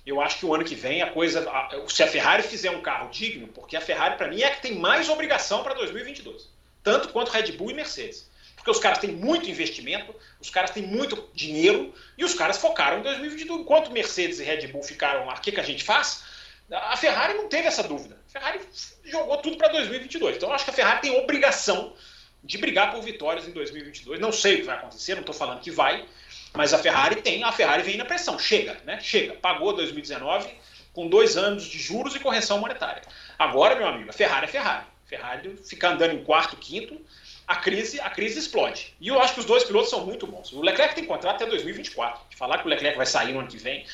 eu 0.07 0.21
acho 0.21 0.39
que 0.39 0.47
o 0.47 0.55
ano 0.55 0.65
que 0.65 0.75
vem 0.75 1.03
a 1.03 1.11
coisa. 1.11 1.47
Se 1.89 2.03
a 2.03 2.07
Ferrari 2.07 2.43
fizer 2.43 2.71
um 2.71 2.81
carro 2.81 3.11
digno, 3.11 3.49
porque 3.49 3.77
a 3.77 3.81
Ferrari, 3.81 4.17
para 4.17 4.29
mim, 4.29 4.41
é 4.41 4.47
a 4.47 4.51
que 4.51 4.63
tem 4.63 4.77
mais 4.77 5.09
obrigação 5.09 5.63
para 5.63 5.75
2022. 5.75 6.49
Tanto 6.83 7.11
quanto 7.11 7.31
Red 7.31 7.53
Bull 7.53 7.71
e 7.71 7.75
Mercedes. 7.75 8.31
Porque 8.57 8.71
os 8.71 8.79
caras 8.79 8.99
têm 8.99 9.11
muito 9.11 9.49
investimento, 9.49 10.15
os 10.39 10.51
caras 10.51 10.71
têm 10.71 10.83
muito 10.83 11.29
dinheiro 11.35 11.95
e 12.17 12.25
os 12.25 12.35
caras 12.35 12.59
focaram 12.59 12.99
em 12.99 13.03
2022. 13.03 13.61
Enquanto 13.61 13.91
Mercedes 13.91 14.39
e 14.39 14.45
Red 14.45 14.67
Bull 14.69 14.83
ficaram 14.83 15.29
o 15.29 15.41
que, 15.41 15.53
que 15.53 15.61
a 15.61 15.65
gente 15.65 15.83
faz? 15.83 16.23
A 16.71 16.97
Ferrari 16.97 17.35
não 17.35 17.49
teve 17.49 17.69
essa 17.69 17.83
dúvida. 17.83 18.19
A 18.29 18.31
Ferrari 18.31 18.61
jogou 19.05 19.39
tudo 19.39 19.57
para 19.57 19.69
2022. 19.69 20.37
Então 20.37 20.49
eu 20.51 20.55
acho 20.55 20.65
que 20.65 20.71
a 20.71 20.75
Ferrari 20.75 21.01
tem 21.01 21.19
obrigação 21.19 21.95
de 22.43 22.59
brigar 22.59 22.93
por 22.93 23.03
vitórias 23.03 23.47
em 23.47 23.53
2022. 23.53 24.21
Não 24.21 24.33
sei 24.33 24.57
o 24.57 24.59
que 24.59 24.65
vai 24.65 24.77
acontecer, 24.77 25.15
não 25.15 25.21
estou 25.21 25.35
falando 25.35 25.61
que 25.61 25.71
vai, 25.71 26.07
mas 26.55 26.75
a 26.75 26.79
Ferrari 26.79 27.17
tem, 27.17 27.45
a 27.45 27.53
Ferrari 27.53 27.83
vem 27.83 27.97
na 27.97 28.05
pressão, 28.05 28.39
chega, 28.39 28.81
né? 28.85 28.99
Chega, 29.01 29.35
pagou 29.35 29.73
2019 29.73 30.49
com 30.93 31.09
dois 31.09 31.37
anos 31.37 31.65
de 31.65 31.79
juros 31.79 32.15
e 32.15 32.19
correção 32.21 32.59
monetária. 32.59 33.03
Agora, 33.39 33.77
meu 33.77 33.87
amigo, 33.87 34.11
a 34.11 34.13
Ferrari 34.13 34.47
é 34.47 34.49
Ferrari. 34.49 34.87
Ferrari 35.07 35.57
fica 35.65 35.89
andando 35.89 36.15
em 36.15 36.25
quarto, 36.25 36.57
quinto, 36.57 37.01
a 37.47 37.57
crise, 37.57 38.01
a 38.01 38.11
crise 38.11 38.39
explode. 38.39 38.95
E 39.01 39.09
eu 39.09 39.21
acho 39.21 39.35
que 39.35 39.41
os 39.41 39.47
dois 39.47 39.65
pilotos 39.65 39.91
são 39.91 40.07
muito 40.07 40.27
bons. 40.27 40.53
O 40.53 40.61
Leclerc 40.61 40.95
tem 40.95 41.05
contrato 41.05 41.37
até 41.37 41.47
2024. 41.47 42.21
Falar 42.37 42.59
que 42.59 42.67
o 42.67 42.69
Leclerc 42.69 42.97
vai 42.97 43.07
sair 43.07 43.33
no 43.33 43.41
ano 43.41 43.49
que 43.49 43.59
vem, 43.59 43.85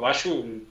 eu 0.00 0.06
acho 0.06 0.30
o, 0.30 0.62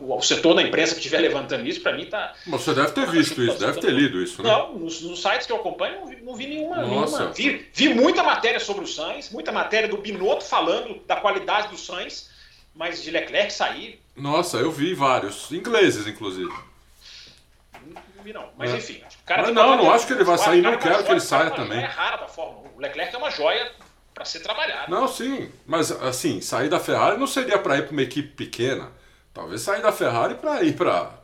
o, 0.00 0.16
o 0.18 0.22
setor 0.22 0.54
da 0.54 0.62
imprensa 0.62 0.92
que 0.92 1.00
estiver 1.00 1.18
levantando 1.18 1.66
isso, 1.66 1.80
para 1.80 1.94
mim 1.94 2.04
tá. 2.04 2.34
Mas 2.46 2.60
você 2.60 2.74
deve 2.74 2.92
ter 2.92 3.06
visto 3.10 3.42
isso, 3.42 3.58
deve 3.58 3.80
ter 3.80 3.90
lido 3.90 4.22
isso, 4.22 4.42
né? 4.42 4.50
Não, 4.50 4.74
nos, 4.74 5.00
nos 5.00 5.22
sites 5.22 5.46
que 5.46 5.52
eu 5.52 5.56
acompanho, 5.56 6.00
não 6.00 6.06
vi, 6.06 6.16
não 6.22 6.34
vi 6.34 6.46
nenhuma. 6.46 6.76
nenhuma. 6.76 7.32
Vi, 7.32 7.66
vi, 7.72 7.94
muita 7.94 8.22
matéria 8.22 8.60
sobre 8.60 8.84
o 8.84 8.86
Sainz, 8.86 9.30
muita 9.30 9.50
matéria 9.50 9.88
do 9.88 9.96
Binotto 9.96 10.44
falando 10.44 11.00
da 11.06 11.16
qualidade 11.16 11.68
do 11.68 11.78
Sainz, 11.78 12.28
mas 12.74 13.02
de 13.02 13.10
Leclerc 13.10 13.50
sair. 13.50 13.98
Nossa, 14.14 14.58
eu 14.58 14.70
vi 14.70 14.92
vários, 14.92 15.50
ingleses, 15.50 16.06
inclusive. 16.06 16.52
Não 18.14 18.22
vi, 18.22 18.34
não. 18.34 18.50
Mas 18.58 18.74
é. 18.74 18.76
enfim. 18.76 19.02
Cara 19.24 19.42
mas 19.42 19.54
não, 19.54 19.76
não 19.78 19.90
acho 19.90 20.06
que 20.06 20.12
ele 20.12 20.24
vai 20.24 20.36
sair, 20.36 20.60
não 20.60 20.76
quero 20.76 21.02
que 21.02 21.10
ele 21.10 21.20
saia 21.20 21.50
também. 21.50 21.78
É 21.78 21.86
rara 21.86 22.18
da 22.18 22.28
Fórmula 22.28 22.68
1. 22.74 22.76
O 22.76 22.80
Leclerc 22.80 23.14
é 23.14 23.18
uma 23.18 23.30
joia 23.30 23.72
para 24.20 24.26
ser 24.26 24.40
trabalhado. 24.40 24.90
Não, 24.90 25.08
sim, 25.08 25.48
mas 25.66 25.90
assim, 25.90 26.42
sair 26.42 26.68
da 26.68 26.78
Ferrari 26.78 27.18
não 27.18 27.26
seria 27.26 27.58
para 27.58 27.78
ir 27.78 27.84
para 27.84 27.92
uma 27.92 28.02
equipe 28.02 28.28
pequena. 28.28 28.88
Talvez 29.32 29.62
sair 29.62 29.80
da 29.80 29.90
Ferrari 29.92 30.34
para 30.34 30.62
ir 30.62 30.74
para 30.74 31.18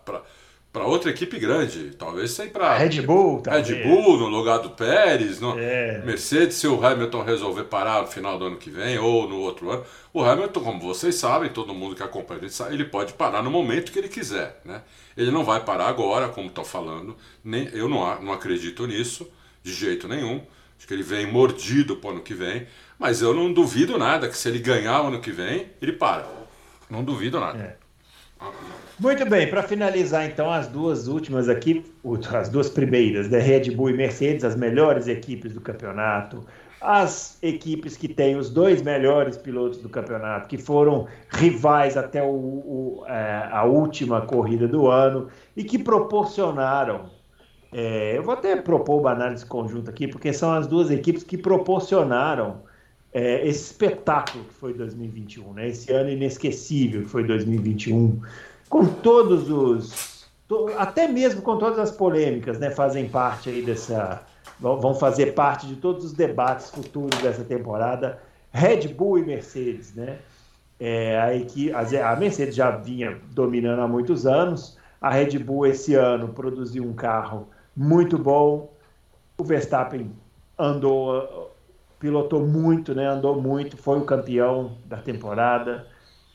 para 0.72 0.84
outra 0.84 1.10
equipe 1.10 1.38
grande, 1.38 1.96
talvez 1.96 2.32
sair 2.32 2.50
para 2.50 2.76
Red 2.76 3.00
Bull, 3.00 3.40
talvez. 3.40 3.66
Red 3.66 3.84
Bull 3.84 4.18
no 4.18 4.28
lugar 4.28 4.58
do 4.58 4.70
Pérez, 4.70 5.40
no 5.40 5.58
é. 5.58 6.02
Mercedes 6.04 6.56
se 6.56 6.68
o 6.68 6.84
Hamilton 6.84 7.22
resolver 7.22 7.64
parar 7.64 8.02
no 8.02 8.08
final 8.08 8.38
do 8.38 8.44
ano 8.44 8.58
que 8.58 8.68
vem 8.68 8.98
ou 8.98 9.26
no 9.26 9.40
outro 9.40 9.70
ano. 9.70 9.84
O 10.12 10.22
Hamilton, 10.22 10.60
como 10.60 10.80
vocês 10.80 11.14
sabem, 11.14 11.48
todo 11.48 11.72
mundo 11.72 11.94
que 11.94 12.02
acompanha 12.02 12.40
ele 12.40 12.50
sabe, 12.50 12.74
ele 12.74 12.84
pode 12.84 13.14
parar 13.14 13.42
no 13.42 13.50
momento 13.50 13.90
que 13.90 13.98
ele 13.98 14.08
quiser, 14.08 14.60
né? 14.66 14.82
Ele 15.16 15.30
não 15.30 15.44
vai 15.44 15.60
parar 15.60 15.88
agora, 15.88 16.28
como 16.28 16.48
estou 16.48 16.64
falando, 16.64 17.16
nem 17.42 17.68
eu 17.72 17.88
não, 17.88 18.22
não 18.22 18.32
acredito 18.34 18.86
nisso 18.86 19.26
de 19.62 19.72
jeito 19.72 20.06
nenhum. 20.06 20.42
Acho 20.78 20.86
que 20.86 20.94
ele 20.94 21.02
vem 21.02 21.26
mordido 21.26 21.96
para 21.96 22.08
o 22.08 22.12
ano 22.12 22.22
que 22.22 22.34
vem. 22.34 22.66
Mas 22.98 23.20
eu 23.22 23.34
não 23.34 23.52
duvido 23.52 23.98
nada 23.98 24.28
que 24.28 24.36
se 24.36 24.48
ele 24.48 24.58
ganhar 24.58 25.02
o 25.02 25.08
ano 25.08 25.20
que 25.20 25.30
vem, 25.30 25.66
ele 25.80 25.92
para. 25.92 26.26
Não 26.88 27.04
duvido 27.04 27.38
nada. 27.40 27.58
É. 27.58 27.86
Muito 28.98 29.28
bem, 29.28 29.48
para 29.48 29.62
finalizar 29.62 30.24
então 30.24 30.50
as 30.50 30.68
duas 30.68 31.06
últimas 31.06 31.48
aqui, 31.48 31.84
as 32.32 32.48
duas 32.48 32.70
primeiras, 32.70 33.28
da 33.28 33.36
né? 33.36 33.42
Red 33.42 33.70
Bull 33.70 33.90
e 33.90 33.92
Mercedes, 33.92 34.44
as 34.44 34.56
melhores 34.56 35.06
equipes 35.06 35.52
do 35.52 35.60
campeonato, 35.60 36.46
as 36.80 37.36
equipes 37.42 37.96
que 37.96 38.08
têm 38.08 38.36
os 38.36 38.48
dois 38.48 38.80
melhores 38.80 39.36
pilotos 39.36 39.78
do 39.78 39.88
campeonato, 39.88 40.48
que 40.48 40.56
foram 40.56 41.06
rivais 41.30 41.96
até 41.96 42.22
o, 42.22 42.28
o, 42.28 43.04
é, 43.06 43.48
a 43.50 43.64
última 43.64 44.22
corrida 44.22 44.66
do 44.66 44.86
ano 44.86 45.28
e 45.54 45.64
que 45.64 45.78
proporcionaram 45.78 47.10
é, 47.72 48.16
eu 48.16 48.22
vou 48.22 48.34
até 48.34 48.56
propor 48.56 49.00
uma 49.00 49.10
análise 49.10 49.44
conjunta 49.44 49.90
aqui, 49.90 50.06
porque 50.06 50.32
são 50.32 50.52
as 50.52 50.66
duas 50.66 50.90
equipes 50.90 51.22
que 51.22 51.36
proporcionaram 51.36 52.62
é, 53.12 53.46
esse 53.46 53.72
espetáculo 53.72 54.44
que 54.44 54.54
foi 54.54 54.74
2021, 54.74 55.52
né? 55.54 55.68
esse 55.68 55.92
ano 55.92 56.10
inesquecível 56.10 57.02
que 57.02 57.08
foi 57.08 57.24
2021, 57.24 58.20
com 58.68 58.86
todos 58.86 59.50
os. 59.50 60.26
To, 60.48 60.70
até 60.76 61.08
mesmo 61.08 61.42
com 61.42 61.56
todas 61.56 61.78
as 61.78 61.90
polêmicas, 61.90 62.58
né? 62.58 62.70
Fazem 62.70 63.08
parte 63.08 63.48
aí 63.48 63.62
dessa. 63.62 64.22
Vão 64.60 64.94
fazer 64.94 65.34
parte 65.34 65.66
de 65.66 65.76
todos 65.76 66.04
os 66.04 66.12
debates 66.12 66.70
futuros 66.70 67.18
dessa 67.20 67.42
temporada. 67.42 68.20
Red 68.52 68.88
Bull 68.88 69.18
e 69.18 69.22
Mercedes, 69.22 69.94
né? 69.94 70.18
É, 70.78 71.18
a, 71.18 71.34
equipe, 71.34 71.72
a 71.72 72.16
Mercedes 72.16 72.54
já 72.54 72.70
vinha 72.70 73.18
dominando 73.32 73.80
há 73.80 73.88
muitos 73.88 74.26
anos. 74.26 74.78
A 75.00 75.10
Red 75.10 75.38
Bull 75.38 75.66
esse 75.66 75.94
ano 75.94 76.28
produziu 76.28 76.84
um 76.84 76.92
carro 76.94 77.48
muito 77.76 78.18
bom. 78.18 78.72
O 79.38 79.44
Verstappen 79.44 80.10
andou, 80.58 81.52
pilotou 81.98 82.46
muito, 82.46 82.94
né? 82.94 83.06
Andou 83.06 83.40
muito, 83.40 83.76
foi 83.76 83.98
o 83.98 84.04
campeão 84.04 84.78
da 84.86 84.96
temporada 84.96 85.86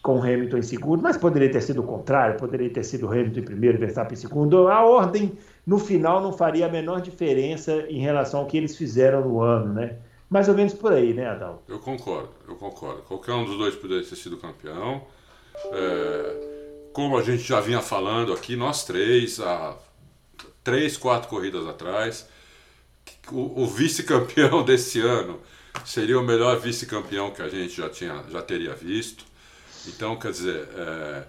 com 0.01 0.17
o 0.17 0.19
Hamilton 0.19 0.57
em 0.57 0.63
segundo, 0.63 1.01
mas 1.03 1.15
poderia 1.15 1.51
ter 1.51 1.61
sido 1.61 1.81
o 1.81 1.83
contrário, 1.83 2.37
poderia 2.37 2.69
ter 2.69 2.83
sido 2.83 3.05
o 3.05 3.11
Hamilton 3.11 3.39
em 3.39 3.43
primeiro, 3.43 3.77
Verstappen 3.77 4.13
em 4.13 4.19
segundo. 4.19 4.67
A 4.67 4.83
ordem 4.83 5.37
no 5.65 5.77
final 5.77 6.21
não 6.21 6.33
faria 6.33 6.65
a 6.65 6.69
menor 6.69 7.01
diferença 7.01 7.85
em 7.87 7.99
relação 7.99 8.41
ao 8.41 8.45
que 8.47 8.57
eles 8.57 8.75
fizeram 8.75 9.21
no 9.21 9.41
ano, 9.41 9.73
né? 9.73 9.97
Mais 10.27 10.47
ou 10.47 10.55
menos 10.55 10.73
por 10.73 10.93
aí, 10.93 11.13
né, 11.13 11.27
Adal? 11.27 11.61
Eu 11.67 11.77
concordo, 11.77 12.29
eu 12.47 12.55
concordo. 12.55 13.01
Qualquer 13.03 13.33
um 13.33 13.45
dos 13.45 13.57
dois 13.57 13.75
poderia 13.75 14.03
ter 14.03 14.15
sido 14.15 14.37
campeão. 14.37 15.01
É, 15.71 16.89
como 16.93 17.17
a 17.17 17.21
gente 17.21 17.43
já 17.43 17.59
vinha 17.59 17.81
falando 17.81 18.33
aqui, 18.33 18.55
nós 18.55 18.83
três, 18.85 19.39
há 19.39 19.75
três, 20.63 20.97
quatro 20.97 21.29
corridas 21.29 21.67
atrás. 21.67 22.27
O, 23.31 23.63
o 23.63 23.67
vice-campeão 23.67 24.63
desse 24.65 24.99
ano 24.99 25.39
seria 25.85 26.19
o 26.19 26.23
melhor 26.23 26.59
vice-campeão 26.59 27.31
que 27.31 27.41
a 27.41 27.49
gente 27.49 27.75
já, 27.75 27.89
tinha, 27.89 28.23
já 28.29 28.41
teria 28.41 28.73
visto. 28.75 29.25
Então, 29.87 30.15
quer 30.15 30.31
dizer, 30.31 30.67
é, 30.75 31.23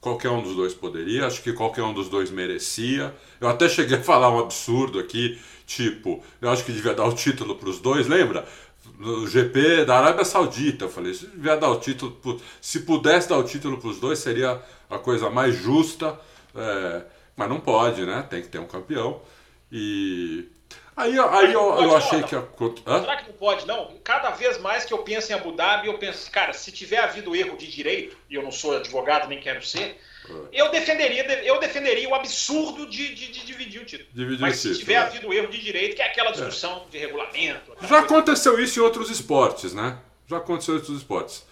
qualquer 0.00 0.30
um 0.30 0.42
dos 0.42 0.54
dois 0.54 0.74
poderia, 0.74 1.26
acho 1.26 1.42
que 1.42 1.52
qualquer 1.52 1.82
um 1.82 1.94
dos 1.94 2.08
dois 2.08 2.30
merecia. 2.30 3.14
Eu 3.40 3.48
até 3.48 3.68
cheguei 3.68 3.98
a 3.98 4.02
falar 4.02 4.30
um 4.30 4.38
absurdo 4.38 4.98
aqui, 4.98 5.40
tipo, 5.66 6.22
eu 6.40 6.50
acho 6.50 6.64
que 6.64 6.72
devia 6.72 6.94
dar 6.94 7.06
o 7.06 7.14
título 7.14 7.54
para 7.56 7.68
os 7.68 7.78
dois, 7.78 8.06
lembra? 8.06 8.46
no 8.98 9.26
GP 9.26 9.84
da 9.84 9.98
Arábia 9.98 10.24
Saudita. 10.24 10.84
Eu 10.84 10.88
falei, 10.90 11.14
se 11.14 11.26
vier 11.34 11.58
dar 11.58 11.70
o 11.70 11.76
título, 11.76 12.40
se 12.60 12.80
pudesse 12.80 13.28
dar 13.28 13.38
o 13.38 13.44
título 13.44 13.78
para 13.78 13.88
os 13.88 13.98
dois, 13.98 14.18
seria 14.18 14.60
a 14.88 14.98
coisa 14.98 15.30
mais 15.30 15.56
justa. 15.56 16.18
É, 16.54 17.02
mas 17.40 17.48
não 17.48 17.58
pode, 17.58 18.04
né? 18.04 18.22
Tem 18.28 18.42
que 18.42 18.48
ter 18.48 18.58
um 18.58 18.66
campeão. 18.66 19.22
E 19.72 20.46
aí, 20.94 21.18
aí 21.18 21.52
eu, 21.54 21.80
eu 21.80 21.96
achei 21.96 22.22
que. 22.22 22.36
A... 22.36 22.44
Será 23.00 23.16
que 23.16 23.30
não 23.30 23.38
pode, 23.38 23.66
não? 23.66 23.96
Cada 24.04 24.28
vez 24.28 24.58
mais 24.58 24.84
que 24.84 24.92
eu 24.92 24.98
penso 24.98 25.32
em 25.32 25.34
Abu 25.34 25.52
Dhabi, 25.52 25.86
eu 25.86 25.96
penso, 25.96 26.30
cara, 26.30 26.52
se 26.52 26.70
tiver 26.70 26.98
havido 26.98 27.34
erro 27.34 27.56
de 27.56 27.66
direito, 27.66 28.14
e 28.28 28.34
eu 28.34 28.42
não 28.42 28.52
sou 28.52 28.76
advogado 28.76 29.26
nem 29.26 29.40
quero 29.40 29.64
ser, 29.64 29.98
eu 30.52 30.70
defenderia, 30.70 31.42
eu 31.42 31.58
defenderia 31.58 32.06
o 32.10 32.14
absurdo 32.14 32.86
de, 32.86 33.14
de, 33.14 33.32
de 33.32 33.46
dividir 33.46 33.80
o 33.80 33.86
título. 33.86 34.10
Dividir 34.12 34.42
Mas 34.42 34.58
se 34.58 34.78
tiver 34.78 34.94
é. 34.94 34.98
havido 34.98 35.32
erro 35.32 35.48
de 35.48 35.62
direito, 35.62 35.96
que 35.96 36.02
é 36.02 36.06
aquela 36.08 36.32
discussão 36.32 36.84
é. 36.88 36.90
de 36.90 36.98
regulamento. 36.98 37.74
Já 37.88 38.00
aconteceu 38.00 38.60
isso 38.60 38.78
em 38.78 38.82
outros 38.82 39.08
esportes, 39.08 39.72
né? 39.72 39.96
Já 40.26 40.36
aconteceu 40.36 40.74
em 40.74 40.76
outros 40.76 40.98
esportes. 40.98 41.42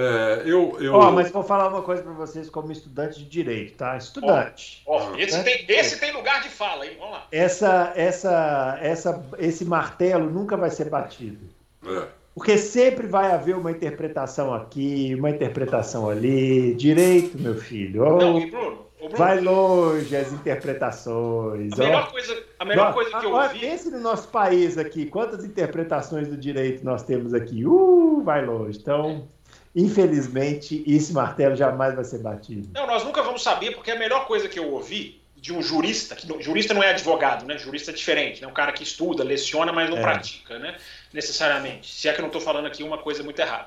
É, 0.00 0.42
eu, 0.44 0.76
eu... 0.80 0.94
Oh, 0.94 1.10
mas 1.10 1.28
vou 1.32 1.42
falar 1.42 1.68
uma 1.68 1.82
coisa 1.82 2.04
para 2.04 2.12
vocês 2.12 2.48
como 2.48 2.70
estudante 2.70 3.18
de 3.18 3.28
direito, 3.28 3.76
tá? 3.76 3.96
Estudante. 3.96 4.80
Oh, 4.86 4.96
oh, 4.96 5.16
esse, 5.16 5.42
tem, 5.42 5.66
esse 5.68 5.98
tem 5.98 6.12
lugar 6.12 6.40
de 6.40 6.48
fala, 6.48 6.86
hein? 6.86 6.92
Vamos 7.00 7.14
lá. 7.14 7.26
Essa, 7.32 7.92
essa, 7.96 8.78
essa, 8.80 9.26
esse 9.40 9.64
martelo 9.64 10.30
nunca 10.30 10.56
vai 10.56 10.70
ser 10.70 10.88
batido. 10.88 11.44
É. 11.84 12.06
Porque 12.32 12.56
sempre 12.56 13.08
vai 13.08 13.32
haver 13.32 13.56
uma 13.56 13.72
interpretação 13.72 14.54
aqui, 14.54 15.16
uma 15.18 15.30
interpretação 15.30 16.08
ali. 16.08 16.76
Direito, 16.76 17.36
meu 17.36 17.56
filho. 17.56 18.04
Oh, 18.04 18.16
Não, 18.18 18.38
e 18.38 18.48
Bruno, 18.48 18.86
Bruno, 19.00 19.16
vai 19.16 19.40
longe 19.40 20.14
as 20.14 20.32
interpretações. 20.32 21.72
A 21.72 21.82
melhor, 21.82 22.12
coisa, 22.12 22.44
a 22.60 22.64
melhor 22.64 22.94
coisa 22.94 23.18
que 23.18 23.26
eu 23.26 23.32
ouvi. 23.32 23.58
Pense 23.58 23.90
no 23.90 23.98
nosso 23.98 24.28
país 24.28 24.78
aqui, 24.78 25.06
quantas 25.06 25.44
interpretações 25.44 26.28
do 26.28 26.36
direito 26.36 26.84
nós 26.84 27.02
temos 27.02 27.34
aqui. 27.34 27.66
Uh, 27.66 28.22
vai 28.22 28.46
longe. 28.46 28.78
Então, 28.78 29.26
infelizmente, 29.74 30.82
esse 30.86 31.12
martelo 31.12 31.56
jamais 31.56 31.94
vai 31.94 32.04
ser 32.04 32.18
batido. 32.18 32.68
Não, 32.74 32.86
nós 32.86 33.04
nunca 33.04 33.22
vamos 33.22 33.42
saber, 33.42 33.74
porque 33.74 33.90
a 33.90 33.96
melhor 33.96 34.26
coisa 34.26 34.48
que 34.48 34.58
eu 34.58 34.72
ouvi 34.72 35.20
de 35.40 35.52
um 35.52 35.62
jurista, 35.62 36.16
que 36.16 36.26
jurista 36.42 36.74
não 36.74 36.82
é 36.82 36.90
advogado, 36.90 37.46
né? 37.46 37.56
Jurista 37.56 37.90
é 37.90 37.94
diferente, 37.94 38.40
né? 38.40 38.48
Um 38.48 38.52
cara 38.52 38.72
que 38.72 38.82
estuda, 38.82 39.22
leciona, 39.22 39.72
mas 39.72 39.88
não 39.88 39.98
é. 39.98 40.00
pratica, 40.00 40.58
né? 40.58 40.76
Necessariamente. 41.12 41.94
Se 41.94 42.08
é 42.08 42.12
que 42.12 42.18
eu 42.18 42.22
não 42.22 42.28
estou 42.28 42.40
falando 42.40 42.66
aqui 42.66 42.82
uma 42.82 42.98
coisa 42.98 43.22
muito 43.22 43.38
errada. 43.38 43.66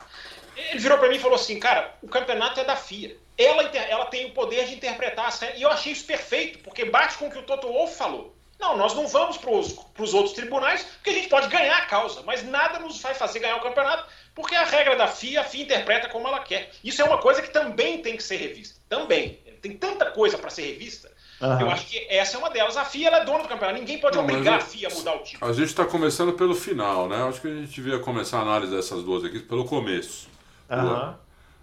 Ele 0.56 0.80
virou 0.80 0.98
para 0.98 1.08
mim 1.08 1.16
e 1.16 1.20
falou 1.20 1.36
assim, 1.36 1.60
cara, 1.60 1.96
o 2.02 2.08
campeonato 2.08 2.60
é 2.60 2.66
da 2.66 2.76
FIA. 2.76 3.16
Ela, 3.38 3.64
ela 3.64 4.06
tem 4.06 4.26
o 4.26 4.32
poder 4.32 4.68
de 4.68 4.76
interpretar 4.76 5.32
E 5.56 5.62
eu 5.62 5.70
achei 5.70 5.94
isso 5.94 6.06
perfeito, 6.06 6.60
porque 6.60 6.86
bate 6.86 7.18
com 7.18 7.28
o 7.28 7.32
que 7.32 7.40
o 7.40 7.44
Toto 7.44 7.68
Wolff 7.68 7.96
falou. 7.96 8.36
Não, 8.60 8.78
nós 8.78 8.94
não 8.94 9.08
vamos 9.08 9.38
para 9.38 9.50
os 9.50 10.14
outros 10.14 10.34
tribunais, 10.36 10.84
porque 10.84 11.10
a 11.10 11.14
gente 11.14 11.30
pode 11.30 11.48
ganhar 11.48 11.78
a 11.78 11.86
causa, 11.88 12.22
mas 12.22 12.44
nada 12.44 12.78
nos 12.78 13.02
vai 13.02 13.16
fazer 13.16 13.40
ganhar 13.40 13.56
o 13.56 13.62
campeonato, 13.62 14.06
porque 14.34 14.56
a 14.56 14.64
regra 14.64 14.96
da 14.96 15.08
FIA, 15.08 15.42
a 15.42 15.44
FIA 15.44 15.64
interpreta 15.64 16.10
como 16.10 16.28
ela 16.28 16.40
quer. 16.40 16.72
Isso 16.84 17.02
é 17.02 17.06
uma 17.06 17.18
coisa 17.18 17.42
que 17.42 17.50
também 17.50 18.02
tem 18.02 18.16
que 18.16 18.24
ser 18.24 18.38
revista. 18.38 18.80
Também. 18.88 19.40
Tem 19.62 19.78
tanta 19.78 20.10
coisa 20.12 20.38
para 20.38 20.50
ser 20.50 20.64
revista 20.64 21.12
Uhum. 21.42 21.62
Eu 21.62 21.72
acho 21.72 21.88
que 21.88 22.06
essa 22.08 22.38
é 22.38 22.40
uma 22.40 22.52
delas. 22.52 22.78
A 22.78 22.86
FIA 22.86 23.10
é 23.10 23.26
dona 23.26 23.42
do 23.42 23.50
campeonato. 23.50 23.80
Ninguém 23.80 24.00
pode 24.00 24.16
não, 24.16 24.24
obrigar 24.24 24.60
a 24.60 24.62
FIA 24.62 24.90
a 24.90 24.94
mudar 24.94 25.16
o 25.16 25.24
título. 25.24 25.50
A 25.50 25.54
gente 25.54 25.70
está 25.70 25.86
começando 25.86 26.34
pelo 26.34 26.54
final, 26.54 27.10
né? 27.10 27.24
Acho 27.28 27.42
que 27.42 27.48
a 27.48 27.56
gente 27.56 27.74
devia 27.74 27.98
começar 27.98 28.38
a 28.38 28.42
análise 28.42 28.74
dessas 28.74 29.04
duas 29.04 29.26
aqui 29.26 29.40
pelo 29.40 29.66
começo. 29.66 30.30
Uhum. 30.70 31.16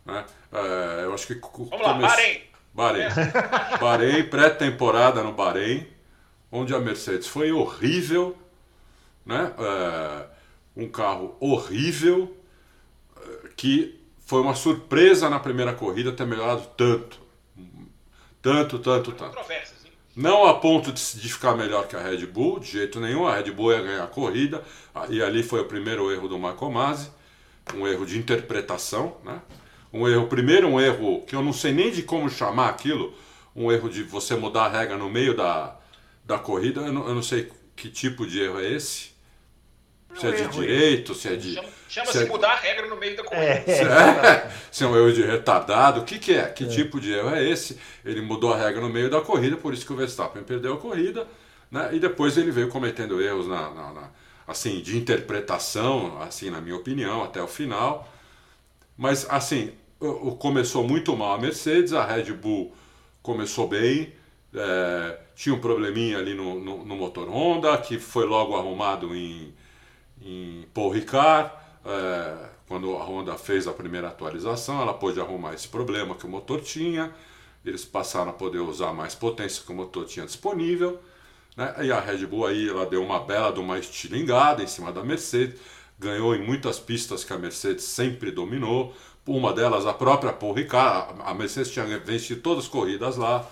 Né? 0.04 0.24
É, 0.52 1.04
eu 1.04 1.14
acho 1.14 1.28
que. 1.28 1.34
Vamos 1.34 1.70
come... 1.70 1.82
lá, 1.82 1.94
Bahrein. 1.94 2.40
Bahrein. 2.74 3.08
Bahrein, 3.80 4.24
pré-temporada 4.24 5.22
no 5.22 5.32
Bahrein, 5.32 5.86
onde 6.50 6.74
a 6.74 6.80
Mercedes 6.80 7.28
foi 7.28 7.52
horrível, 7.52 8.36
né? 9.24 9.52
É, 9.58 10.24
um 10.76 10.88
carro 10.88 11.36
horrível, 11.38 12.36
é, 12.36 12.37
que 13.58 14.00
foi 14.24 14.40
uma 14.40 14.54
surpresa 14.54 15.28
na 15.28 15.40
primeira 15.40 15.74
corrida 15.74 16.12
ter 16.12 16.24
melhorado 16.24 16.62
tanto. 16.76 17.20
Tanto, 18.40 18.78
tanto, 18.78 19.12
tanto. 19.12 19.36
Não 20.14 20.46
a 20.46 20.54
ponto 20.54 20.92
de, 20.92 21.00
ficar 21.00 21.56
melhor 21.56 21.88
que 21.88 21.96
a 21.96 22.00
Red 22.00 22.24
Bull, 22.26 22.60
de 22.60 22.70
jeito 22.70 23.00
nenhum. 23.00 23.26
A 23.26 23.34
Red 23.34 23.50
Bull 23.50 23.72
ia 23.72 23.82
ganhar 23.82 24.04
a 24.04 24.06
corrida. 24.06 24.62
Ah, 24.94 25.06
e 25.08 25.20
ali 25.20 25.42
foi 25.42 25.60
o 25.60 25.64
primeiro 25.64 26.10
erro 26.12 26.28
do 26.28 26.38
Marco 26.38 26.70
Masi. 26.70 27.10
Um 27.74 27.86
erro 27.86 28.06
de 28.06 28.16
interpretação, 28.16 29.16
né? 29.24 29.42
Um 29.92 30.06
erro, 30.06 30.28
primeiro 30.28 30.68
um 30.68 30.80
erro 30.80 31.24
que 31.26 31.34
eu 31.34 31.42
não 31.42 31.52
sei 31.52 31.72
nem 31.72 31.90
de 31.90 32.02
como 32.02 32.30
chamar 32.30 32.68
aquilo. 32.68 33.12
Um 33.56 33.72
erro 33.72 33.88
de 33.88 34.04
você 34.04 34.36
mudar 34.36 34.66
a 34.66 34.68
regra 34.68 34.96
no 34.96 35.10
meio 35.10 35.36
da, 35.36 35.76
da 36.24 36.38
corrida. 36.38 36.82
Eu 36.82 36.92
não, 36.92 37.08
eu 37.08 37.14
não 37.14 37.22
sei 37.22 37.50
que 37.74 37.88
tipo 37.88 38.24
de 38.24 38.40
erro 38.40 38.60
é 38.60 38.72
esse. 38.72 39.07
Se 40.14 40.26
é 40.26 40.30
de 40.32 40.48
direito, 40.48 41.14
se 41.14 41.28
é 41.28 41.36
de. 41.36 41.60
Chama-se 41.88 42.24
é... 42.24 42.26
mudar 42.26 42.52
a 42.52 42.56
regra 42.56 42.86
no 42.86 42.96
meio 42.96 43.16
da 43.16 43.22
corrida. 43.22 43.46
É. 43.46 43.62
Se, 43.62 43.82
é, 43.82 44.50
se 44.70 44.84
é 44.84 44.86
um 44.86 44.96
erro 44.96 45.12
de 45.12 45.22
retardado, 45.22 46.00
o 46.00 46.04
que, 46.04 46.18
que 46.18 46.34
é? 46.34 46.46
Que 46.48 46.64
é. 46.64 46.68
tipo 46.68 47.00
de 47.00 47.12
erro 47.12 47.30
é 47.30 47.48
esse? 47.48 47.78
Ele 48.04 48.20
mudou 48.20 48.52
a 48.52 48.56
regra 48.56 48.80
no 48.80 48.88
meio 48.88 49.08
da 49.10 49.20
corrida, 49.20 49.56
por 49.56 49.72
isso 49.72 49.86
que 49.86 49.92
o 49.92 49.96
Verstappen 49.96 50.42
perdeu 50.42 50.74
a 50.74 50.78
corrida, 50.78 51.26
né? 51.70 51.90
E 51.92 52.00
depois 52.00 52.36
ele 52.36 52.50
veio 52.50 52.68
cometendo 52.68 53.22
erros 53.22 53.46
na, 53.46 53.70
na, 53.70 53.92
na 53.92 54.10
assim, 54.48 54.80
de 54.80 54.96
interpretação, 54.96 56.20
assim, 56.22 56.48
na 56.48 56.60
minha 56.60 56.74
opinião, 56.74 57.22
até 57.22 57.42
o 57.42 57.46
final. 57.46 58.08
Mas, 58.96 59.26
assim, 59.28 59.72
começou 60.38 60.82
muito 60.82 61.14
mal 61.14 61.34
a 61.34 61.38
Mercedes, 61.38 61.92
a 61.92 62.04
Red 62.04 62.32
Bull 62.32 62.72
começou 63.22 63.68
bem, 63.68 64.12
é, 64.54 65.18
tinha 65.36 65.54
um 65.54 65.60
probleminha 65.60 66.16
ali 66.16 66.34
no, 66.34 66.58
no, 66.58 66.84
no 66.84 66.96
motor 66.96 67.28
Honda, 67.28 67.76
que 67.76 67.98
foi 67.98 68.24
logo 68.24 68.56
arrumado 68.56 69.14
em 69.14 69.52
em 70.22 70.66
Paul 70.74 70.90
Ricard, 70.90 71.50
é, 71.84 72.48
quando 72.66 72.94
a 72.96 73.04
Honda 73.04 73.36
fez 73.36 73.66
a 73.66 73.72
primeira 73.72 74.08
atualização, 74.08 74.80
ela 74.80 74.94
pôde 74.94 75.20
arrumar 75.20 75.54
esse 75.54 75.68
problema 75.68 76.14
que 76.14 76.26
o 76.26 76.28
motor 76.28 76.60
tinha, 76.60 77.12
eles 77.64 77.84
passaram 77.84 78.30
a 78.30 78.34
poder 78.34 78.58
usar 78.58 78.92
mais 78.92 79.14
potência 79.14 79.62
que 79.64 79.72
o 79.72 79.74
motor 79.74 80.04
tinha 80.04 80.26
disponível, 80.26 81.00
né? 81.56 81.74
e 81.82 81.90
a 81.90 81.98
Red 81.98 82.26
Bull 82.26 82.46
aí 82.46 82.68
ela 82.68 82.86
deu 82.86 83.02
uma 83.02 83.20
bela 83.20 83.52
de 83.52 83.60
uma 83.60 83.78
estilingada 83.78 84.62
em 84.62 84.66
cima 84.66 84.92
da 84.92 85.02
Mercedes, 85.02 85.58
ganhou 85.98 86.34
em 86.34 86.42
muitas 86.44 86.78
pistas 86.78 87.24
que 87.24 87.32
a 87.32 87.38
Mercedes 87.38 87.84
sempre 87.84 88.30
dominou, 88.30 88.94
uma 89.26 89.52
delas 89.52 89.86
a 89.86 89.92
própria 89.92 90.32
Paul 90.32 90.54
Ricard, 90.54 91.20
a 91.24 91.34
Mercedes 91.34 91.70
tinha 91.70 91.84
vencido 91.98 92.40
todas 92.40 92.64
as 92.64 92.70
corridas 92.70 93.16
lá, 93.16 93.46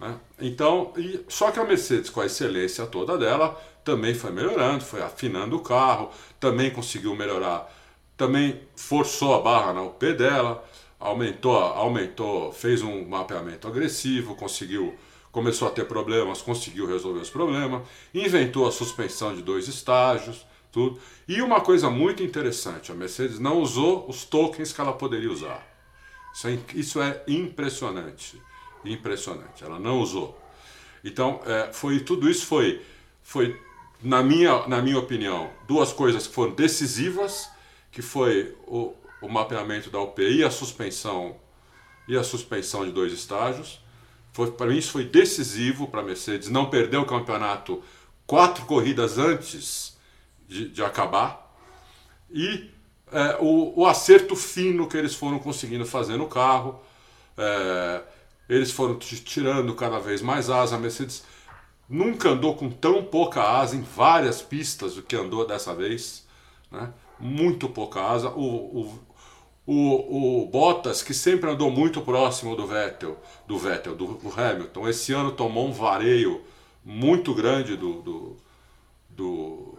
né? 0.00 0.16
então, 0.40 0.92
e, 0.96 1.20
só 1.28 1.50
que 1.50 1.58
a 1.58 1.64
Mercedes 1.64 2.10
com 2.10 2.20
a 2.20 2.26
excelência 2.26 2.86
toda 2.86 3.18
dela, 3.18 3.60
também 3.84 4.14
foi 4.14 4.30
melhorando, 4.30 4.84
foi 4.84 5.02
afinando 5.02 5.56
o 5.56 5.60
carro, 5.60 6.10
também 6.38 6.70
conseguiu 6.70 7.14
melhorar, 7.14 7.72
também 8.16 8.60
forçou 8.76 9.34
a 9.34 9.40
barra 9.40 9.72
na 9.72 9.82
UP 9.82 10.12
dela, 10.12 10.64
aumentou, 10.98 11.56
aumentou, 11.56 12.52
fez 12.52 12.82
um 12.82 13.04
mapeamento 13.08 13.66
agressivo, 13.66 14.36
conseguiu, 14.36 14.94
começou 15.32 15.66
a 15.66 15.70
ter 15.70 15.86
problemas, 15.86 16.40
conseguiu 16.40 16.86
resolver 16.86 17.20
os 17.20 17.30
problemas, 17.30 17.82
inventou 18.14 18.66
a 18.66 18.72
suspensão 18.72 19.34
de 19.34 19.42
dois 19.42 19.66
estágios, 19.66 20.46
tudo. 20.70 20.98
E 21.26 21.42
uma 21.42 21.60
coisa 21.60 21.90
muito 21.90 22.22
interessante, 22.22 22.92
a 22.92 22.94
Mercedes 22.94 23.38
não 23.38 23.58
usou 23.60 24.08
os 24.08 24.24
tokens 24.24 24.72
que 24.72 24.80
ela 24.80 24.92
poderia 24.92 25.30
usar. 25.30 25.66
Isso 26.34 26.48
é, 26.48 26.58
isso 26.74 27.02
é 27.02 27.22
impressionante, 27.28 28.40
impressionante. 28.84 29.62
Ela 29.62 29.78
não 29.78 30.00
usou. 30.00 30.40
Então, 31.04 31.40
é, 31.44 31.72
foi 31.72 32.00
tudo 32.00 32.30
isso 32.30 32.46
foi 32.46 32.80
foi 33.22 33.60
na 34.02 34.22
minha, 34.22 34.66
na 34.66 34.82
minha 34.82 34.98
opinião, 34.98 35.50
duas 35.66 35.92
coisas 35.92 36.26
que 36.26 36.34
foram 36.34 36.52
decisivas, 36.54 37.48
que 37.90 38.02
foi 38.02 38.56
o, 38.66 38.94
o 39.20 39.28
mapeamento 39.28 39.90
da 39.90 40.00
UPI 40.00 40.38
e 40.38 40.44
a 40.44 40.50
suspensão 40.50 41.36
e 42.08 42.16
a 42.16 42.24
suspensão 42.24 42.84
de 42.84 42.90
dois 42.90 43.12
estágios. 43.12 43.80
Para 44.56 44.66
mim 44.66 44.78
isso 44.78 44.92
foi 44.92 45.04
decisivo 45.04 45.86
para 45.86 46.00
a 46.00 46.04
Mercedes 46.04 46.48
não 46.48 46.68
perder 46.68 46.96
o 46.96 47.04
campeonato 47.04 47.82
quatro 48.26 48.64
corridas 48.64 49.18
antes 49.18 49.96
de, 50.48 50.68
de 50.68 50.82
acabar. 50.82 51.54
E 52.30 52.70
é, 53.12 53.36
o, 53.40 53.82
o, 53.82 53.86
acerto 53.86 54.34
fino 54.34 54.88
que 54.88 54.96
eles 54.96 55.14
foram 55.14 55.38
conseguindo 55.38 55.84
fazer 55.84 56.16
no 56.16 56.26
carro. 56.26 56.80
É, 57.36 58.02
eles 58.48 58.70
foram 58.70 58.98
tirando 58.98 59.74
cada 59.74 59.98
vez 59.98 60.22
mais 60.22 60.48
asa. 60.48 60.76
A 60.76 60.78
Mercedes 60.78 61.22
nunca 61.88 62.30
andou 62.30 62.54
com 62.54 62.70
tão 62.70 63.04
pouca 63.04 63.42
asa 63.42 63.76
em 63.76 63.82
várias 63.82 64.40
pistas 64.40 64.94
do 64.94 65.02
que 65.02 65.16
andou 65.16 65.46
dessa 65.46 65.74
vez. 65.74 66.26
Né? 66.70 66.92
Muito 67.18 67.68
pouca 67.68 68.00
asa. 68.00 68.30
O, 68.30 68.80
o, 68.80 68.98
o, 69.66 70.42
o, 70.42 70.46
Bottas, 70.46 71.02
que 71.02 71.14
sempre 71.14 71.50
andou 71.50 71.70
muito 71.70 72.00
próximo 72.00 72.56
do 72.56 72.66
Vettel, 72.66 73.16
do 73.46 73.58
Vettel, 73.58 73.94
do, 73.94 74.14
do 74.14 74.40
Hamilton, 74.40 74.88
esse 74.88 75.12
ano 75.12 75.32
tomou 75.32 75.68
um 75.68 75.72
vareio 75.72 76.42
muito 76.84 77.32
grande 77.34 77.76
do, 77.76 78.02
do, 78.02 78.36
do, 79.08 79.78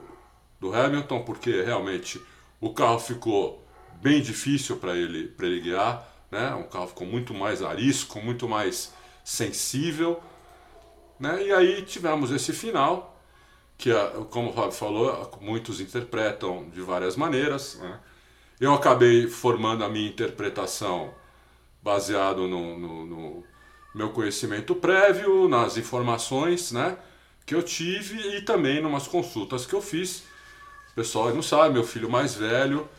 do 0.60 0.74
Hamilton, 0.74 1.24
porque 1.24 1.62
realmente 1.62 2.22
o 2.62 2.74
carro 2.74 3.00
ficou 3.00 3.62
bem 4.02 4.22
difícil 4.22 4.78
para 4.78 4.96
ele, 4.96 5.34
ele 5.40 5.60
guiar. 5.60 6.10
Né? 6.32 6.54
Um 6.56 6.64
carro 6.64 6.88
ficou 6.88 7.06
muito 7.06 7.34
mais 7.34 7.62
arisco, 7.62 8.22
muito 8.22 8.48
mais 8.48 8.94
sensível. 9.24 10.22
Né? 11.24 11.42
E 11.48 11.54
aí 11.54 11.82
tivemos 11.84 12.32
esse 12.32 12.52
final 12.52 13.18
que, 13.78 13.90
como 14.30 14.50
o 14.50 14.54
Fábio 14.54 14.74
falou, 14.74 15.32
muitos 15.40 15.80
interpretam 15.80 16.70
de 16.70 16.82
várias 16.82 17.16
maneiras. 17.16 17.76
Né? 17.80 17.98
Eu 18.60 18.74
acabei 18.74 19.28
formando 19.28 19.86
a 19.86 19.90
minha 19.90 20.10
interpretação 20.10 21.14
baseado 21.82 22.46
no, 22.46 22.78
no, 22.78 23.06
no, 23.06 23.44
meu 23.96 24.10
conhecimento 24.10 24.76
prévio, 24.76 25.48
nas 25.48 25.78
informações 25.78 26.74
né, 26.74 26.98
que 27.46 27.56
eu 27.56 27.64
tive 27.64 28.36
e 28.36 28.42
também 28.42 28.80
em 28.80 28.86
umas 28.86 29.08
consultas 29.08 29.66
que 29.66 29.74
eu 29.74 29.82
fiz. 29.82 30.24
O 30.92 30.96
pessoal 30.96 31.34
não 31.34 31.42
sabe, 31.42 31.76
meu 31.76 31.86
filho 31.86 32.10
mais 32.10 32.36
velho, 32.36 32.90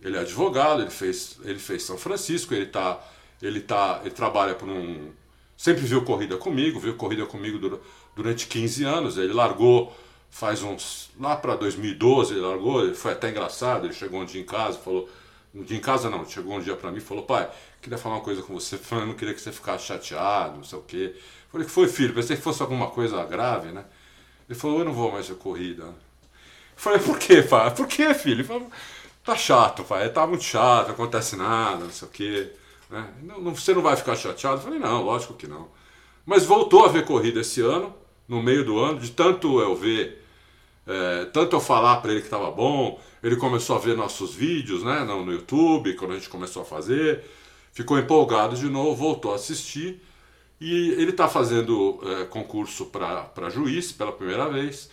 ele 0.00 0.16
é 0.16 0.20
advogado, 0.20 0.80
ele 0.80 0.90
fez, 0.90 1.38
ele 1.44 1.58
fez 1.58 1.82
São 1.82 1.98
Francisco, 1.98 2.54
ele 2.54 2.66
tá, 2.66 3.04
ele 3.42 3.60
tá, 3.60 4.00
ele 4.02 4.14
trabalha 4.14 4.54
por 4.54 4.66
um, 4.66 5.12
sempre 5.56 5.84
viu 5.84 6.02
corrida 6.04 6.36
comigo, 6.36 6.78
viu 6.78 6.94
corrida 6.96 7.26
comigo 7.26 7.80
durante 8.14 8.46
15 8.46 8.84
anos, 8.84 9.16
ele 9.18 9.32
largou 9.32 9.94
faz 10.30 10.62
uns. 10.62 11.10
Lá 11.18 11.34
para 11.34 11.56
2012 11.56 12.34
ele 12.34 12.40
largou, 12.40 12.94
foi 12.94 13.12
até 13.12 13.30
engraçado, 13.30 13.86
ele 13.86 13.94
chegou 13.94 14.20
um 14.20 14.24
dia 14.24 14.40
em 14.40 14.44
casa 14.44 14.78
falou. 14.78 15.08
Um 15.54 15.62
dia 15.62 15.78
em 15.78 15.80
casa 15.80 16.10
não, 16.10 16.28
chegou 16.28 16.54
um 16.54 16.60
dia 16.60 16.76
para 16.76 16.90
mim 16.90 16.98
e 16.98 17.00
falou, 17.00 17.24
pai, 17.24 17.50
queria 17.80 17.96
falar 17.96 18.16
uma 18.16 18.20
coisa 18.20 18.42
com 18.42 18.52
você, 18.52 18.78
eu 18.90 19.06
não 19.06 19.14
queria 19.14 19.32
que 19.32 19.40
você 19.40 19.50
ficasse 19.50 19.86
chateado, 19.86 20.58
não 20.58 20.64
sei 20.64 20.78
o 20.78 20.82
quê. 20.82 21.16
Falei, 21.50 21.66
que 21.66 21.72
foi 21.72 21.88
filho? 21.88 22.12
Pensei 22.12 22.36
que 22.36 22.42
fosse 22.42 22.60
alguma 22.60 22.90
coisa 22.90 23.24
grave, 23.24 23.72
né? 23.72 23.86
Ele 24.46 24.58
falou, 24.58 24.80
eu 24.80 24.84
não 24.84 24.92
vou 24.92 25.10
mais 25.10 25.24
de 25.24 25.34
corrida. 25.34 25.86
Falei, 26.76 26.98
por 26.98 27.18
quê, 27.18 27.40
pai? 27.40 27.74
Por 27.74 27.86
quê, 27.86 28.12
filho? 28.12 28.34
Ele 28.34 28.44
falou, 28.44 28.70
tá 29.24 29.34
chato, 29.34 29.82
pai, 29.82 30.10
tá 30.10 30.26
muito 30.26 30.44
chato, 30.44 30.88
não 30.88 30.94
acontece 30.94 31.36
nada, 31.36 31.84
não 31.84 31.90
sei 31.90 32.06
o 32.06 32.10
quê. 32.10 32.52
Né? 32.90 33.14
Não, 33.22 33.40
não, 33.40 33.54
você 33.54 33.74
não 33.74 33.82
vai 33.82 33.96
ficar 33.96 34.16
chateado? 34.16 34.58
Eu 34.58 34.62
falei, 34.62 34.78
não, 34.78 35.02
lógico 35.02 35.34
que 35.34 35.46
não. 35.46 35.68
Mas 36.24 36.44
voltou 36.44 36.84
a 36.84 36.88
ver 36.88 37.04
corrida 37.04 37.40
esse 37.40 37.60
ano, 37.60 37.94
no 38.28 38.42
meio 38.42 38.64
do 38.64 38.78
ano, 38.78 38.98
de 38.98 39.10
tanto 39.10 39.60
eu 39.60 39.74
ver 39.74 40.26
é, 40.86 41.24
tanto 41.26 41.56
eu 41.56 41.60
falar 41.60 41.96
para 41.96 42.12
ele 42.12 42.20
que 42.20 42.28
estava 42.28 42.48
bom, 42.50 43.00
ele 43.22 43.34
começou 43.36 43.74
a 43.74 43.78
ver 43.78 43.96
nossos 43.96 44.34
vídeos 44.34 44.84
né, 44.84 45.00
no, 45.00 45.24
no 45.24 45.32
YouTube, 45.32 45.94
quando 45.94 46.12
a 46.12 46.14
gente 46.14 46.28
começou 46.28 46.62
a 46.62 46.64
fazer, 46.64 47.24
ficou 47.72 47.98
empolgado 47.98 48.54
de 48.54 48.68
novo, 48.68 48.94
voltou 48.94 49.32
a 49.32 49.34
assistir. 49.34 50.00
E 50.60 50.90
ele 50.92 51.10
está 51.10 51.28
fazendo 51.28 52.00
é, 52.02 52.24
concurso 52.24 52.86
para 52.86 53.50
juiz 53.50 53.92
pela 53.92 54.12
primeira 54.12 54.48
vez, 54.48 54.88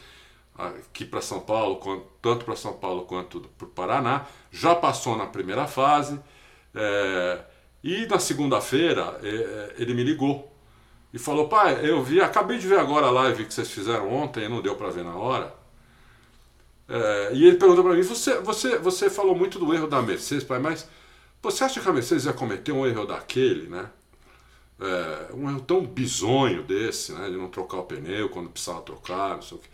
aqui 0.58 1.06
para 1.06 1.22
São 1.22 1.40
Paulo, 1.40 1.80
tanto 2.22 2.44
para 2.44 2.56
São 2.56 2.74
Paulo 2.74 3.04
quanto 3.04 3.40
para 3.58 3.66
o 3.66 3.70
Paraná. 3.70 4.26
Já 4.52 4.76
passou 4.76 5.16
na 5.16 5.28
primeira 5.28 5.68
fase. 5.68 6.20
É, 6.76 7.40
e 7.84 8.06
na 8.06 8.18
segunda-feira 8.18 9.20
é, 9.22 9.74
ele 9.78 9.94
me 9.94 10.04
ligou 10.04 10.52
e 11.14 11.20
falou: 11.20 11.50
Pai, 11.50 11.88
eu 11.88 12.02
vi, 12.02 12.22
acabei 12.22 12.58
de 12.58 12.68
ver 12.68 12.80
agora 12.80 13.08
a 13.08 13.12
live 13.12 13.46
que 13.46 13.54
vocês 13.54 13.70
fizeram 13.70 14.12
ontem, 14.12 14.48
não 14.48 14.62
deu 14.62 14.76
para 14.76 14.90
ver 14.90 15.04
na 15.04 15.16
hora. 15.16 15.54
É, 16.88 17.32
e 17.34 17.46
ele 17.46 17.58
perguntou 17.58 17.84
para 17.84 17.94
mim: 17.94 18.02
você, 18.02 18.40
você, 18.40 18.78
você 18.78 19.10
falou 19.10 19.36
muito 19.36 19.60
do 19.60 19.74
erro 19.74 19.88
da 19.88 20.02
Mercedes, 20.02 20.44
pai, 20.44 20.60
mas 20.60 20.88
você 21.42 21.64
acha 21.64 21.82
que 21.82 21.90
a 21.90 21.94
Mercedes 21.94 22.26
ia 22.26 22.34
cometer 22.34 22.72
um 22.72 22.86
erro 22.86 23.06
daquele, 23.06 23.68
né? 23.68 23.90
É, 24.80 25.34
um 25.34 25.50
erro 25.50 25.62
tão 25.62 25.86
bizonho 25.86 26.64
desse, 26.64 27.12
né? 27.14 27.30
De 27.30 27.38
não 27.38 27.48
trocar 27.50 27.78
o 27.78 27.84
pneu 27.84 28.30
quando 28.30 28.50
precisava 28.50 28.82
trocar, 28.82 29.36
não 29.36 29.42
sei 29.42 29.58
o 29.58 29.62
que. 29.62 29.68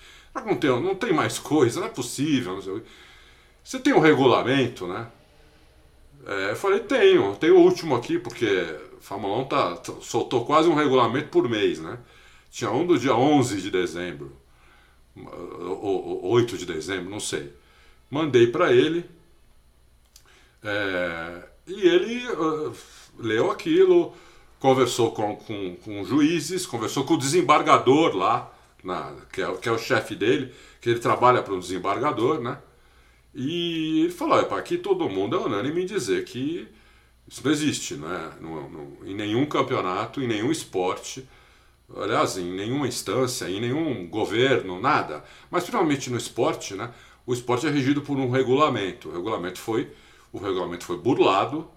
Não 0.46 0.56
tem, 0.56 0.70
não 0.82 0.96
tem 0.96 1.14
mais 1.14 1.40
coisa, 1.40 1.80
não 1.80 1.88
é 1.88 1.90
possível, 1.90 2.54
não 2.56 2.62
sei 2.62 2.74
o 2.74 2.82
que. 2.82 2.88
Você 3.64 3.80
tem 3.80 3.94
um 3.94 4.00
regulamento, 4.00 4.88
né? 4.88 5.08
É, 6.26 6.52
eu 6.52 6.56
falei: 6.56 6.80
tenho, 6.80 7.36
tenho 7.36 7.58
o 7.58 7.62
último 7.62 7.96
aqui, 7.96 8.20
porque 8.20 8.78
Fórmula 9.00 9.38
1 9.40 9.46
tá, 9.46 9.82
soltou 10.02 10.46
quase 10.46 10.68
um 10.70 10.76
regulamento 10.76 11.30
por 11.30 11.48
mês, 11.50 11.80
né? 11.80 11.98
Tinha 12.52 12.72
um 12.72 12.86
do 12.86 12.98
dia 12.98 13.16
11 13.16 13.62
de 13.62 13.70
dezembro 13.70 14.40
ou, 15.16 16.26
8 16.32 16.58
de 16.58 16.66
dezembro, 16.66 17.10
não 17.10 17.20
sei. 17.20 17.52
Mandei 18.10 18.48
para 18.48 18.74
ele 18.74 19.06
é, 20.64 21.44
e 21.68 21.88
ele 21.88 22.28
uh, 22.32 22.74
leu 23.18 23.52
aquilo, 23.52 24.14
conversou 24.60 25.12
com, 25.12 25.36
com, 25.36 25.76
com, 25.78 26.04
juízes, 26.04 26.66
conversou 26.66 27.04
com 27.06 27.14
o 27.14 27.18
desembargador 27.18 28.16
lá, 28.16 28.52
na, 28.84 29.14
que, 29.32 29.42
é, 29.42 29.52
que 29.58 29.70
é 29.70 29.72
o 29.72 29.78
chefe 29.78 30.16
dele, 30.16 30.54
que 30.82 30.90
ele 30.90 31.00
trabalha 31.00 31.42
para 31.42 31.54
um 31.54 31.60
desembargador, 31.60 32.40
né? 32.42 32.58
E 33.40 34.02
ele 34.02 34.12
falou: 34.12 34.38
aqui 34.56 34.78
todo 34.78 35.10
mundo 35.10 35.36
é 35.36 35.40
unânime 35.40 35.84
em 35.84 35.86
dizer 35.86 36.26
que 36.26 36.68
isso 37.28 37.42
não 37.44 37.52
existe, 37.52 37.96
né? 37.96 38.34
No, 38.42 38.70
no, 38.70 39.08
em 39.08 39.16
nenhum 39.16 39.46
campeonato, 39.46 40.22
em 40.22 40.28
nenhum 40.28 40.52
esporte 40.52 41.28
aliás, 41.98 42.38
em 42.38 42.52
nenhuma 42.52 42.88
instância, 42.88 43.50
em 43.50 43.60
nenhum 43.60 44.08
governo, 44.08 44.80
nada. 44.80 45.24
Mas 45.50 45.64
principalmente 45.64 46.10
no 46.10 46.18
esporte, 46.18 46.76
né? 46.76 46.92
O 47.26 47.34
esporte 47.34 47.68
é 47.68 47.70
regido 47.70 48.02
por 48.02 48.18
um 48.18 48.30
regulamento. 48.30 49.10
O 49.10 49.12
regulamento 49.14 49.60
foi, 49.60 49.90
o 50.32 50.40
regulamento 50.40 50.84
foi 50.84 50.98
burlado 50.98 51.70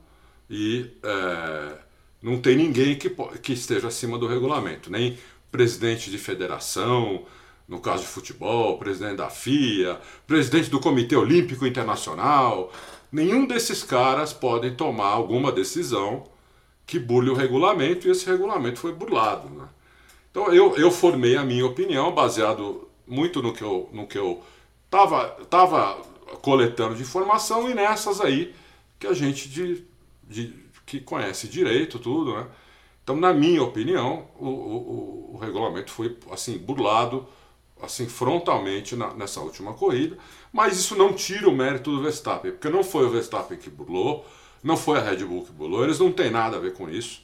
e 0.49 0.91
é, 1.03 1.79
não 2.23 2.41
tem 2.41 2.57
ninguém 2.57 2.97
que, 2.97 3.11
que 3.43 3.53
esteja 3.53 3.89
acima 3.89 4.19
do 4.19 4.27
regulamento, 4.27 4.91
nem 4.91 5.19
presidente 5.51 6.11
de 6.11 6.19
federação, 6.19 7.27
no 7.73 7.81
caso 7.81 8.03
de 8.03 8.09
futebol, 8.09 8.77
presidente 8.77 9.17
da 9.17 9.31
FIA, 9.31 9.99
presidente 10.27 10.69
do 10.69 10.79
Comitê 10.79 11.17
Olímpico 11.17 11.67
Internacional. 11.67 12.71
Nenhum 13.11 13.47
desses 13.47 13.83
caras 13.83 14.31
podem 14.31 14.75
tomar 14.75 15.09
alguma 15.09 15.51
decisão 15.51 16.25
que 16.87 16.99
burle 16.99 17.31
o 17.31 17.35
regulamento 17.35 18.07
e 18.07 18.11
esse 18.11 18.27
regulamento 18.27 18.79
foi 18.79 18.93
burlado. 18.93 19.49
Né? 19.49 19.67
Então 20.31 20.53
eu, 20.53 20.77
eu 20.77 20.91
formei 20.91 21.35
a 21.35 21.45
minha 21.45 21.65
opinião 21.65 22.13
baseado 22.15 22.87
muito 23.07 23.41
no 23.41 23.55
que 23.55 23.63
eu 23.63 23.89
no 23.91 24.07
que 24.07 24.19
eu 24.19 24.43
tava, 24.91 25.29
tava 25.49 25.97
coletando 26.43 26.95
de 26.95 27.01
informação 27.01 27.71
e 27.71 27.75
nessas 27.75 28.21
aí 28.21 28.55
que 29.01 29.07
a 29.07 29.15
gente 29.15 29.49
de, 29.49 29.83
de 30.29 30.55
que 30.85 31.01
conhece 31.01 31.49
direito 31.49 31.99
tudo, 31.99 32.35
né? 32.35 32.47
Então, 33.03 33.17
na 33.17 33.33
minha 33.33 33.63
opinião, 33.63 34.29
o, 34.39 34.47
o, 34.47 35.31
o 35.35 35.39
regulamento 35.39 35.91
foi 35.91 36.17
assim 36.31 36.57
burlado 36.57 37.27
assim 37.83 38.07
frontalmente 38.07 38.97
na, 38.97 39.13
nessa 39.15 39.41
última 39.41 39.75
corrida, 39.75 40.17
mas 40.53 40.79
isso 40.79 40.97
não 40.97 41.13
tira 41.13 41.49
o 41.49 41.53
mérito 41.53 41.91
do 41.91 42.03
Verstappen, 42.03 42.53
porque 42.53 42.69
não 42.69 42.85
foi 42.85 43.05
o 43.05 43.11
Verstappen 43.11 43.59
que 43.59 43.69
burlou, 43.69 44.25
não 44.63 44.77
foi 44.77 44.99
a 44.99 45.03
Red 45.03 45.25
Bull 45.25 45.45
que 45.45 45.53
burlou, 45.53 45.85
eles 45.85 45.99
não 45.99 46.13
têm 46.13 46.31
nada 46.31 46.57
a 46.57 46.61
ver 46.61 46.73
com 46.75 46.89
isso 46.89 47.23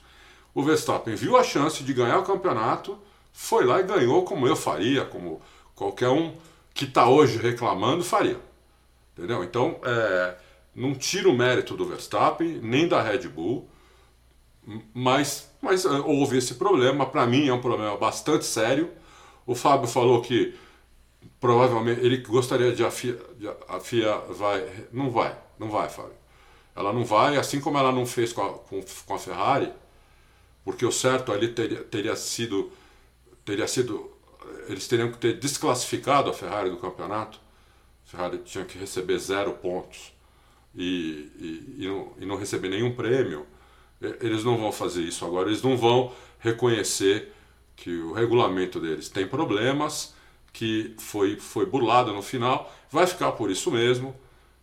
o 0.59 0.63
Verstappen 0.63 1.15
viu 1.15 1.37
a 1.37 1.45
chance 1.45 1.85
de 1.85 1.95
ganhar 1.95 2.19
o 2.19 2.25
campeonato, 2.25 2.99
foi 3.33 3.65
lá 3.65 3.79
e 3.79 3.85
ganhou 3.85 4.25
como 4.25 4.45
eu 4.45 4.57
faria, 4.57 5.05
como 5.05 5.41
qualquer 5.73 6.09
um 6.09 6.35
que 6.75 6.85
está 6.85 7.09
hoje 7.09 7.39
reclamando 7.39 8.03
faria. 8.03 8.41
Entendeu? 9.17 9.45
Então, 9.45 9.79
é, 9.85 10.37
não 10.75 10.97
tira 10.97 11.29
o 11.29 11.33
mérito 11.33 11.77
do 11.77 11.85
Verstappen, 11.85 12.59
nem 12.61 12.89
da 12.89 13.01
Red 13.01 13.29
Bull, 13.29 13.69
mas, 14.93 15.49
mas 15.63 15.85
é, 15.85 15.91
houve 16.01 16.39
esse 16.39 16.55
problema. 16.55 17.07
Para 17.07 17.25
mim 17.25 17.47
é 17.47 17.55
um 17.55 17.61
problema 17.61 17.97
bastante 17.97 18.45
sério. 18.45 18.91
O 19.49 19.55
Fábio 19.55 19.89
falou 19.89 20.21
que 20.21 20.55
provavelmente 21.41 22.01
ele 22.03 22.19
gostaria 22.19 22.73
de 22.73 22.85
a 22.85 22.91
FIA, 22.91 23.19
a 23.67 23.81
FIA 23.81 24.19
vai. 24.29 24.87
Não 24.93 25.11
vai, 25.11 25.37
não 25.59 25.71
vai, 25.71 25.89
Fábio. 25.89 26.13
Ela 26.77 26.93
não 26.93 27.05
vai, 27.05 27.37
assim 27.37 27.59
como 27.59 27.79
ela 27.79 27.91
não 27.91 28.07
fez 28.07 28.33
com 28.33 28.43
a, 28.43 28.53
com, 28.53 28.81
com 29.07 29.15
a 29.15 29.19
Ferrari 29.19 29.73
porque 30.69 30.85
o 30.85 30.93
certo 30.93 31.33
ali 31.33 31.49
teria, 31.49 31.83
teria 31.83 32.15
sido 32.15 32.71
teria 33.43 33.67
sido 33.67 34.11
eles 34.69 34.87
teriam 34.87 35.11
que 35.11 35.17
ter 35.17 35.39
desclassificado 35.39 36.29
a 36.29 36.35
Ferrari 36.35 36.69
do 36.69 36.77
campeonato. 36.77 37.41
A 38.07 38.11
Ferrari 38.11 38.39
tinha 38.45 38.67
que 38.67 38.77
receber 38.77 39.19
zero 39.19 39.53
pontos 39.53 40.13
e, 40.75 41.33
e, 41.39 41.85
e, 41.85 41.89
não, 41.89 42.13
e 42.19 42.27
não 42.27 42.37
receber 42.37 42.69
nenhum 42.69 42.95
prêmio. 42.95 43.47
Eles 44.21 44.45
não 44.45 44.59
vão 44.59 44.71
fazer 44.71 45.03
isso 45.03 45.25
agora. 45.25 45.49
Eles 45.49 45.63
não 45.63 45.75
vão 45.75 46.13
reconhecer 46.39 47.33
que 47.79 47.99
o 47.99 48.13
regulamento 48.13 48.79
deles 48.79 49.09
tem 49.09 49.27
problemas, 49.27 50.15
que 50.53 50.95
foi, 50.99 51.37
foi 51.37 51.67
burlado 51.67 52.13
no 52.13 52.23
final. 52.23 52.73
Vai 52.91 53.07
ficar 53.07 53.33
por 53.33 53.51
isso 53.51 53.71
mesmo. 53.71 54.15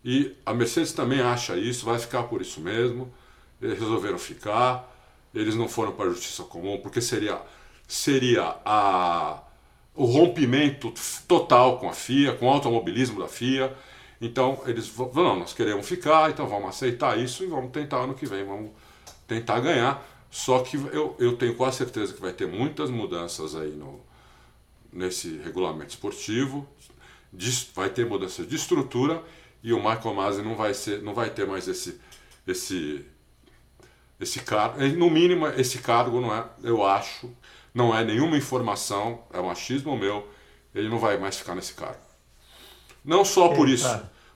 E 0.03 0.35
a 0.45 0.53
Mercedes 0.53 0.93
também 0.93 1.19
acha 1.19 1.57
isso, 1.57 1.85
vai 1.85 1.99
ficar 1.99 2.23
por 2.23 2.41
isso 2.41 2.61
mesmo. 2.61 3.11
Eles 3.61 3.79
resolveram 3.79 4.19
ficar 4.19 4.91
eles 5.35 5.55
não 5.55 5.67
foram 5.67 5.91
para 5.91 6.05
a 6.05 6.09
justiça 6.09 6.43
comum, 6.43 6.79
porque 6.81 7.01
seria, 7.01 7.39
seria 7.87 8.55
a, 8.65 9.41
o 9.93 10.05
rompimento 10.05 10.93
total 11.27 11.77
com 11.77 11.89
a 11.89 11.93
FIA, 11.93 12.33
com 12.33 12.47
o 12.47 12.49
automobilismo 12.49 13.19
da 13.19 13.27
FIA. 13.27 13.75
Então 14.21 14.61
eles 14.65 14.91
não, 15.13 15.37
nós 15.37 15.53
queremos 15.53 15.85
ficar, 15.85 16.31
então 16.31 16.47
vamos 16.47 16.69
aceitar 16.69 17.19
isso 17.19 17.43
e 17.43 17.47
vamos 17.47 17.71
tentar 17.71 17.97
ano 17.97 18.13
que 18.13 18.25
vem, 18.25 18.45
vamos 18.45 18.71
tentar 19.27 19.59
ganhar. 19.59 20.03
Só 20.35 20.59
que 20.59 20.75
eu, 20.75 21.15
eu 21.17 21.37
tenho 21.37 21.55
quase 21.55 21.77
certeza 21.77 22.13
que 22.13 22.19
vai 22.19 22.33
ter 22.33 22.45
muitas 22.45 22.89
mudanças 22.89 23.55
aí 23.55 23.71
no, 23.71 24.01
nesse 24.91 25.37
regulamento 25.37 25.91
esportivo, 25.91 26.67
vai 27.73 27.89
ter 27.89 28.05
mudança 28.05 28.45
de 28.45 28.53
estrutura 28.53 29.23
e 29.63 29.71
o 29.71 29.77
Michael 29.77 30.13
Masi 30.13 30.41
não 30.41 30.53
vai 30.53 30.73
ser, 30.73 31.01
não 31.01 31.13
vai 31.13 31.29
ter 31.29 31.47
mais 31.47 31.69
esse, 31.69 32.01
esse 32.45 33.05
esse 34.19 34.41
cargo, 34.41 34.85
no 34.97 35.09
mínimo, 35.09 35.47
esse 35.47 35.77
cargo 35.77 36.19
não 36.19 36.35
é, 36.35 36.45
eu 36.63 36.85
acho, 36.85 37.29
não 37.73 37.95
é 37.95 38.03
nenhuma 38.03 38.35
informação, 38.35 39.23
é 39.31 39.39
um 39.39 39.49
achismo 39.49 39.97
meu. 39.97 40.27
ele 40.73 40.89
não 40.89 40.99
vai 40.99 41.17
mais 41.17 41.37
ficar 41.37 41.55
nesse 41.55 41.73
cargo. 41.73 42.01
Não 43.05 43.23
só 43.23 43.47
por 43.55 43.69
isso, 43.69 43.87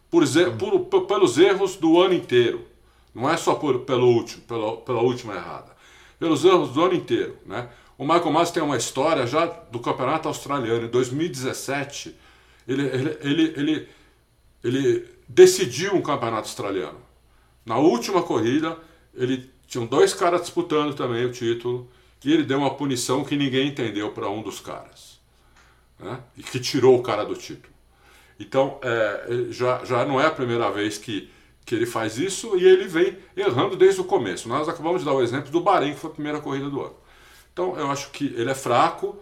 por, 0.09 0.79
por, 0.85 1.07
pelos 1.07 1.37
erros 1.37 1.75
do 1.75 2.01
ano 2.01 2.13
inteiro. 2.13 2.65
Não 3.13 3.29
é 3.29 3.35
só 3.35 3.55
por, 3.55 3.79
pelo 3.79 4.07
último, 4.07 4.43
pela, 4.43 4.77
pela 4.77 5.01
última 5.01 5.35
errada. 5.35 5.77
Pelos 6.19 6.43
erros 6.43 6.71
do 6.71 6.83
ano 6.83 6.93
inteiro. 6.93 7.37
Né? 7.45 7.69
O 7.97 8.03
Michael 8.03 8.31
Masi 8.31 8.53
tem 8.53 8.61
uma 8.61 8.77
história 8.77 9.25
já 9.25 9.45
do 9.45 9.79
campeonato 9.79 10.27
australiano. 10.27 10.85
Em 10.85 10.89
2017, 10.89 12.15
ele, 12.67 12.83
ele, 12.83 13.17
ele, 13.21 13.53
ele, 13.55 13.89
ele 14.63 15.07
decidiu 15.27 15.95
um 15.95 16.01
campeonato 16.01 16.47
australiano. 16.47 16.99
Na 17.65 17.77
última 17.77 18.21
corrida, 18.21 18.77
ele 19.13 19.49
tinham 19.67 19.85
dois 19.85 20.13
caras 20.13 20.41
disputando 20.41 20.93
também 20.93 21.25
o 21.25 21.31
título 21.31 21.89
e 22.23 22.33
ele 22.33 22.43
deu 22.43 22.57
uma 22.57 22.73
punição 22.73 23.23
que 23.23 23.35
ninguém 23.35 23.67
entendeu 23.67 24.11
para 24.11 24.29
um 24.29 24.41
dos 24.41 24.59
caras. 24.59 25.19
Né? 25.99 26.19
E 26.37 26.43
que 26.43 26.59
tirou 26.59 26.97
o 26.97 27.03
cara 27.03 27.23
do 27.23 27.35
título. 27.35 27.73
Então, 28.39 28.79
é, 28.81 29.47
já, 29.51 29.83
já 29.83 30.05
não 30.05 30.19
é 30.19 30.25
a 30.25 30.31
primeira 30.31 30.71
vez 30.71 30.97
que, 30.97 31.29
que 31.69 31.75
ele 31.75 31.85
faz 31.85 32.17
isso 32.17 32.57
e 32.57 32.65
ele 32.65 32.87
vem 32.87 33.15
errando 33.37 33.75
desde 33.75 34.01
o 34.01 34.03
começo. 34.03 34.49
Nós 34.49 34.67
acabamos 34.67 35.01
de 35.01 35.05
dar 35.05 35.13
o 35.13 35.21
exemplo 35.21 35.51
do 35.51 35.61
Bahrein, 35.61 35.93
que 35.93 35.99
foi 35.99 36.09
a 36.09 36.13
primeira 36.13 36.41
corrida 36.41 36.67
do 36.67 36.81
ano. 36.81 36.95
Então, 37.53 37.77
eu 37.77 37.91
acho 37.91 38.09
que 38.09 38.25
ele 38.35 38.49
é 38.49 38.55
fraco, 38.55 39.15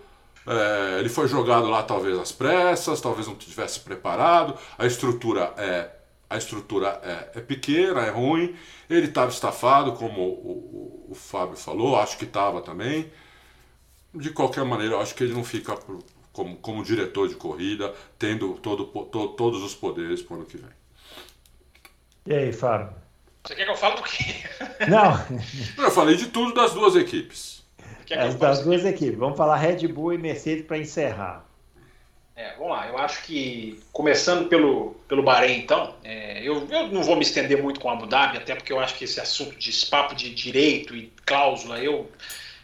é, 0.45 0.99
ele 0.99 1.09
foi 1.09 1.27
jogado 1.27 1.67
lá 1.67 1.83
talvez 1.83 2.17
às 2.17 2.31
pressas, 2.31 3.01
talvez 3.01 3.27
não 3.27 3.35
tivesse 3.35 3.81
preparado, 3.81 4.57
a 4.77 4.85
estrutura 4.85 5.53
é, 5.57 5.91
a 6.29 6.37
estrutura 6.37 7.01
é, 7.03 7.39
é 7.39 7.41
pequena, 7.41 7.99
é 8.01 8.09
ruim, 8.09 8.55
ele 8.89 9.07
estava 9.07 9.29
estafado, 9.29 9.91
como 9.93 10.21
o, 10.21 11.07
o, 11.07 11.11
o 11.11 11.15
Fábio 11.15 11.57
falou, 11.57 11.99
acho 11.99 12.17
que 12.17 12.23
estava 12.23 12.61
também. 12.61 13.11
De 14.13 14.29
qualquer 14.29 14.63
maneira, 14.63 14.95
eu 14.95 15.01
acho 15.01 15.13
que 15.13 15.23
ele 15.23 15.33
não 15.33 15.43
fica 15.43 15.77
como, 16.31 16.55
como 16.57 16.81
diretor 16.81 17.27
de 17.27 17.35
corrida, 17.35 17.93
tendo 18.17 18.53
todo, 18.61 18.85
to, 18.85 19.27
todos 19.29 19.61
os 19.61 19.75
poderes 19.75 20.21
para 20.21 20.35
o 20.35 20.37
ano 20.37 20.45
que 20.45 20.57
vem. 20.57 20.86
E 22.27 22.33
aí, 22.33 22.51
Fábio? 22.51 22.89
Você 23.45 23.55
quer 23.55 23.63
que 23.63 23.71
eu 23.71 23.77
fale 23.77 23.95
do 23.95 24.03
quê? 24.03 24.35
Não. 24.89 25.85
eu 25.85 25.91
falei 25.91 26.17
de 26.17 26.27
tudo 26.27 26.53
das 26.53 26.73
duas 26.73 26.93
equipes. 26.93 27.63
É, 28.09 28.27
das 28.33 28.59
duas 28.59 28.83
equipes. 28.83 29.17
Vamos 29.17 29.37
falar 29.37 29.55
Red 29.55 29.87
Bull 29.87 30.13
e 30.13 30.17
Mercedes 30.17 30.65
para 30.65 30.77
encerrar. 30.77 31.45
É, 32.35 32.53
vamos 32.57 32.73
lá, 32.73 32.87
eu 32.87 32.97
acho 32.97 33.23
que, 33.23 33.79
começando 33.91 34.47
pelo, 34.47 34.91
pelo 35.07 35.23
Bahrein, 35.23 35.57
então, 35.57 35.95
é, 36.03 36.39
eu, 36.43 36.67
eu 36.69 36.87
não 36.89 37.01
vou 37.01 37.15
me 37.15 37.23
estender 37.23 37.63
muito 37.63 37.79
com 37.79 37.89
a 37.89 37.93
Abu 37.93 38.05
Dhabi, 38.05 38.37
até 38.37 38.53
porque 38.53 38.71
eu 38.71 38.79
acho 38.79 38.95
que 38.95 39.05
esse 39.05 39.19
assunto 39.19 39.55
de 39.57 39.85
papo 39.87 40.13
de 40.13 40.35
direito 40.35 40.95
e 40.95 41.11
cláusula, 41.25 41.79
eu 41.79 42.11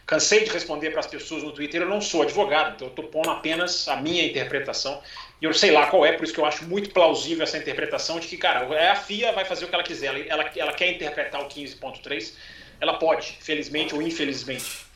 cansei 0.06 0.44
de 0.44 0.50
responder 0.50 0.90
para 0.90 1.00
as 1.00 1.08
pessoas 1.08 1.42
no 1.42 1.50
Twitter, 1.50 1.82
eu 1.82 1.88
não 1.88 2.00
sou 2.00 2.22
advogado, 2.22 2.74
então 2.76 2.86
eu 2.86 2.90
estou 2.90 3.06
pondo 3.06 3.30
apenas 3.30 3.88
a 3.88 3.96
minha 3.96 4.24
interpretação. 4.24 5.02
Eu 5.44 5.52
sei 5.52 5.70
lá 5.70 5.86
qual 5.86 6.06
é, 6.06 6.12
por 6.12 6.24
isso 6.24 6.32
que 6.32 6.40
eu 6.40 6.46
acho 6.46 6.64
muito 6.64 6.90
plausível 6.90 7.42
essa 7.42 7.58
interpretação 7.58 8.18
de 8.18 8.26
que, 8.26 8.36
cara, 8.36 8.64
é 8.74 8.90
a 8.90 8.96
FIA 8.96 9.32
vai 9.32 9.44
fazer 9.44 9.64
o 9.64 9.68
que 9.68 9.74
ela 9.74 9.84
quiser, 9.84 10.06
ela, 10.06 10.18
ela, 10.18 10.50
ela 10.56 10.72
quer 10.72 10.90
interpretar 10.90 11.40
o 11.42 11.48
15.3, 11.48 12.32
ela 12.80 12.94
pode, 12.94 13.38
felizmente 13.40 13.94
ou 13.94 14.00
infelizmente. 14.00 14.86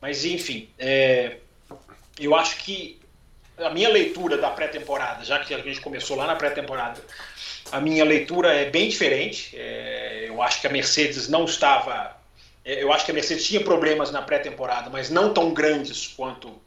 Mas, 0.00 0.24
enfim, 0.24 0.68
é, 0.78 1.38
eu 2.20 2.34
acho 2.34 2.58
que 2.58 3.00
a 3.58 3.70
minha 3.70 3.88
leitura 3.88 4.36
da 4.36 4.50
pré-temporada, 4.50 5.24
já 5.24 5.38
que 5.38 5.54
a 5.54 5.58
gente 5.58 5.80
começou 5.80 6.16
lá 6.16 6.26
na 6.26 6.36
pré-temporada, 6.36 7.00
a 7.72 7.80
minha 7.80 8.04
leitura 8.04 8.52
é 8.54 8.70
bem 8.70 8.88
diferente. 8.88 9.56
É, 9.56 10.26
eu 10.28 10.40
acho 10.42 10.60
que 10.60 10.66
a 10.66 10.70
Mercedes 10.70 11.28
não 11.28 11.44
estava 11.44 12.16
é, 12.66 12.82
eu 12.82 12.92
acho 12.92 13.04
que 13.04 13.12
a 13.12 13.14
Mercedes 13.14 13.46
tinha 13.46 13.60
problemas 13.60 14.10
na 14.10 14.20
pré-temporada, 14.20 14.90
mas 14.90 15.08
não 15.08 15.32
tão 15.32 15.54
grandes 15.54 16.08
quanto 16.08 16.60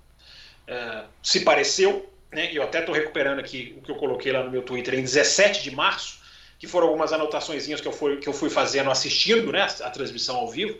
é, 0.65 1.03
se 1.21 1.41
pareceu. 1.41 2.09
Né? 2.31 2.49
Eu 2.53 2.63
até 2.63 2.79
estou 2.79 2.93
recuperando 2.93 3.39
aqui 3.39 3.75
o 3.77 3.81
que 3.81 3.91
eu 3.91 3.95
coloquei 3.95 4.31
lá 4.31 4.43
no 4.43 4.51
meu 4.51 4.61
Twitter 4.61 4.95
em 4.95 5.01
17 5.01 5.63
de 5.63 5.71
março, 5.71 6.19
que 6.57 6.67
foram 6.67 6.87
algumas 6.87 7.13
anotações 7.13 7.65
que 7.65 7.87
eu 7.87 7.91
fui, 7.91 8.17
que 8.17 8.27
eu 8.27 8.33
fui 8.33 8.49
fazendo 8.49 8.91
assistindo 8.91 9.51
né, 9.51 9.61
a, 9.61 9.87
a 9.87 9.89
transmissão 9.89 10.35
ao 10.35 10.49
vivo. 10.49 10.77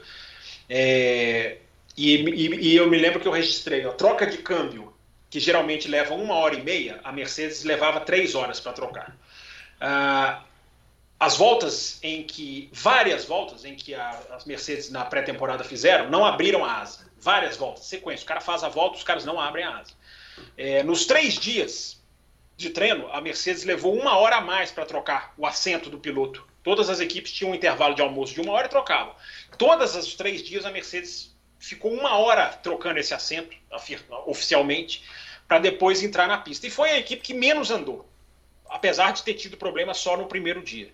É, 0.69 1.57
e, 1.97 2.15
e, 2.15 2.55
e, 2.55 2.75
eu 2.75 2.89
me 2.89 2.97
lembro 2.97 3.19
que 3.19 3.27
eu 3.27 3.31
registrei 3.31 3.85
a 3.85 3.91
troca 3.91 4.25
de 4.25 4.37
câmbio, 4.37 4.93
que 5.29 5.39
geralmente 5.39 5.87
leva 5.87 6.13
uma 6.13 6.35
hora 6.35 6.55
e 6.55 6.61
meia, 6.61 6.99
a 7.03 7.11
Mercedes 7.11 7.63
levava 7.63 7.99
três 8.01 8.35
horas 8.35 8.59
para 8.59 8.73
trocar. 8.73 9.17
Ah, 9.79 10.43
as 11.19 11.35
voltas 11.35 11.99
em 12.01 12.23
que, 12.23 12.69
várias 12.71 13.25
voltas 13.25 13.65
em 13.65 13.75
que 13.75 13.93
a, 13.93 14.09
as 14.31 14.45
Mercedes 14.45 14.89
na 14.89 15.03
pré-temporada 15.03 15.63
fizeram, 15.63 16.09
não 16.09 16.25
abriram 16.25 16.63
a 16.63 16.79
asa. 16.79 17.09
Várias 17.19 17.57
voltas, 17.57 17.85
sequência. 17.85 18.23
O 18.23 18.27
cara 18.27 18.39
faz 18.39 18.63
a 18.63 18.69
volta, 18.69 18.97
os 18.97 19.03
caras 19.03 19.25
não 19.25 19.39
abrem 19.39 19.65
a 19.65 19.79
asa. 19.79 19.91
É, 20.57 20.83
nos 20.83 21.05
três 21.05 21.35
dias 21.35 22.01
de 22.55 22.69
treino, 22.69 23.07
a 23.11 23.21
Mercedes 23.21 23.63
levou 23.63 23.95
uma 23.95 24.17
hora 24.17 24.37
a 24.37 24.41
mais 24.41 24.71
para 24.71 24.85
trocar 24.85 25.33
o 25.37 25.45
assento 25.45 25.89
do 25.89 25.97
piloto. 25.97 26.47
Todas 26.61 26.89
as 26.89 26.99
equipes 26.99 27.31
tinham 27.31 27.51
um 27.51 27.55
intervalo 27.55 27.95
de 27.95 28.01
almoço 28.01 28.33
de 28.33 28.41
uma 28.41 28.51
hora 28.51 28.67
e 28.67 28.69
trocavam. 28.69 29.15
Todas 29.57 29.95
os 29.95 30.13
três 30.15 30.43
dias 30.43 30.65
a 30.65 30.71
Mercedes 30.71 31.35
ficou 31.57 31.93
uma 31.93 32.17
hora 32.17 32.47
trocando 32.47 32.99
esse 32.99 33.13
assento 33.13 33.55
oficialmente 34.25 35.03
para 35.47 35.59
depois 35.59 36.03
entrar 36.03 36.27
na 36.27 36.37
pista. 36.37 36.67
E 36.67 36.69
foi 36.69 36.91
a 36.91 36.97
equipe 36.97 37.21
que 37.21 37.33
menos 37.33 37.71
andou 37.71 38.09
apesar 38.69 39.11
de 39.11 39.23
ter 39.23 39.33
tido 39.33 39.57
problema 39.57 39.93
só 39.93 40.15
no 40.15 40.27
primeiro 40.27 40.61
dia. 40.61 40.89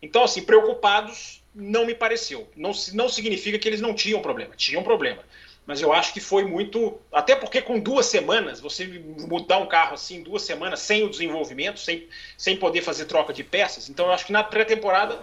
Então, 0.00 0.22
assim, 0.22 0.42
preocupados 0.42 1.42
não 1.54 1.84
me 1.84 1.94
pareceu. 1.94 2.48
Não, 2.54 2.70
não 2.92 3.08
significa 3.08 3.58
que 3.58 3.68
eles 3.68 3.80
não 3.80 3.94
tinham 3.94 4.22
problema. 4.22 4.54
Tinham 4.56 4.82
problema. 4.82 5.22
Mas 5.66 5.82
eu 5.82 5.92
acho 5.92 6.12
que 6.12 6.20
foi 6.20 6.44
muito. 6.44 6.98
Até 7.12 7.34
porque 7.34 7.60
com 7.60 7.78
duas 7.78 8.06
semanas, 8.06 8.60
você 8.60 8.86
mudar 8.86 9.58
um 9.58 9.66
carro 9.66 9.94
assim, 9.94 10.22
duas 10.22 10.42
semanas, 10.42 10.80
sem 10.80 11.02
o 11.02 11.10
desenvolvimento, 11.10 11.80
sem, 11.80 12.08
sem 12.38 12.56
poder 12.56 12.82
fazer 12.82 13.06
troca 13.06 13.32
de 13.32 13.42
peças. 13.42 13.88
Então 13.88 14.06
eu 14.06 14.12
acho 14.12 14.24
que 14.24 14.32
na 14.32 14.44
pré-temporada 14.44 15.18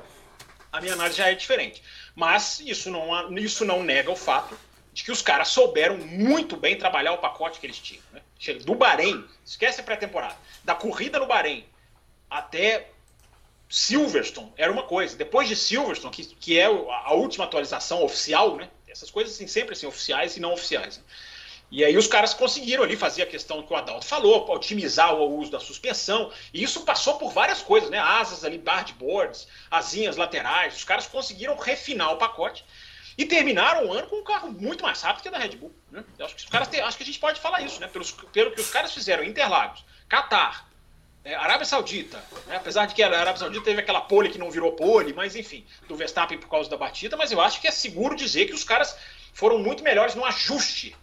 a 0.72 0.82
minha 0.82 0.94
análise 0.94 1.18
já 1.18 1.30
é 1.30 1.36
diferente. 1.36 1.82
Mas 2.14 2.60
isso 2.60 2.92
não, 2.92 3.38
isso 3.38 3.64
não 3.64 3.82
nega 3.84 4.12
o 4.12 4.16
fato 4.16 4.58
de 4.92 5.04
que 5.04 5.12
os 5.12 5.22
caras 5.22 5.48
souberam 5.48 5.98
muito 5.98 6.58
bem 6.58 6.78
trabalhar 6.78 7.14
o 7.14 7.18
pacote 7.18 7.60
que 7.60 7.66
eles 7.66 7.80
tinham. 7.80 8.04
Né? 8.12 8.22
Do 8.66 8.76
Bahrein, 8.76 9.24
esquece 9.46 9.80
a 9.80 9.84
pré-temporada, 9.84 10.36
da 10.64 10.76
corrida 10.76 11.18
no 11.18 11.26
Bahrein 11.26 11.66
até 12.30 12.90
Silverstone 13.70 14.52
era 14.58 14.72
uma 14.72 14.84
coisa. 14.84 15.16
Depois 15.16 15.48
de 15.48 15.56
Silverstone, 15.56 16.14
que, 16.14 16.26
que 16.26 16.60
é 16.60 16.66
a 16.66 17.14
última 17.14 17.46
atualização 17.46 18.04
oficial, 18.04 18.56
né? 18.56 18.70
Essas 18.94 19.10
coisas 19.10 19.34
assim, 19.34 19.48
sempre 19.48 19.74
assim, 19.74 19.88
oficiais 19.88 20.38
e 20.38 20.40
não 20.40 20.54
oficiais. 20.54 20.98
Né? 21.00 21.04
E 21.72 21.84
aí 21.84 21.98
os 21.98 22.06
caras 22.06 22.36
conseguiram 22.36 22.84
ali 22.84 22.96
fazer 22.96 23.24
a 23.24 23.26
questão 23.26 23.64
que 23.64 23.74
o 23.74 23.76
Adalto 23.76 24.06
falou, 24.06 24.48
otimizar 24.52 25.16
o 25.16 25.40
uso 25.40 25.50
da 25.50 25.60
suspensão. 25.60 26.32
E 26.54 26.62
isso 26.62 26.82
passou 26.82 27.16
por 27.16 27.32
várias 27.32 27.64
coisas, 27.64 27.90
né? 27.90 27.98
Asas 27.98 28.44
ali, 28.44 28.64
boards, 29.00 29.48
asinhas 29.72 30.16
laterais. 30.16 30.76
Os 30.78 30.84
caras 30.84 31.08
conseguiram 31.08 31.58
refinar 31.58 32.14
o 32.14 32.18
pacote 32.18 32.64
e 33.18 33.26
terminaram 33.26 33.88
o 33.88 33.94
ano 33.94 34.06
com 34.08 34.18
um 34.18 34.24
carro 34.24 34.52
muito 34.52 34.84
mais 34.84 35.02
rápido 35.02 35.24
que 35.24 35.28
a 35.30 35.32
da 35.32 35.40
Red 35.40 35.56
Bull. 35.56 35.74
Né? 35.92 36.04
acho 36.20 36.36
que 36.36 36.44
os 36.44 36.50
caras 36.50 36.70
acho 36.72 36.98
que 36.98 37.04
a 37.04 37.06
gente 37.08 37.20
pode 37.20 37.40
falar 37.40 37.62
isso, 37.62 37.80
né? 37.82 37.88
Pelos, 37.88 38.12
pelo 38.12 38.52
que 38.52 38.62
os 38.62 38.70
caras 38.70 38.94
fizeram, 38.94 39.24
Interlagos, 39.24 39.84
Qatar, 40.08 40.70
é, 41.26 41.36
Arábia 41.36 41.66
Saudita, 41.66 42.22
né? 42.48 42.58
apesar 42.58 42.86
de 42.86 42.94
que 42.94 43.02
a 43.02 43.08
Arábia 43.08 43.38
Saudita 43.38 43.64
teve 43.64 43.80
aquela 43.80 44.02
pole 44.02 44.30
que 44.30 44.38
não 44.38 44.52
virou 44.52 44.74
pole, 44.74 45.14
mas 45.14 45.36
enfim, 45.36 45.66
do 45.88 45.96
Verstappen 45.96 46.38
por 46.38 46.50
causa 46.50 46.70
da 46.70 46.76
batida, 46.76 47.16
mas 47.16 47.32
eu 47.32 47.40
acho 47.40 47.62
que 47.62 47.68
é 47.68 47.72
seguro 47.72 48.16
dizer 48.16 48.46
que 48.46 48.54
os 48.54 48.64
caras 48.64 48.98
foram 49.34 49.58
muito 49.58 49.84
melhores 49.84 50.16
no 50.16 50.26
ajuste 50.26 50.96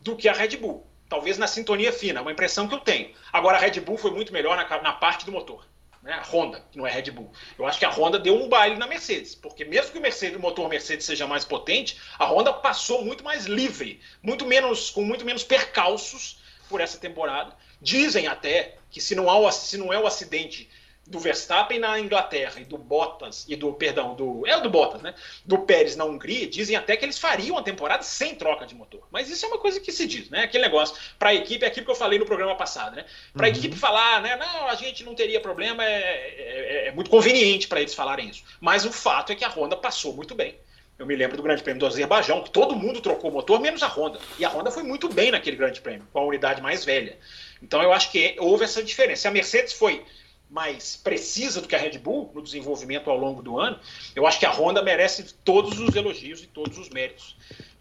do 0.00 0.16
que 0.16 0.28
a 0.28 0.32
Red 0.32 0.56
Bull. 0.56 0.86
Talvez 1.08 1.38
na 1.38 1.46
sintonia 1.46 1.92
fina, 1.92 2.22
uma 2.22 2.32
impressão 2.32 2.68
que 2.68 2.74
eu 2.74 2.80
tenho. 2.80 3.10
Agora 3.32 3.58
a 3.58 3.60
Red 3.60 3.80
Bull 3.80 3.98
foi 3.98 4.12
muito 4.12 4.32
melhor 4.32 4.56
na, 4.56 4.82
na 4.82 4.92
parte 4.92 5.26
do 5.26 5.32
motor. 5.32 5.66
Né? 6.02 6.12
A 6.12 6.22
Honda, 6.22 6.64
que 6.70 6.78
não 6.78 6.86
é 6.86 6.90
Red 6.90 7.10
Bull. 7.10 7.30
Eu 7.58 7.66
acho 7.66 7.78
que 7.78 7.84
a 7.84 7.90
Honda 7.90 8.18
deu 8.18 8.34
um 8.34 8.48
baile 8.48 8.76
na 8.76 8.86
Mercedes, 8.86 9.34
porque 9.34 9.64
mesmo 9.64 9.92
que 9.92 9.98
o, 9.98 10.00
Mercedes, 10.00 10.36
o 10.36 10.40
motor 10.40 10.68
Mercedes 10.68 11.04
seja 11.04 11.26
mais 11.26 11.44
potente, 11.44 12.00
a 12.18 12.26
Honda 12.26 12.52
passou 12.52 13.04
muito 13.04 13.22
mais 13.22 13.46
livre, 13.46 14.00
muito 14.22 14.46
menos, 14.46 14.88
com 14.90 15.02
muito 15.02 15.24
menos 15.24 15.44
percalços 15.44 16.40
por 16.68 16.80
essa 16.80 16.98
temporada. 16.98 17.54
Dizem 17.80 18.26
até 18.26 18.78
que 18.92 19.00
se 19.00 19.14
não, 19.14 19.28
há, 19.28 19.50
se 19.50 19.76
não 19.76 19.92
é 19.92 19.98
o 19.98 20.06
acidente 20.06 20.70
do 21.04 21.18
Verstappen 21.18 21.80
na 21.80 21.98
Inglaterra 21.98 22.60
e 22.60 22.64
do 22.64 22.78
Bottas 22.78 23.44
e 23.48 23.56
do 23.56 23.72
perdão 23.72 24.14
do 24.14 24.46
é 24.46 24.56
o 24.56 24.60
do 24.60 24.70
Bottas, 24.70 25.02
né? 25.02 25.14
Do 25.44 25.58
Pérez 25.58 25.96
na 25.96 26.04
Hungria, 26.04 26.46
dizem 26.46 26.76
até 26.76 26.96
que 26.96 27.04
eles 27.04 27.18
fariam 27.18 27.58
a 27.58 27.62
temporada 27.62 28.04
sem 28.04 28.36
troca 28.36 28.64
de 28.64 28.74
motor. 28.74 29.02
Mas 29.10 29.28
isso 29.28 29.44
é 29.44 29.48
uma 29.48 29.58
coisa 29.58 29.80
que 29.80 29.90
se 29.90 30.06
diz, 30.06 30.30
né? 30.30 30.44
Aquele 30.44 30.62
negócio 30.62 30.96
para 31.18 31.30
a 31.30 31.34
equipe 31.34 31.64
é 31.64 31.68
aquilo 31.68 31.86
que 31.86 31.90
eu 31.90 31.96
falei 31.96 32.18
no 32.18 32.26
programa 32.26 32.54
passado, 32.54 32.94
né? 32.94 33.04
Para 33.32 33.46
a 33.46 33.50
uhum. 33.50 33.56
equipe 33.56 33.76
falar, 33.76 34.22
né? 34.22 34.36
Não, 34.36 34.68
a 34.68 34.74
gente 34.76 35.02
não 35.02 35.14
teria 35.14 35.40
problema 35.40 35.84
é, 35.84 35.88
é, 35.88 36.88
é 36.88 36.92
muito 36.92 37.10
conveniente 37.10 37.66
para 37.66 37.80
eles 37.80 37.94
falarem 37.94 38.28
isso. 38.28 38.44
Mas 38.60 38.84
o 38.84 38.92
fato 38.92 39.32
é 39.32 39.34
que 39.34 39.44
a 39.44 39.48
Honda 39.48 39.76
passou 39.76 40.14
muito 40.14 40.34
bem. 40.34 40.54
Eu 40.98 41.06
me 41.06 41.16
lembro 41.16 41.36
do 41.36 41.42
Grande 41.42 41.64
Prêmio 41.64 41.80
do 41.80 41.86
Azerbaijão, 41.86 42.44
que 42.44 42.50
todo 42.50 42.76
mundo 42.76 43.00
trocou 43.00 43.28
o 43.28 43.32
motor, 43.32 43.58
menos 43.58 43.82
a 43.82 43.88
Honda. 43.88 44.20
E 44.38 44.44
a 44.44 44.48
Honda 44.48 44.70
foi 44.70 44.84
muito 44.84 45.08
bem 45.08 45.32
naquele 45.32 45.56
Grande 45.56 45.80
Prêmio, 45.80 46.06
com 46.12 46.20
a 46.20 46.24
unidade 46.24 46.62
mais 46.62 46.84
velha. 46.84 47.18
Então 47.62 47.80
eu 47.82 47.92
acho 47.92 48.10
que 48.10 48.36
houve 48.38 48.64
essa 48.64 48.82
diferença. 48.82 49.28
A 49.28 49.30
Mercedes 49.30 49.72
foi 49.72 50.04
mais 50.52 50.96
precisa 50.96 51.62
do 51.62 51.66
que 51.66 51.74
a 51.74 51.78
Red 51.78 51.98
Bull 51.98 52.30
no 52.34 52.42
desenvolvimento 52.42 53.08
ao 53.08 53.16
longo 53.16 53.42
do 53.42 53.58
ano, 53.58 53.80
eu 54.14 54.26
acho 54.26 54.38
que 54.38 54.44
a 54.44 54.50
Honda 54.50 54.82
merece 54.82 55.34
todos 55.42 55.80
os 55.80 55.94
elogios 55.96 56.42
e 56.42 56.46
todos 56.46 56.76
os 56.76 56.90
méritos 56.90 57.34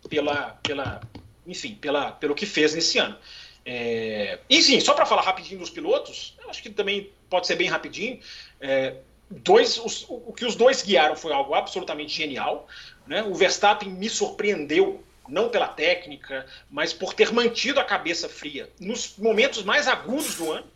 pela, 0.09 0.57
pela 0.63 1.01
enfim, 1.45 1.75
pela, 1.75 2.13
pelo 2.13 2.33
que 2.33 2.45
fez 2.45 2.73
nesse 2.73 2.97
ano. 2.97 3.17
É... 3.65 4.39
E 4.49 4.61
sim, 4.61 4.79
só 4.79 4.93
para 4.93 5.05
falar 5.05 5.21
rapidinho 5.21 5.59
dos 5.59 5.69
pilotos, 5.69 6.37
acho 6.47 6.63
que 6.63 6.69
também 6.69 7.11
pode 7.29 7.45
ser 7.45 7.55
bem 7.57 7.67
rapidinho. 7.67 8.19
É... 8.61 8.95
Dois, 9.29 9.77
os, 9.77 10.05
o 10.09 10.33
que 10.33 10.45
os 10.45 10.55
dois 10.55 10.81
guiaram 10.81 11.15
foi 11.15 11.31
algo 11.31 11.53
absolutamente 11.53 12.13
genial. 12.13 12.67
Né? 13.07 13.23
O 13.23 13.33
Verstappen 13.33 13.89
me 13.89 14.09
surpreendeu, 14.09 15.03
não 15.31 15.49
pela 15.49 15.67
técnica, 15.67 16.45
mas 16.69 16.91
por 16.91 17.13
ter 17.13 17.31
mantido 17.31 17.79
a 17.79 17.85
cabeça 17.85 18.27
fria 18.27 18.69
nos 18.79 19.17
momentos 19.17 19.63
mais 19.63 19.87
agudos 19.87 20.35
do 20.35 20.51
ano. 20.51 20.67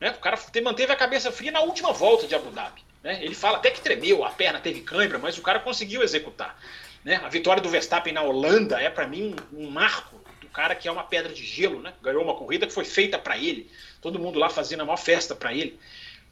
Né? 0.00 0.10
O 0.10 0.20
cara 0.20 0.38
manteve 0.62 0.92
a 0.92 0.96
cabeça 0.96 1.32
fria 1.32 1.50
na 1.50 1.60
última 1.60 1.92
volta 1.92 2.26
de 2.26 2.34
Abu 2.34 2.50
Dhabi. 2.50 2.82
Né? 3.02 3.18
Ele 3.22 3.34
fala 3.34 3.58
até 3.58 3.70
que 3.70 3.80
tremeu, 3.80 4.24
a 4.24 4.30
perna 4.30 4.60
teve 4.60 4.80
cãibra, 4.82 5.18
mas 5.18 5.36
o 5.36 5.42
cara 5.42 5.58
conseguiu 5.58 6.02
executar. 6.02 6.58
Né? 7.04 7.16
A 7.24 7.28
vitória 7.28 7.60
do 7.60 7.68
Verstappen 7.68 8.12
na 8.12 8.22
Holanda 8.22 8.80
é, 8.80 8.88
para 8.88 9.06
mim, 9.06 9.34
um, 9.52 9.64
um, 9.64 9.70
marco 9.70 10.16
do 10.40 10.48
cara 10.48 10.74
que 10.74 10.86
é 10.86 10.92
uma 10.92 11.04
pedra 11.04 11.32
de 11.32 11.44
gelo. 11.44 11.80
Né? 11.80 11.92
Ganhou 12.00 12.22
uma 12.22 12.34
corrida 12.34 12.66
que 12.66 12.72
foi 12.72 12.84
feita 12.84 13.18
para 13.18 13.36
ele. 13.36 13.68
Todo 14.00 14.18
mundo 14.18 14.38
lá 14.38 14.48
fazendo 14.48 14.82
a 14.82 14.84
maior 14.84 14.96
festa 14.96 15.34
para 15.34 15.52
ele. 15.52 15.78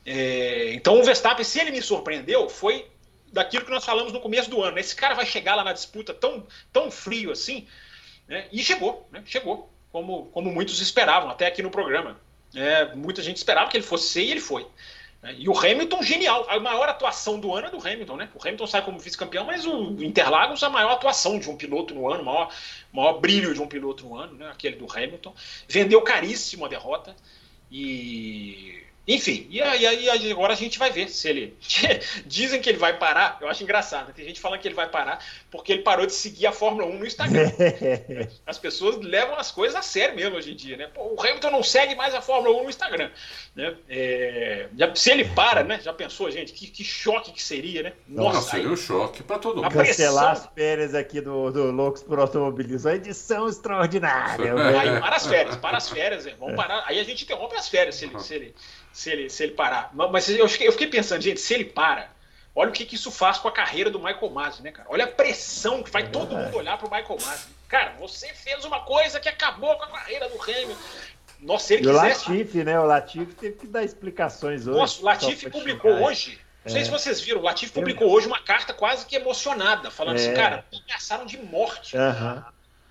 É, 0.06 0.72
então 0.74 1.00
o 1.00 1.04
Verstappen, 1.04 1.44
se 1.44 1.60
ele 1.60 1.72
me 1.72 1.82
surpreendeu, 1.82 2.48
foi 2.48 2.86
daquilo 3.32 3.64
que 3.64 3.70
nós 3.70 3.84
falamos 3.84 4.12
no 4.12 4.20
começo 4.20 4.50
do 4.50 4.62
ano. 4.62 4.78
Esse 4.78 4.94
cara 4.94 5.14
vai 5.14 5.26
chegar 5.26 5.54
lá 5.54 5.64
na 5.64 5.72
disputa 5.72 6.12
tão, 6.12 6.46
tão 6.72 6.90
frio 6.90 7.32
assim. 7.32 7.66
Né? 8.28 8.46
E 8.52 8.62
chegou, 8.62 9.08
né? 9.10 9.22
chegou, 9.26 9.72
como, 9.90 10.26
como 10.26 10.52
muitos 10.52 10.80
esperavam, 10.80 11.30
até 11.30 11.46
aqui 11.46 11.62
no 11.62 11.70
programa. 11.70 12.20
É, 12.54 12.94
muita 12.94 13.22
gente 13.22 13.38
esperava 13.38 13.70
que 13.70 13.76
ele 13.76 13.84
fosse 13.84 14.08
ser 14.08 14.22
e 14.22 14.30
ele 14.30 14.40
foi. 14.40 14.66
Né? 15.22 15.34
E 15.38 15.48
o 15.48 15.58
Hamilton, 15.58 16.02
genial. 16.02 16.46
A 16.50 16.60
maior 16.60 16.88
atuação 16.88 17.40
do 17.40 17.54
ano 17.54 17.68
é 17.68 17.70
do 17.70 17.78
Hamilton, 17.78 18.16
né? 18.16 18.28
O 18.34 18.40
Hamilton 18.42 18.66
sai 18.66 18.84
como 18.84 18.98
vice-campeão, 18.98 19.44
mas 19.44 19.64
o 19.64 19.96
Interlagos, 20.02 20.62
a 20.62 20.68
maior 20.68 20.92
atuação 20.92 21.38
de 21.38 21.48
um 21.48 21.56
piloto 21.56 21.94
no 21.94 22.10
ano, 22.10 22.22
o 22.22 22.26
maior, 22.26 22.54
maior 22.92 23.20
brilho 23.20 23.54
de 23.54 23.62
um 23.62 23.66
piloto 23.66 24.04
no 24.04 24.16
ano, 24.16 24.34
né? 24.34 24.50
Aquele 24.50 24.76
do 24.76 24.86
Hamilton. 24.90 25.34
Vendeu 25.68 26.02
caríssimo 26.02 26.66
a 26.66 26.68
derrota. 26.68 27.16
E 27.70 28.82
enfim, 29.06 29.48
e 29.50 29.60
aí, 29.60 29.84
aí, 29.84 30.30
agora 30.30 30.52
a 30.52 30.56
gente 30.56 30.78
vai 30.78 30.88
ver 30.90 31.08
se 31.08 31.28
ele. 31.28 31.56
Dizem 32.24 32.60
que 32.60 32.68
ele 32.68 32.78
vai 32.78 32.96
parar, 32.96 33.36
eu 33.40 33.48
acho 33.48 33.64
engraçado. 33.64 34.12
Tem 34.12 34.24
gente 34.24 34.40
falando 34.40 34.60
que 34.60 34.68
ele 34.68 34.76
vai 34.76 34.88
parar 34.88 35.18
porque 35.50 35.72
ele 35.72 35.82
parou 35.82 36.06
de 36.06 36.12
seguir 36.12 36.46
a 36.46 36.52
Fórmula 36.52 36.86
1 36.86 36.98
no 36.98 37.06
Instagram. 37.06 37.50
As 38.46 38.58
pessoas 38.58 38.96
levam 38.98 39.36
as 39.36 39.50
coisas 39.50 39.76
a 39.76 39.82
sério 39.82 40.14
mesmo 40.14 40.36
hoje 40.36 40.52
em 40.52 40.54
dia, 40.54 40.76
né? 40.76 40.86
Pô, 40.86 41.14
o 41.14 41.20
Hamilton 41.20 41.50
não 41.50 41.62
segue 41.62 41.96
mais 41.96 42.14
a 42.14 42.22
Fórmula 42.22 42.56
1 42.60 42.62
no 42.62 42.70
Instagram. 42.70 43.10
Né? 43.56 43.74
É... 43.88 44.68
se 44.94 45.10
ele 45.10 45.24
para, 45.24 45.64
né? 45.64 45.80
Já 45.82 45.92
pensou, 45.92 46.30
gente? 46.30 46.52
Que, 46.52 46.68
que 46.68 46.84
choque 46.84 47.32
que 47.32 47.42
seria, 47.42 47.82
né? 47.82 47.92
Nossa, 48.06 48.36
Nossa 48.36 48.50
seria 48.52 48.68
um 48.68 48.76
choque 48.76 49.22
para 49.24 49.38
todo 49.38 49.62
mundo. 49.62 49.72
Cancelar 49.72 50.32
as 50.32 50.48
férias 50.54 50.94
aqui 50.94 51.20
do, 51.20 51.50
do 51.50 51.72
Loucos 51.72 52.02
por 52.02 52.20
Automobilismo. 52.20 52.88
A 52.88 52.94
edição 52.94 53.48
extraordinária. 53.48 54.54
aí 54.78 55.00
para 55.00 55.16
as 55.16 55.26
férias, 55.26 55.56
para 55.56 55.76
as 55.76 55.90
férias. 55.90 56.24
Vamos 56.38 56.54
parar. 56.54 56.84
Aí 56.86 57.00
a 57.00 57.04
gente 57.04 57.24
interrompe 57.24 57.56
as 57.56 57.68
férias 57.68 57.96
se 57.96 58.04
ele. 58.04 58.20
Se 58.20 58.34
ele 58.34 58.54
se 58.92 59.10
ele, 59.10 59.30
se 59.30 59.42
ele 59.42 59.52
parar. 59.52 59.90
Mas 59.92 60.28
eu 60.28 60.48
fiquei, 60.48 60.68
eu 60.68 60.72
fiquei 60.72 60.86
pensando, 60.86 61.22
gente, 61.22 61.40
se 61.40 61.54
ele 61.54 61.64
para, 61.64 62.10
olha 62.54 62.70
o 62.70 62.72
que, 62.72 62.84
que 62.84 62.94
isso 62.94 63.10
faz 63.10 63.38
com 63.38 63.48
a 63.48 63.52
carreira 63.52 63.90
do 63.90 63.98
Michael 63.98 64.30
Masi, 64.30 64.62
né, 64.62 64.70
cara? 64.70 64.88
Olha 64.90 65.04
a 65.04 65.08
pressão 65.08 65.82
que 65.82 65.90
faz 65.90 66.04
é 66.04 66.08
todo 66.08 66.36
mundo 66.36 66.56
olhar 66.56 66.78
pro 66.78 66.90
Michael 66.90 67.18
Masi. 67.24 67.46
Cara, 67.68 67.94
você 67.98 68.28
fez 68.34 68.64
uma 68.64 68.80
coisa 68.80 69.18
que 69.18 69.28
acabou 69.28 69.74
com 69.76 69.84
a 69.84 69.88
carreira 69.88 70.28
do 70.28 70.40
Hamilton. 70.40 70.76
Nossa, 71.40 71.66
se 71.66 71.74
ele 71.74 71.82
e 71.82 71.92
quisesse... 71.92 72.26
o 72.26 72.30
Latifi, 72.30 72.64
né? 72.64 72.78
O 72.78 72.84
Latifi 72.84 73.34
teve 73.34 73.56
que 73.56 73.66
dar 73.66 73.82
explicações 73.82 74.66
hoje. 74.66 74.78
Nossa, 74.78 75.00
o 75.00 75.04
Latifi 75.04 75.50
publicou 75.50 75.92
hoje. 76.04 76.38
Não 76.64 76.70
sei 76.70 76.82
é. 76.82 76.84
se 76.84 76.90
vocês 76.90 77.20
viram, 77.20 77.40
o 77.40 77.42
Latifi 77.42 77.72
publicou 77.72 78.08
hoje 78.08 78.28
uma 78.28 78.40
carta 78.40 78.72
quase 78.72 79.04
que 79.04 79.16
emocionada, 79.16 79.90
falando 79.90 80.16
assim, 80.16 80.28
é. 80.28 80.30
assim, 80.30 80.40
cara, 80.40 80.64
ameaçaram 80.72 81.26
de 81.26 81.38
morte. 81.38 81.96
Uhum 81.96 82.42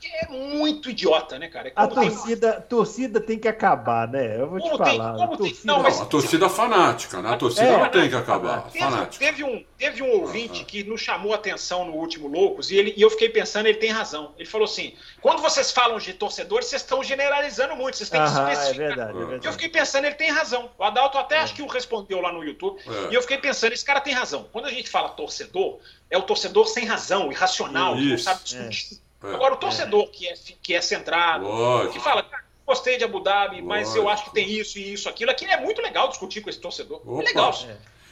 é 0.07 0.27
muito 0.27 0.89
idiota, 0.89 1.37
né, 1.37 1.47
cara? 1.47 1.69
É 1.69 1.73
a 1.75 1.87
torcida, 1.87 2.53
tem... 2.53 2.61
torcida 2.61 3.21
tem 3.21 3.37
que 3.37 3.47
acabar, 3.47 4.07
né? 4.07 4.39
Eu 4.39 4.49
vou 4.49 4.59
como 4.59 4.71
te 4.71 4.77
falar. 4.77 5.15
Tem, 5.15 5.37
torcida... 5.37 5.59
Não, 5.63 5.83
mas... 5.83 6.01
a 6.01 6.05
torcida 6.05 6.49
fanática, 6.49 7.21
né? 7.21 7.33
A 7.33 7.37
torcida 7.37 7.67
é, 7.67 7.77
não 7.77 7.89
tem 7.89 8.09
que 8.09 8.15
acabar. 8.15 8.69
Teve, 8.71 9.05
teve, 9.17 9.43
um, 9.43 9.63
teve 9.77 10.03
um 10.03 10.11
ouvinte 10.21 10.63
que 10.65 10.83
nos 10.83 11.01
chamou 11.01 11.33
a 11.33 11.35
atenção 11.35 11.85
no 11.85 11.93
último 11.93 12.27
Loucos 12.27 12.71
e, 12.71 12.77
ele, 12.77 12.93
e 12.97 13.01
eu 13.01 13.09
fiquei 13.09 13.29
pensando, 13.29 13.67
ele 13.67 13.77
tem 13.77 13.91
razão. 13.91 14.33
Ele 14.37 14.47
falou 14.47 14.65
assim: 14.65 14.95
quando 15.21 15.41
vocês 15.41 15.71
falam 15.71 15.97
de 15.97 16.13
torcedores, 16.13 16.67
vocês 16.67 16.81
estão 16.81 17.03
generalizando 17.03 17.75
muito, 17.75 17.97
vocês 17.97 18.09
têm 18.09 18.21
que 18.21 18.27
Aham, 18.27 18.51
especificar. 18.51 18.85
É 18.85 18.87
verdade, 18.87 19.11
é 19.11 19.19
verdade. 19.19 19.45
E 19.45 19.47
eu 19.47 19.53
fiquei 19.53 19.69
pensando, 19.69 20.05
ele 20.05 20.15
tem 20.15 20.31
razão. 20.31 20.69
O 20.77 20.83
Adalto 20.83 21.17
até 21.17 21.35
é. 21.35 21.39
acho 21.39 21.53
que 21.53 21.61
o 21.61 21.67
respondeu 21.67 22.21
lá 22.21 22.31
no 22.31 22.43
YouTube. 22.43 22.79
É. 22.87 23.11
E 23.11 23.15
eu 23.15 23.21
fiquei 23.21 23.37
pensando, 23.37 23.73
esse 23.73 23.85
cara 23.85 24.01
tem 24.01 24.13
razão. 24.13 24.47
Quando 24.51 24.65
a 24.65 24.71
gente 24.71 24.89
fala 24.89 25.09
torcedor, 25.09 25.79
é 26.09 26.17
o 26.17 26.21
torcedor 26.21 26.67
sem 26.67 26.85
razão, 26.85 27.31
irracional, 27.31 27.95
Isso. 27.95 28.03
que 28.03 28.09
não 28.09 28.17
sabe 28.17 28.43
discutir 28.43 28.95
é, 28.95 29.10
Agora, 29.21 29.53
o 29.53 29.57
torcedor 29.57 30.03
é. 30.03 30.07
que, 30.07 30.27
é, 30.27 30.33
que 30.61 30.73
é 30.73 30.81
centrado, 30.81 31.45
Lógico. 31.45 31.93
que 31.93 31.99
fala, 31.99 32.25
gostei 32.65 32.97
de 32.97 33.03
Abu 33.03 33.19
Dhabi, 33.19 33.61
mas 33.61 33.89
Lógico. 33.89 34.05
eu 34.05 34.09
acho 34.09 34.23
que 34.25 34.33
tem 34.33 34.51
isso 34.51 34.79
e 34.79 34.93
isso, 34.93 35.07
aquilo, 35.07 35.31
aqui 35.31 35.45
é 35.45 35.59
muito 35.59 35.81
legal 35.81 36.09
discutir 36.09 36.41
com 36.41 36.49
esse 36.49 36.59
torcedor. 36.59 37.01
É 37.05 37.09
Opa. 37.09 37.21
É 37.21 37.25
legal. 37.25 37.53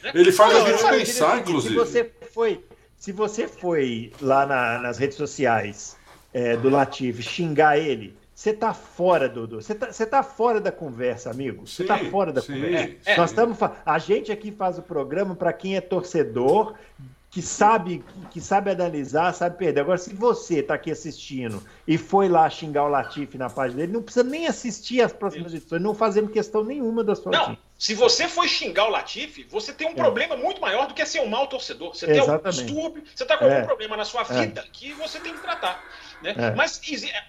Né? 0.02 0.12
Ele 0.14 0.32
faz 0.32 0.52
não, 0.54 0.64
a 0.64 0.70
gente 0.70 1.06
pensar, 1.06 1.38
inclusive. 1.38 1.74
Se 1.74 1.78
você 1.78 2.12
foi, 2.32 2.64
se 2.96 3.12
você 3.12 3.48
foi 3.48 4.12
lá 4.20 4.46
na, 4.46 4.78
nas 4.78 4.98
redes 4.98 5.16
sociais 5.16 5.96
é, 6.32 6.56
do 6.56 6.70
Latif 6.70 7.22
xingar 7.22 7.76
ele, 7.76 8.16
você 8.40 8.54
tá 8.54 8.72
fora, 8.72 9.28
Dudu. 9.28 9.60
Você 9.60 9.74
tá, 9.74 9.92
você 9.92 10.06
tá 10.06 10.22
fora 10.22 10.60
da 10.62 10.72
conversa, 10.72 11.30
amigo. 11.30 11.66
Você 11.66 11.84
tá 11.84 11.98
fora 11.98 12.32
da 12.32 12.40
sim, 12.40 12.54
conversa. 12.54 12.96
É, 13.04 13.16
Nós 13.18 13.30
estamos. 13.30 13.58
A 13.84 13.98
gente 13.98 14.32
aqui 14.32 14.50
faz 14.50 14.78
o 14.78 14.82
programa 14.82 15.34
para 15.34 15.52
quem 15.52 15.76
é 15.76 15.80
torcedor 15.82 16.74
que 17.30 17.40
sabe, 17.40 18.04
que 18.30 18.40
sabe 18.40 18.72
analisar, 18.72 19.32
sabe 19.32 19.56
perder. 19.56 19.82
Agora, 19.82 19.98
se 19.98 20.12
você 20.12 20.58
está 20.58 20.74
aqui 20.74 20.90
assistindo 20.90 21.62
e 21.86 21.96
foi 21.96 22.28
lá 22.28 22.50
xingar 22.50 22.84
o 22.84 22.88
Latifi 22.88 23.38
na 23.38 23.48
página 23.48 23.80
dele, 23.80 23.92
não 23.92 24.02
precisa 24.02 24.24
nem 24.24 24.48
assistir 24.48 25.00
as 25.00 25.12
próximas 25.12 25.54
edições, 25.54 25.80
não 25.80 25.94
fazendo 25.94 26.28
questão 26.28 26.64
nenhuma 26.64 27.04
da 27.04 27.14
sua 27.14 27.30
Não, 27.30 27.56
se 27.78 27.94
você 27.94 28.26
foi 28.26 28.48
xingar 28.48 28.88
o 28.88 28.90
Latifi, 28.90 29.44
você 29.44 29.72
tem 29.72 29.86
um 29.86 29.92
é. 29.92 29.94
problema 29.94 30.36
muito 30.36 30.60
maior 30.60 30.88
do 30.88 30.94
que 30.94 31.06
ser 31.06 31.20
um 31.20 31.28
mau 31.28 31.46
torcedor. 31.46 31.94
Você 31.94 32.06
tem 32.06 32.20
um 32.20 32.50
distúrbio, 32.50 33.04
você 33.14 33.22
está 33.22 33.38
com 33.38 33.44
algum 33.44 33.56
é. 33.56 33.62
problema 33.62 33.96
na 33.96 34.04
sua 34.04 34.22
é. 34.22 34.46
vida 34.46 34.64
que 34.72 34.92
você 34.94 35.20
tem 35.20 35.32
que 35.32 35.40
tratar. 35.40 35.82
Né? 36.22 36.34
É. 36.36 36.54
Mas 36.54 36.80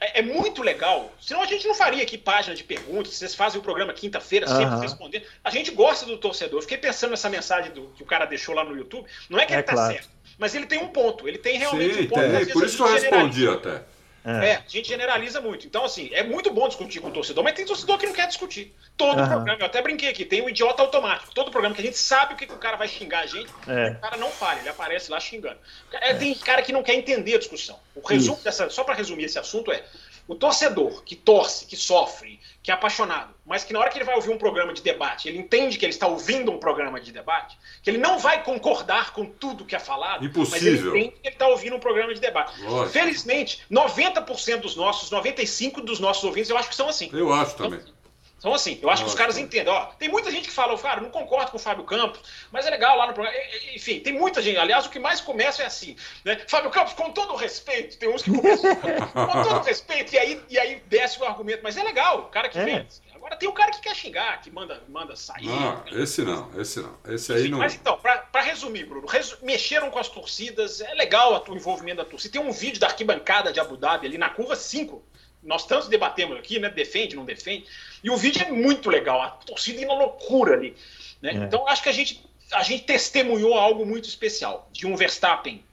é, 0.01 0.19
é, 0.19 0.21
muito 0.21 0.61
legal, 0.61 1.11
senão 1.19 1.41
a 1.41 1.45
gente 1.45 1.67
não 1.67 1.73
faria 1.73 2.03
aqui 2.03 2.17
página 2.17 2.55
de 2.55 2.63
perguntas, 2.63 3.13
vocês 3.13 3.33
fazem 3.33 3.59
o 3.59 3.63
programa 3.63 3.93
quinta-feira, 3.93 4.47
sempre 4.47 4.65
uhum. 4.65 4.79
respondendo. 4.79 5.23
A 5.43 5.49
gente 5.49 5.71
gosta 5.71 6.05
do 6.05 6.17
torcedor. 6.17 6.57
Eu 6.57 6.61
fiquei 6.61 6.77
pensando 6.77 7.11
nessa 7.11 7.29
mensagem 7.29 7.71
do, 7.71 7.87
que 7.95 8.03
o 8.03 8.05
cara 8.05 8.25
deixou 8.25 8.53
lá 8.53 8.63
no 8.63 8.75
YouTube. 8.75 9.07
Não 9.29 9.39
é 9.39 9.45
que 9.45 9.53
é 9.53 9.57
ele 9.57 9.63
tá 9.63 9.73
claro. 9.73 9.93
certo, 9.93 10.09
mas 10.37 10.53
ele 10.55 10.65
tem 10.65 10.79
um 10.79 10.89
ponto. 10.89 11.27
Ele 11.27 11.37
tem 11.37 11.57
realmente 11.57 11.95
Sim, 11.95 12.01
um 12.01 12.07
ponto. 12.07 12.21
Tem. 12.21 12.45
Por 12.47 12.65
isso 12.65 12.77
que 12.77 12.83
eu 12.83 12.93
respondi 12.93 13.47
até. 13.47 13.81
É. 14.23 14.49
é. 14.49 14.55
a 14.57 14.63
gente 14.67 14.87
generaliza 14.87 15.41
muito. 15.41 15.65
Então, 15.65 15.83
assim, 15.83 16.09
é 16.13 16.23
muito 16.23 16.51
bom 16.51 16.67
discutir 16.67 16.99
com 16.99 17.07
o 17.07 17.11
torcedor, 17.11 17.43
mas 17.43 17.53
tem 17.53 17.65
torcedor 17.65 17.97
que 17.97 18.05
não 18.05 18.13
quer 18.13 18.27
discutir. 18.27 18.73
Todo 18.95 19.19
uhum. 19.19 19.27
programa, 19.27 19.59
eu 19.61 19.65
até 19.65 19.81
brinquei 19.81 20.09
aqui, 20.09 20.23
tem 20.23 20.41
o 20.41 20.45
um 20.45 20.49
idiota 20.49 20.81
automático. 20.81 21.33
Todo 21.33 21.51
programa 21.51 21.75
que 21.75 21.81
a 21.81 21.85
gente 21.85 21.97
sabe 21.97 22.33
o 22.33 22.37
que, 22.37 22.45
que 22.45 22.53
o 22.53 22.57
cara 22.57 22.77
vai 22.77 22.87
xingar 22.87 23.21
a 23.21 23.25
gente, 23.25 23.51
é. 23.67 23.91
o 23.91 23.99
cara 23.99 24.17
não 24.17 24.29
fala, 24.29 24.59
ele 24.59 24.69
aparece 24.69 25.09
lá 25.09 25.19
xingando. 25.19 25.57
É, 25.93 26.13
tem 26.13 26.33
cara 26.35 26.61
que 26.61 26.71
não 26.71 26.83
quer 26.83 26.93
entender 26.93 27.35
a 27.35 27.39
discussão. 27.39 27.79
O 27.95 28.07
resumo 28.07 28.35
Isso. 28.35 28.43
dessa, 28.43 28.69
só 28.69 28.83
para 28.83 28.95
resumir 28.95 29.25
esse 29.25 29.39
assunto 29.39 29.71
é: 29.71 29.83
o 30.27 30.35
torcedor 30.35 31.03
que 31.03 31.15
torce, 31.15 31.65
que 31.65 31.75
sofre, 31.75 32.39
que 32.63 32.69
é 32.69 32.73
apaixonado, 32.73 33.33
mas 33.45 33.63
que 33.63 33.73
na 33.73 33.79
hora 33.79 33.89
que 33.89 33.97
ele 33.97 34.05
vai 34.05 34.15
ouvir 34.15 34.29
um 34.29 34.37
programa 34.37 34.71
de 34.71 34.81
debate, 34.83 35.27
ele 35.27 35.39
entende 35.39 35.77
que 35.77 35.85
ele 35.85 35.93
está 35.93 36.05
ouvindo 36.07 36.51
um 36.51 36.59
programa 36.59 36.99
de 36.99 37.11
debate, 37.11 37.57
que 37.81 37.89
ele 37.89 37.97
não 37.97 38.19
vai 38.19 38.43
concordar 38.43 39.13
com 39.13 39.25
tudo 39.25 39.65
que 39.65 39.75
é 39.75 39.79
falado, 39.79 40.23
Impossível. 40.25 40.51
mas 40.51 40.63
ele 40.63 40.99
entende 40.99 41.15
que 41.21 41.27
ele 41.27 41.35
está 41.35 41.47
ouvindo 41.47 41.75
um 41.75 41.79
programa 41.79 42.13
de 42.13 42.21
debate. 42.21 42.61
Lógico. 42.61 42.89
Felizmente, 42.89 43.63
90% 43.71 44.59
dos 44.59 44.75
nossos, 44.75 45.09
95% 45.09 45.83
dos 45.83 45.99
nossos 45.99 46.23
ouvintes, 46.23 46.49
eu 46.49 46.57
acho 46.57 46.69
que 46.69 46.75
são 46.75 46.87
assim. 46.87 47.09
Eu 47.11 47.33
acho 47.33 47.55
também. 47.55 47.79
Então, 47.79 48.00
então, 48.41 48.55
assim, 48.55 48.79
eu 48.81 48.89
acho 48.89 49.03
que 49.03 49.09
os 49.09 49.13
caras 49.13 49.37
entendem. 49.37 49.71
Ó, 49.71 49.85
tem 49.99 50.09
muita 50.09 50.31
gente 50.31 50.47
que 50.47 50.53
fala, 50.53 50.75
cara, 50.79 50.99
não 50.99 51.11
concordo 51.11 51.51
com 51.51 51.57
o 51.57 51.59
Fábio 51.59 51.83
Campos, 51.83 52.19
mas 52.51 52.65
é 52.65 52.71
legal 52.71 52.97
lá 52.97 53.05
no 53.05 53.13
programa. 53.13 53.37
Enfim, 53.75 53.99
tem 53.99 54.13
muita 54.13 54.41
gente. 54.41 54.57
Aliás, 54.57 54.87
o 54.87 54.89
que 54.89 54.97
mais 54.97 55.21
começa 55.21 55.61
é 55.61 55.67
assim, 55.67 55.95
né? 56.25 56.41
Fábio 56.47 56.71
Campos, 56.71 56.93
com 56.93 57.11
todo 57.11 57.35
respeito, 57.35 57.99
tem 57.99 58.09
uns 58.09 58.23
que 58.23 58.31
começam 58.33 58.75
com 58.75 59.43
todo 59.43 59.61
respeito, 59.61 60.15
e 60.15 60.17
aí, 60.17 60.41
e 60.49 60.57
aí 60.57 60.81
desce 60.87 61.21
o 61.21 61.23
argumento, 61.23 61.61
mas 61.61 61.77
é 61.77 61.83
legal, 61.83 62.21
o 62.21 62.23
cara 62.29 62.49
que 62.49 62.57
é. 62.57 62.65
vem. 62.65 62.87
Agora 63.13 63.35
tem 63.35 63.47
o 63.47 63.53
cara 63.53 63.69
que 63.69 63.81
quer 63.81 63.95
xingar, 63.95 64.41
que 64.41 64.49
manda, 64.49 64.81
manda 64.89 65.15
sair. 65.15 65.45
Não, 65.45 65.83
esse 65.91 66.23
não, 66.23 66.49
esse 66.59 66.79
não. 66.79 66.97
Esse 67.07 67.31
aí 67.31 67.41
Enfim, 67.41 67.51
não. 67.51 67.59
Mas 67.59 67.75
então, 67.75 67.99
para 67.99 68.41
resumir, 68.41 68.85
Bruno, 68.85 69.05
resu 69.05 69.37
mexeram 69.43 69.91
com 69.91 69.99
as 69.99 70.09
torcidas, 70.09 70.81
é 70.81 70.95
legal 70.95 71.45
o 71.47 71.55
envolvimento 71.55 71.97
da 71.97 72.05
torcida. 72.05 72.33
Tem 72.33 72.41
um 72.41 72.51
vídeo 72.51 72.79
da 72.79 72.87
arquibancada 72.87 73.53
de 73.53 73.59
Abu 73.59 73.77
Dhabi 73.77 74.07
ali 74.07 74.17
na 74.17 74.31
curva 74.31 74.55
5 74.55 75.10
nós 75.43 75.65
tanto 75.65 75.89
debatemos 75.89 76.37
aqui, 76.37 76.59
né? 76.59 76.69
Defende, 76.69 77.15
não 77.15 77.25
defende. 77.25 77.65
E 78.03 78.09
o 78.09 78.17
vídeo 78.17 78.43
é 78.45 78.51
muito 78.51 78.89
legal, 78.89 79.21
a 79.21 79.29
torcida 79.29 79.81
indo 79.81 79.93
loucura 79.93 80.53
ali. 80.53 80.75
Né? 81.21 81.31
É. 81.31 81.35
Então 81.35 81.67
acho 81.67 81.83
que 81.83 81.89
a 81.89 81.93
gente, 81.93 82.23
a 82.51 82.63
gente 82.63 82.83
testemunhou 82.83 83.55
algo 83.55 83.85
muito 83.85 84.07
especial 84.07 84.69
de 84.71 84.85
um 84.87 84.95
Verstappen 84.95 85.63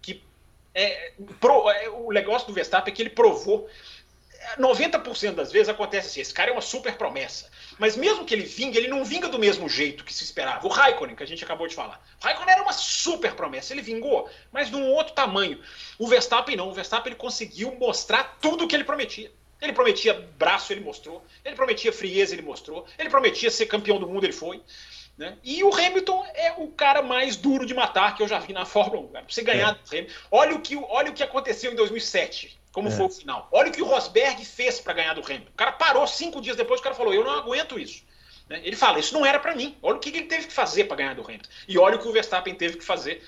que 0.00 0.22
é, 0.74 1.12
pro, 1.40 1.70
é, 1.70 1.88
o 1.88 2.12
negócio 2.12 2.46
do 2.46 2.54
Verstappen 2.54 2.92
é 2.92 2.96
que 2.96 3.02
ele 3.02 3.10
provou 3.10 3.68
90% 4.58 5.34
das 5.34 5.52
vezes 5.52 5.68
acontece 5.68 6.08
assim, 6.08 6.20
esse 6.20 6.34
cara 6.34 6.50
é 6.50 6.52
uma 6.52 6.60
super 6.60 6.96
promessa. 6.96 7.50
Mas 7.78 7.96
mesmo 7.96 8.24
que 8.24 8.34
ele 8.34 8.44
vingue, 8.44 8.78
ele 8.78 8.88
não 8.88 9.04
vinga 9.04 9.28
do 9.28 9.38
mesmo 9.38 9.68
jeito 9.68 10.04
que 10.04 10.14
se 10.14 10.24
esperava. 10.24 10.66
O 10.66 10.70
Raikkonen, 10.70 11.16
que 11.16 11.22
a 11.22 11.26
gente 11.26 11.44
acabou 11.44 11.66
de 11.66 11.74
falar. 11.74 12.02
O 12.20 12.24
Raikkonen 12.24 12.52
era 12.52 12.62
uma 12.62 12.72
super 12.72 13.34
promessa, 13.34 13.72
ele 13.72 13.82
vingou, 13.82 14.28
mas 14.52 14.70
de 14.70 14.76
um 14.76 14.90
outro 14.90 15.14
tamanho. 15.14 15.60
O 15.98 16.06
Verstappen 16.06 16.56
não, 16.56 16.68
o 16.68 16.72
Verstappen 16.72 17.12
ele 17.12 17.18
conseguiu 17.18 17.74
mostrar 17.74 18.38
tudo 18.40 18.64
o 18.64 18.68
que 18.68 18.74
ele 18.74 18.84
prometia. 18.84 19.30
Ele 19.60 19.72
prometia 19.72 20.14
braço, 20.38 20.72
ele 20.72 20.80
mostrou. 20.80 21.24
Ele 21.44 21.56
prometia 21.56 21.92
frieza, 21.92 22.34
ele 22.34 22.42
mostrou. 22.42 22.86
Ele 22.98 23.10
prometia 23.10 23.50
ser 23.50 23.66
campeão 23.66 23.98
do 23.98 24.08
mundo, 24.08 24.24
ele 24.24 24.32
foi. 24.32 24.62
Né? 25.16 25.36
E 25.42 25.64
o 25.64 25.74
Hamilton 25.74 26.24
é 26.32 26.54
o 26.58 26.68
cara 26.68 27.02
mais 27.02 27.34
duro 27.34 27.66
de 27.66 27.74
matar 27.74 28.14
que 28.14 28.22
eu 28.22 28.28
já 28.28 28.38
vi 28.38 28.52
na 28.52 28.64
Fórmula 28.66 29.02
1. 29.02 29.08
Cara. 29.08 29.24
Pra 29.24 29.34
você 29.34 29.42
ganhar 29.42 29.70
é. 29.70 29.74
do 29.74 29.80
Hamilton. 29.90 30.14
Olha 30.30 30.54
o, 30.54 30.60
que, 30.60 30.76
olha 30.76 31.10
o 31.10 31.14
que 31.14 31.24
aconteceu 31.24 31.72
em 31.72 31.74
2007, 31.74 32.56
como 32.78 32.88
é. 32.88 32.92
foi 32.92 33.06
o 33.06 33.10
final. 33.10 33.48
Olha 33.50 33.70
o 33.70 33.72
que 33.72 33.82
o 33.82 33.86
Rosberg 33.86 34.44
fez 34.44 34.78
para 34.78 34.92
ganhar 34.92 35.12
do 35.12 35.20
Hamilton. 35.20 35.50
O 35.52 35.56
cara 35.56 35.72
parou 35.72 36.06
cinco 36.06 36.40
dias 36.40 36.56
depois, 36.56 36.78
o 36.78 36.82
cara 36.82 36.94
falou: 36.94 37.12
Eu 37.12 37.24
não 37.24 37.32
aguento 37.32 37.76
isso. 37.76 38.04
Né? 38.48 38.60
Ele 38.62 38.76
fala: 38.76 39.00
Isso 39.00 39.12
não 39.12 39.26
era 39.26 39.40
para 39.40 39.56
mim. 39.56 39.76
Olha 39.82 39.96
o 39.96 39.98
que, 39.98 40.10
ele 40.10 40.22
teve 40.22 40.46
que 40.46 40.52
fazer 40.52 40.84
para 40.84 40.96
ganhar 40.96 41.14
do 41.16 41.22
Hamilton. 41.22 41.48
E 41.66 41.76
olha 41.76 41.96
o 41.96 41.98
que 41.98 42.06
o 42.06 42.12
Verstappen 42.12 42.54
teve 42.54 42.78
que 42.78 42.84
fazer 42.84 43.20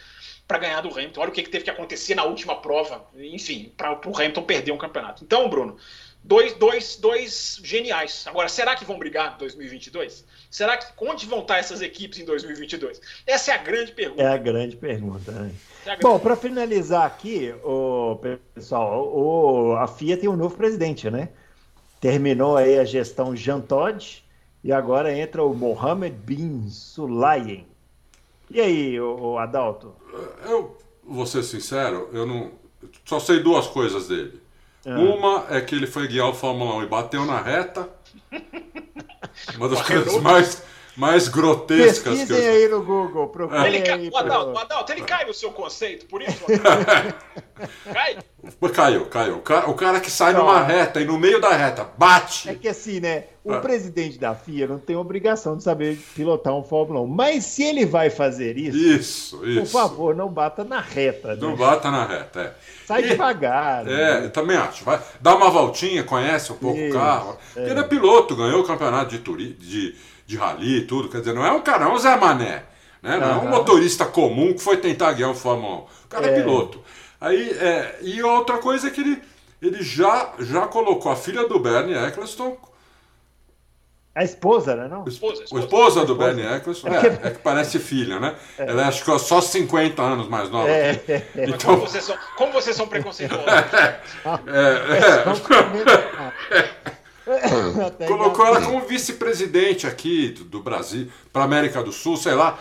para 0.46 0.58
ganhar 0.58 0.80
do 0.82 0.88
Hamilton. 0.88 1.20
Olha 1.20 1.30
o 1.30 1.32
que, 1.32 1.42
que 1.42 1.50
teve 1.50 1.64
que 1.64 1.70
acontecer 1.70 2.14
na 2.14 2.22
última 2.22 2.60
prova, 2.60 3.04
enfim, 3.16 3.72
para 3.76 3.92
o 3.92 4.16
Hamilton 4.16 4.42
perder 4.42 4.70
um 4.70 4.78
campeonato. 4.78 5.24
Então, 5.24 5.48
Bruno, 5.48 5.76
dois, 6.22 6.54
dois, 6.54 6.96
dois 6.96 7.60
geniais. 7.62 8.24
Agora, 8.26 8.48
será 8.48 8.76
que 8.76 8.84
vão 8.84 8.98
brigar 8.98 9.34
em 9.34 9.38
2022? 9.38 10.24
Será 10.50 10.76
que 10.76 10.86
onde 10.98 11.26
vão 11.26 11.40
estar 11.40 11.58
essas 11.58 11.80
equipes 11.80 12.18
em 12.18 12.24
2022? 12.24 13.00
Essa 13.26 13.52
é 13.52 13.54
a 13.54 13.58
grande 13.58 13.92
pergunta. 13.92 14.22
É 14.22 14.26
a 14.26 14.36
grande 14.36 14.76
pergunta. 14.76 15.32
Né? 15.32 15.52
É 15.82 15.84
grande 15.86 16.02
Bom, 16.02 16.18
para 16.18 16.36
finalizar 16.36 17.06
aqui, 17.06 17.54
o 17.64 18.18
pessoal, 18.54 19.06
o, 19.06 19.76
a 19.76 19.86
FIA 19.86 20.16
tem 20.16 20.28
um 20.28 20.36
novo 20.36 20.56
presidente, 20.56 21.10
né? 21.10 21.30
Terminou 22.00 22.56
aí 22.56 22.78
a 22.78 22.84
gestão 22.84 23.36
Jean 23.36 23.60
Todt 23.60 24.24
e 24.64 24.72
agora 24.72 25.16
entra 25.16 25.42
o 25.42 25.54
Mohamed 25.54 26.16
Bin 26.16 26.68
Sulayem. 26.68 27.66
E 28.50 28.60
aí, 28.60 29.00
o, 29.00 29.38
Adalto? 29.38 29.94
Eu 30.44 30.76
vou 31.04 31.24
ser 31.24 31.42
sincero, 31.42 32.08
eu 32.12 32.26
não 32.26 32.52
só 33.04 33.20
sei 33.20 33.40
duas 33.40 33.66
coisas 33.66 34.08
dele. 34.08 34.39
Ah. 34.86 34.98
Uma 34.98 35.46
é 35.50 35.60
que 35.60 35.74
ele 35.74 35.86
foi 35.86 36.08
guiar 36.08 36.28
o 36.28 36.34
Fórmula 36.34 36.76
1 36.76 36.82
e 36.84 36.86
bateu 36.86 37.24
na 37.26 37.40
reta. 37.40 37.88
Uma 39.56 39.68
das 39.68 39.82
coisas 39.82 40.22
mais, 40.22 40.62
mais 40.96 41.28
grotescas 41.28 42.18
Pesquisem 42.18 42.26
que 42.26 42.32
eu... 42.32 42.52
aí 42.52 42.68
no 42.68 42.82
Google, 42.82 43.28
procurem 43.28 43.66
ele 43.66 43.82
cai, 43.82 43.98
aí. 43.98 44.10
O 44.10 44.16
Adalto, 44.16 44.50
o 44.52 44.58
Adalto, 44.58 44.92
ele 44.92 45.02
cai 45.02 45.24
no 45.24 45.34
seu 45.34 45.50
conceito, 45.52 46.06
por 46.06 46.22
isso? 46.22 46.44
cai? 47.92 48.18
Caiu, 48.72 49.06
caiu. 49.06 49.36
O 49.68 49.74
cara, 49.74 50.00
que 50.00 50.10
sai 50.10 50.32
numa 50.32 50.62
reta 50.62 51.00
e 51.00 51.04
no 51.04 51.18
meio 51.18 51.40
da 51.40 51.50
reta 51.50 51.86
bate. 51.96 52.48
É 52.48 52.54
que 52.54 52.68
assim, 52.68 53.00
né? 53.00 53.24
O 53.44 53.52
ah. 53.52 53.60
presidente 53.60 54.18
da 54.18 54.34
FIA 54.34 54.66
não 54.66 54.78
tem 54.78 54.96
obrigação 54.96 55.56
de 55.56 55.62
saber 55.62 55.98
pilotar 56.14 56.54
um 56.54 56.62
Fórmula 56.62 57.00
1. 57.00 57.06
Mas 57.06 57.44
se 57.44 57.62
ele 57.62 57.86
vai 57.86 58.10
fazer 58.10 58.56
isso, 58.56 58.76
isso, 58.76 59.46
isso. 59.46 59.60
por 59.60 59.66
favor, 59.66 60.14
não 60.14 60.28
bata 60.28 60.64
na 60.64 60.80
reta. 60.80 61.28
Né? 61.28 61.38
Não 61.40 61.56
bata 61.56 61.90
na 61.90 62.06
reta, 62.06 62.40
é. 62.40 62.54
Sai 62.86 63.04
e, 63.04 63.08
devagar. 63.08 63.86
É, 63.86 64.20
né? 64.20 64.26
eu 64.26 64.30
também 64.30 64.56
acho. 64.56 64.84
Vai, 64.84 65.00
dá 65.20 65.34
uma 65.34 65.50
voltinha, 65.50 66.02
conhece 66.02 66.52
um 66.52 66.56
pouco 66.56 66.78
isso, 66.78 66.96
o 66.96 67.00
carro. 67.00 67.38
É. 67.56 67.70
Ele 67.70 67.80
é 67.80 67.84
piloto, 67.84 68.36
ganhou 68.36 68.60
o 68.60 68.66
campeonato 68.66 69.10
de, 69.10 69.18
turi, 69.18 69.54
de, 69.54 69.94
de 70.30 70.36
rally 70.36 70.78
e 70.78 70.86
tudo. 70.86 71.08
Quer 71.08 71.18
dizer, 71.18 71.34
não 71.34 71.44
é 71.44 71.50
um 71.50 71.60
cara, 71.60 71.84
não 71.84 71.92
é 71.92 71.94
um 71.94 71.98
Zé 71.98 72.16
Mané. 72.16 72.62
Né? 73.02 73.16
Não 73.16 73.26
uhum. 73.26 73.32
é 73.32 73.36
um 73.46 73.48
motorista 73.48 74.04
comum 74.04 74.52
que 74.52 74.60
foi 74.60 74.76
tentar 74.76 75.12
guiar 75.12 75.30
um 75.30 75.34
Fórmula 75.34 75.76
1. 75.76 75.78
O 75.78 75.86
cara 76.08 76.26
é, 76.26 76.30
é 76.30 76.40
piloto. 76.40 76.80
Aí, 77.20 77.50
é, 77.50 77.98
e 78.02 78.22
outra 78.22 78.58
coisa 78.58 78.86
é 78.86 78.90
que 78.90 79.00
ele, 79.00 79.22
ele 79.60 79.82
já, 79.82 80.32
já 80.38 80.66
colocou 80.66 81.10
a 81.10 81.16
filha 81.16 81.48
do 81.48 81.58
Bernie 81.58 81.96
Eccleston 81.96 82.56
a 84.12 84.24
esposa, 84.24 84.74
né? 84.74 84.88
Não? 84.88 85.06
Esposa, 85.06 85.44
esposa. 85.44 85.62
A 85.62 85.64
esposa 85.64 86.04
do 86.04 86.16
Bernie 86.16 86.44
Eccleston. 86.44 86.88
É, 86.88 87.06
é, 87.06 87.28
é, 87.28 87.30
que 87.30 87.38
parece 87.38 87.78
filha, 87.78 88.18
né? 88.18 88.34
É. 88.58 88.68
Ela 88.68 88.82
é 88.82 88.84
acho 88.86 89.04
que 89.04 89.18
só 89.20 89.40
50 89.40 90.02
anos 90.02 90.28
mais 90.28 90.50
nova. 90.50 90.68
É. 90.68 91.00
Então... 91.36 91.76
Como, 91.76 91.86
vocês 91.86 92.04
são, 92.04 92.18
como 92.36 92.52
vocês 92.52 92.76
são 92.76 92.88
preconceituosos? 92.88 93.46
É, 94.46 95.24
Colocou 98.06 98.46
ela 98.46 98.60
como 98.62 98.80
vice-presidente 98.80 99.86
aqui 99.86 100.28
do, 100.30 100.44
do 100.44 100.62
Brasil, 100.62 101.10
para 101.32 101.44
América 101.44 101.82
do 101.82 101.92
Sul, 101.92 102.16
sei 102.16 102.34
lá. 102.34 102.58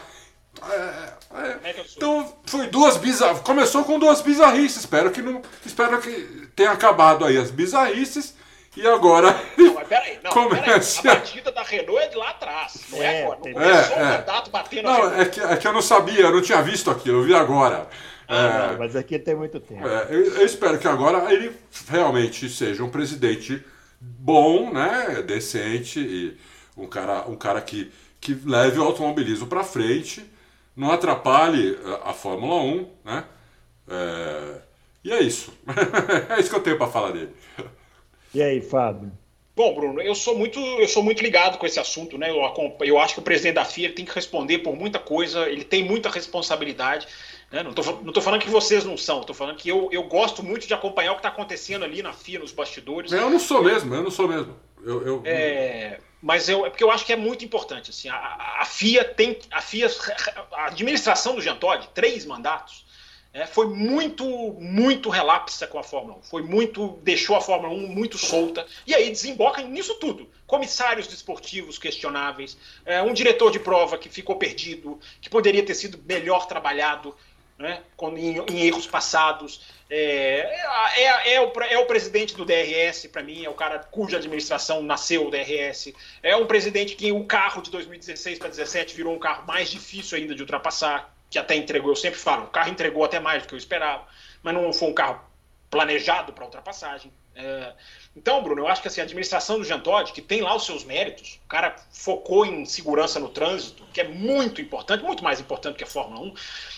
Então 1.95 2.33
foi 2.45 2.67
duas 2.67 2.97
bizarrices. 2.97 3.43
Começou 3.43 3.83
com 3.83 3.99
duas 3.99 4.21
bizarrices. 4.21 4.79
Espero 4.79 5.11
que 5.11 5.21
não. 5.21 5.41
Espero 5.65 5.99
que 6.01 6.49
tenha 6.55 6.71
acabado 6.71 7.23
aí 7.25 7.37
as 7.37 7.51
bizarrices 7.51 8.35
e 8.75 8.87
agora. 8.87 9.35
Não, 9.57 9.73
mas 9.73 9.87
peraí, 9.87 10.19
não, 10.23 10.31
começa... 10.31 11.01
peraí. 11.01 11.17
A 11.17 11.19
batida 11.19 11.51
da 11.51 11.63
Renault 11.63 12.01
é 12.01 12.07
de 12.07 12.15
lá 12.15 12.29
atrás. 12.29 12.81
Não 12.89 13.01
é, 13.01 13.05
é 13.05 13.23
agora. 13.23 13.39
Não 13.39 13.53
começou 13.53 13.95
é, 13.95 14.01
o 14.01 14.05
mandato 14.05 14.51
batendo 14.51 14.83
Não, 14.83 15.21
é 15.21 15.25
que, 15.25 15.41
é 15.41 15.57
que 15.57 15.67
eu 15.67 15.73
não 15.73 15.81
sabia, 15.81 16.21
eu 16.21 16.31
não 16.31 16.41
tinha 16.41 16.61
visto 16.61 16.89
aquilo, 16.89 17.19
eu 17.19 17.23
vi 17.23 17.35
agora. 17.35 17.87
Ah, 18.27 18.35
é, 18.35 18.71
não, 18.71 18.79
mas 18.79 18.95
aqui 18.95 19.17
tem 19.17 19.35
muito 19.35 19.59
tempo. 19.59 19.87
É, 19.87 20.07
eu, 20.09 20.35
eu, 20.35 20.45
espero 20.45 20.77
que 20.77 20.87
agora 20.87 21.33
ele 21.33 21.51
realmente 21.89 22.47
seja 22.49 22.83
um 22.83 22.89
presidente 22.89 23.63
bom, 23.99 24.71
né? 24.71 25.21
Decente 25.21 25.99
e 25.99 26.37
um 26.77 26.87
cara, 26.87 27.27
um 27.27 27.35
cara 27.35 27.61
que, 27.61 27.91
que 28.19 28.33
leve 28.33 28.79
o 28.79 28.83
automobilismo 28.83 29.47
para 29.47 29.63
frente, 29.63 30.23
não 30.75 30.91
atrapalhe 30.91 31.77
a, 31.83 32.11
a 32.11 32.13
Fórmula 32.13 32.61
1, 32.61 32.89
né? 33.03 33.25
É, 33.87 34.61
e 35.03 35.11
é 35.11 35.21
isso. 35.21 35.53
é 36.29 36.39
isso 36.39 36.49
que 36.49 36.55
eu 36.55 36.63
tenho 36.63 36.77
para 36.77 36.87
falar 36.87 37.11
dele. 37.11 37.31
E 38.33 38.41
aí, 38.41 38.61
Fábio? 38.61 39.11
Bom, 39.55 39.75
Bruno, 39.75 40.01
eu 40.01 40.15
sou 40.15 40.37
muito, 40.37 40.57
eu 40.57 40.87
sou 40.87 41.03
muito 41.03 41.21
ligado 41.21 41.57
com 41.57 41.65
esse 41.65 41.79
assunto, 41.79 42.17
né? 42.17 42.29
Eu, 42.29 42.37
eu 42.79 42.97
acho 42.97 43.15
que 43.15 43.19
o 43.19 43.23
presidente 43.23 43.55
da 43.55 43.65
FIA 43.65 43.91
tem 43.91 44.05
que 44.05 44.15
responder 44.15 44.59
por 44.59 44.73
muita 44.73 44.99
coisa, 44.99 45.49
ele 45.49 45.65
tem 45.65 45.83
muita 45.83 46.09
responsabilidade. 46.09 47.07
Né? 47.51 47.63
Não 47.63 47.71
estou 47.71 48.21
falando 48.21 48.41
que 48.41 48.49
vocês 48.49 48.85
não 48.85 48.95
são, 48.95 49.21
estou 49.21 49.35
falando 49.35 49.57
que 49.57 49.69
eu, 49.69 49.89
eu 49.91 50.03
gosto 50.03 50.43
muito 50.43 50.67
de 50.67 50.73
acompanhar 50.73 51.11
o 51.11 51.15
que 51.15 51.19
está 51.19 51.29
acontecendo 51.29 51.83
ali 51.83 52.01
na 52.01 52.13
FIA, 52.13 52.39
nos 52.39 52.51
bastidores. 52.51 53.11
Eu 53.11 53.29
não 53.29 53.39
sou 53.39 53.63
mesmo, 53.63 53.93
eu 53.93 54.03
não 54.03 54.11
sou 54.11 54.27
mesmo. 54.27 54.55
Eu, 54.83 55.05
eu... 55.05 55.21
É, 55.25 55.99
mas 56.21 56.47
eu, 56.47 56.65
é 56.65 56.69
porque 56.69 56.83
eu 56.83 56.91
acho 56.91 57.05
que 57.05 57.13
é 57.13 57.15
muito 57.15 57.43
importante. 57.43 57.89
Assim, 57.89 58.07
a, 58.09 58.57
a 58.59 58.65
FIA 58.65 59.03
tem. 59.03 59.39
A 59.51 59.61
FIA, 59.61 59.89
a 60.53 60.65
administração 60.67 61.35
do 61.35 61.41
Jean 61.41 61.55
Todt, 61.55 61.89
três 61.93 62.25
mandatos, 62.25 62.85
é, 63.31 63.45
foi 63.45 63.67
muito, 63.67 64.25
muito 64.59 65.09
relapsa 65.09 65.67
com 65.67 65.77
a 65.77 65.83
Fórmula 65.83 66.17
1. 66.17 66.23
Foi 66.23 66.41
muito, 66.41 66.99
deixou 67.03 67.35
a 67.35 67.41
Fórmula 67.41 67.73
1 67.73 67.87
muito 67.87 68.17
solta. 68.17 68.65
E 68.87 68.93
aí 68.95 69.09
desemboca 69.09 69.61
nisso 69.61 69.95
tudo. 69.95 70.27
Comissários 70.47 71.07
desportivos 71.07 71.77
questionáveis, 71.77 72.57
é, 72.85 73.01
um 73.03 73.13
diretor 73.13 73.51
de 73.51 73.59
prova 73.59 73.99
que 73.99 74.09
ficou 74.09 74.35
perdido, 74.35 74.99
que 75.21 75.29
poderia 75.29 75.63
ter 75.63 75.75
sido 75.75 76.03
melhor 76.07 76.47
trabalhado 76.47 77.15
né, 77.59 77.81
em, 78.15 78.39
em 78.39 78.65
erros 78.65 78.87
passados. 78.87 79.61
É, 79.89 80.61
é, 80.95 81.33
é, 81.33 81.41
o, 81.41 81.51
é 81.61 81.77
o 81.77 81.85
presidente 81.85 82.35
do 82.35 82.45
DRS, 82.45 83.07
para 83.11 83.21
mim, 83.21 83.43
é 83.43 83.49
o 83.49 83.53
cara 83.53 83.79
cuja 83.79 84.17
administração 84.17 84.81
nasceu 84.81 85.27
o 85.27 85.29
DRS. 85.29 85.93
É 86.23 86.35
um 86.35 86.47
presidente 86.47 86.95
que 86.95 87.11
o 87.11 87.25
carro 87.25 87.61
de 87.61 87.69
2016 87.69 88.39
para 88.39 88.47
2017 88.47 88.95
virou 88.95 89.13
um 89.13 89.19
carro 89.19 89.45
mais 89.45 89.69
difícil 89.69 90.17
ainda 90.17 90.33
de 90.33 90.41
ultrapassar 90.41 91.13
que 91.29 91.37
até 91.37 91.55
entregou, 91.55 91.91
eu 91.91 91.95
sempre 91.95 92.17
falo, 92.17 92.45
o 92.45 92.47
carro 92.47 92.71
entregou 92.71 93.03
até 93.03 93.19
mais 93.19 93.43
do 93.43 93.47
que 93.47 93.53
eu 93.53 93.57
esperava, 93.57 94.03
mas 94.41 94.53
não 94.53 94.73
foi 94.73 94.89
um 94.89 94.93
carro 94.93 95.21
planejado 95.69 96.33
para 96.33 96.45
ultrapassagem. 96.45 97.11
É, 97.35 97.73
então, 98.19 98.43
Bruno, 98.43 98.63
eu 98.63 98.67
acho 98.67 98.81
que 98.81 98.89
assim, 98.89 98.99
a 98.99 99.05
administração 99.05 99.59
do 99.59 99.63
Jean 99.63 99.79
Todt, 99.79 100.11
que 100.11 100.21
tem 100.21 100.41
lá 100.41 100.53
os 100.53 100.65
seus 100.65 100.83
méritos, 100.83 101.39
o 101.45 101.47
cara 101.47 101.73
focou 101.89 102.45
em 102.45 102.65
segurança 102.65 103.17
no 103.17 103.29
trânsito, 103.29 103.81
que 103.93 104.01
é 104.01 104.03
muito 104.03 104.59
importante, 104.59 105.05
muito 105.05 105.23
mais 105.23 105.39
importante 105.39 105.77
que 105.77 105.85
a 105.85 105.87
Fórmula 105.87 106.19
1. 106.23 106.33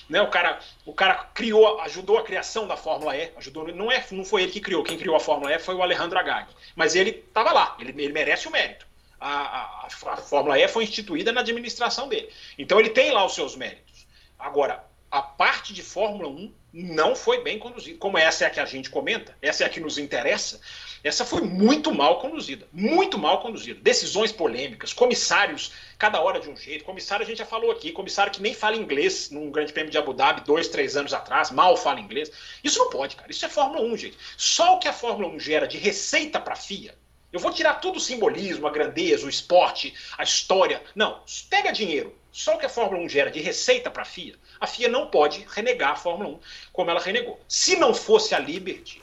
Né? 0.08 0.22
O, 0.22 0.28
cara, 0.28 0.60
o 0.86 0.94
cara 0.94 1.16
criou, 1.34 1.82
ajudou 1.82 2.20
a 2.20 2.24
criação 2.24 2.68
da 2.68 2.78
Fórmula 2.78 3.18
E, 3.18 3.32
ajudou, 3.38 3.68
não, 3.70 3.92
é, 3.92 4.06
não 4.12 4.24
foi 4.24 4.44
ele 4.44 4.52
que 4.52 4.62
criou, 4.62 4.84
quem 4.84 5.00
criou 5.00 5.16
a 5.16 5.20
Fórmula 5.20 5.52
E 5.52 5.58
foi 5.58 5.74
o 5.74 5.82
Alejandro 5.82 6.20
Agag, 6.20 6.48
mas 6.76 6.94
ele 6.94 7.10
estava 7.10 7.52
lá, 7.52 7.76
ele, 7.80 7.90
ele 7.90 8.14
merece 8.14 8.48
o 8.48 8.52
mérito. 8.52 8.86
A, 9.20 9.32
a, 9.32 9.88
a, 9.88 10.18
Fórmula 10.18 10.60
E 10.60 10.68
foi 10.68 10.84
instituída 10.84 11.32
na 11.32 11.42
administração 11.42 12.08
dele. 12.08 12.30
Então 12.56 12.80
ele 12.80 12.92
tem 12.92 13.12
lá 13.12 13.26
os 13.26 13.34
seus 13.34 13.56
méritos. 13.56 14.06
Agora, 14.38 14.84
a 15.10 15.24
parte 15.24 15.74
de 15.74 15.82
Fórmula 15.82 16.30
1 16.30 16.54
não 16.74 17.16
foi 17.16 17.44
bem 17.44 17.60
conduzida. 17.60 17.98
Como 17.98 18.18
essa 18.18 18.46
é 18.46 18.48
a 18.48 18.50
que 18.50 18.60
a 18.60 18.66
gente 18.66 18.92
comenta, 18.92 19.36
essa 19.42 19.64
é 19.64 19.68
a 19.68 19.70
que 19.70 19.80
nos 19.80 19.98
interessa, 19.98 20.62
essa 21.04 21.26
foi 21.26 21.42
muito 21.42 21.94
mal 21.94 22.20
conduzida. 22.20 22.68
Muito 22.72 23.18
mal 23.18 23.42
conduzida. 23.42 23.80
Decisões 23.82 24.32
polêmicas, 24.32 24.94
comissários, 24.94 25.72
cada 25.98 26.22
hora 26.22 26.40
de 26.40 26.50
um 26.50 26.56
jeito. 26.56 26.84
Comissário, 26.84 27.26
a 27.26 27.28
gente 27.28 27.40
já 27.40 27.46
falou 27.46 27.72
aqui, 27.72 27.92
comissário 27.92 28.32
que 28.32 28.42
nem 28.42 28.54
fala 28.54 28.76
inglês 28.76 29.30
num 29.32 29.50
grande 29.50 29.74
prêmio 29.74 29.92
de 29.92 29.98
Abu 29.98 30.14
Dhabi, 30.14 30.42
dois, 30.42 30.68
três 30.68 30.96
anos 30.96 31.14
atrás, 31.14 31.50
mal 31.50 31.76
fala 31.76 32.00
inglês. 32.00 32.32
Isso 32.64 32.80
não 32.80 32.90
pode, 32.90 33.16
cara. 33.16 33.32
Isso 33.32 33.46
é 33.46 33.50
Fórmula 33.50 33.82
1, 33.82 33.98
gente. 33.98 34.18
Só 34.38 34.76
o 34.76 34.80
que 34.80 34.88
a 34.88 34.94
Fórmula 34.94 35.28
1 35.34 35.40
gera 35.40 35.68
de 35.68 35.78
receita 35.78 36.40
para 36.40 36.54
a 36.54 36.58
FIA, 36.58 36.96
eu 37.32 37.40
vou 37.40 37.54
tirar 37.54 37.76
todo 37.76 37.96
o 37.96 38.00
simbolismo, 38.00 38.68
a 38.68 38.72
grandeza, 38.72 39.26
o 39.26 39.30
esporte, 39.30 39.94
a 40.18 40.24
história. 40.24 40.84
Não, 40.94 41.24
pega 41.50 41.72
dinheiro, 41.72 42.14
só 42.32 42.56
o 42.56 42.58
que 42.58 42.66
a 42.66 42.70
Fórmula 42.70 43.04
1 43.04 43.10
gera 43.10 43.32
de 43.32 43.40
receita 43.40 43.90
para 43.90 44.02
a 44.02 44.06
FIA, 44.06 44.36
a 44.60 44.68
FIA 44.68 44.90
não 44.90 45.08
pode 45.08 45.46
renegar 45.50 45.92
a 45.92 45.96
Fórmula 45.96 46.30
1 46.30 46.40
como 46.74 46.92
ela 46.92 47.00
renegou. 47.00 47.40
Se 47.48 47.78
não 47.78 47.94
fosse 47.94 48.36
a 48.36 48.40
Liberty, 48.40 49.01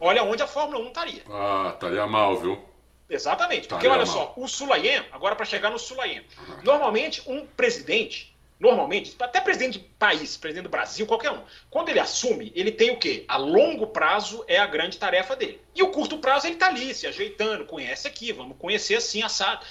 olha 0.00 0.22
onde 0.22 0.42
a 0.42 0.46
Fórmula 0.46 0.84
1 0.84 0.88
estaria. 0.88 1.22
Ah, 1.30 1.70
estaria 1.74 2.06
mal, 2.06 2.36
viu? 2.36 2.62
Exatamente. 3.08 3.68
Porque 3.68 3.86
olha 3.86 4.06
só, 4.06 4.32
o 4.36 4.48
Sulayen, 4.48 5.04
agora 5.12 5.36
para 5.36 5.44
chegar 5.44 5.70
no 5.70 5.78
Sulayen, 5.78 6.24
normalmente 6.62 7.22
um 7.26 7.46
presidente 7.46 8.36
normalmente, 8.58 9.14
até 9.20 9.40
presidente 9.40 9.78
de 9.78 9.84
país, 9.98 10.36
presidente 10.36 10.64
do 10.64 10.70
Brasil, 10.70 11.06
qualquer 11.06 11.30
um, 11.30 11.42
quando 11.70 11.90
ele 11.90 12.00
assume, 12.00 12.52
ele 12.54 12.72
tem 12.72 12.90
o 12.90 12.98
quê? 12.98 13.24
A 13.28 13.36
longo 13.36 13.86
prazo 13.88 14.44
é 14.48 14.58
a 14.58 14.66
grande 14.66 14.98
tarefa 14.98 15.36
dele. 15.36 15.60
E 15.74 15.82
o 15.82 15.90
curto 15.90 16.18
prazo 16.18 16.46
ele 16.46 16.54
está 16.54 16.68
ali, 16.68 16.94
se 16.94 17.06
ajeitando, 17.06 17.66
conhece 17.66 18.08
aqui, 18.08 18.32
vamos 18.32 18.56
conhecer 18.58 18.96
assim, 18.96 19.22
assado. 19.22 19.64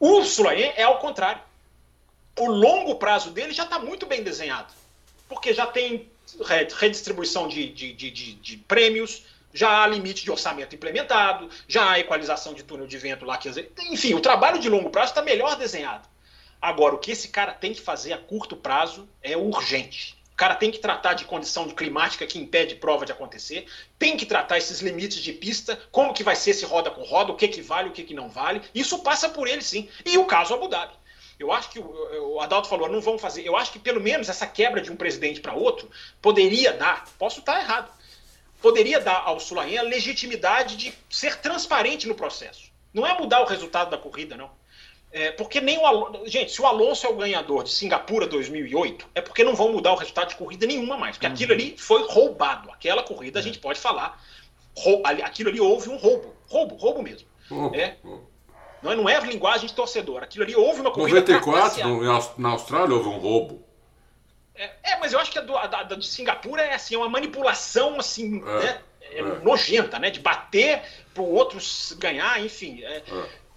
O 0.00 0.24
Sulayen 0.24 0.72
é 0.76 0.82
ao 0.82 0.98
contrário. 0.98 1.42
O 2.38 2.46
longo 2.46 2.96
prazo 2.96 3.30
dele 3.30 3.52
já 3.52 3.64
está 3.64 3.78
muito 3.78 4.06
bem 4.06 4.22
desenhado. 4.22 4.72
Porque 5.28 5.52
já 5.52 5.66
tem 5.66 6.08
redistribuição 6.78 7.46
de, 7.46 7.68
de, 7.68 7.92
de, 7.92 8.10
de, 8.10 8.56
prêmios, 8.56 9.24
já 9.54 9.82
há 9.82 9.86
limite 9.86 10.24
de 10.24 10.30
orçamento 10.30 10.74
implementado, 10.74 11.48
já 11.68 11.92
há 11.92 12.00
equalização 12.00 12.52
de 12.52 12.64
túnel 12.64 12.88
de 12.88 12.98
vento 12.98 13.24
lá. 13.24 13.38
Que, 13.38 13.48
enfim, 13.90 14.12
o 14.12 14.20
trabalho 14.20 14.58
de 14.58 14.68
longo 14.68 14.90
prazo 14.90 15.12
está 15.12 15.22
melhor 15.22 15.56
desenhado. 15.56 16.06
Agora, 16.60 16.94
o 16.94 16.98
que 16.98 17.12
esse 17.12 17.28
cara 17.28 17.52
tem 17.52 17.72
que 17.72 17.80
fazer 17.80 18.12
a 18.12 18.18
curto 18.18 18.56
prazo 18.56 19.08
é 19.22 19.36
urgente. 19.36 20.16
O 20.32 20.36
cara 20.36 20.56
tem 20.56 20.72
que 20.72 20.80
tratar 20.80 21.14
de 21.14 21.24
condição 21.24 21.70
climática 21.70 22.26
que 22.26 22.40
impede 22.40 22.74
prova 22.74 23.06
de 23.06 23.12
acontecer, 23.12 23.66
tem 23.96 24.16
que 24.16 24.26
tratar 24.26 24.58
esses 24.58 24.80
limites 24.80 25.18
de 25.18 25.32
pista, 25.32 25.80
como 25.92 26.12
que 26.12 26.24
vai 26.24 26.34
ser 26.34 26.54
se 26.54 26.64
roda 26.64 26.90
com 26.90 27.02
roda, 27.04 27.30
o 27.30 27.36
que, 27.36 27.46
que 27.46 27.62
vale, 27.62 27.90
o 27.90 27.92
que, 27.92 28.02
que 28.02 28.14
não 28.14 28.28
vale. 28.28 28.60
Isso 28.74 28.98
passa 28.98 29.28
por 29.28 29.46
ele 29.46 29.62
sim. 29.62 29.88
E 30.04 30.18
o 30.18 30.24
caso 30.24 30.52
Abu 30.52 30.66
Dhabi. 30.66 30.92
Eu 31.38 31.52
acho 31.52 31.70
que 31.70 31.78
o, 31.78 32.40
Adalto 32.40 32.68
falou, 32.68 32.88
não 32.88 33.00
vão 33.00 33.18
fazer. 33.18 33.42
Eu 33.46 33.56
acho 33.56 33.72
que 33.72 33.78
pelo 33.78 34.00
menos 34.00 34.28
essa 34.28 34.46
quebra 34.46 34.80
de 34.80 34.90
um 34.90 34.96
presidente 34.96 35.40
para 35.40 35.54
outro 35.54 35.88
poderia 36.20 36.72
dar, 36.72 37.04
posso 37.18 37.40
estar 37.40 37.60
errado, 37.60 37.90
poderia 38.64 38.98
dar 38.98 39.22
ao 39.26 39.38
Sulaim 39.38 39.76
a 39.76 39.82
legitimidade 39.82 40.76
de 40.76 40.94
ser 41.10 41.36
transparente 41.36 42.08
no 42.08 42.14
processo. 42.14 42.72
Não 42.94 43.06
é 43.06 43.12
mudar 43.12 43.42
o 43.42 43.44
resultado 43.44 43.90
da 43.90 43.98
corrida, 43.98 44.38
não. 44.38 44.50
É, 45.12 45.32
porque 45.32 45.60
nem 45.60 45.76
o 45.76 45.84
Alonso. 45.84 46.22
Gente, 46.24 46.50
se 46.50 46.62
o 46.62 46.66
Alonso 46.66 47.06
é 47.06 47.10
o 47.10 47.14
ganhador 47.14 47.62
de 47.62 47.70
Singapura 47.70 48.26
2008, 48.26 49.06
é 49.14 49.20
porque 49.20 49.44
não 49.44 49.54
vão 49.54 49.70
mudar 49.70 49.92
o 49.92 49.96
resultado 49.96 50.30
de 50.30 50.36
corrida 50.36 50.66
nenhuma 50.66 50.96
mais. 50.96 51.16
Porque 51.16 51.26
uhum. 51.26 51.34
aquilo 51.34 51.52
ali 51.52 51.76
foi 51.76 52.06
roubado. 52.08 52.70
Aquela 52.70 53.02
corrida 53.02 53.38
a 53.38 53.42
gente 53.42 53.58
pode 53.58 53.78
falar. 53.78 54.18
aquilo 55.22 55.50
ali 55.50 55.60
houve 55.60 55.90
um 55.90 55.96
roubo. 55.96 56.34
Roubo, 56.48 56.74
roubo 56.76 57.02
mesmo. 57.02 57.28
Uhum. 57.50 57.74
É. 57.74 57.98
Não, 58.82 58.92
é, 58.92 58.96
não 58.96 59.08
é 59.10 59.20
linguagem 59.20 59.66
de 59.66 59.74
torcedor. 59.74 60.22
Aquilo 60.22 60.42
ali 60.42 60.56
houve 60.56 60.80
uma 60.80 60.90
corrida. 60.90 61.20
94, 61.20 61.86
no, 61.86 62.02
na 62.38 62.48
Austrália, 62.48 62.94
houve 62.94 63.10
um 63.10 63.18
roubo. 63.18 63.62
É, 64.54 64.70
é, 64.82 64.98
mas 64.98 65.12
eu 65.12 65.18
acho 65.18 65.30
que 65.30 65.38
a, 65.38 65.42
do, 65.42 65.56
a, 65.56 65.64
a 65.64 65.82
de 65.82 66.06
Singapura 66.06 66.62
é 66.62 66.74
assim, 66.74 66.94
é 66.94 66.98
uma 66.98 67.08
manipulação 67.08 67.98
assim, 67.98 68.40
é, 68.40 68.62
né? 68.62 68.82
É, 69.00 69.18
é. 69.18 69.22
nojenta, 69.22 69.98
né? 69.98 70.10
De 70.10 70.20
bater 70.20 70.82
para 71.12 71.22
o 71.22 71.32
outro 71.32 71.58
ganhar, 71.98 72.40
enfim. 72.40 72.82
É. 72.84 73.02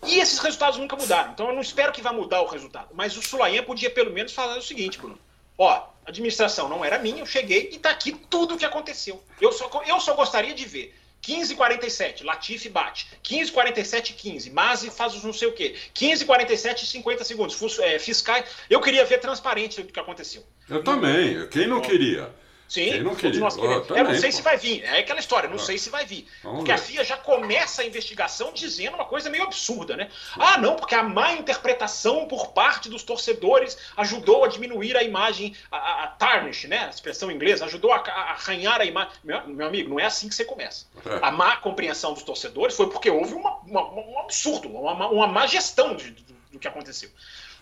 E 0.05 0.19
esses 0.19 0.39
resultados 0.39 0.79
nunca 0.79 0.95
mudaram. 0.95 1.31
Então 1.31 1.47
eu 1.47 1.53
não 1.53 1.61
espero 1.61 1.91
que 1.91 2.01
vá 2.01 2.11
mudar 2.11 2.41
o 2.41 2.47
resultado. 2.47 2.89
Mas 2.93 3.15
o 3.17 3.21
Sulaim 3.21 3.61
podia 3.63 3.89
pelo 3.89 4.11
menos 4.11 4.33
falar 4.33 4.57
o 4.57 4.61
seguinte, 4.61 4.97
Bruno. 4.97 5.19
Ó, 5.57 5.69
a 5.71 5.89
administração 6.05 6.69
não 6.69 6.85
era 6.85 6.99
minha, 6.99 7.19
eu 7.19 7.25
cheguei 7.25 7.69
e 7.71 7.75
está 7.75 7.89
aqui 7.89 8.11
tudo 8.11 8.55
o 8.55 8.57
que 8.57 8.65
aconteceu. 8.65 9.23
Eu 9.41 9.51
só, 9.51 9.69
eu 9.85 9.99
só 9.99 10.13
gostaria 10.13 10.53
de 10.53 10.65
ver 10.65 10.95
15,47, 11.23 12.23
Latifi 12.23 12.69
bate. 12.69 13.07
15,47, 13.23 14.13
15. 14.15 14.49
Masi 14.51 14.89
faz 14.89 15.15
os 15.15 15.23
não 15.23 15.33
sei 15.33 15.47
o 15.47 15.53
quê. 15.53 15.75
15,47, 15.93 16.85
50 16.85 17.23
segundos. 17.23 17.79
É, 17.79 17.99
fiscais. 17.99 18.45
Eu 18.69 18.79
queria 18.81 19.03
ver 19.05 19.19
transparente 19.19 19.81
o 19.81 19.85
que 19.85 19.99
aconteceu. 19.99 20.43
Eu 20.69 20.83
também. 20.83 21.47
Quem 21.49 21.67
não 21.67 21.81
queria? 21.81 22.33
Sim, 22.67 22.99
não. 22.99 23.11
Nós 23.11 23.55
queremos. 23.55 23.57
Oh, 23.89 23.95
eu 23.95 24.03
não 24.03 24.15
sei 24.15 24.29
pô. 24.29 24.35
se 24.35 24.41
vai 24.41 24.57
vir. 24.57 24.83
É 24.83 24.99
aquela 24.99 25.19
história, 25.19 25.47
não 25.47 25.55
ah. 25.55 25.59
sei 25.59 25.77
se 25.77 25.89
vai 25.89 26.05
vir. 26.05 26.27
Porque 26.41 26.71
ver. 26.71 26.73
a 26.73 26.77
FIA 26.77 27.03
já 27.03 27.17
começa 27.17 27.81
a 27.81 27.85
investigação 27.85 28.51
dizendo 28.53 28.95
uma 28.95 29.05
coisa 29.05 29.29
meio 29.29 29.43
absurda, 29.43 29.95
né? 29.95 30.09
Ah, 30.37 30.57
não, 30.57 30.75
porque 30.75 30.93
a 30.93 31.03
má 31.03 31.33
interpretação 31.33 32.27
por 32.27 32.49
parte 32.49 32.89
dos 32.89 33.03
torcedores 33.03 33.77
ajudou 33.95 34.43
a 34.43 34.47
diminuir 34.47 34.97
a 34.97 35.03
imagem, 35.03 35.55
a, 35.71 36.03
a 36.03 36.07
tarnish, 36.07 36.65
né? 36.65 36.85
A 36.85 36.89
expressão 36.89 37.31
inglesa, 37.31 37.65
ajudou 37.65 37.93
a, 37.93 37.97
a 37.97 38.31
arranhar 38.31 38.81
a 38.81 38.85
imagem. 38.85 39.13
Meu, 39.23 39.47
meu, 39.47 39.67
amigo, 39.67 39.89
não 39.89 39.99
é 39.99 40.05
assim 40.05 40.27
que 40.27 40.35
você 40.35 40.43
começa. 40.43 40.85
É. 41.05 41.19
A 41.21 41.31
má 41.31 41.57
compreensão 41.57 42.13
dos 42.13 42.23
torcedores 42.23 42.75
foi 42.75 42.89
porque 42.89 43.09
houve 43.09 43.33
uma, 43.33 43.57
uma, 43.59 43.83
um 43.89 44.19
absurdo, 44.19 44.69
uma, 44.69 45.07
uma 45.07 45.27
má 45.27 45.47
gestão 45.47 45.95
de, 45.95 46.11
do, 46.11 46.33
do 46.51 46.59
que 46.59 46.67
aconteceu. 46.67 47.09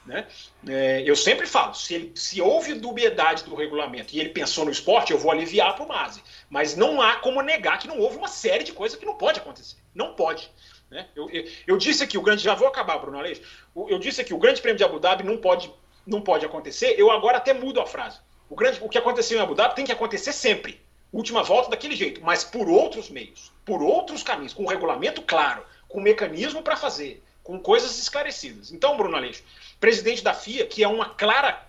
Né? 0.06 0.27
É, 0.68 1.02
eu 1.03 1.15
sempre 1.15 1.48
falo, 1.48 1.73
se, 1.73 1.95
ele, 1.95 2.11
se 2.15 2.40
houve 2.40 2.76
dubiedade 2.76 3.44
do 3.44 3.56
regulamento 3.56 4.15
e 4.15 4.19
ele 4.19 4.30
pensou 4.30 4.64
no 4.64 4.72
esporte, 4.72 5.11
eu 5.11 5.18
vou 5.18 5.32
aliviar 5.32 5.76
para 5.76 5.84
o 5.84 5.88
Masi. 5.88 6.22
Mas 6.49 6.76
não 6.76 7.02
há 7.02 7.15
como 7.15 7.41
negar 7.41 7.80
que 7.80 7.88
não 7.88 7.99
houve 7.99 8.18
uma 8.18 8.27
série 8.27 8.64
de 8.64 8.72
coisas 8.72 8.98
que 8.98 9.06
não 9.06 9.15
pode 9.15 9.40
acontecer. 9.40 9.77
Não 9.95 10.14
pode. 10.14 10.49
Né? 10.91 11.07
Eu, 11.15 11.30
eu, 11.32 11.45
eu, 11.65 11.77
disse 11.77 12.03
aqui, 12.03 12.18
o 12.18 12.22
grande. 12.22 12.44
Já 12.44 12.53
vou 12.53 12.68
acabar, 12.68 12.99
Bruno 12.99 13.18
Aleixo. 13.18 13.41
Eu 13.76 13.98
disse 13.98 14.22
aqui, 14.22 14.34
o 14.34 14.38
grande 14.38 14.61
prêmio 14.61 14.77
de 14.77 14.84
Abu 14.84 14.99
Dhabi 14.99 15.23
não 15.23 15.38
pode, 15.38 15.73
não 16.06 16.22
pode 16.22 16.45
acontecer. 16.45 16.95
Eu 16.98 17.10
agora 17.10 17.38
até 17.38 17.53
mudo 17.53 17.82
a 17.82 17.86
frase. 17.86 18.19
O, 18.49 18.56
grande, 18.56 18.80
o 18.82 18.90
que 18.90 18.98
aconteceu 18.98 19.40
em 19.40 19.41
Abu 19.41 19.56
Dhabi 19.56 19.76
tem 19.76 19.86
que 19.86 19.91
acontecer 19.91 20.32
sempre. 20.32 20.80
Última 21.11 21.44
volta 21.44 21.69
daquele 21.69 21.95
jeito, 21.95 22.22
mas 22.23 22.44
por 22.44 22.68
outros 22.68 23.10
meios, 23.10 23.52
por 23.64 23.82
outros 23.82 24.22
caminhos, 24.22 24.53
com 24.53 24.64
um 24.64 24.68
regulamento 24.68 25.22
claro, 25.22 25.64
com 25.88 25.99
um 25.99 26.03
mecanismo 26.03 26.61
para 26.61 26.76
fazer, 26.76 27.23
com 27.41 27.60
coisas 27.60 27.98
esclarecidas. 27.98 28.72
Então, 28.72 28.98
Bruno 28.98 29.15
Aleixo, 29.15 29.44
presidente 29.86 30.24
da 30.24 30.34
FIA, 30.34 30.66
que 30.66 30.84
é 30.84 30.88
uma 30.88 31.10
clara 31.10 31.64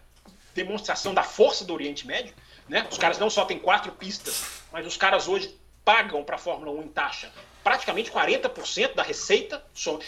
demonstração 0.55 1.13
da 1.13 1.23
força 1.23 1.67
do 1.67 1.75
Oriente 1.75 2.07
Médio, 2.07 2.33
né? 2.67 2.87
Os 2.91 2.97
caras 2.97 3.19
não 3.19 3.29
só 3.29 3.45
têm 3.45 3.59
quatro 3.59 3.93
pistas, 3.93 4.63
mas 4.73 4.87
os 4.87 4.97
caras 4.97 5.29
hoje 5.29 5.55
pagam 5.85 6.25
para 6.25 6.37
a 6.37 6.39
Fórmula 6.39 6.71
1 6.81 6.83
em 6.85 6.89
taxa 6.89 7.31
praticamente 7.63 8.11
40% 8.11 8.95
da 8.95 9.03
receita. 9.03 9.63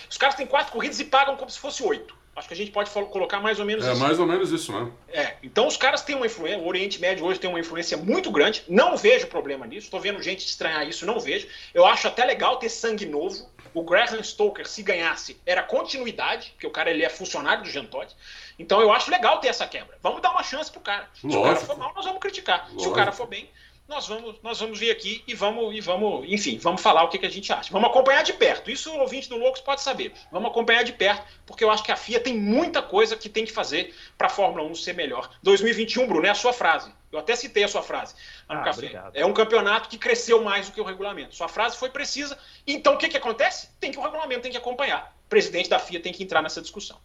Os 0.09 0.17
caras 0.17 0.37
têm 0.37 0.47
quatro 0.47 0.73
corridas 0.73 0.99
e 1.01 1.05
pagam 1.05 1.37
como 1.37 1.51
se 1.51 1.59
fosse 1.59 1.83
oito. 1.83 2.17
Acho 2.35 2.47
que 2.47 2.55
a 2.55 2.57
gente 2.57 2.71
pode 2.71 2.89
colocar 2.89 3.41
mais 3.41 3.59
ou 3.59 3.67
menos 3.67 3.85
é, 3.85 3.93
isso. 3.93 4.01
É 4.01 4.07
mais 4.07 4.19
ou 4.19 4.27
menos 4.27 4.53
isso 4.53 4.73
mesmo. 4.73 4.97
É, 5.09 5.35
então 5.43 5.67
os 5.67 5.77
caras 5.77 6.03
têm 6.03 6.15
uma 6.15 6.25
influência, 6.25 6.59
o 6.61 6.67
Oriente 6.69 7.01
Médio 7.01 7.27
hoje 7.27 7.41
tem 7.41 7.51
uma 7.51 7.59
influência 7.59 7.97
muito 7.97 8.31
grande. 8.31 8.63
Não 8.69 8.97
vejo 8.97 9.27
problema 9.27 9.67
nisso, 9.67 9.87
estou 9.87 10.01
vendo 10.01 10.23
gente 10.23 10.47
estranhar 10.47 10.89
isso, 10.89 11.05
não 11.05 11.19
vejo. 11.19 11.49
Eu 11.75 11.85
acho 11.85 12.07
até 12.07 12.25
legal 12.25 12.57
ter 12.57 12.69
sangue 12.69 13.05
novo. 13.05 13.51
O 13.75 13.83
Graham 13.83 14.23
Stoker, 14.23 14.67
se 14.67 14.83
ganhasse, 14.83 15.41
era 15.45 15.63
continuidade, 15.63 16.51
porque 16.53 16.67
o 16.67 16.71
cara 16.71 16.91
ele 16.91 17.05
é 17.05 17.09
funcionário 17.09 17.63
do 17.63 17.71
Jean 17.71 17.85
Todt. 17.85 18.15
Então 18.59 18.81
eu 18.81 18.93
acho 18.93 19.11
legal 19.11 19.39
ter 19.41 19.49
essa 19.49 19.67
quebra. 19.67 19.97
Vamos 20.03 20.21
dar 20.21 20.31
uma 20.31 20.43
chance 20.43 20.71
pro 20.71 20.81
cara. 20.81 21.09
Se 21.15 21.27
Lógico. 21.27 21.43
o 21.43 21.45
cara 21.45 21.61
for 21.67 21.79
mal, 21.79 21.93
nós 21.95 22.05
vamos 22.05 22.21
criticar. 22.21 22.63
Lógico. 22.63 22.81
Se 22.81 22.89
o 22.89 22.93
cara 22.93 23.13
for 23.13 23.27
bem, 23.27 23.49
nós 23.89 24.07
vamos, 24.07 24.37
nós 24.43 24.61
vamos 24.61 24.79
vir 24.79 24.91
aqui 24.91 25.25
e 25.27 25.35
vamos, 25.35 25.75
e 25.75 25.81
vamos, 25.81 26.27
enfim, 26.29 26.59
vamos 26.59 26.83
falar 26.83 27.05
o 27.05 27.09
que, 27.09 27.17
que 27.17 27.25
a 27.25 27.31
gente 27.31 27.51
acha. 27.51 27.73
Vamos 27.73 27.89
acompanhar 27.89 28.23
de 28.23 28.35
perto. 28.35 28.71
Isso 28.71 28.93
o 28.93 28.99
ouvinte 28.99 29.31
do 29.31 29.39
Loucos 29.39 29.63
pode 29.63 29.81
saber. 29.81 30.13
Vamos 30.31 30.51
acompanhar 30.51 30.83
de 30.83 30.93
perto, 30.93 31.25
porque 31.47 31.65
eu 31.65 31.71
acho 31.71 31.83
que 31.83 31.91
a 31.91 31.97
FIA 31.97 32.21
tem 32.21 32.37
muita 32.37 32.83
coisa 32.83 33.17
que 33.17 33.31
tem 33.31 33.47
que 33.47 33.53
fazer 33.53 33.95
para 34.19 34.27
a 34.27 34.31
Fórmula 34.31 34.63
1 34.65 34.75
ser 34.75 34.93
melhor. 34.93 35.31
2021, 35.43 36.07
Bruno, 36.07 36.27
é 36.27 36.31
a 36.31 36.35
sua 36.35 36.53
frase. 36.53 36.93
Eu 37.11 37.19
até 37.19 37.35
citei 37.35 37.65
a 37.65 37.69
sua 37.69 37.83
frase 37.83 38.15
ah, 38.49 38.71
É 39.15 39.25
um 39.25 39.33
campeonato 39.33 39.89
que 39.89 39.97
cresceu 39.97 40.43
mais 40.43 40.67
do 40.67 40.73
que 40.73 40.81
o 40.81 40.85
regulamento. 40.85 41.35
Sua 41.35 41.49
frase 41.49 41.77
foi 41.77 41.89
precisa. 41.89 42.37
Então 42.67 42.95
o 42.95 42.99
que, 42.99 43.09
que 43.09 43.17
acontece? 43.17 43.69
Tem 43.81 43.91
que 43.91 43.99
o 43.99 44.03
regulamento 44.03 44.43
tem 44.43 44.51
que 44.51 44.59
acompanhar. 44.59 45.17
O 45.27 45.29
presidente 45.29 45.71
da 45.71 45.79
FIA 45.79 46.01
tem 46.01 46.13
que 46.13 46.23
entrar 46.23 46.43
nessa 46.43 46.61
discussão. 46.61 46.99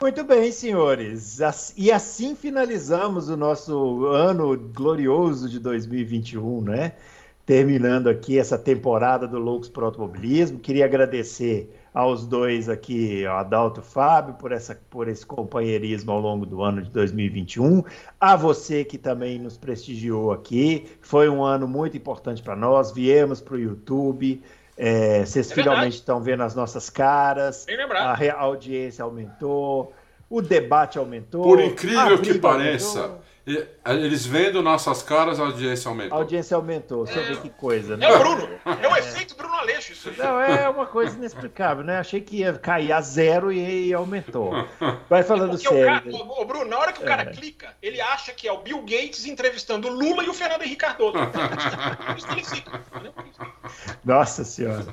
Muito 0.00 0.22
bem, 0.22 0.52
senhores. 0.52 1.38
E 1.76 1.90
assim 1.90 2.36
finalizamos 2.36 3.28
o 3.28 3.36
nosso 3.36 4.06
ano 4.06 4.56
glorioso 4.56 5.48
de 5.48 5.58
2021, 5.58 6.60
né? 6.62 6.92
Terminando 7.44 8.08
aqui 8.08 8.38
essa 8.38 8.56
temporada 8.56 9.26
do 9.26 9.38
Loucos 9.38 9.68
para 9.68 9.82
o 9.82 9.86
Automobilismo. 9.86 10.60
Queria 10.60 10.84
agradecer 10.84 11.68
aos 11.98 12.24
dois 12.24 12.68
aqui, 12.68 13.26
ao 13.26 13.38
Adalto 13.38 13.80
e 13.80 13.82
Fábio, 13.82 14.34
por, 14.34 14.52
essa, 14.52 14.80
por 14.88 15.08
esse 15.08 15.26
companheirismo 15.26 16.12
ao 16.12 16.20
longo 16.20 16.46
do 16.46 16.62
ano 16.62 16.80
de 16.80 16.88
2021. 16.90 17.82
A 18.20 18.36
você 18.36 18.84
que 18.84 18.96
também 18.96 19.36
nos 19.36 19.56
prestigiou 19.56 20.30
aqui. 20.30 20.86
Foi 21.00 21.28
um 21.28 21.42
ano 21.42 21.66
muito 21.66 21.96
importante 21.96 22.40
para 22.40 22.54
nós. 22.54 22.92
Viemos 22.92 23.40
para 23.40 23.54
o 23.54 23.58
YouTube. 23.58 24.40
É, 24.76 25.26
vocês 25.26 25.50
é 25.50 25.54
finalmente 25.56 25.94
estão 25.94 26.22
vendo 26.22 26.44
as 26.44 26.54
nossas 26.54 26.88
caras, 26.88 27.66
a 27.68 28.40
audiência 28.40 29.02
aumentou, 29.02 29.92
o 30.30 30.40
debate 30.40 30.98
aumentou. 30.98 31.42
Por 31.42 31.60
incrível 31.60 32.22
que 32.22 32.38
pareça, 32.38 33.00
aumentou. 33.00 33.20
Eles 33.86 34.26
vendo 34.26 34.62
nossas 34.62 35.02
caras, 35.02 35.40
a 35.40 35.44
audiência 35.44 35.88
aumentou. 35.88 36.16
A 36.18 36.20
audiência 36.20 36.54
aumentou, 36.54 37.06
você 37.06 37.18
é, 37.18 37.22
vê 37.22 37.36
que 37.36 37.48
coisa, 37.48 37.96
né? 37.96 38.04
É 38.04 38.12
o 38.12 38.18
Bruno, 38.18 38.48
é 38.82 38.88
o 38.88 38.96
efeito 38.96 39.34
Bruno 39.34 39.54
Aleixo 39.54 39.92
isso. 39.92 40.12
Não, 40.18 40.38
é 40.38 40.68
uma 40.68 40.86
coisa 40.86 41.16
inexplicável, 41.16 41.82
né? 41.82 41.98
Achei 41.98 42.20
que 42.20 42.38
ia 42.38 42.52
cair 42.52 42.92
a 42.92 43.00
zero 43.00 43.50
e, 43.50 43.92
aumentou. 43.94 44.52
Vai 45.08 45.22
falando 45.22 45.54
é 45.54 45.58
sério. 45.58 46.10
O, 46.14 46.18
cara, 46.26 46.42
o, 46.42 46.44
Bruno, 46.44 46.66
na 46.66 46.78
hora 46.78 46.92
que 46.92 47.02
o 47.02 47.06
cara 47.06 47.22
é. 47.22 47.26
clica, 47.26 47.74
ele 47.82 48.00
acha 48.00 48.32
que 48.32 48.46
é 48.46 48.52
o 48.52 48.58
Bill 48.58 48.80
Gates 48.82 49.24
entrevistando 49.24 49.88
o 49.88 49.90
Lula 49.90 50.22
e 50.24 50.28
o 50.28 50.34
Fernando 50.34 50.62
Henrique 50.62 50.76
Cardoso. 50.76 51.16
Nossa 54.04 54.44
senhora. 54.44 54.86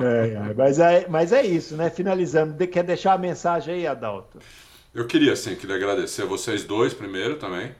É, 0.00 0.54
mas, 0.54 0.78
é, 0.78 1.06
mas 1.08 1.32
é 1.32 1.44
isso, 1.44 1.76
né? 1.76 1.88
Finalizando, 1.88 2.54
quer 2.66 2.84
deixar 2.84 3.14
a 3.14 3.18
mensagem 3.18 3.74
aí, 3.74 3.86
Adalto? 3.86 4.38
Eu 4.94 5.06
queria, 5.06 5.34
sim, 5.36 5.54
queria 5.54 5.76
agradecer 5.76 6.22
a 6.22 6.26
vocês 6.26 6.64
dois 6.64 6.92
primeiro 6.94 7.36
também 7.36 7.74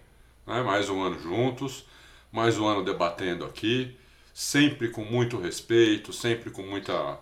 né? 0.46 0.62
mais 0.62 0.88
um 0.88 1.02
ano 1.02 1.18
juntos, 1.18 1.84
mais 2.30 2.58
um 2.58 2.66
ano 2.66 2.84
debatendo 2.84 3.44
aqui, 3.44 3.96
sempre 4.32 4.88
com 4.88 5.04
muito 5.04 5.38
respeito, 5.38 6.12
sempre 6.12 6.50
com 6.50 6.62
muita, 6.62 7.18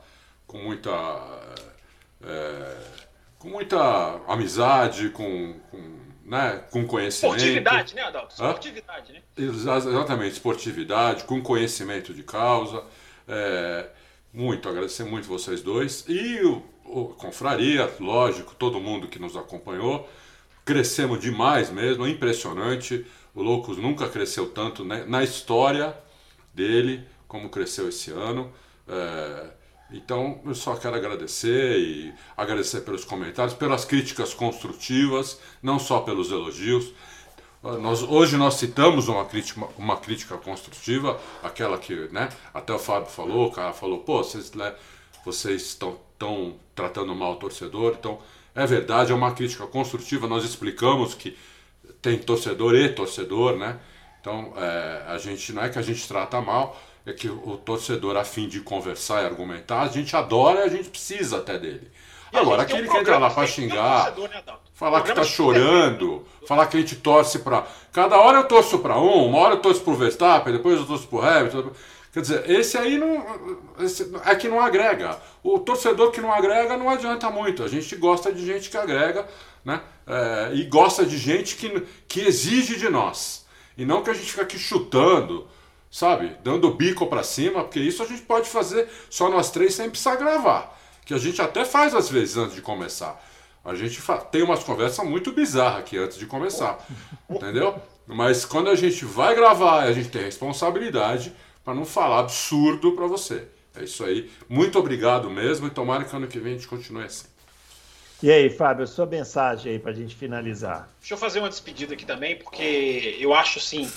com 0.46 0.58
muita, 0.58 0.90
é, 2.22 2.76
com 3.38 3.48
muita 3.48 4.20
amizade, 4.26 5.10
com, 5.10 5.58
com 5.70 6.04
né, 6.24 6.64
com 6.70 6.86
conhecimento. 6.86 7.36
Esportividade, 7.36 7.94
né, 7.94 8.02
Adalto? 8.02 8.32
Esportividade, 8.32 9.12
né? 9.12 9.22
Exatamente, 9.36 10.32
esportividade, 10.32 11.24
com 11.24 11.42
conhecimento 11.42 12.14
de 12.14 12.22
causa. 12.22 12.82
É, 13.28 13.86
muito, 14.32 14.68
agradecer 14.68 15.04
muito 15.04 15.28
vocês 15.28 15.62
dois. 15.62 16.04
E 16.08 16.40
o, 16.42 16.62
o 16.84 17.08
Confraria, 17.08 17.92
lógico, 18.00 18.54
todo 18.54 18.80
mundo 18.80 19.06
que 19.06 19.18
nos 19.18 19.36
acompanhou. 19.36 20.08
Crescemos 20.64 21.20
demais 21.20 21.70
mesmo, 21.70 22.06
é 22.06 22.10
impressionante. 22.10 23.04
O 23.34 23.42
Loucos 23.42 23.76
nunca 23.76 24.08
cresceu 24.08 24.50
tanto 24.50 24.84
né, 24.84 25.04
na 25.06 25.22
história 25.22 25.96
dele 26.54 27.04
como 27.26 27.48
cresceu 27.48 27.88
esse 27.88 28.10
ano. 28.10 28.52
É, 28.88 29.50
então, 29.90 30.40
eu 30.44 30.54
só 30.54 30.74
quero 30.74 30.96
agradecer 30.96 31.78
e 31.78 32.12
agradecer 32.36 32.80
pelos 32.80 33.04
comentários, 33.04 33.54
pelas 33.54 33.84
críticas 33.84 34.32
construtivas, 34.32 35.38
não 35.62 35.78
só 35.78 36.00
pelos 36.00 36.30
elogios. 36.30 36.92
Nós, 37.62 38.02
hoje 38.02 38.36
nós 38.36 38.54
citamos 38.54 39.08
uma 39.08 39.24
crítica, 39.24 39.66
uma 39.78 39.96
crítica 39.96 40.36
construtiva, 40.36 41.18
aquela 41.42 41.78
que 41.78 41.94
né, 42.12 42.28
até 42.52 42.72
o 42.74 42.78
Fábio 42.78 43.08
falou, 43.10 43.48
o 43.48 43.52
cara 43.52 43.72
falou, 43.72 44.00
pô, 44.00 44.22
vocês, 44.22 44.52
né, 44.52 44.74
vocês 45.24 45.62
estão, 45.62 45.98
estão 46.12 46.56
tratando 46.74 47.14
mal 47.14 47.32
o 47.32 47.36
torcedor, 47.36 47.96
então 47.98 48.18
é 48.54 48.66
verdade, 48.66 49.12
é 49.12 49.14
uma 49.14 49.32
crítica 49.32 49.66
construtiva, 49.66 50.26
nós 50.26 50.44
explicamos 50.44 51.14
que 51.14 51.36
tem 52.00 52.18
torcedor 52.18 52.74
e 52.74 52.88
torcedor, 52.88 53.56
né? 53.56 53.78
Então 54.20 54.52
é, 54.56 55.04
a 55.08 55.18
gente 55.18 55.52
não 55.52 55.62
é 55.62 55.68
que 55.68 55.78
a 55.78 55.82
gente 55.82 56.06
trata 56.06 56.40
mal, 56.40 56.80
é 57.06 57.12
que 57.12 57.28
o 57.28 57.56
torcedor, 57.56 58.16
a 58.16 58.24
fim 58.24 58.48
de 58.48 58.60
conversar 58.60 59.22
e 59.22 59.26
argumentar, 59.26 59.82
a 59.82 59.88
gente 59.88 60.14
adora 60.16 60.60
e 60.60 60.62
a 60.64 60.68
gente 60.68 60.88
precisa 60.88 61.38
até 61.38 61.58
dele. 61.58 61.90
E 62.32 62.36
Agora, 62.36 62.62
aquele 62.62 62.88
um 62.88 62.90
que 62.90 62.98
entra 62.98 63.18
lá 63.18 63.30
para 63.30 63.46
xingar, 63.46 64.12
né, 64.16 64.42
falar 64.72 65.02
que 65.02 65.12
tá 65.12 65.22
chorando, 65.22 66.26
falar 66.46 66.66
que 66.66 66.76
a 66.76 66.80
gente 66.80 66.96
torce 66.96 67.40
para. 67.40 67.64
Cada 67.92 68.18
hora 68.18 68.38
eu 68.38 68.44
torço 68.44 68.78
para 68.78 68.98
um, 68.98 69.26
uma 69.26 69.38
hora 69.38 69.54
eu 69.54 69.60
torço 69.60 69.82
pro 69.82 69.94
Verstappen, 69.94 70.52
depois 70.52 70.78
eu 70.78 70.86
torço 70.86 71.06
pro 71.06 71.22
Hamilton. 71.22 71.70
Quer 72.14 72.20
dizer, 72.20 72.50
esse 72.50 72.78
aí 72.78 72.96
não. 72.96 73.26
Esse 73.80 74.10
é 74.24 74.34
que 74.36 74.48
não 74.48 74.60
agrega. 74.60 75.20
O 75.42 75.58
torcedor 75.58 76.12
que 76.12 76.20
não 76.20 76.32
agrega 76.32 76.76
não 76.76 76.88
adianta 76.88 77.28
muito. 77.28 77.62
A 77.62 77.68
gente 77.68 77.94
gosta 77.96 78.32
de 78.32 78.46
gente 78.46 78.70
que 78.70 78.76
agrega, 78.76 79.26
né? 79.64 79.82
É, 80.06 80.54
e 80.54 80.64
gosta 80.64 81.04
de 81.04 81.18
gente 81.18 81.56
que, 81.56 81.82
que 82.08 82.20
exige 82.20 82.76
de 82.76 82.88
nós. 82.88 83.44
E 83.76 83.84
não 83.84 84.02
que 84.02 84.10
a 84.10 84.14
gente 84.14 84.30
fica 84.30 84.42
aqui 84.42 84.58
chutando 84.58 85.48
sabe? 85.94 86.36
Dando 86.42 86.74
bico 86.74 87.06
para 87.06 87.22
cima, 87.22 87.62
porque 87.62 87.78
isso 87.78 88.02
a 88.02 88.06
gente 88.06 88.22
pode 88.22 88.48
fazer 88.48 88.88
só 89.08 89.30
nós 89.30 89.52
três 89.52 89.74
sem 89.74 89.88
precisar 89.88 90.16
gravar. 90.16 90.76
Que 91.04 91.14
a 91.14 91.18
gente 91.18 91.40
até 91.40 91.64
faz 91.64 91.94
às 91.94 92.08
vezes 92.08 92.36
antes 92.36 92.56
de 92.56 92.60
começar. 92.60 93.24
A 93.64 93.76
gente 93.76 94.02
tem 94.32 94.42
umas 94.42 94.64
conversas 94.64 95.06
muito 95.06 95.30
bizarras 95.30 95.78
aqui 95.78 95.96
antes 95.96 96.18
de 96.18 96.26
começar, 96.26 96.84
entendeu? 97.30 97.80
Mas 98.08 98.44
quando 98.44 98.70
a 98.70 98.74
gente 98.74 99.04
vai 99.04 99.36
gravar, 99.36 99.84
a 99.84 99.92
gente 99.92 100.08
tem 100.08 100.24
responsabilidade 100.24 101.32
para 101.64 101.74
não 101.74 101.84
falar 101.84 102.20
absurdo 102.20 102.92
para 102.92 103.06
você. 103.06 103.46
É 103.76 103.84
isso 103.84 104.04
aí. 104.04 104.30
Muito 104.48 104.78
obrigado 104.78 105.28
mesmo 105.30 105.66
e 105.66 105.70
tomara 105.70 106.04
que 106.04 106.14
ano 106.14 106.28
que 106.28 106.38
vem 106.38 106.52
a 106.52 106.56
gente 106.56 106.68
continue 106.68 107.04
assim. 107.04 107.26
E 108.22 108.30
aí, 108.30 108.48
Fábio, 108.48 108.86
sua 108.86 109.04
mensagem 109.04 109.72
aí 109.72 109.78
para 109.78 109.90
a 109.90 109.94
gente 109.94 110.14
finalizar. 110.14 110.88
Deixa 111.00 111.14
eu 111.14 111.18
fazer 111.18 111.40
uma 111.40 111.48
despedida 111.48 111.94
aqui 111.94 112.06
também, 112.06 112.36
porque 112.36 113.16
eu 113.18 113.34
acho 113.34 113.58
assim, 113.58 113.90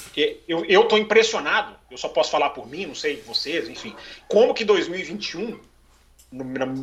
eu, 0.48 0.66
eu 0.66 0.86
tô 0.86 0.98
impressionado, 0.98 1.76
eu 1.90 1.98
só 1.98 2.10
posso 2.10 2.32
falar 2.32 2.50
por 2.50 2.68
mim, 2.68 2.88
não 2.88 2.96
sei 2.96 3.22
vocês, 3.22 3.70
enfim, 3.70 3.96
como 4.28 4.54
que 4.54 4.66
2021 4.66 5.58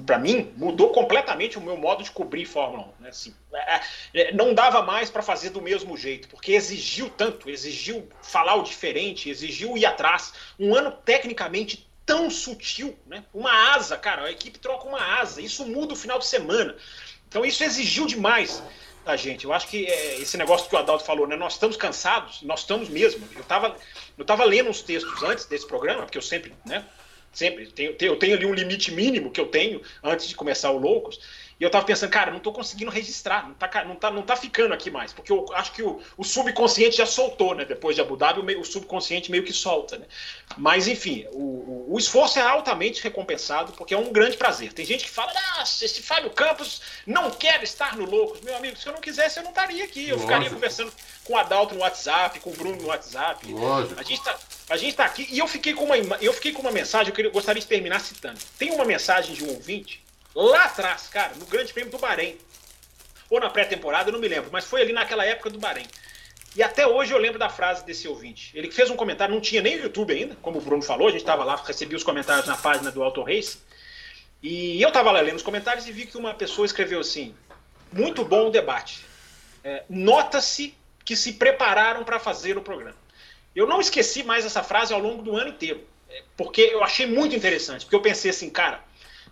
para 0.06 0.18
mim, 0.18 0.52
mudou 0.56 0.90
completamente 0.90 1.58
o 1.58 1.60
meu 1.60 1.76
modo 1.76 2.02
de 2.02 2.10
cobrir 2.10 2.46
Fórmula 2.46 2.94
1. 3.00 3.02
Né? 3.02 3.08
Assim, 3.10 3.34
é, 3.52 3.80
é, 4.14 4.32
não 4.32 4.54
dava 4.54 4.82
mais 4.82 5.10
para 5.10 5.22
fazer 5.22 5.50
do 5.50 5.60
mesmo 5.60 5.96
jeito, 5.96 6.28
porque 6.28 6.52
exigiu 6.52 7.10
tanto, 7.10 7.50
exigiu 7.50 8.08
falar 8.22 8.54
o 8.54 8.62
diferente, 8.62 9.28
exigiu 9.28 9.76
ir 9.76 9.84
atrás. 9.84 10.32
Um 10.58 10.74
ano 10.74 10.90
tecnicamente 10.90 11.86
tão 12.06 12.30
sutil, 12.30 12.98
né? 13.06 13.24
Uma 13.32 13.74
asa, 13.74 13.96
cara, 13.96 14.24
a 14.24 14.30
equipe 14.30 14.58
troca 14.58 14.86
uma 14.86 15.20
asa, 15.20 15.40
isso 15.40 15.66
muda 15.66 15.92
o 15.92 15.96
final 15.96 16.18
de 16.18 16.26
semana. 16.26 16.76
Então 17.28 17.44
isso 17.44 17.64
exigiu 17.64 18.06
demais 18.06 18.62
da 19.04 19.16
gente. 19.16 19.44
Eu 19.44 19.52
acho 19.52 19.68
que 19.68 19.86
é, 19.86 20.20
esse 20.20 20.36
negócio 20.36 20.68
que 20.68 20.74
o 20.74 20.78
Adalto 20.78 21.04
falou, 21.04 21.26
né? 21.26 21.36
Nós 21.36 21.54
estamos 21.54 21.76
cansados, 21.76 22.40
nós 22.42 22.60
estamos 22.60 22.88
mesmo. 22.88 23.26
Eu 23.34 23.42
estava 23.42 23.76
eu 24.16 24.24
tava 24.24 24.44
lendo 24.44 24.70
uns 24.70 24.80
textos 24.80 25.22
antes 25.22 25.44
desse 25.44 25.66
programa, 25.66 26.02
porque 26.02 26.16
eu 26.16 26.22
sempre, 26.22 26.54
né? 26.64 26.84
Sempre 27.35 27.66
tenho, 27.66 27.94
eu 28.01 28.16
tenho 28.16 28.36
ali 28.36 28.47
um 28.47 28.55
limite 28.55 28.93
mínimo 28.93 29.31
que 29.31 29.40
eu 29.40 29.47
tenho 29.47 29.82
antes 30.02 30.28
de 30.28 30.36
começar 30.36 30.70
o 30.70 30.78
Loucos. 30.78 31.19
E 31.59 31.62
eu 31.62 31.70
tava 31.70 31.85
pensando, 31.85 32.10
cara, 32.10 32.31
não 32.31 32.40
tô 32.40 32.52
conseguindo 32.52 32.90
registrar, 32.90 33.47
não 33.47 33.55
tá, 33.55 33.85
não 33.85 33.97
tá, 33.97 34.10
não 34.10 34.22
tá 34.22 34.36
ficando 34.36 34.74
aqui 34.74 34.90
mais, 34.90 35.12
porque 35.12 35.31
eu 35.31 35.47
acho 35.55 35.72
que 35.72 35.82
o, 35.82 36.01
o 36.16 36.24
subconsciente 36.24 36.97
já 36.97 37.06
soltou, 37.06 37.55
né? 37.55 37.64
Depois 37.64 37.94
de 37.94 38.02
Abu 38.02 38.16
Dhabi, 38.16 38.40
o, 38.40 38.43
meio, 38.43 38.60
o 38.60 38.64
subconsciente 38.64 39.31
meio 39.31 39.44
que 39.44 39.52
solta, 39.52 39.97
né? 39.97 40.06
Mas, 40.56 40.89
enfim, 40.89 41.26
o, 41.32 41.86
o, 41.89 41.98
esforço 41.98 42.39
é 42.39 42.43
altamente 42.43 43.02
recompensado, 43.02 43.72
porque 43.72 43.94
é 43.94 43.98
um 43.98 44.12
grande 44.12 44.36
prazer. 44.36 44.72
Tem 44.72 44.85
gente 44.85 45.05
que 45.05 45.10
fala, 45.10 45.32
nossa, 45.56 45.85
esse 45.85 46.02
Fábio 46.02 46.31
Campos 46.31 46.82
não 47.06 47.31
quer 47.31 47.62
estar 47.62 47.97
no 47.97 48.05
Loucos. 48.05 48.40
Meu 48.40 48.56
amigo, 48.56 48.76
se 48.76 48.86
eu 48.86 48.93
não 48.93 49.01
quisesse, 49.01 49.39
eu 49.39 49.44
não 49.44 49.51
estaria 49.51 49.85
aqui. 49.85 50.09
Eu 50.09 50.16
Lógico. 50.16 50.22
ficaria 50.22 50.51
conversando 50.51 50.93
com 51.22 51.35
o 51.35 51.36
Adalto 51.36 51.74
no 51.74 51.81
WhatsApp, 51.81 52.40
com 52.40 52.51
o 52.51 52.55
Bruno 52.55 52.82
no 52.82 52.89
WhatsApp. 52.89 53.47
Lógico. 53.52 53.98
A 53.98 54.02
gente 54.02 54.22
tá. 54.22 54.39
A 54.70 54.78
gente 54.78 54.90
está 54.93 55.05
aqui 55.05 55.28
e 55.31 55.39
eu 55.39 55.47
fiquei 55.47 55.74
com 55.74 55.85
uma, 55.85 55.97
eu 56.22 56.32
fiquei 56.32 56.51
com 56.51 56.62
uma 56.62 56.72
mensagem, 56.72 57.09
eu, 57.09 57.14
queria, 57.14 57.28
eu 57.28 57.32
gostaria 57.32 57.60
de 57.60 57.66
terminar 57.66 58.01
citando. 58.01 58.39
Tem 58.59 58.70
uma 58.70 58.86
mensagem 58.86 59.35
de 59.35 59.44
um 59.44 59.51
ouvinte 59.51 60.03
lá 60.35 60.65
atrás, 60.65 61.09
cara, 61.09 61.35
no 61.36 61.47
Grande 61.47 61.73
Prêmio 61.73 61.90
do 61.90 61.98
Bahrein. 61.98 62.39
Ou 63.31 63.40
na 63.40 63.51
pré-temporada, 63.51 64.12
não 64.12 64.19
me 64.19 64.28
lembro, 64.28 64.51
mas 64.52 64.65
foi 64.65 64.82
ali 64.82 64.93
naquela 64.93 65.24
época 65.24 65.51
do 65.51 65.59
Bahrein. 65.59 65.86
E 66.56 66.62
até 66.62 66.86
hoje 66.86 67.12
eu 67.12 67.19
lembro 67.19 67.39
da 67.39 67.48
frase 67.48 67.85
desse 67.85 68.06
ouvinte. 68.06 68.52
Ele 68.55 68.70
fez 68.70 68.89
um 68.89 68.97
comentário, 68.97 69.35
não 69.35 69.40
tinha 69.40 69.61
nem 69.61 69.77
YouTube 69.77 70.12
ainda, 70.12 70.36
como 70.40 70.59
o 70.59 70.61
Bruno 70.61 70.82
falou, 70.82 71.09
a 71.09 71.11
gente 71.11 71.20
estava 71.20 71.43
lá, 71.43 71.56
recebia 71.56 71.97
os 71.97 72.05
comentários 72.05 72.47
na 72.47 72.56
página 72.56 72.93
do 72.93 73.02
Auto 73.02 73.23
Race. 73.23 73.59
E 74.40 74.81
eu 74.81 74.89
estava 74.89 75.11
lá 75.11 75.20
lendo 75.20 75.36
os 75.36 75.43
comentários 75.43 75.86
e 75.89 75.93
vi 75.93 76.06
que 76.06 76.16
uma 76.16 76.35
pessoa 76.35 76.66
escreveu 76.66 77.01
assim: 77.01 77.35
muito 77.93 78.24
bom 78.24 78.48
o 78.48 78.51
debate. 78.51 79.05
É, 79.65 79.85
Nota-se 79.89 80.74
que 81.05 81.16
se 81.16 81.32
prepararam 81.32 82.05
para 82.05 82.20
fazer 82.20 82.56
o 82.56 82.62
programa. 82.62 82.97
Eu 83.56 83.66
não 83.66 83.81
esqueci 83.81 84.23
mais 84.23 84.44
essa 84.44 84.62
frase 84.62 84.93
ao 84.93 85.01
longo 85.01 85.23
do 85.23 85.36
ano 85.36 85.51
inteiro, 85.51 85.82
é, 86.09 86.23
porque 86.36 86.61
eu 86.61 86.85
achei 86.85 87.06
muito 87.06 87.35
interessante, 87.35 87.85
porque 87.85 87.97
eu 87.97 88.02
pensei 88.02 88.31
assim, 88.31 88.51
cara, 88.51 88.85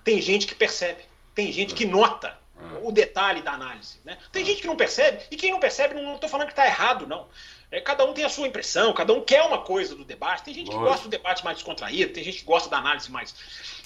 tem 0.05 0.21
gente 0.21 0.47
que 0.47 0.55
percebe, 0.55 1.03
tem 1.35 1.53
gente 1.53 1.75
que 1.75 1.85
nota 1.85 2.39
é. 2.59 2.87
o 2.87 2.93
detalhe 2.93 3.43
da 3.43 3.53
análise. 3.53 3.99
Né? 4.05 4.19
Tem 4.31 4.43
é. 4.43 4.47
gente 4.47 4.61
que 4.61 4.67
não 4.67 4.77
percebe, 4.77 5.23
e 5.31 5.37
quem 5.37 5.53
não 5.53 5.61
percebe, 5.61 5.95
não 5.95 6.15
estou 6.15 6.29
falando 6.29 6.47
que 6.47 6.53
está 6.53 6.67
errado, 6.67 7.07
não. 7.07 7.29
É, 7.71 7.81
cada 7.81 8.05
um 8.05 8.13
tem 8.13 8.25
a 8.25 8.29
sua 8.29 8.47
impressão, 8.47 8.93
cada 8.93 9.15
um 9.15 9.23
quer 9.23 9.43
uma 9.43 9.63
coisa 9.63 9.95
do 9.95 10.05
debate. 10.05 10.45
Tem 10.45 10.53
gente 10.53 10.71
que 10.71 10.77
gosta 10.77 11.05
do 11.05 11.09
debate 11.09 11.43
mais 11.43 11.57
descontraído, 11.57 12.13
tem 12.13 12.23
gente 12.23 12.41
que 12.41 12.45
gosta 12.45 12.69
da 12.69 12.77
análise 12.77 13.11
mais, 13.11 13.35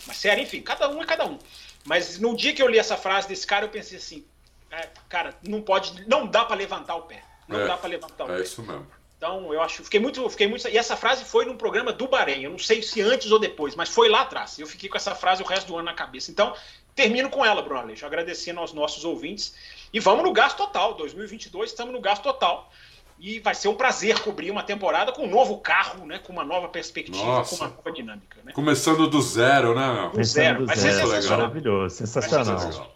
mais 0.06 0.18
séria, 0.18 0.42
enfim, 0.42 0.60
cada 0.60 0.88
um 0.88 1.00
é 1.00 1.06
cada 1.06 1.24
um. 1.24 1.38
Mas 1.84 2.18
no 2.18 2.36
dia 2.36 2.52
que 2.52 2.60
eu 2.60 2.66
li 2.66 2.78
essa 2.78 2.96
frase 2.96 3.28
desse 3.28 3.46
cara, 3.46 3.64
eu 3.64 3.68
pensei 3.68 3.98
assim, 3.98 4.26
é, 4.72 4.88
cara, 5.08 5.34
não 5.46 5.62
pode, 5.62 6.04
não 6.08 6.26
dá 6.26 6.44
para 6.44 6.56
levantar 6.56 6.96
o 6.96 7.02
pé. 7.02 7.22
Não 7.46 7.60
é, 7.60 7.66
dá 7.66 7.76
para 7.76 7.88
levantar 7.88 8.24
o 8.24 8.32
é 8.32 8.34
pé. 8.34 8.40
É 8.40 8.42
isso 8.42 8.60
mesmo. 8.62 8.86
Então, 9.16 9.52
eu 9.52 9.62
acho, 9.62 9.82
fiquei 9.82 9.98
muito, 9.98 10.28
fiquei 10.28 10.46
muito. 10.46 10.68
E 10.68 10.76
essa 10.76 10.94
frase 10.94 11.24
foi 11.24 11.46
num 11.46 11.56
programa 11.56 11.90
do 11.92 12.06
Bahrein. 12.06 12.42
Eu 12.42 12.50
não 12.50 12.58
sei 12.58 12.82
se 12.82 13.00
antes 13.00 13.30
ou 13.30 13.38
depois, 13.38 13.74
mas 13.74 13.88
foi 13.88 14.08
lá 14.08 14.22
atrás. 14.22 14.58
Eu 14.58 14.66
fiquei 14.66 14.90
com 14.90 14.96
essa 14.96 15.14
frase 15.14 15.42
o 15.42 15.46
resto 15.46 15.68
do 15.68 15.76
ano 15.76 15.86
na 15.86 15.94
cabeça. 15.94 16.30
Então, 16.30 16.54
termino 16.94 17.30
com 17.30 17.44
ela, 17.44 17.62
Bruno 17.62 17.80
Aleixo, 17.80 18.04
agradecendo 18.04 18.60
aos 18.60 18.74
nossos 18.74 19.04
ouvintes. 19.04 19.54
E 19.90 19.98
vamos 20.00 20.22
no 20.22 20.32
gasto 20.32 20.58
total. 20.58 20.94
2022, 20.94 21.70
estamos 21.70 21.94
no 21.94 22.00
gasto 22.00 22.22
total. 22.22 22.70
E 23.18 23.40
vai 23.40 23.54
ser 23.54 23.68
um 23.68 23.74
prazer 23.74 24.20
cobrir 24.20 24.50
uma 24.50 24.62
temporada 24.62 25.10
com 25.10 25.24
um 25.24 25.30
novo 25.30 25.58
carro, 25.60 26.04
né? 26.04 26.18
Com 26.18 26.34
uma 26.34 26.44
nova 26.44 26.68
perspectiva, 26.68 27.24
Nossa. 27.24 27.56
com 27.56 27.64
uma 27.64 27.74
nova 27.74 27.90
dinâmica. 27.90 28.38
Né? 28.44 28.52
Começando 28.52 29.08
do 29.08 29.22
zero, 29.22 29.74
né, 29.74 29.94
meu? 29.94 30.10
Do 30.10 30.22
zero. 30.24 30.66
Vai 30.66 30.76
ser 30.76 30.92
sensacional. 30.92 31.38
Maravilhoso, 31.38 31.96
sensacional. 31.96 32.92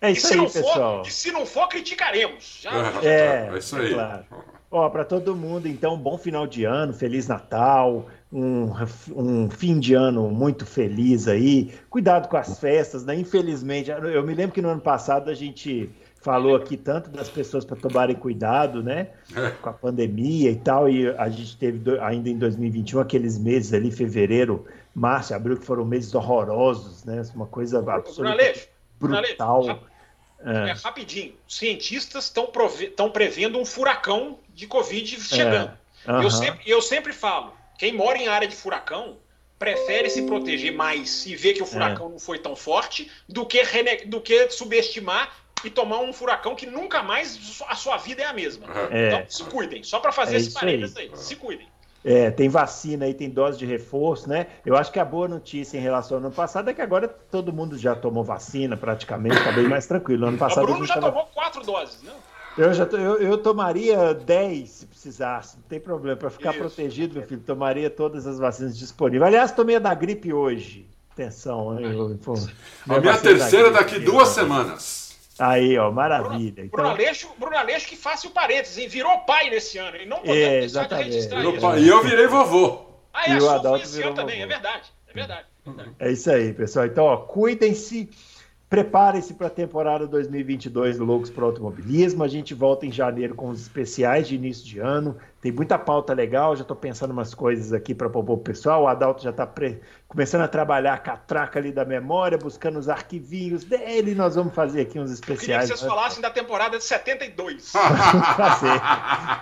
É 0.00 0.10
isso 0.10 0.32
aí, 0.32 0.50
pessoal. 0.50 1.04
For, 1.04 1.10
se 1.12 1.30
não 1.30 1.46
for, 1.46 1.68
criticaremos. 1.68 2.58
Já, 2.60 2.72
é, 3.00 3.06
é, 3.06 3.50
é 3.52 3.58
isso 3.58 3.76
aí. 3.76 3.92
Claro. 3.92 4.26
Ó, 4.72 4.88
para 4.88 5.04
todo 5.04 5.34
mundo, 5.34 5.66
então, 5.66 5.98
bom 5.98 6.16
final 6.16 6.46
de 6.46 6.64
ano, 6.64 6.92
Feliz 6.92 7.26
Natal, 7.26 8.06
um, 8.32 8.70
um 9.16 9.50
fim 9.50 9.80
de 9.80 9.94
ano 9.94 10.30
muito 10.30 10.64
feliz 10.64 11.26
aí. 11.26 11.72
Cuidado 11.90 12.28
com 12.28 12.36
as 12.36 12.60
festas, 12.60 13.04
né? 13.04 13.16
Infelizmente, 13.16 13.90
eu 13.90 14.24
me 14.24 14.32
lembro 14.32 14.52
que 14.52 14.62
no 14.62 14.68
ano 14.68 14.80
passado 14.80 15.28
a 15.28 15.34
gente 15.34 15.90
falou 16.20 16.54
aqui 16.54 16.76
tanto 16.76 17.10
das 17.10 17.28
pessoas 17.28 17.64
para 17.64 17.76
tomarem 17.76 18.14
cuidado, 18.14 18.80
né? 18.80 19.08
É. 19.34 19.50
Com 19.50 19.70
a 19.70 19.72
pandemia 19.72 20.52
e 20.52 20.56
tal, 20.56 20.88
e 20.88 21.08
a 21.08 21.28
gente 21.28 21.56
teve 21.56 21.98
ainda 21.98 22.28
em 22.28 22.38
2021 22.38 23.00
aqueles 23.00 23.38
meses 23.38 23.72
ali, 23.72 23.90
fevereiro, 23.90 24.66
março, 24.94 25.34
abril, 25.34 25.56
que 25.56 25.66
foram 25.66 25.84
meses 25.84 26.14
horrorosos, 26.14 27.04
né? 27.04 27.20
Uma 27.34 27.46
coisa 27.46 27.78
absolutamente 27.78 28.68
brutal. 29.00 29.80
É. 30.44 30.70
é. 30.70 30.72
rapidinho. 30.72 31.34
Cientistas 31.46 32.24
estão 32.24 33.10
prevendo 33.10 33.58
um 33.58 33.64
furacão 33.64 34.38
de 34.50 34.66
Covid 34.66 35.20
chegando. 35.22 35.78
É. 36.06 36.12
Uhum. 36.12 36.22
Eu, 36.22 36.30
sempre, 36.30 36.62
eu 36.70 36.82
sempre 36.82 37.12
falo: 37.12 37.54
quem 37.78 37.92
mora 37.92 38.18
em 38.18 38.28
área 38.28 38.48
de 38.48 38.56
furacão 38.56 39.18
prefere 39.58 40.08
se 40.08 40.22
proteger 40.22 40.72
mais 40.72 41.26
e 41.26 41.36
ver 41.36 41.52
que 41.52 41.62
o 41.62 41.66
furacão 41.66 42.06
é. 42.06 42.10
não 42.12 42.18
foi 42.18 42.38
tão 42.38 42.56
forte 42.56 43.10
do 43.28 43.44
que, 43.44 43.62
do 44.06 44.20
que 44.20 44.48
subestimar 44.50 45.36
e 45.62 45.68
tomar 45.68 45.98
um 45.98 46.12
furacão 46.12 46.56
que 46.56 46.64
nunca 46.64 47.02
mais 47.02 47.60
a 47.68 47.74
sua 47.74 47.98
vida 47.98 48.22
é 48.22 48.24
a 48.26 48.32
mesma. 48.32 48.66
É. 48.90 49.08
Então, 49.08 49.24
se 49.28 49.44
cuidem. 49.44 49.82
Só 49.82 50.00
para 50.00 50.12
fazer 50.12 50.36
É 50.36 50.38
esse 50.38 50.52
parênteses 50.52 50.96
aí. 50.96 51.10
aí. 51.12 51.16
Se 51.18 51.36
cuidem. 51.36 51.68
É, 52.04 52.30
tem 52.30 52.48
vacina 52.48 53.04
aí, 53.04 53.12
tem 53.12 53.28
dose 53.28 53.58
de 53.58 53.66
reforço, 53.66 54.28
né? 54.28 54.46
Eu 54.64 54.74
acho 54.76 54.90
que 54.90 54.98
a 54.98 55.04
boa 55.04 55.28
notícia 55.28 55.76
em 55.76 55.80
relação 55.80 56.16
ao 56.16 56.24
ano 56.24 56.32
passado 56.32 56.70
é 56.70 56.74
que 56.74 56.80
agora 56.80 57.06
todo 57.06 57.52
mundo 57.52 57.76
já 57.76 57.94
tomou 57.94 58.24
vacina 58.24 58.76
praticamente, 58.76 59.42
tá 59.44 59.52
bem 59.52 59.68
mais 59.68 59.86
tranquilo. 59.86 60.26
Ano 60.26 60.36
O 60.36 60.40
passado 60.40 60.64
a 60.64 60.66
Bruno 60.66 60.86
já 60.86 60.94
tava... 60.94 61.08
tomou 61.10 61.26
quatro 61.26 61.62
doses, 61.62 62.02
né? 62.02 62.12
eu, 62.56 62.72
já 62.72 62.84
eu, 62.84 63.18
eu 63.20 63.38
tomaria 63.38 64.14
10 64.14 64.68
se 64.68 64.86
precisasse, 64.86 65.56
não 65.56 65.64
tem 65.64 65.78
problema. 65.78 66.16
Para 66.16 66.30
ficar 66.30 66.50
Isso. 66.50 66.58
protegido, 66.60 67.14
meu 67.14 67.22
filho, 67.26 67.42
tomaria 67.42 67.90
todas 67.90 68.26
as 68.26 68.38
vacinas 68.38 68.78
disponíveis. 68.78 69.22
Aliás, 69.28 69.52
tomei 69.52 69.76
a 69.76 69.78
da 69.78 69.94
gripe 69.94 70.32
hoje. 70.32 70.86
Atenção, 71.12 71.78
hein? 71.78 71.92
eu- 71.92 72.18
pô, 72.24 72.32
A 72.32 72.98
minha 72.98 73.12
vacina 73.12 73.12
da 73.12 73.18
terceira 73.38 73.70
gripe, 73.70 73.84
daqui 73.84 73.98
duas 74.00 74.28
semanas. 74.28 75.09
Aí, 75.40 75.76
ó, 75.78 75.84
Bruno, 75.84 75.96
maravilha. 75.96 76.52
Bruno, 76.52 76.68
Então, 76.72 76.90
Aleixo, 76.90 77.30
Bruno 77.38 77.56
Aleixo 77.56 77.88
que 77.88 77.96
faça 77.96 78.28
o 78.28 78.30
parênteses, 78.30 78.76
hein? 78.78 78.88
Virou 78.88 79.18
pai 79.20 79.48
nesse 79.50 79.78
ano, 79.78 79.96
e 79.96 80.06
não 80.06 80.18
podemos 80.18 80.36
É, 80.38 80.50
deixar 80.60 80.64
exatamente. 80.64 81.06
de 81.08 81.14
registrar 81.14 81.36
Virou 81.38 81.52
isso. 81.54 81.60
pa- 81.62 81.78
E 81.78 81.88
eu 81.88 82.02
virei 82.02 82.26
vovô. 82.26 82.82
Ah, 83.12 83.24
é, 83.26 83.30
E 83.30 83.32
a 83.32 83.38
o 83.42 83.48
Adalto 83.50 83.88
virou 83.88 84.06
ano 84.08 84.16
também, 84.16 84.36
vovô. 84.40 84.44
é 84.44 84.46
verdade. 84.54 84.92
É 85.08 85.12
verdade. 85.12 85.46
é 85.66 85.70
verdade. 85.70 85.96
É 85.98 86.12
isso 86.12 86.30
aí, 86.30 86.52
pessoal. 86.52 86.86
Então, 86.86 87.04
ó, 87.04 87.16
cuidem-se, 87.16 88.08
preparem-se 88.70 89.34
para 89.34 89.48
a 89.48 89.50
temporada 89.50 90.06
2022 90.06 90.96
do 90.96 91.04
Loucos 91.04 91.28
para 91.28 91.44
Automobilismo. 91.44 92.22
A 92.22 92.28
gente 92.28 92.54
volta 92.54 92.86
em 92.86 92.92
janeiro 92.92 93.34
com 93.34 93.48
os 93.48 93.62
especiais 93.62 94.28
de 94.28 94.36
início 94.36 94.64
de 94.64 94.78
ano. 94.78 95.16
Tem 95.40 95.50
muita 95.50 95.76
pauta 95.76 96.14
legal. 96.14 96.54
Já 96.54 96.62
estou 96.62 96.76
pensando 96.76 97.10
umas 97.10 97.34
coisas 97.34 97.72
aqui 97.72 97.92
para 97.96 98.08
propor 98.08 98.36
pro 98.36 98.52
pessoal. 98.52 98.84
O 98.84 98.86
Adalto 98.86 99.24
já 99.24 99.30
está 99.30 99.48
começando 100.06 100.42
a 100.42 100.48
trabalhar 100.48 100.94
a 100.94 100.98
catraca 100.98 101.58
ali 101.58 101.72
da 101.72 101.84
memória, 101.84 102.38
buscando 102.38 102.78
os 102.78 102.88
arquivinhos 102.88 103.64
dele. 103.64 104.14
Nós 104.14 104.36
vamos 104.36 104.54
fazer 104.54 104.82
aqui 104.82 105.00
uns 105.00 105.10
Eu 105.10 105.16
queria 105.16 105.26
que 105.26 105.32
especiais. 105.32 105.68
vocês 105.68 105.80
falassem 105.80 106.22
da 106.22 106.30
temporada 106.30 106.78
de 106.78 106.84
72. 106.84 107.72
Vamos 107.72 108.26
fazer. 108.36 108.80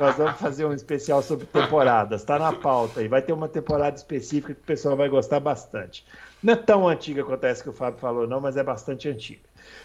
Nós 0.00 0.16
vamos 0.16 0.40
fazer 0.40 0.64
um 0.64 0.72
especial 0.72 1.22
sobre 1.22 1.44
temporadas. 1.44 2.22
Está 2.22 2.38
na 2.38 2.54
pauta 2.54 3.00
aí. 3.00 3.08
Vai 3.08 3.20
ter 3.20 3.34
uma 3.34 3.48
temporada 3.48 3.94
específica 3.94 4.54
que 4.54 4.60
o 4.62 4.64
pessoal 4.64 4.96
vai 4.96 5.10
gostar 5.10 5.38
bastante. 5.38 6.06
Não 6.42 6.52
é 6.52 6.56
tão 6.56 6.88
antiga 6.88 7.24
quanto 7.24 7.44
essa 7.44 7.62
que 7.62 7.68
o 7.68 7.72
Fábio 7.72 7.98
falou, 7.98 8.26
não, 8.26 8.40
mas 8.40 8.56
é 8.56 8.62
bastante 8.62 9.08
antiga. 9.08 9.40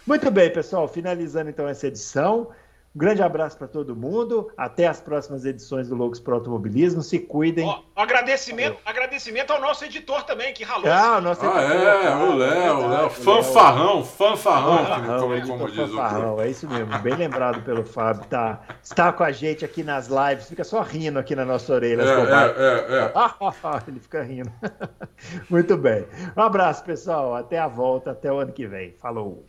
Muito 0.06 0.30
bem, 0.30 0.52
pessoal. 0.52 0.86
Finalizando 0.86 1.50
então 1.50 1.68
essa 1.68 1.86
edição. 1.86 2.50
Um 2.94 2.98
grande 2.98 3.22
abraço 3.22 3.58
para 3.58 3.66
todo 3.66 3.96
mundo. 3.96 4.52
Até 4.56 4.86
as 4.86 5.00
próximas 5.00 5.44
edições 5.44 5.88
do 5.88 5.96
Loucos 5.96 6.20
para 6.20 6.34
Automobilismo. 6.34 7.02
Se 7.02 7.18
cuidem. 7.18 7.66
Ó, 7.66 7.80
agradecimento, 7.96 8.78
agradecimento 8.86 9.50
ao 9.52 9.60
nosso 9.60 9.84
editor 9.84 10.22
também, 10.22 10.54
que 10.54 10.62
ralou. 10.62 10.88
Ah, 10.88 11.18
o 11.18 11.20
nosso 11.20 11.44
Ah, 11.44 11.64
editor, 11.64 11.88
é, 11.88 12.02
cara, 12.02 12.18
o 12.18 12.34
Léo, 12.36 12.76
o 12.76 12.88
Léo. 12.88 13.10
Fanfarrão, 13.10 14.04
fanfarrão, 14.04 14.78
Fanfarrão, 14.78 15.20
como, 15.20 15.34
editor 15.34 15.58
como 15.58 15.70
diz 15.70 15.90
fanfarrão, 15.90 16.40
é 16.40 16.48
isso 16.48 16.68
mesmo, 16.68 16.98
bem 17.00 17.14
lembrado 17.14 17.62
pelo 17.62 17.84
Fábio, 17.84 18.24
tá, 18.26 18.60
está 18.82 19.12
com 19.12 19.24
a 19.24 19.32
gente 19.32 19.64
aqui 19.64 19.82
nas 19.82 20.08
lives, 20.08 20.48
fica 20.48 20.62
só 20.62 20.80
rindo 20.82 21.18
aqui 21.18 21.34
na 21.34 21.44
nossa 21.44 21.72
orelha. 21.74 22.02
É, 22.02 22.06
é, 22.06 22.96
é, 22.96 23.04
é. 23.06 23.14
Ele 23.88 24.00
fica 24.00 24.22
rindo. 24.22 24.52
Muito 25.50 25.76
bem. 25.76 26.06
Um 26.36 26.42
abraço, 26.42 26.84
pessoal. 26.84 27.34
Até 27.34 27.58
a 27.58 27.66
volta, 27.66 28.12
até 28.12 28.32
o 28.32 28.38
ano 28.38 28.52
que 28.52 28.66
vem. 28.66 28.94
Falou. 29.00 29.44